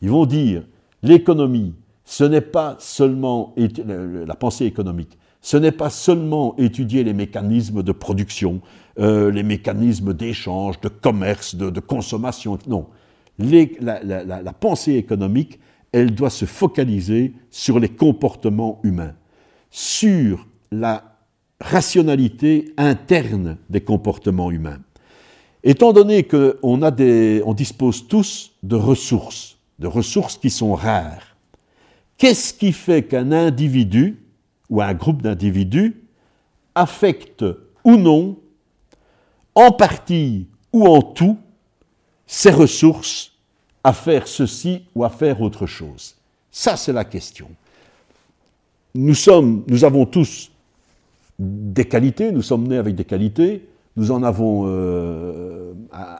Ils 0.00 0.08
vont 0.08 0.24
dire, 0.24 0.62
l'économie, 1.02 1.74
ce 2.06 2.24
n'est 2.24 2.40
pas 2.40 2.76
seulement 2.78 3.54
la 3.56 4.34
pensée 4.36 4.64
économique, 4.64 5.18
ce 5.46 5.56
n'est 5.56 5.70
pas 5.70 5.90
seulement 5.90 6.56
étudier 6.58 7.04
les 7.04 7.12
mécanismes 7.12 7.84
de 7.84 7.92
production, 7.92 8.60
euh, 8.98 9.30
les 9.30 9.44
mécanismes 9.44 10.12
d'échange, 10.12 10.80
de 10.80 10.88
commerce, 10.88 11.54
de, 11.54 11.78
consommation. 11.78 12.58
Non. 12.66 12.88
la, 13.38 14.52
pensée 14.58 14.94
économique, 14.94 15.60
elle 15.92 16.12
doit 16.16 16.30
se 16.30 16.46
focaliser 16.46 17.32
sur 17.48 17.78
les 17.78 17.88
comportements 17.88 18.80
humains, 18.82 19.14
sur 19.70 20.48
la 20.72 21.16
rationalité 21.60 22.72
interne 22.76 23.58
des 23.70 23.82
comportements 23.82 24.50
humains. 24.50 24.80
Étant 25.62 25.92
donné 25.92 26.24
qu'on 26.24 26.56
on 26.82 27.54
dispose 27.54 28.08
tous 28.08 28.50
de 28.64 28.74
ressources, 28.74 29.58
de 29.78 29.86
ressources 29.86 30.38
qui 30.38 30.50
sont 30.50 30.74
rares, 30.74 31.36
qu'est-ce 32.18 32.52
qui 32.52 32.72
fait 32.72 33.04
qu'un 33.04 33.30
individu 33.30 34.25
ou 34.70 34.82
un 34.82 34.94
groupe 34.94 35.22
d'individus 35.22 36.02
affecte 36.74 37.44
ou 37.84 37.96
non 37.96 38.36
en 39.54 39.72
partie 39.72 40.48
ou 40.72 40.86
en 40.86 41.00
tout, 41.00 41.38
ses 42.26 42.50
ressources 42.50 43.32
à 43.82 43.92
faire 43.92 44.28
ceci 44.28 44.82
ou 44.94 45.04
à 45.04 45.10
faire 45.10 45.40
autre 45.40 45.66
chose 45.66 46.16
Ça, 46.50 46.76
c'est 46.76 46.92
la 46.92 47.04
question. 47.04 47.48
Nous, 48.94 49.14
sommes, 49.14 49.62
nous 49.68 49.84
avons 49.84 50.06
tous 50.06 50.50
des 51.38 51.84
qualités, 51.84 52.32
nous 52.32 52.42
sommes 52.42 52.66
nés 52.66 52.78
avec 52.78 52.94
des 52.94 53.04
qualités, 53.04 53.68
nous 53.96 54.10
en 54.10 54.22
avons 54.22 54.64
euh, 54.66 55.72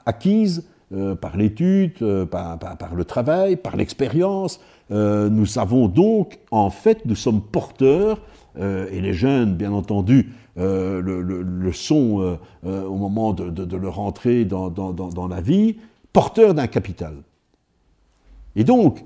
acquises 0.06 0.64
euh, 0.92 1.14
par 1.14 1.36
l'étude, 1.36 1.92
euh, 2.02 2.24
par, 2.24 2.58
par, 2.58 2.94
le 2.94 3.04
travail, 3.04 3.56
par 3.56 3.76
l'expérience. 3.76 4.60
nous 4.90 5.58
avons 5.58 5.88
donc, 5.88 6.38
en 6.50 6.70
fait, 6.70 7.04
nous 7.04 7.16
sommes 7.16 7.42
porteurs, 7.42 8.20
et 8.58 9.00
les 9.00 9.12
jeunes, 9.12 9.54
bien 9.54 9.72
entendu, 9.72 10.32
euh, 10.58 11.02
le, 11.02 11.20
le, 11.20 11.72
son 11.72 12.22
euh, 12.22 12.36
euh, 12.64 12.86
au 12.86 12.96
moment 12.96 13.34
de, 13.34 13.76
leur 13.76 14.00
entrée 14.00 14.46
dans, 14.46 15.28
la 15.28 15.40
vie, 15.42 15.76
porteur 16.14 16.54
d'un 16.54 16.66
capital. 16.66 17.16
Et 18.54 18.64
donc, 18.64 19.04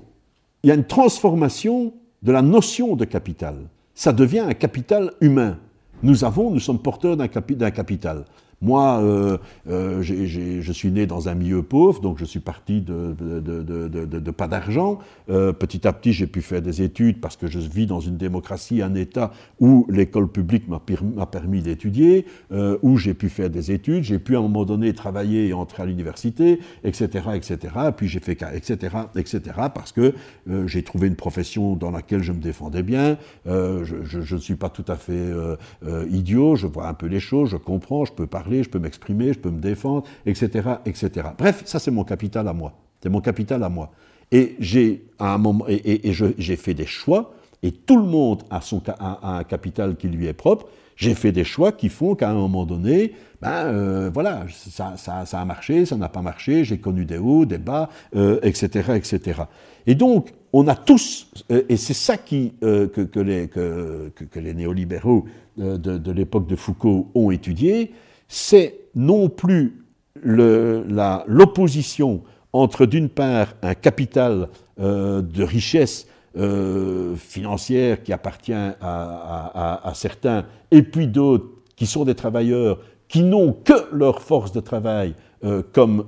il 0.63 0.69
y 0.69 0.71
a 0.71 0.75
une 0.75 0.85
transformation 0.85 1.93
de 2.23 2.31
la 2.31 2.41
notion 2.41 2.95
de 2.95 3.03
capital. 3.03 3.55
Ça 3.95 4.13
devient 4.13 4.39
un 4.39 4.53
capital 4.53 5.11
humain. 5.19 5.57
Nous 6.03 6.23
avons, 6.23 6.51
nous 6.51 6.61
sommes 6.61 6.79
porteurs 6.79 7.17
d'un 7.17 7.27
capital. 7.27 8.23
Moi, 8.61 8.99
euh, 9.01 9.37
euh, 9.69 10.01
je 10.03 10.71
suis 10.71 10.91
né 10.91 11.07
dans 11.07 11.29
un 11.29 11.33
milieu 11.33 11.63
pauvre, 11.63 11.99
donc 11.99 12.19
je 12.19 12.25
suis 12.25 12.39
parti 12.39 12.81
de, 12.81 14.31
pas 14.31 14.47
d'argent. 14.47 14.99
Euh, 15.29 15.51
petit 15.51 15.87
à 15.87 15.93
petit, 15.93 16.13
j'ai 16.13 16.27
pu 16.27 16.43
faire 16.43 16.61
des 16.61 16.83
études 16.83 17.19
parce 17.19 17.35
que 17.35 17.47
je 17.47 17.57
vis 17.57 17.87
dans 17.87 17.99
une 17.99 18.17
démocratie, 18.17 18.83
un 18.83 18.93
État 18.93 19.31
où 19.59 19.87
l'école 19.89 20.27
publique 20.27 20.65
m'a 20.67 21.25
permis 21.25 21.61
d'étudier, 21.61 22.25
où 22.83 22.97
j'ai 22.97 23.15
pu 23.15 23.29
faire 23.29 23.49
des 23.49 23.71
études. 23.71 24.03
J'ai 24.03 24.19
pu 24.19 24.35
à 24.35 24.39
un 24.39 24.43
moment 24.43 24.65
donné 24.65 24.93
travailler 24.93 25.47
et 25.47 25.53
entrer 25.53 25.83
à 25.83 25.85
l'université, 25.87 26.59
etc., 26.83 27.29
etc. 27.33 27.57
Puis 27.97 28.07
j'ai 28.07 28.19
fait 28.19 28.33
etc., 28.53 28.95
etc. 29.15 29.41
Parce 29.73 29.91
que 29.91 30.13
j'ai 30.67 30.83
trouvé 30.83 31.07
une 31.07 31.15
profession 31.15 31.75
dans 31.75 31.89
laquelle 31.89 32.21
je 32.21 32.31
me 32.31 32.39
défendais 32.39 32.83
bien. 32.83 33.17
je 33.45 34.33
ne 34.35 34.39
suis 34.39 34.55
pas 34.55 34.69
tout 34.69 34.85
à 34.87 34.97
fait 34.97 35.31
idiot. 36.11 36.55
Je 36.55 36.67
vois 36.67 36.87
un 36.87 36.93
peu 36.93 37.07
les 37.07 37.19
choses, 37.19 37.49
je 37.49 37.57
comprends, 37.57 38.05
je 38.05 38.13
peux 38.13 38.27
parler 38.27 38.50
je 38.63 38.69
peux 38.69 38.79
m'exprimer, 38.79 39.33
je 39.33 39.39
peux 39.39 39.49
me 39.49 39.59
défendre, 39.59 40.03
etc., 40.25 40.69
etc. 40.85 41.27
Bref, 41.37 41.63
ça 41.65 41.79
c'est 41.79 41.91
mon 41.91 42.03
capital 42.03 42.47
à 42.47 42.53
moi. 42.53 42.73
C'est 43.01 43.09
mon 43.09 43.21
capital 43.21 43.63
à 43.63 43.69
moi. 43.69 43.91
Et 44.31 44.55
j'ai 44.59 45.03
un 45.19 45.37
moment, 45.37 45.65
et, 45.67 46.13
j'ai 46.13 46.55
fait 46.55 46.73
des 46.73 46.85
choix, 46.85 47.33
et 47.63 47.71
tout 47.71 47.97
le 47.97 48.05
monde 48.05 48.43
a, 48.49 48.61
son, 48.61 48.81
un 48.99 49.43
capital 49.43 49.95
qui 49.95 50.07
lui 50.07 50.27
est 50.27 50.33
propre. 50.33 50.67
J'ai 50.95 51.15
fait 51.15 51.31
des 51.31 51.43
choix 51.43 51.71
qui 51.71 51.89
font 51.89 52.15
qu'à 52.15 52.29
un 52.29 52.35
moment 52.35 52.65
donné, 52.65 53.13
ben 53.41 53.65
euh, 53.65 54.11
voilà, 54.13 54.45
ça, 54.49 54.95
a 55.31 55.45
marché, 55.45 55.85
ça 55.85 55.95
n'a 55.95 56.09
pas 56.09 56.21
marché, 56.21 56.63
j'ai 56.63 56.77
connu 56.77 57.05
des 57.05 57.17
hauts, 57.17 57.45
des 57.45 57.57
bas, 57.57 57.89
etc., 58.13 58.85
euh, 58.89 58.95
etc. 58.95 59.41
Et 59.87 59.95
donc, 59.95 60.29
on 60.53 60.67
a 60.67 60.75
tous, 60.75 61.31
euh, 61.49 61.63
et 61.67 61.77
c'est 61.77 61.95
ça 61.95 62.17
qui, 62.17 62.53
que, 62.61 63.19
les, 63.19 63.47
que, 63.47 64.11
les, 64.35 64.53
néolibéraux 64.53 65.25
de, 65.57 65.75
de 65.77 66.11
l'époque 66.11 66.47
de 66.47 66.55
Foucault 66.55 67.09
ont 67.15 67.31
étudié, 67.31 67.91
c'est 68.31 68.79
non 68.95 69.27
plus 69.27 69.83
l'opposition 70.23 72.23
entre 72.53 72.85
d'une 72.85 73.09
part 73.09 73.55
un 73.61 73.73
capital 73.73 74.47
euh, 74.79 75.21
de 75.21 75.43
richesse 75.43 76.07
euh, 76.37 77.17
financière 77.17 78.01
qui 78.01 78.13
appartient 78.13 78.53
à, 78.53 79.91
certains, 79.95 80.45
et 80.71 80.81
puis 80.81 81.07
d'autres 81.07 81.49
qui 81.75 81.85
sont 81.85 82.05
des 82.05 82.15
travailleurs 82.15 82.79
qui 83.09 83.21
n'ont 83.21 83.51
que 83.51 83.93
leur 83.93 84.21
force 84.21 84.53
de 84.53 84.61
travail 84.61 85.13
euh, 85.43 85.61
comme, 85.73 86.05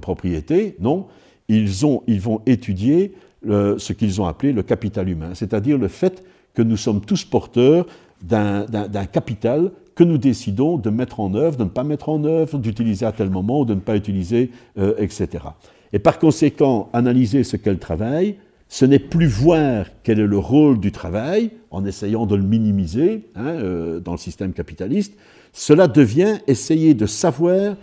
propriété, 0.00 0.76
non, 0.78 1.08
ils 1.48 2.20
vont 2.20 2.42
étudier 2.46 3.14
ce 3.44 3.92
qu'ils 3.92 4.20
ont 4.20 4.26
appelé 4.26 4.52
le 4.52 4.62
capital 4.62 5.08
humain, 5.08 5.34
c'est-à-dire 5.34 5.76
le 5.76 5.88
fait 5.88 6.22
que 6.54 6.62
nous 6.62 6.76
sommes 6.76 7.00
tous 7.00 7.24
porteurs 7.24 7.86
d'un 8.22 9.06
capital 9.10 9.72
que 9.94 10.04
nous 10.04 10.18
décidons 10.18 10.78
de 10.78 10.90
mettre 10.90 11.20
en 11.20 11.34
œuvre, 11.34 11.56
de 11.56 11.64
ne 11.64 11.68
pas 11.68 11.84
mettre 11.84 12.08
en 12.08 12.24
œuvre, 12.24 12.58
d'utiliser 12.58 13.06
à 13.06 13.12
tel 13.12 13.30
moment 13.30 13.60
ou 13.60 13.64
de 13.64 13.74
ne 13.74 13.80
pas 13.80 13.96
utiliser, 13.96 14.50
euh, 14.78 14.94
etc. 14.98 15.44
Et 15.92 15.98
par 15.98 16.18
conséquent, 16.18 16.88
analyser 16.92 17.44
ce 17.44 17.56
qu'est 17.56 17.72
le 17.72 17.78
travail, 17.78 18.36
ce 18.68 18.86
n'est 18.86 18.98
plus 18.98 19.26
voir 19.26 19.86
quel 20.02 20.18
est 20.18 20.26
le 20.26 20.38
rôle 20.38 20.80
du 20.80 20.92
travail, 20.92 21.50
en 21.70 21.84
essayant 21.84 22.24
de 22.24 22.36
le 22.36 22.42
minimiser 22.42 23.28
hein, 23.34 23.48
euh, 23.48 24.00
dans 24.00 24.12
le 24.12 24.18
système 24.18 24.54
capitaliste, 24.54 25.14
cela 25.52 25.88
devient 25.88 26.38
essayer 26.46 26.94
de 26.94 27.04
savoir 27.04 27.76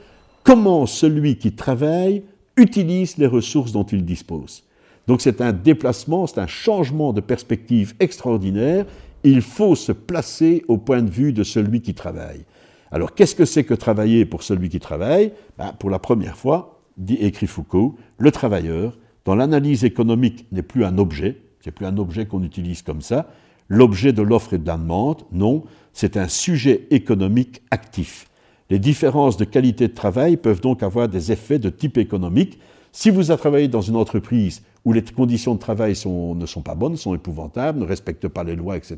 comment 0.44 0.88
celui 0.88 1.38
qui 1.38 1.52
travaille 1.52 2.24
utilise 2.58 3.18
les 3.18 3.28
ressources 3.28 3.72
dont 3.72 3.84
il 3.84 4.04
dispose. 4.04 4.64
Donc 5.08 5.22
c'est 5.22 5.42
un 5.42 5.54
déplacement, 5.54 6.28
c'est 6.28 6.40
un 6.40 6.48
changement 6.48 7.14
de 7.14 7.22
perspective 7.22 7.94
extraordinaire 8.00 8.86
il 9.24 9.42
faut 9.42 9.76
se 9.76 9.92
placer 9.92 10.64
au 10.68 10.78
point 10.78 11.02
de 11.02 11.10
vue 11.10 11.34
de 11.34 11.44
celui 11.44 11.82
qui 11.82 11.94
travaille. 11.94 12.46
Alors 12.92 13.14
qu'est-ce 13.14 13.36
que 13.36 13.46
c'est 13.46 13.64
que 13.64 13.74
travailler 13.74 14.26
pour 14.26 14.44
celui 14.44 14.70
qui 14.70 14.80
travaille? 14.80 15.32
Ben, 15.58 15.74
Pour 15.78 15.90
la 15.90 16.00
première 16.00 16.38
fois, 16.38 16.82
dit, 16.98 17.16
écrit 17.16 17.48
Foucault, 17.48 17.96
le 18.18 18.32
travailleur, 18.32 18.98
dans 19.26 19.36
l'analyse 19.36 19.84
économique, 19.84 20.48
n'est 20.52 20.64
plus 20.64 20.86
un 20.86 20.98
objet, 20.98 21.38
c'est 21.62 21.72
plus 21.72 21.86
un 21.86 21.98
objet 21.98 22.26
qu'on 22.26 22.44
utilise 22.44 22.82
comme 22.82 23.02
ça, 23.02 23.28
l'objet 23.68 24.14
de 24.14 24.22
l'offre 24.22 24.54
et 24.54 24.58
de 24.58 24.66
la 24.66 24.78
demande, 24.78 25.24
non, 25.32 25.64
c'est 25.94 26.18
un 26.18 26.28
sujet 26.28 26.88
économique 26.90 27.62
actif. 27.70 28.28
Les 28.70 28.80
différences 28.80 29.38
de 29.38 29.46
qualité 29.46 29.88
de 29.88 29.94
travail 29.94 30.38
peuvent 30.38 30.62
donc 30.62 30.84
avoir 30.84 31.08
des 31.08 31.32
effets 31.32 31.60
de 31.60 31.70
type 31.70 31.98
économique. 31.98 32.60
Si 32.92 33.10
vous 33.10 33.32
avez 33.32 33.40
travaillé 33.40 33.68
dans 33.68 33.82
une 33.82 33.96
entreprise 33.96 34.64
où 34.86 34.94
les 34.94 35.02
conditions 35.02 35.56
de 35.56 35.60
travail 35.60 35.92
ne 35.92 36.46
sont 36.46 36.62
pas 36.64 36.76
bonnes, 36.76 36.98
sont 36.98 37.14
épouvantables, 37.14 37.80
ne 37.80 37.86
respectent 37.86 38.28
pas 38.28 38.44
les 38.44 38.56
lois, 38.56 38.78
etc., 38.78 38.98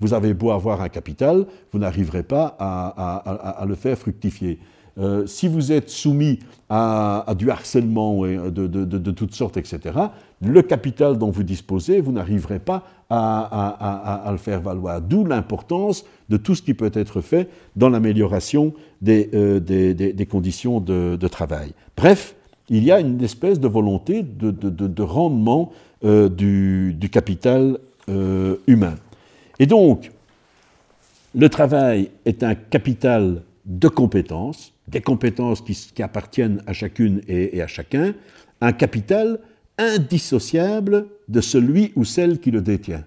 vous 0.00 0.14
avez 0.14 0.34
beau 0.34 0.50
avoir 0.50 0.80
un 0.80 0.88
capital, 0.88 1.46
vous 1.72 1.78
n'arriverez 1.78 2.22
pas 2.22 2.56
à, 2.58 3.64
le 3.66 3.74
faire 3.74 3.98
fructifier. 3.98 4.58
Euh, 4.98 5.24
si 5.26 5.46
vous 5.46 5.72
êtes 5.72 5.88
soumis 5.88 6.40
à, 6.68 7.24
du 7.38 7.50
harcèlement 7.50 8.22
de, 8.22 9.10
toutes 9.12 9.34
sortes, 9.34 9.56
etc., 9.56 9.98
le 10.42 10.62
capital 10.62 11.16
dont 11.16 11.30
vous 11.30 11.42
disposez, 11.42 12.00
vous 12.00 12.12
n'arriverez 12.12 12.58
pas 12.58 12.82
à, 13.08 14.28
le 14.30 14.36
faire 14.36 14.60
valoir. 14.60 15.00
D'où 15.00 15.24
l'importance 15.24 16.04
de 16.28 16.36
tout 16.36 16.54
ce 16.54 16.62
qui 16.62 16.74
peut 16.74 16.90
être 16.94 17.20
fait 17.20 17.48
dans 17.76 17.88
l'amélioration 17.88 18.72
des, 19.00 19.30
euh, 19.34 19.60
des, 19.60 20.26
conditions 20.26 20.80
de, 20.80 21.28
travail. 21.28 21.72
Bref, 21.96 22.34
il 22.70 22.84
y 22.84 22.92
a 22.92 23.00
une 23.00 23.20
espèce 23.22 23.58
de 23.58 23.68
volonté 23.68 24.22
de, 24.22 25.02
rendement 25.02 25.72
euh, 26.04 26.28
du, 26.28 27.10
capital 27.10 27.78
euh, 28.08 28.56
humain. 28.66 28.94
Et 29.58 29.66
donc, 29.66 30.12
le 31.34 31.48
travail 31.48 32.10
est 32.24 32.42
un 32.42 32.54
capital 32.54 33.42
de 33.66 33.88
compétences, 33.88 34.72
des 34.88 35.00
compétences 35.00 35.60
qui, 35.60 36.02
appartiennent 36.02 36.62
à 36.66 36.72
chacune 36.72 37.20
et, 37.28 37.60
à 37.60 37.66
chacun, 37.66 38.14
un 38.60 38.72
capital 38.72 39.40
indissociable 39.76 41.06
de 41.28 41.40
celui 41.40 41.92
ou 41.96 42.04
celle 42.04 42.38
qui 42.38 42.50
le 42.50 42.62
détient. 42.62 43.04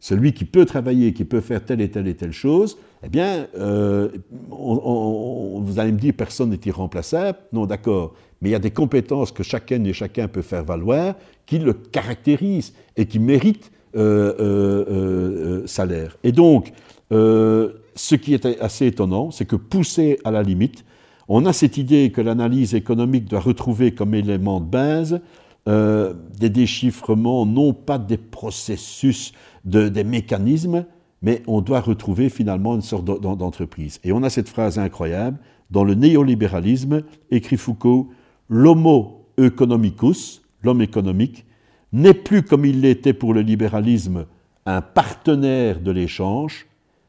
Celui 0.00 0.32
qui 0.32 0.46
peut 0.46 0.64
travailler, 0.64 1.12
qui 1.12 1.24
peut 1.24 1.40
faire 1.40 1.62
telle 1.62 1.82
et 1.82 1.90
telle 1.90 2.08
et 2.08 2.14
telle 2.14 2.32
chose, 2.32 2.78
eh 3.04 3.08
bien, 3.08 3.46
euh, 3.58 4.08
vous 4.50 5.78
allez 5.78 5.92
me 5.92 5.98
dire, 5.98 6.14
personne 6.16 6.50
n'est 6.50 6.60
irremplaçable. 6.64 7.38
Non, 7.52 7.66
d'accord 7.66 8.14
mais 8.42 8.48
il 8.48 8.52
y 8.52 8.56
a 8.56 8.60
des 8.60 8.70
compétences 8.70 9.32
que 9.32 9.42
chacun 9.42 9.84
et 9.84 9.92
chacun 9.92 10.26
peut 10.26 10.42
faire 10.42 10.64
valoir 10.64 11.14
qui 11.44 11.58
le 11.58 11.74
caractérisent 11.74 12.72
et 12.96 13.04
qui 13.04 13.18
méritent 13.18 13.70
euh, 13.96 14.34
euh, 14.40 15.66
salaire. 15.66 16.16
Et 16.24 16.32
donc, 16.32 16.72
ce 17.10 18.14
qui 18.14 18.32
est 18.32 18.46
assez 18.62 18.86
étonnant, 18.86 19.30
c'est 19.30 19.44
que 19.44 19.56
poussé 19.56 20.18
à 20.24 20.30
la 20.30 20.42
limite, 20.42 20.86
on 21.28 21.44
a 21.44 21.52
cette 21.52 21.76
idée 21.76 22.10
que 22.12 22.22
l'analyse 22.22 22.74
économique 22.74 23.26
doit 23.26 23.40
retrouver 23.40 23.92
comme 23.92 24.14
élément 24.14 24.60
de 24.60 24.70
base 24.70 25.20
des 25.66 26.48
déchiffrements, 26.48 27.44
non 27.44 27.74
pas 27.74 27.98
des 27.98 28.16
processus, 28.16 29.34
de, 29.64 29.88
des 29.88 30.04
mécanismes, 30.04 30.84
mais 31.22 31.42
on 31.46 31.60
doit 31.60 31.80
retrouver 31.80 32.28
finalement 32.30 32.74
une 32.74 32.82
sorte 32.82 33.04
d'entreprise. 33.04 34.00
Et 34.04 34.12
on 34.12 34.22
a 34.22 34.30
cette 34.30 34.48
phrase 34.48 34.78
incroyable, 34.78 35.38
dans 35.70 35.84
le 35.84 35.94
néolibéralisme, 35.94 37.02
écrit 37.30 37.56
Foucault, 37.56 38.08
l'homo 38.48 39.26
economicus, 39.38 40.42
l'homme 40.62 40.82
économique, 40.82 41.44
n'est 41.92 42.14
plus 42.14 42.42
comme 42.42 42.64
il 42.64 42.80
l'était 42.80 43.12
pour 43.12 43.34
le 43.34 43.40
libéralisme 43.40 44.26
un 44.66 44.80
partenaire 44.82 45.80
de 45.80 45.90
l'échange, 45.90 46.66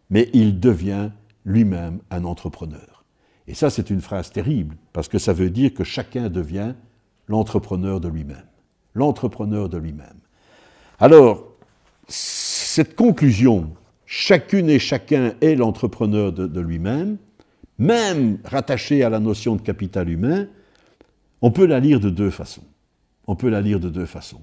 mais 0.09 0.29
il 0.33 0.59
devient 0.59 1.09
lui-même 1.45 1.99
un 2.09 2.23
entrepreneur. 2.23 3.03
Et 3.47 3.53
ça, 3.53 3.69
c'est 3.69 3.89
une 3.89 4.01
phrase 4.01 4.31
terrible, 4.31 4.75
parce 4.93 5.07
que 5.07 5.19
ça 5.19 5.33
veut 5.33 5.49
dire 5.49 5.73
que 5.73 5.83
chacun 5.83 6.29
devient 6.29 6.73
l'entrepreneur 7.27 7.99
de 7.99 8.07
lui-même. 8.07 8.45
L'entrepreneur 8.93 9.69
de 9.69 9.77
lui-même. 9.77 10.19
Alors, 10.99 11.47
cette 12.72 12.95
conclusion, 12.95 13.73
chacune 14.06 14.69
et 14.69 14.80
chacun 14.80 15.34
est 15.41 15.56
l'entrepreneur 15.56 16.31
de, 16.31 16.61
lui-même, 16.61 17.18
même 17.77 18.38
rattaché 18.45 19.03
à 19.03 19.10
la 19.10 19.19
notion 19.19 19.57
de 19.57 19.61
capital 19.61 20.10
humain, 20.10 20.48
on 21.41 21.52
peut 21.52 21.65
la 21.65 21.81
lire 21.81 21.99
de 21.99 22.10
deux 22.10 22.30
façons. 22.30 22.64
On 23.27 23.35
peut 23.35 23.49
la 23.49 23.60
lire 23.60 23.81
de 23.81 23.89
deux 23.89 24.06
façons. 24.06 24.39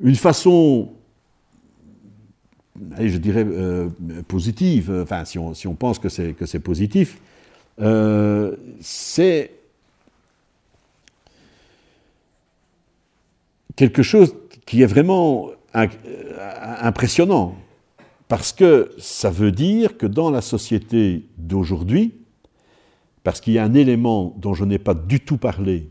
Une 0.00 0.16
façon, 0.16 0.90
je 2.98 3.16
dirais, 3.18 3.46
euh, 3.46 3.88
positive, 4.26 4.90
enfin, 5.02 5.24
si 5.24 5.38
on, 5.38 5.74
pense 5.76 6.00
que 6.00 6.08
c'est, 6.08 6.58
positif, 6.58 7.20
euh, 7.80 8.56
c'est 8.80 9.52
quelque 13.76 14.02
chose 14.02 14.34
qui 14.66 14.82
est 14.82 14.86
vraiment 14.86 15.50
euh, 15.50 15.59
impressionnant, 15.72 17.54
parce 18.28 18.52
que 18.52 18.92
ça 18.98 19.30
veut 19.30 19.52
dire 19.52 19.96
que 19.96 20.06
dans 20.06 20.30
la 20.30 20.40
société 20.40 21.26
d'aujourd'hui, 21.38 22.14
parce 23.22 23.40
qu'il 23.40 23.52
y 23.52 23.58
a 23.58 23.64
un 23.64 23.74
élément 23.74 24.34
dont 24.38 24.54
je 24.54 24.64
n'ai 24.64 24.78
pas 24.78 24.94
du 24.94 25.20
tout 25.20 25.36
parlé, 25.36 25.90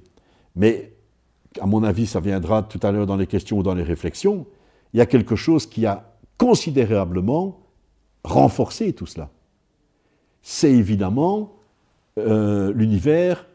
mais 0.56 0.93
à 1.60 1.65
mon 1.65 1.84
avis, 1.84 2.07
ça 2.07 2.19
viendra 2.19 2.64
tout 2.64 2.80
à 2.84 2.91
l'heure 2.91 3.06
dans 3.06 3.18
les 3.18 3.27
questions 3.27 3.57
ou 3.57 3.64
dans 3.64 3.73
les 3.73 3.84
réflexions, 3.84 4.45
il 4.93 4.97
y 4.97 5.01
a 5.01 5.06
quelque 5.06 5.35
chose 5.35 5.65
qui 5.65 5.85
a 5.85 6.15
considérablement 6.38 7.60
renforcé 8.23 8.93
tout 8.93 9.06
cela. 9.06 9.30
C'est 10.41 10.72
évidemment 10.72 11.53
euh, 12.18 12.72
l'univers 12.73 13.45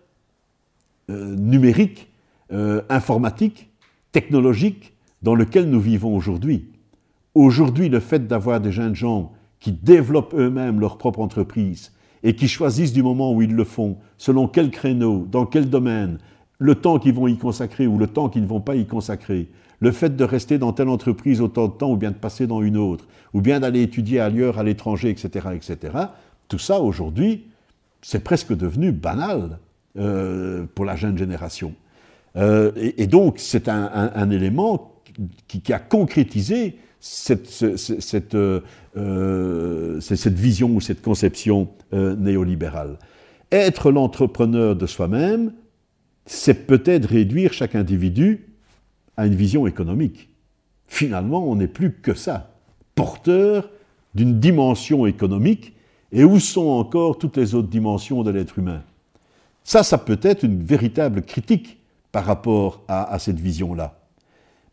euh, 1.10 1.34
numérique, 1.36 2.08
euh, 2.52 2.82
informatique, 2.88 3.70
technologique 4.12 4.93
dans 5.24 5.34
lequel 5.34 5.70
nous 5.70 5.80
vivons 5.80 6.14
aujourd'hui. 6.14 6.66
Aujourd'hui, 7.34 7.88
le 7.88 7.98
fait 7.98 8.28
d'avoir 8.28 8.60
des 8.60 8.70
jeunes 8.70 8.94
gens 8.94 9.32
qui 9.58 9.72
développent 9.72 10.34
eux-mêmes 10.34 10.78
leur 10.78 10.98
propre 10.98 11.20
entreprise, 11.20 11.92
et 12.22 12.36
qui 12.36 12.46
choisissent 12.46 12.92
du 12.92 13.02
moment 13.02 13.32
où 13.32 13.40
ils 13.40 13.54
le 13.54 13.64
font, 13.64 13.96
selon 14.18 14.48
quel 14.48 14.70
créneau, 14.70 15.26
dans 15.30 15.46
quel 15.46 15.68
domaine, 15.70 16.18
le 16.58 16.74
temps 16.74 16.98
qu'ils 16.98 17.14
vont 17.14 17.26
y 17.26 17.38
consacrer 17.38 17.86
ou 17.86 17.98
le 17.98 18.06
temps 18.06 18.28
qu'ils 18.28 18.42
ne 18.42 18.46
vont 18.46 18.60
pas 18.60 18.76
y 18.76 18.86
consacrer, 18.86 19.48
le 19.80 19.92
fait 19.92 20.14
de 20.14 20.24
rester 20.24 20.58
dans 20.58 20.72
telle 20.72 20.88
entreprise 20.88 21.40
autant 21.40 21.68
de 21.68 21.72
temps 21.72 21.92
ou 21.92 21.96
bien 21.96 22.10
de 22.10 22.16
passer 22.16 22.46
dans 22.46 22.62
une 22.62 22.76
autre, 22.76 23.06
ou 23.32 23.40
bien 23.40 23.60
d'aller 23.60 23.82
étudier 23.82 24.20
ailleurs, 24.20 24.58
à 24.58 24.62
l'étranger, 24.62 25.08
etc., 25.08 25.48
etc., 25.54 25.96
tout 26.48 26.58
ça 26.58 26.80
aujourd'hui, 26.80 27.46
c'est 28.02 28.22
presque 28.22 28.54
devenu 28.54 28.92
banal 28.92 29.58
euh, 29.98 30.66
pour 30.74 30.84
la 30.84 30.96
jeune 30.96 31.16
génération. 31.16 31.74
Euh, 32.36 32.72
et, 32.76 33.06
donc, 33.06 33.36
c'est 33.38 33.68
un, 33.68 34.30
élément 34.30 34.93
qui, 35.48 35.72
a 35.72 35.78
concrétisé 35.78 36.78
cette, 37.00 37.48
cette, 37.48 38.34
euh, 38.34 38.60
euh, 38.96 40.00
cette, 40.00 40.34
vision 40.34 40.70
ou 40.70 40.80
cette 40.80 41.02
conception 41.02 41.68
euh, 41.92 42.16
néolibérale. 42.16 42.98
Être 43.52 43.90
l'entrepreneur 43.90 44.74
de 44.74 44.86
soi-même, 44.86 45.52
c'est 46.26 46.66
peut-être 46.66 47.06
réduire 47.06 47.52
chaque 47.52 47.74
individu 47.74 48.46
à 49.16 49.26
une 49.26 49.34
vision 49.34 49.66
économique. 49.66 50.30
Finalement, 50.86 51.46
on 51.48 51.56
n'est 51.56 51.68
plus 51.68 51.92
que 51.92 52.14
ça, 52.14 52.54
porteur 52.94 53.70
d'une 54.14 54.40
dimension 54.40 55.06
économique, 55.06 55.74
et 56.12 56.24
où 56.24 56.38
sont 56.38 56.68
encore 56.68 57.18
toutes 57.18 57.36
les 57.36 57.54
autres 57.54 57.68
dimensions 57.68 58.22
de 58.22 58.30
l'être 58.30 58.58
humain 58.58 58.82
Ça, 59.64 59.82
ça 59.82 59.98
peut 59.98 60.20
être 60.22 60.44
une 60.44 60.62
véritable 60.62 61.22
critique 61.22 61.78
par 62.12 62.24
rapport 62.24 62.82
à 62.86 63.18
cette 63.18 63.40
vision-là. 63.40 64.03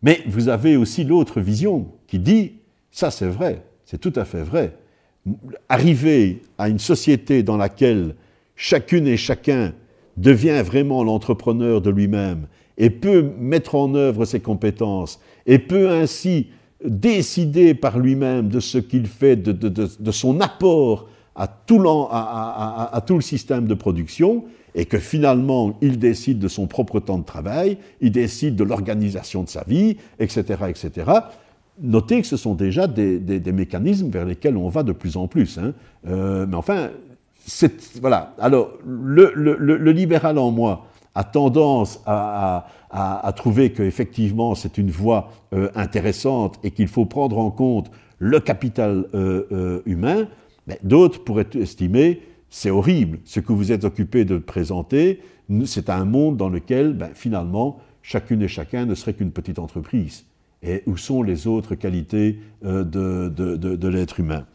Mais 0.03 0.21
vous 0.25 0.49
avez 0.49 0.77
aussi 0.77 1.03
l'autre 1.03 1.41
vision 1.41 1.87
qui 2.07 2.19
dit, 2.19 2.53
ça 2.91 3.11
c'est 3.11 3.27
vrai, 3.27 3.63
c'est 3.85 3.99
tout 3.99 4.13
à 4.15 4.25
fait 4.25 4.43
vrai, 4.43 4.75
arriver 5.69 6.41
à 6.57 6.69
une 6.69 6.79
société 6.79 7.43
dans 7.43 7.57
laquelle 7.57 8.15
chacune 8.55 9.07
et 9.07 9.17
chacun 9.17 9.73
devient 10.17 10.61
vraiment 10.65 11.03
l'entrepreneur 11.03 11.81
de 11.81 11.89
lui-même 11.89 12.47
et 12.77 12.89
peut 12.89 13.31
mettre 13.37 13.75
en 13.75 13.93
œuvre 13.95 14.25
ses 14.25 14.39
compétences 14.39 15.19
et 15.45 15.59
peut 15.59 15.89
ainsi 15.89 16.47
décider 16.83 17.73
par 17.73 17.99
lui-même 17.99 18.49
de 18.49 18.59
ce 18.59 18.77
qu'il 18.77 19.05
fait, 19.05 19.35
de, 19.35 20.11
son 20.11 20.39
apport 20.41 21.09
à 21.35 21.47
tout, 21.47 21.81
à 22.11 23.03
le 23.09 23.21
système 23.21 23.67
de 23.67 23.73
production, 23.73 24.43
et 24.75 24.85
que 24.85 24.99
finalement 24.99 25.77
il 25.81 25.99
décide 25.99 26.39
de 26.39 26.47
son 26.47 26.67
propre 26.67 26.99
temps 26.99 27.17
de 27.17 27.25
travail, 27.25 27.77
il 27.99 28.11
décide 28.11 28.55
de 28.55 28.63
l'organisation 28.63 29.43
de 29.43 29.49
sa 29.49 29.63
vie, 29.63 29.97
etc., 30.19 30.63
etc. 30.69 31.11
Notez 31.81 32.21
que 32.21 32.27
ce 32.27 32.37
sont 32.37 32.53
déjà 32.53 32.87
des, 32.87 33.41
mécanismes 33.51 34.09
vers 34.09 34.25
lesquels 34.25 34.57
on 34.57 34.69
va 34.69 34.83
de 34.83 34.91
plus 34.91 35.17
en 35.17 35.27
plus. 35.27 35.57
Hein. 35.57 35.73
Euh, 36.07 36.45
mais 36.47 36.55
enfin, 36.55 36.89
voilà. 38.01 38.33
Alors, 38.39 38.73
le, 38.85 39.91
libéral 39.91 40.37
en 40.37 40.51
moi 40.51 40.85
a 41.15 41.23
tendance 41.23 42.01
à, 42.05 42.65
trouver 43.35 43.71
qu'effectivement 43.71 44.53
c'est 44.53 44.77
une 44.77 44.91
voie 44.91 45.31
euh, 45.53 45.69
intéressante 45.75 46.59
et 46.63 46.71
qu'il 46.71 46.87
faut 46.87 47.05
prendre 47.05 47.37
en 47.37 47.49
compte 47.49 47.89
le 48.19 48.39
capital 48.39 49.05
euh, 49.13 49.81
humain. 49.85 50.27
D'autres 50.83 51.23
pourraient 51.23 51.49
estimer 51.55 52.21
c'est 52.51 52.69
horrible. 52.69 53.19
Ce 53.23 53.39
que 53.39 53.53
vous 53.53 53.71
êtes 53.71 53.85
occupé 53.85 54.25
de 54.25 54.37
présenter, 54.37 55.21
c'est 55.65 55.89
un 55.89 56.05
monde 56.05 56.37
dans 56.37 56.49
lequel, 56.49 56.93
ben, 56.93 57.09
finalement, 57.13 57.79
chacune 58.03 58.41
et 58.43 58.47
chacun 58.47 58.85
ne 58.85 58.93
serait 58.93 59.13
qu'une 59.13 59.31
petite 59.31 59.57
entreprise. 59.57 60.25
Et 60.61 60.83
où 60.85 60.97
sont 60.97 61.23
les 61.23 61.47
autres 61.47 61.75
qualités 61.75 62.39
euh, 62.65 62.83
de, 62.83 63.87
l'être 63.87 64.19
humain? 64.19 64.45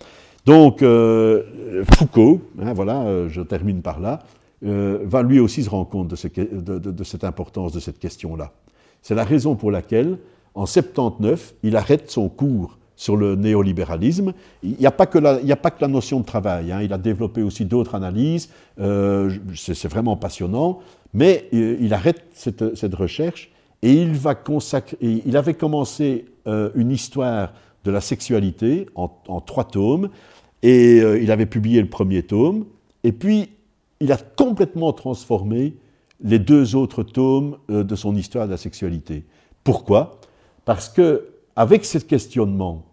Donc, 0.45 0.83
euh, 0.83 1.85
Foucault, 1.95 2.43
hein, 2.61 2.75
voilà, 2.75 3.03
euh, 3.03 3.29
je 3.29 3.41
termine 3.41 3.83
par 3.83 3.99
là, 3.99 4.23
va 4.63 5.23
lui 5.23 5.39
aussi 5.39 5.63
se 5.63 5.71
rendre 5.71 5.89
compte 5.89 6.09
de, 6.09 7.05
cette 7.05 7.25
importance 7.25 7.73
de 7.73 7.81
cette 7.81 7.99
question-là. 7.99 8.53
C'est 9.01 9.15
la 9.15 9.25
raison 9.25 9.55
pour 9.55 9.71
laquelle, 9.71 10.19
en 10.55 10.67
79, 10.67 11.55
il 11.63 11.77
arrête 11.77 12.11
son 12.11 12.29
cours 12.29 12.79
sur 12.97 13.17
le 13.17 13.37
néolibéralisme. 13.37 14.33
Il 14.63 14.77
n'y 14.81 14.87
a, 14.87 14.91
pas 14.91 15.07
que 15.07 15.19
la, 15.19 15.89
notion 15.89 16.21
de 16.21 16.25
travail, 16.25 16.73
hein. 16.73 16.81
il 16.83 16.93
a 16.93 16.99
développé 16.99 17.43
aussi 17.43 17.67
d'autres 17.67 17.95
analyses, 17.95 18.49
euh, 18.81 19.31
c'est 19.55 19.89
vraiment 19.89 20.17
passionnant, 20.17 20.81
mais 21.13 21.49
euh, 21.53 21.77
il 21.79 21.93
arrête 21.95 22.25
cette, 22.33 22.95
recherche 22.95 23.51
et 23.83 23.93
il, 23.93 24.15
va 24.15 24.35
consacrer, 24.35 24.97
il 25.01 25.37
avait 25.37 25.55
commencé 25.55 26.25
euh, 26.49 26.71
une 26.75 26.91
histoire 26.91 27.53
de 27.85 27.91
la 27.91 28.01
sexualité 28.01 28.87
en, 28.95 29.09
trois 29.41 29.65
tomes, 29.65 30.09
et 30.63 30.97
il 30.97 31.31
avait 31.31 31.47
publié 31.47 31.81
le 31.81 31.89
premier 31.89 32.25
tome, 32.25 32.65
et 33.05 33.13
puis 33.13 33.51
il 34.01 34.11
a 34.11 34.17
complètement 34.17 34.93
transformé 34.93 35.77
les 36.21 36.41
deux 36.41 36.75
autres 36.75 37.05
tomes 37.05 37.59
de 37.69 37.95
son 37.95 38.17
histoire 38.17 38.47
de 38.47 38.51
la 38.51 38.57
sexualité. 38.57 39.23
Pourquoi? 39.63 40.19
Parce 40.65 40.89
que 40.89 41.29
avec 41.57 41.85
ce 41.85 41.99
questionnement, 41.99 42.85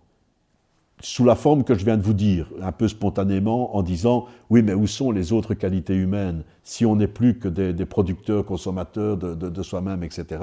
sous 1.02 1.26
la 1.26 1.36
forme 1.36 1.66
que 1.66 1.76
je 1.76 1.84
viens 1.84 1.98
de 1.98 2.02
vous 2.02 2.14
dire, 2.14 2.48
un 2.62 2.72
peu 2.72 2.88
spontanément, 2.88 3.76
en 3.76 3.84
disant 3.84 4.26
oui, 4.50 4.62
mais 4.64 4.74
où 4.74 4.88
sont 4.88 5.12
les 5.12 5.34
autres 5.34 5.54
qualités 5.54 5.96
humaines 5.96 6.44
si 6.64 6.86
on 6.86 6.96
n'est 6.96 7.08
plus 7.08 7.38
que 7.38 7.50
des, 7.50 7.86
producteurs, 7.86 8.46
consommateurs 8.46 9.18
de, 9.18 9.36
de 9.36 9.64
soi-même, 9.64 10.04
etc. 10.04 10.42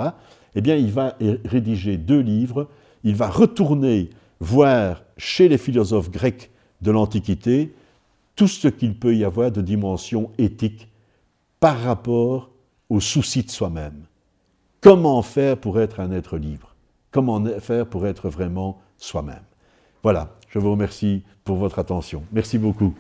Eh 0.55 0.61
bien, 0.61 0.77
il 0.77 0.93
va 0.93 1.17
rédiger 1.47 1.97
deux 1.97 2.21
livres. 2.21 2.69
Il 3.05 3.15
va 3.15 3.31
retourner 3.31 4.11
voir 4.41 5.03
chez 5.17 5.49
les 5.49 5.59
philosophes 5.59 6.11
grecs 6.11 6.51
de 6.83 6.91
l'Antiquité 6.91 7.75
tout 8.37 8.49
ce 8.49 8.69
qu'il 8.69 8.99
peut 8.99 9.15
y 9.15 9.25
avoir 9.25 9.51
de 9.51 9.61
dimension 9.61 10.31
éthique 10.39 10.89
par 11.59 11.79
rapport 11.81 12.51
au 12.89 13.01
souci 13.01 13.43
de 13.43 13.51
soi-même. 13.51 14.05
Comment 14.81 15.23
faire 15.23 15.59
pour 15.59 15.81
être 15.81 16.01
un 16.01 16.11
être 16.11 16.39
libre? 16.39 16.70
Comment 17.11 17.45
faire 17.61 17.87
pour 17.87 18.07
être 18.07 18.29
vraiment 18.29 18.81
soi-même 18.97 19.43
Voilà, 20.03 20.37
je 20.49 20.59
vous 20.59 20.71
remercie 20.71 21.25
pour 21.45 21.57
votre 21.57 21.79
attention. 21.79 22.23
Merci 22.33 22.59
beaucoup. 22.59 22.95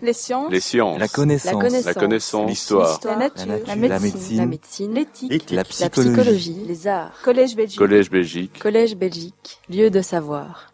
Les 0.00 0.12
sciences. 0.12 0.50
La 0.98 1.08
connaissance. 1.08 1.84
La 1.84 1.94
connaissance. 1.94 2.48
L'histoire. 2.50 3.00
La, 3.04 3.16
nature. 3.16 3.46
La, 3.66 3.76
médecine. 3.76 4.36
La 4.36 4.46
médecine. 4.46 4.94
L'éthique. 4.94 5.50
La, 5.50 5.64
psychologie. 5.64 6.62
Les 6.66 6.86
arts. 6.86 7.12
Collège 7.22 7.56
Belgique. 7.56 7.78
Collège 7.78 8.10
Belgique. 8.10 8.58
Collège 8.58 8.96
Belgique. 8.96 9.60
Lieu 9.70 9.90
de 9.90 10.02
savoir. 10.02 10.73